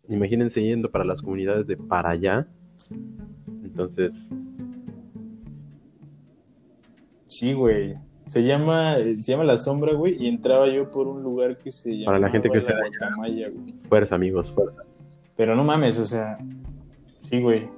Imagínense 0.08 0.62
yendo 0.62 0.90
para 0.90 1.04
las 1.04 1.20
comunidades 1.22 1.66
de 1.66 1.76
para 1.76 2.10
allá. 2.10 2.46
Entonces, 3.64 4.12
Sí, 7.26 7.52
güey. 7.52 7.96
Se 8.26 8.42
llama, 8.42 8.96
se 8.96 9.32
llama 9.32 9.44
La 9.44 9.56
Sombra, 9.56 9.92
güey, 9.92 10.16
y 10.18 10.28
entraba 10.28 10.66
yo 10.68 10.90
por 10.90 11.06
un 11.06 11.22
lugar 11.22 11.58
que 11.58 11.70
se 11.70 11.92
llama 11.92 12.06
Para 12.06 12.18
la 12.18 12.30
gente 12.30 12.48
que 12.48 12.58
allá. 12.58 12.74
Guacamaya, 12.78 13.48
güey. 13.50 13.74
fuerza, 13.88 14.14
amigos, 14.14 14.50
fuerza. 14.52 14.82
Pero 15.36 15.54
no 15.54 15.64
mames, 15.64 15.98
o 15.98 16.04
sea, 16.04 16.38
sí, 17.22 17.40
güey. 17.40 17.68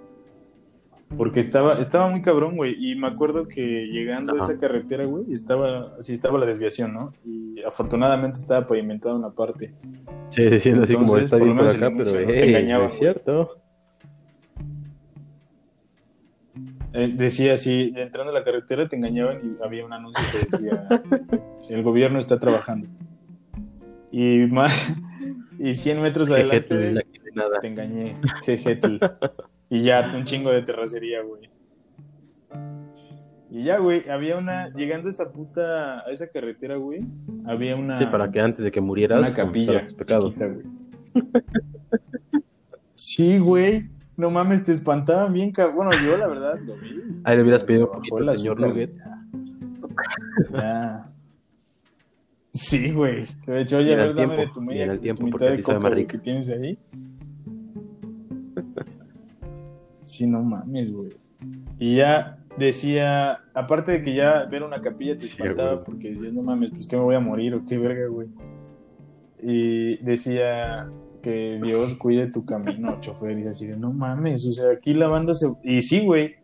Porque 1.17 1.41
estaba, 1.41 1.81
estaba 1.81 2.09
muy 2.09 2.21
cabrón, 2.21 2.57
güey. 2.57 2.75
Y 2.79 2.97
me 2.97 3.07
acuerdo 3.07 3.47
que 3.47 3.87
llegando 3.87 4.35
a 4.35 4.45
esa 4.45 4.59
carretera, 4.59 5.05
güey, 5.05 5.33
estaba, 5.33 5.95
sí 6.01 6.13
estaba 6.13 6.39
la 6.39 6.47
desviación, 6.47 6.93
¿no? 6.93 7.13
Y 7.25 7.63
afortunadamente 7.63 8.41
estaba 8.41 8.67
pavimentada 8.67 9.15
una 9.15 9.31
parte. 9.31 9.73
Sí, 10.35 10.43
diciendo 10.43 10.83
así 10.83 10.95
como 10.95 11.17
está 11.17 11.39
por 11.39 11.47
lo 11.47 11.55
menos 11.55 11.75
acá, 11.75 11.93
pero 11.97 12.21
no 12.21 12.27
te 12.27 12.49
engañaba, 12.49 12.87
es 12.87 12.99
cierto. 12.99 13.57
Eh, 16.99 17.13
decía 17.15 17.53
así, 17.53 17.93
entrando 17.95 18.31
a 18.31 18.35
la 18.35 18.43
carretera 18.43 18.89
te 18.89 18.97
engañaban 18.97 19.41
y 19.45 19.63
había 19.63 19.85
un 19.85 19.93
anuncio 19.93 20.25
que 20.33 20.47
decía, 20.51 20.89
el 21.71 21.83
gobierno 21.83 22.19
está 22.19 22.41
trabajando. 22.41 22.89
Y 24.11 24.47
más, 24.47 24.97
y 25.59 25.75
100 25.75 26.01
metros 26.01 26.31
adelante 26.31 26.63
tú, 26.69 26.75
la 26.75 27.03
que 27.03 27.21
de 27.21 27.33
nada. 27.35 27.61
te 27.61 27.67
engañé, 27.67 28.17
jejetl. 28.45 28.97
Y 29.69 29.83
ya, 29.83 30.11
un 30.17 30.25
chingo 30.25 30.51
de 30.51 30.63
terracería, 30.63 31.21
güey. 31.21 31.51
Y 33.51 33.65
ya, 33.65 33.77
güey, 33.79 34.09
había 34.09 34.39
una, 34.39 34.71
llegando 34.71 35.09
a 35.09 35.11
esa 35.11 35.31
puta, 35.35 36.01
a 36.01 36.11
esa 36.11 36.29
carretera, 36.31 36.77
güey, 36.77 37.05
había 37.45 37.77
una, 37.77 37.99
Sí, 37.99 38.07
para 38.07 38.31
que 38.31 38.41
antes 38.41 38.65
de 38.65 38.73
que 38.73 38.81
murieras, 38.81 39.19
una 39.19 39.35
capilla 39.35 39.87
chiquita, 39.87 40.19
güey. 40.19 40.65
Sí, 42.95 43.39
güey, 43.39 43.91
no 44.17 44.31
mames, 44.31 44.65
te 44.65 44.73
espantaban 44.73 45.33
bien, 45.33 45.53
cabrón. 45.53 45.77
Bueno, 45.77 46.03
yo 46.03 46.17
la 46.17 46.27
verdad 46.27 46.59
lo 46.61 46.77
vi. 46.77 47.03
Ahí 47.25 47.37
le 47.37 47.43
hubieras 47.43 47.65
pedido 47.65 47.93
un 47.93 48.35
señor 48.35 48.61
Nugget. 48.61 48.93
Ya. 50.53 51.11
Sí, 52.53 52.91
güey. 52.91 53.27
De 53.47 53.61
hecho, 53.61 53.79
oye, 53.79 53.93
a 53.93 53.97
ver, 53.97 54.15
dame 54.15 54.37
de 54.39 54.47
tu 54.49 54.63
media, 54.63 54.85
el 54.85 54.97
tu 54.97 55.03
tiempo, 55.03 55.25
mitad 55.25 55.47
de 55.47 55.57
rico. 55.57 56.09
que 56.09 56.19
tienes 56.19 56.49
ahí. 56.49 56.79
Sí, 60.05 60.27
no 60.27 60.43
mames, 60.43 60.91
güey. 60.91 61.11
Y 61.79 61.97
ya 61.97 62.39
decía, 62.57 63.41
aparte 63.53 63.93
de 63.93 64.03
que 64.03 64.15
ya 64.15 64.47
ver 64.47 64.63
una 64.63 64.81
capilla 64.81 65.19
te 65.19 65.27
espantaba 65.27 65.85
porque 65.85 66.11
decías, 66.11 66.33
no 66.33 66.43
mames, 66.43 66.71
pues 66.71 66.89
que 66.89 66.97
me 66.97 67.03
voy 67.03 67.15
a 67.15 67.21
morir 67.21 67.55
o 67.55 67.67
qué 67.67 67.77
verga, 67.77 68.07
güey. 68.09 68.29
Y 69.43 69.99
decía 69.99 70.89
que 71.27 71.59
Dios 71.61 71.95
cuide 71.97 72.29
tu 72.29 72.45
camino, 72.45 72.99
chofer. 73.01 73.37
Y 73.39 73.49
así 73.49 73.67
de, 73.67 73.77
no 73.77 73.93
mames, 73.93 74.47
o 74.47 74.53
sea, 74.53 74.71
aquí 74.71 74.95
la 74.95 75.09
banda 75.09 75.35
se. 75.35 75.53
Y 75.65 75.83
sí, 75.83 76.05
güey. 76.05 76.37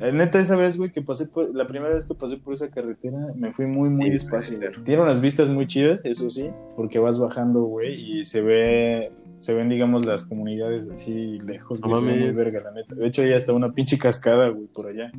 Neta, 0.00 0.38
esa 0.38 0.54
vez, 0.54 0.78
güey, 0.78 0.92
que 0.92 1.02
pasé 1.02 1.26
por. 1.26 1.52
La 1.52 1.66
primera 1.66 1.92
vez 1.92 2.06
que 2.06 2.14
pasé 2.14 2.36
por 2.36 2.54
esa 2.54 2.70
carretera, 2.70 3.18
me 3.34 3.52
fui 3.52 3.66
muy, 3.66 3.90
muy 3.90 4.06
Sí, 4.06 4.10
despacio. 4.12 4.56
güey. 4.58 4.70
Tiene 4.84 5.02
unas 5.02 5.20
vistas 5.20 5.48
muy 5.48 5.66
chidas, 5.66 6.00
eso 6.04 6.30
sí, 6.30 6.50
porque 6.76 7.00
vas 7.00 7.18
bajando, 7.18 7.62
güey, 7.64 8.20
y 8.20 8.24
se 8.24 8.40
ve. 8.42 9.10
Se 9.40 9.54
ven, 9.54 9.68
digamos, 9.68 10.06
las 10.06 10.24
comunidades 10.24 10.88
así 10.88 11.38
lejos, 11.40 11.80
güey. 11.80 11.94
se 11.94 12.00
ve 12.00 12.10
muy 12.12 12.20
mames. 12.20 12.36
verga, 12.36 12.60
la 12.62 12.70
neta. 12.72 12.94
De 12.94 13.06
hecho, 13.08 13.22
hay 13.22 13.32
hasta 13.32 13.52
una 13.52 13.72
pinche 13.72 13.98
cascada, 13.98 14.48
güey, 14.50 14.66
por 14.68 14.86
allá. 14.86 15.10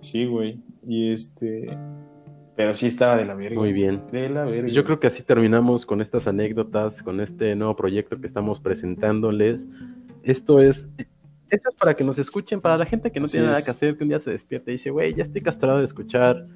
Sí, 0.00 0.26
güey. 0.26 0.58
Y 0.86 1.12
este. 1.12 1.66
Pero 2.56 2.74
sí 2.74 2.86
estaba 2.86 3.16
de 3.16 3.24
la 3.24 3.34
verga. 3.34 3.58
Muy 3.58 3.72
bien. 3.72 4.02
De 4.12 4.28
la 4.28 4.44
verga. 4.44 4.68
Yo 4.68 4.84
creo 4.84 5.00
que 5.00 5.06
así 5.06 5.22
terminamos 5.22 5.86
con 5.86 6.00
estas 6.02 6.26
anécdotas, 6.26 7.00
con 7.02 7.20
este 7.20 7.54
nuevo 7.56 7.74
proyecto 7.76 8.20
que 8.20 8.26
estamos 8.26 8.60
presentándoles. 8.60 9.58
Esto 10.22 10.60
es, 10.60 10.86
esto 11.50 11.68
es 11.70 11.76
para 11.78 11.94
que 11.94 12.04
nos 12.04 12.18
escuchen, 12.18 12.60
para 12.60 12.76
la 12.76 12.86
gente 12.86 13.10
que 13.10 13.20
no 13.20 13.24
Así 13.24 13.32
tiene 13.32 13.46
nada 13.48 13.58
es. 13.58 13.64
que 13.64 13.70
hacer, 13.70 13.96
que 13.96 14.04
un 14.04 14.10
día 14.10 14.20
se 14.20 14.30
despierta 14.30 14.70
y 14.70 14.74
dice, 14.74 14.90
güey, 14.90 15.14
ya 15.14 15.24
estoy 15.24 15.40
castrado 15.40 15.78
de 15.78 15.86
escuchar 15.86 16.46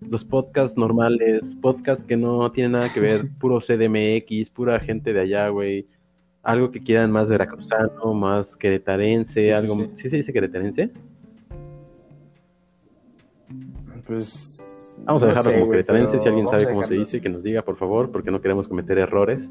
los 0.00 0.24
podcasts 0.24 0.76
normales, 0.76 1.42
podcasts 1.62 2.04
que 2.04 2.16
no 2.16 2.50
tienen 2.52 2.72
nada 2.72 2.88
que 2.92 3.00
ver, 3.00 3.28
puro 3.38 3.60
CDMX, 3.60 4.50
pura 4.50 4.80
gente 4.80 5.12
de 5.12 5.20
allá, 5.20 5.48
güey. 5.48 5.86
Algo 6.42 6.70
que 6.70 6.80
quieran 6.80 7.10
más 7.10 7.28
veracruzano, 7.28 8.12
más 8.14 8.54
queretarense, 8.56 9.32
Sí, 9.32 9.40
sí, 9.40 9.50
algo... 9.50 9.74
sí. 9.76 9.90
¿Sí 10.02 10.10
se 10.10 10.16
dice 10.16 10.32
queretarense? 10.32 10.90
Pues. 14.06 14.83
Vamos 15.04 15.22
a 15.22 15.26
no 15.26 15.30
dejarlo 15.30 15.50
sé, 15.50 15.58
como 15.60 15.70
pero 15.72 16.22
si 16.22 16.28
alguien 16.28 16.48
sabe 16.48 16.64
cómo 16.66 16.86
se 16.86 16.94
dice, 16.94 17.20
que 17.22 17.28
nos 17.28 17.42
diga, 17.42 17.62
por 17.62 17.76
favor, 17.76 18.10
porque 18.10 18.30
no 18.30 18.40
queremos 18.40 18.68
cometer 18.68 18.98
errores. 18.98 19.40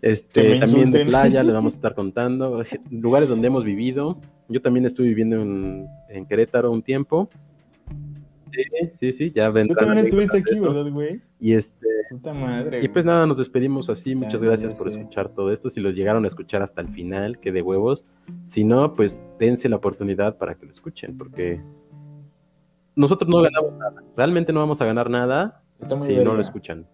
Este, 0.00 0.58
también 0.60 0.90
de 0.90 1.04
playa 1.04 1.42
les 1.42 1.52
vamos 1.52 1.72
a 1.72 1.76
estar 1.76 1.94
contando 1.94 2.64
lugares 2.90 3.28
donde 3.28 3.48
hemos 3.48 3.64
vivido. 3.64 4.18
Yo 4.48 4.62
también 4.62 4.86
estuve 4.86 5.08
viviendo 5.08 5.36
en, 5.42 5.86
en 6.08 6.24
Querétaro 6.26 6.70
un 6.70 6.82
tiempo. 6.82 7.28
Sí, 8.52 8.62
sí, 9.00 9.12
sí, 9.18 9.32
ya 9.34 9.48
Tú 9.48 9.54
vendrán 9.54 9.86
también 9.86 10.06
estuviste 10.06 10.38
aquí. 10.38 10.58
¿verdad, 10.58 10.90
güey? 10.90 11.20
Y 11.40 11.54
este, 11.54 11.86
Puta 12.10 12.32
madre. 12.32 12.82
y 12.82 12.88
pues 12.88 13.04
nada, 13.04 13.26
nos 13.26 13.36
despedimos 13.36 13.90
así. 13.90 14.14
Muchas 14.14 14.40
Ya, 14.40 14.46
gracias 14.46 14.78
por 14.78 14.92
sé. 14.92 14.98
escuchar 14.98 15.28
todo 15.30 15.52
esto. 15.52 15.70
Si 15.70 15.80
los 15.80 15.94
llegaron 15.94 16.24
a 16.24 16.28
escuchar 16.28 16.62
hasta 16.62 16.80
el 16.80 16.88
final, 16.88 17.38
que 17.38 17.52
de 17.52 17.60
huevos. 17.62 18.04
Si 18.54 18.64
no, 18.64 18.94
pues 18.94 19.18
dense 19.38 19.68
la 19.68 19.76
oportunidad 19.76 20.38
para 20.38 20.54
que 20.54 20.66
lo 20.66 20.72
escuchen, 20.72 21.18
porque 21.18 21.60
nosotros 22.96 23.28
no 23.28 23.42
ganamos 23.42 23.72
nada. 23.74 24.02
Realmente 24.16 24.52
no 24.52 24.60
vamos 24.60 24.80
a 24.80 24.84
ganar 24.86 25.10
nada 25.10 25.62
Está 25.80 25.96
muy 25.96 26.08
si 26.08 26.16
no 26.16 26.34
lo 26.34 26.42
escuchan. 26.42 26.86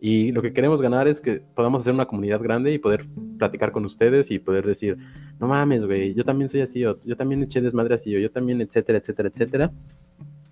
Y 0.00 0.32
lo 0.32 0.42
que 0.42 0.52
queremos 0.52 0.82
ganar 0.82 1.08
es 1.08 1.18
que 1.20 1.40
podamos 1.54 1.80
hacer 1.80 1.94
una 1.94 2.06
comunidad 2.06 2.42
grande 2.42 2.72
y 2.72 2.78
poder 2.78 3.06
platicar 3.38 3.72
con 3.72 3.86
ustedes 3.86 4.30
y 4.30 4.38
poder 4.38 4.66
decir, 4.66 4.98
no 5.40 5.48
mames, 5.48 5.86
güey, 5.86 6.12
yo 6.14 6.24
también 6.24 6.50
soy 6.50 6.60
así, 6.60 6.84
o 6.84 6.98
yo 7.04 7.16
también 7.16 7.42
eché 7.42 7.60
desmadre 7.60 7.94
así, 7.94 8.14
o 8.14 8.18
yo 8.18 8.30
también, 8.30 8.60
etcétera, 8.60 8.98
etcétera, 8.98 9.30
etcétera. 9.30 9.72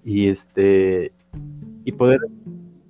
Y 0.05 0.29
este, 0.29 1.13
y 1.85 1.93
poder, 1.93 2.21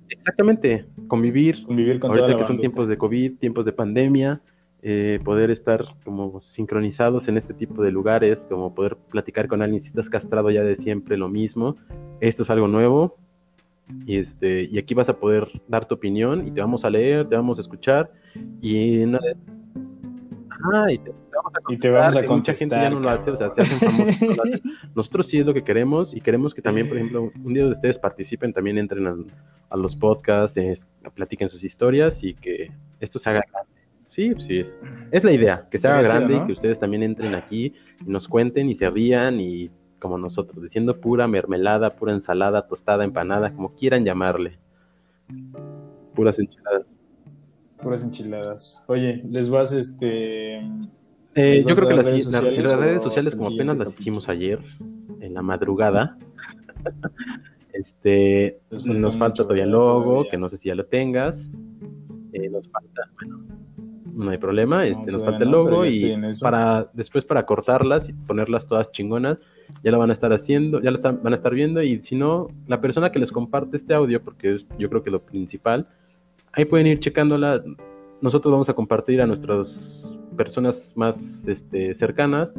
exactamente, 0.07 0.85
convivir, 1.07 1.63
Convivir 1.65 1.99
con 1.99 2.11
ahorita 2.11 2.27
toda 2.27 2.37
la 2.37 2.41
que 2.41 2.47
son 2.47 2.59
tiempos 2.59 2.87
de 2.87 2.97
COVID, 2.97 3.39
tiempos 3.39 3.65
de 3.65 3.71
pandemia, 3.73 4.39
eh, 4.85 5.19
poder 5.23 5.49
estar 5.49 5.85
como 6.03 6.41
sincronizados 6.41 7.27
en 7.29 7.37
este 7.37 7.53
tipo 7.53 7.81
de 7.81 7.91
lugares, 7.91 8.37
como 8.49 8.75
poder 8.75 8.97
platicar 9.09 9.47
con 9.47 9.61
alguien 9.61 9.81
si 9.81 9.87
estás 9.87 10.09
castrado 10.09 10.51
ya 10.51 10.61
de 10.61 10.75
siempre 10.75 11.15
lo 11.15 11.29
mismo. 11.29 11.77
Esto 12.19 12.43
es 12.43 12.49
algo 12.49 12.67
nuevo. 12.67 13.15
Y, 14.05 14.17
este, 14.17 14.63
y 14.63 14.77
aquí 14.77 14.93
vas 14.93 15.07
a 15.07 15.17
poder 15.17 15.47
dar 15.69 15.85
tu 15.87 15.95
opinión 15.95 16.47
y 16.47 16.51
te 16.51 16.59
vamos 16.59 16.83
a 16.83 16.89
leer, 16.89 17.27
te 17.29 17.35
vamos 17.35 17.59
a 17.59 17.61
escuchar 17.61 18.11
y 18.61 19.03
Ajá, 19.03 20.91
y 20.91 20.97
te, 20.97 21.11
vamos 21.33 21.53
a 21.55 21.73
y 21.73 21.77
te 21.77 21.89
vamos 21.89 22.15
a 22.15 22.21
no 22.21 23.09
hace, 23.09 23.31
o 23.31 23.37
sea, 23.37 23.51
famosos. 23.51 24.37
no. 24.37 24.43
Nosotros 24.95 25.27
sí 25.27 25.39
es 25.39 25.45
lo 25.45 25.53
que 25.53 25.63
queremos 25.63 26.13
y 26.13 26.21
queremos 26.21 26.53
que 26.53 26.61
también, 26.61 26.87
por 26.87 26.97
ejemplo, 26.97 27.31
un 27.43 27.53
día 27.53 27.65
de 27.65 27.71
ustedes 27.71 27.99
participen, 27.99 28.53
también 28.53 28.77
entren 28.77 29.07
a, 29.07 29.15
a 29.69 29.77
los 29.77 29.95
podcasts, 29.95 30.57
eh, 30.57 30.79
platiquen 31.15 31.49
sus 31.49 31.63
historias 31.63 32.13
y 32.21 32.33
que 32.33 32.71
esto 32.99 33.19
se 33.19 33.29
haga 33.29 33.43
grande. 33.51 33.72
Sí, 34.13 34.31
sí, 34.47 34.63
es, 35.11 35.23
la 35.23 35.31
idea, 35.31 35.67
que 35.71 35.79
se 35.79 35.87
haga 35.87 36.01
Sería 36.01 36.09
chido, 36.09 36.19
grande 36.19 36.35
¿no? 36.35 36.43
y 36.43 36.47
que 36.47 36.53
ustedes 36.53 36.79
también 36.79 37.01
entren 37.01 37.33
aquí 37.33 37.73
y 38.05 38.09
nos 38.09 38.27
cuenten 38.27 38.69
y 38.69 38.75
se 38.75 38.87
rían 38.89 39.39
y 39.39 39.71
como 39.97 40.17
nosotros, 40.17 40.61
diciendo 40.61 40.99
pura 40.99 41.27
mermelada, 41.27 41.89
pura 41.91 42.13
ensalada, 42.13 42.67
tostada, 42.67 43.05
empanada, 43.05 43.53
como 43.53 43.73
quieran 43.73 44.03
llamarle. 44.03 44.59
Puras 46.13 46.37
enchiladas. 46.37 46.85
Puras 47.81 48.03
enchiladas. 48.03 48.85
Oye, 48.87 49.23
les 49.29 49.49
vas 49.49 49.73
este. 49.73 50.57
Eh, 50.57 50.61
¿Les 51.35 51.65
yo 51.65 51.73
creo 51.73 51.87
que 51.87 51.95
las, 51.95 52.05
redes 52.05 52.23
sociales 52.25 52.63
las 52.63 52.79
redes 52.79 53.35
como 53.35 53.47
apenas 53.47 53.77
las 53.77 53.99
hicimos 53.99 54.29
ayer, 54.29 54.59
en 55.21 55.33
la 55.33 55.41
madrugada, 55.41 56.17
este, 57.73 58.59
nos 58.69 59.17
falta 59.17 59.43
todavía 59.43 59.63
el 59.63 59.71
logo, 59.71 60.03
Todavía. 60.03 60.31
que 60.31 60.37
no 60.37 60.49
sé 60.49 60.57
si 60.57 60.67
ya 60.67 60.75
lo 60.75 60.85
tengas, 60.85 61.35
Eh, 62.33 62.49
nos 62.49 62.67
falta, 62.69 63.03
bueno, 63.15 63.39
no 64.15 64.31
hay 64.31 64.37
problema, 64.37 64.85
este, 64.87 65.11
nos 65.11 65.23
falta 65.23 65.43
el 65.43 65.51
logo 65.51 65.85
y 65.85 66.15
para 66.41 66.87
después 66.93 67.25
para 67.25 67.45
cortarlas 67.45 68.07
y 68.07 68.13
ponerlas 68.13 68.65
todas 68.67 68.91
chingonas, 68.91 69.37
ya 69.83 69.91
la 69.91 69.97
van 69.97 70.11
a 70.11 70.13
estar 70.13 70.31
haciendo, 70.33 70.81
ya 70.81 70.91
la 70.91 70.97
están- 70.97 71.19
van 71.23 71.33
a 71.33 71.37
estar 71.37 71.53
viendo 71.53 71.81
y 71.81 71.99
si 71.99 72.15
no, 72.15 72.47
la 72.67 72.79
persona 72.79 73.11
que 73.11 73.19
les 73.19 73.31
comparte 73.31 73.77
este 73.77 73.93
audio, 73.93 74.21
porque 74.21 74.55
es 74.55 74.65
yo 74.77 74.89
creo 74.89 75.03
que 75.03 75.11
lo 75.11 75.21
principal, 75.21 75.87
ahí 76.51 76.65
pueden 76.65 76.87
ir 76.87 76.99
checándola. 76.99 77.63
Nosotros 78.21 78.51
vamos 78.51 78.69
a 78.69 78.73
compartir 78.73 79.21
a 79.21 79.25
nuestras 79.27 80.07
personas 80.37 80.91
más 80.95 81.15
este, 81.47 81.93
cercanas, 81.95 82.49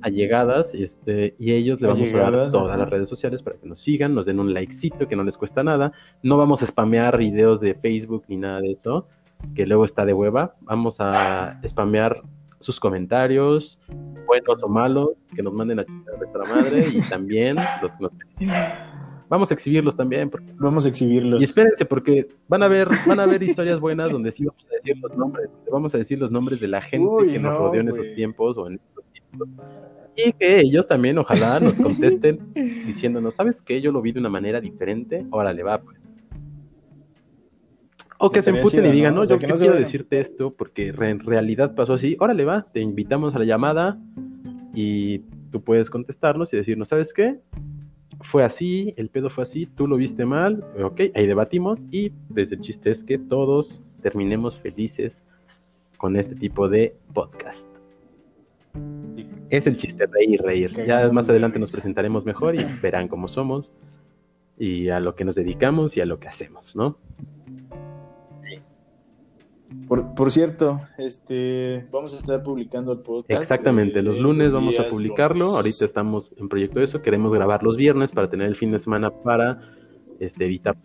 allegadas, 0.00 0.66
este, 0.74 1.34
y 1.38 1.52
ellos 1.52 1.80
le 1.80 1.88
vamos 1.88 2.02
a 2.02 2.16
dar 2.16 2.50
todas 2.50 2.68
ajá. 2.68 2.76
las 2.76 2.90
redes 2.90 3.08
sociales 3.08 3.42
para 3.42 3.56
que 3.56 3.66
nos 3.66 3.80
sigan, 3.80 4.14
nos 4.14 4.26
den 4.26 4.38
un 4.38 4.54
likecito 4.54 5.08
que 5.08 5.16
no 5.16 5.24
les 5.24 5.36
cuesta 5.36 5.62
nada. 5.62 5.92
No 6.22 6.36
vamos 6.36 6.62
a 6.62 6.66
spamear 6.66 7.18
videos 7.18 7.60
de 7.60 7.74
Facebook 7.74 8.24
ni 8.28 8.36
nada 8.36 8.60
de 8.60 8.72
eso, 8.72 9.06
que 9.54 9.66
luego 9.66 9.84
está 9.84 10.04
de 10.04 10.12
hueva. 10.12 10.54
Vamos 10.62 10.96
a 10.98 11.60
spamear 11.66 12.22
sus 12.60 12.80
comentarios, 12.80 13.78
buenos 14.26 14.62
o 14.62 14.68
malos, 14.68 15.10
que 15.34 15.42
nos 15.42 15.52
manden 15.52 15.80
a 15.80 15.84
chingar 15.84 16.14
a 16.14 16.18
nuestra 16.18 16.54
madre 16.54 16.84
y 16.92 17.00
también 17.08 17.56
los 17.82 17.92
que 17.92 18.02
nos 18.02 18.12
Vamos 19.28 19.50
a 19.50 19.54
exhibirlos 19.54 19.94
también, 19.94 20.30
porque 20.30 20.46
Vamos 20.56 20.86
a 20.86 20.88
exhibirlos. 20.88 21.40
y 21.40 21.44
espérense, 21.44 21.84
porque 21.84 22.28
van 22.48 22.62
a 22.62 22.68
ver, 22.68 22.88
van 23.06 23.20
a 23.20 23.26
ver 23.26 23.42
historias 23.42 23.78
buenas 23.78 24.10
donde 24.10 24.32
sí 24.32 24.44
vamos 24.44 24.64
a 24.70 24.74
decir 24.76 24.96
los 25.02 25.16
nombres, 25.16 25.50
vamos 25.70 25.94
a 25.94 25.98
decir 25.98 26.18
los 26.18 26.30
nombres 26.30 26.60
de 26.60 26.68
la 26.68 26.80
gente 26.80 27.06
Uy, 27.06 27.32
que 27.32 27.38
nos 27.38 27.52
no, 27.52 27.58
rodeó 27.58 27.82
en 27.82 27.88
esos 27.88 28.14
tiempos 28.14 28.56
o 28.56 28.66
en 28.66 28.74
estos 28.74 29.04
tiempos. 29.12 29.48
Y 30.16 30.32
que 30.32 30.60
ellos 30.60 30.88
también, 30.88 31.18
ojalá, 31.18 31.60
nos 31.60 31.74
contesten 31.74 32.40
diciéndonos, 32.54 33.34
¿sabes 33.34 33.60
qué? 33.60 33.80
Yo 33.82 33.92
lo 33.92 34.00
vi 34.00 34.12
de 34.12 34.20
una 34.20 34.30
manera 34.30 34.60
diferente, 34.60 35.26
órale, 35.30 35.62
va, 35.62 35.78
pues. 35.78 35.97
O 38.18 38.30
que 38.30 38.42
se 38.42 38.50
emputen 38.50 38.80
chido, 38.80 38.92
y 38.92 38.96
digan, 38.96 39.14
¿no? 39.14 39.18
no, 39.18 39.22
O 39.22 39.26
sea, 39.26 39.36
yo 39.36 39.40
que 39.40 39.46
no 39.46 39.54
quiero 39.54 39.72
vayan. 39.74 39.84
decirte 39.84 40.20
esto 40.20 40.52
porque 40.52 40.88
en 40.88 41.20
realidad 41.20 41.74
pasó 41.74 41.94
así, 41.94 42.16
órale, 42.18 42.44
va, 42.44 42.66
te 42.72 42.80
invitamos 42.80 43.34
a 43.34 43.38
la 43.38 43.44
llamada 43.44 43.98
y 44.74 45.20
tú 45.50 45.62
puedes 45.62 45.88
contestarnos 45.88 46.52
y 46.52 46.56
decirnos, 46.56 46.88
¿sabes 46.88 47.12
qué? 47.12 47.38
Fue 48.30 48.42
así, 48.44 48.92
el 48.96 49.08
pedo 49.08 49.30
fue 49.30 49.44
así, 49.44 49.66
tú 49.66 49.86
lo 49.86 49.96
viste 49.96 50.24
mal, 50.24 50.64
ok, 50.82 51.00
ahí 51.14 51.26
debatimos 51.26 51.78
y 51.92 52.10
desde 52.28 52.56
el 52.56 52.62
chiste 52.62 52.90
es 52.90 53.04
que 53.04 53.18
todos 53.18 53.80
terminemos 54.02 54.58
felices 54.58 55.12
con 55.96 56.16
este 56.16 56.34
tipo 56.34 56.68
de 56.68 56.96
podcast. 57.14 57.64
Es 59.50 59.66
el 59.66 59.76
chiste, 59.78 60.06
reír, 60.06 60.42
reír. 60.42 60.72
Ya 60.86 61.08
más 61.10 61.26
de 61.26 61.32
adelante 61.32 61.58
nos 61.58 61.72
presentaremos 61.72 62.24
mejor 62.24 62.54
y 62.54 62.58
verán 62.82 63.08
cómo 63.08 63.28
somos 63.28 63.70
y 64.58 64.88
a 64.88 65.00
lo 65.00 65.14
que 65.14 65.24
nos 65.24 65.34
dedicamos 65.34 65.96
y 65.96 66.00
a 66.00 66.06
lo 66.06 66.18
que 66.18 66.28
hacemos, 66.28 66.74
¿no? 66.76 66.96
Por, 69.86 70.14
por 70.14 70.30
cierto, 70.30 70.80
este, 70.96 71.86
vamos 71.90 72.14
a 72.14 72.18
estar 72.18 72.42
publicando 72.42 72.92
el 72.92 73.00
podcast. 73.00 73.40
Exactamente, 73.40 73.98
eh, 73.98 74.02
los 74.02 74.16
lunes 74.18 74.50
vamos 74.50 74.78
a 74.78 74.88
publicarlo. 74.88 75.44
lunes. 75.44 75.56
Ahorita 75.56 75.84
estamos 75.84 76.32
en 76.38 76.48
proyecto 76.48 76.78
de 76.78 76.86
eso. 76.86 77.02
Queremos 77.02 77.32
grabar 77.32 77.62
los 77.62 77.76
viernes 77.76 78.10
para 78.10 78.30
tener 78.30 78.48
el 78.48 78.56
fin 78.56 78.70
de 78.72 78.78
semana 78.78 79.10
para 79.10 79.60
este, 80.20 80.46
evitar 80.46 80.76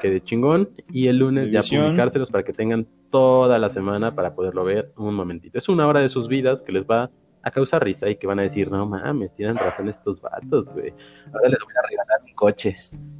que 0.00 0.10
de 0.10 0.22
chingón. 0.22 0.68
Y 0.90 1.08
el 1.08 1.18
lunes 1.18 1.50
ya 1.50 1.60
publicárselos 1.60 2.30
para 2.30 2.44
que 2.44 2.52
tengan 2.52 2.86
toda 3.10 3.58
la 3.58 3.72
semana 3.72 4.14
para 4.14 4.34
poderlo 4.34 4.64
ver 4.64 4.92
un 4.96 5.14
momentito. 5.14 5.58
Es 5.58 5.68
una 5.68 5.86
hora 5.86 6.00
de 6.00 6.10
sus 6.10 6.28
vidas 6.28 6.60
que 6.66 6.72
les 6.72 6.84
va 6.84 7.10
a 7.42 7.50
causar 7.50 7.84
risa 7.84 8.08
y 8.10 8.16
que 8.16 8.26
van 8.26 8.40
a 8.40 8.42
decir, 8.42 8.70
no 8.70 8.86
mames, 8.86 9.32
tienen 9.36 9.56
razón 9.56 9.88
estos 9.88 10.20
vatos, 10.20 10.66
güey. 10.74 10.92
Ahora 11.32 11.48
les 11.48 11.60
voy 11.60 11.74
a 11.78 11.88
regalar 11.88 12.20
un 12.26 12.34
coche. 12.34 12.74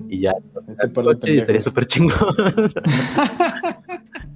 Y 0.08 0.20
ya, 0.20 0.32
Este 0.68 0.88
par 0.88 1.04
de 1.04 1.14
coche 1.14 1.34
y 1.34 1.38
estaría 1.38 1.60
súper 1.60 1.86
chingón. 1.86 2.34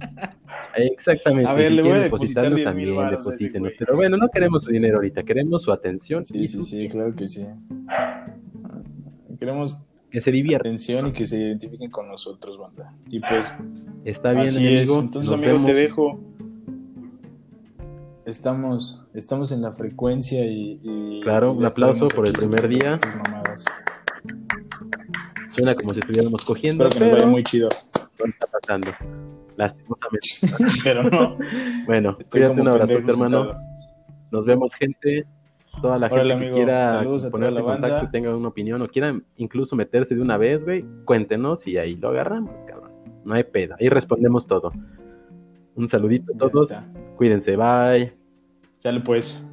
Exactamente. 0.75 1.49
A 1.49 1.53
ver, 1.53 1.69
si 1.69 1.75
le 1.75 1.81
voy 1.81 1.91
a 1.91 1.99
depositar 1.99 2.43
depositarnos 2.45 2.55
10,000 2.55 2.65
también, 2.65 2.95
varos 2.95 3.13
a 3.13 3.19
ese 3.19 3.29
deposítenos. 3.45 3.67
güey. 3.69 3.75
Pero 3.79 3.95
bueno, 3.95 4.17
no 4.17 4.29
queremos 4.29 4.63
su 4.63 4.69
dinero 4.71 4.97
ahorita, 4.97 5.23
queremos 5.23 5.61
su 5.63 5.71
atención 5.71 6.25
Sí, 6.25 6.37
y 6.37 6.47
sí, 6.47 6.63
sí, 6.63 6.87
claro 6.87 7.15
que 7.15 7.27
sí. 7.27 7.45
Queremos 9.39 9.83
que 10.09 10.21
se 10.21 10.31
divierta. 10.31 10.67
atención 10.67 11.07
y 11.07 11.11
que 11.13 11.25
se 11.25 11.37
identifiquen 11.41 11.89
con 11.89 12.07
nosotros, 12.07 12.57
banda. 12.57 12.93
Y 13.09 13.19
pues, 13.19 13.53
Está 14.05 14.31
bien, 14.31 14.43
así 14.45 14.57
amigo. 14.65 14.81
es. 14.81 14.89
Entonces, 14.89 15.31
Nos 15.31 15.37
amigo, 15.39 15.53
vemos. 15.53 15.67
te 15.69 15.73
dejo. 15.73 16.19
Estamos, 18.25 19.03
estamos 19.13 19.51
en 19.51 19.61
la 19.61 19.71
frecuencia 19.71 20.45
y. 20.45 20.79
y- 20.83 21.21
Claro, 21.23 21.53
y 21.53 21.57
un 21.57 21.65
aplauso 21.65 22.07
por 22.09 22.27
el 22.27 22.33
primer 22.33 22.67
día. 22.67 22.99
Suena 25.55 25.75
como 25.75 25.93
si 25.93 25.99
estuviéramos 25.99 26.45
cogiendo, 26.45 26.85
Espero 26.85 26.99
que 27.05 27.09
nos 27.11 27.15
pero 27.17 27.25
vaya 27.25 27.31
muy 27.31 27.43
chido. 27.43 27.67
está 27.69 28.47
pasando. 28.47 28.87
Lastimosamente. 29.57 30.27
Pero 30.83 31.03
no. 31.03 31.37
Bueno, 31.85 32.17
Estoy 32.19 32.41
cuídate 32.41 32.61
un 32.61 32.67
abrazo, 32.67 32.93
hermano. 32.93 33.53
Nos 34.31 34.45
vemos, 34.45 34.73
gente. 34.75 35.25
Toda 35.81 35.97
la 35.97 36.07
Órale, 36.07 36.33
gente 36.33 36.47
que 36.47 36.53
quiera 36.53 37.01
la 37.01 37.01
en 37.01 37.09
contacto, 37.21 37.63
banda. 37.63 38.11
tenga 38.11 38.35
una 38.35 38.49
opinión 38.49 38.81
o 38.81 38.87
quiera 38.89 39.17
incluso 39.37 39.75
meterse 39.75 40.15
de 40.15 40.21
una 40.21 40.35
vez, 40.35 40.61
güey, 40.63 40.83
cuéntenos 41.05 41.65
y 41.65 41.77
ahí 41.77 41.95
lo 41.95 42.09
agarramos, 42.09 42.51
cabrón. 42.67 42.91
No 43.23 43.33
hay 43.35 43.45
pedo. 43.45 43.75
Ahí 43.79 43.87
respondemos 43.87 44.45
todo. 44.47 44.73
Un 45.75 45.87
saludito 45.87 46.33
a 46.33 46.37
todos. 46.37 46.73
Cuídense, 47.15 47.55
bye. 47.55 48.13
Sale 48.79 48.99
pues. 48.99 49.47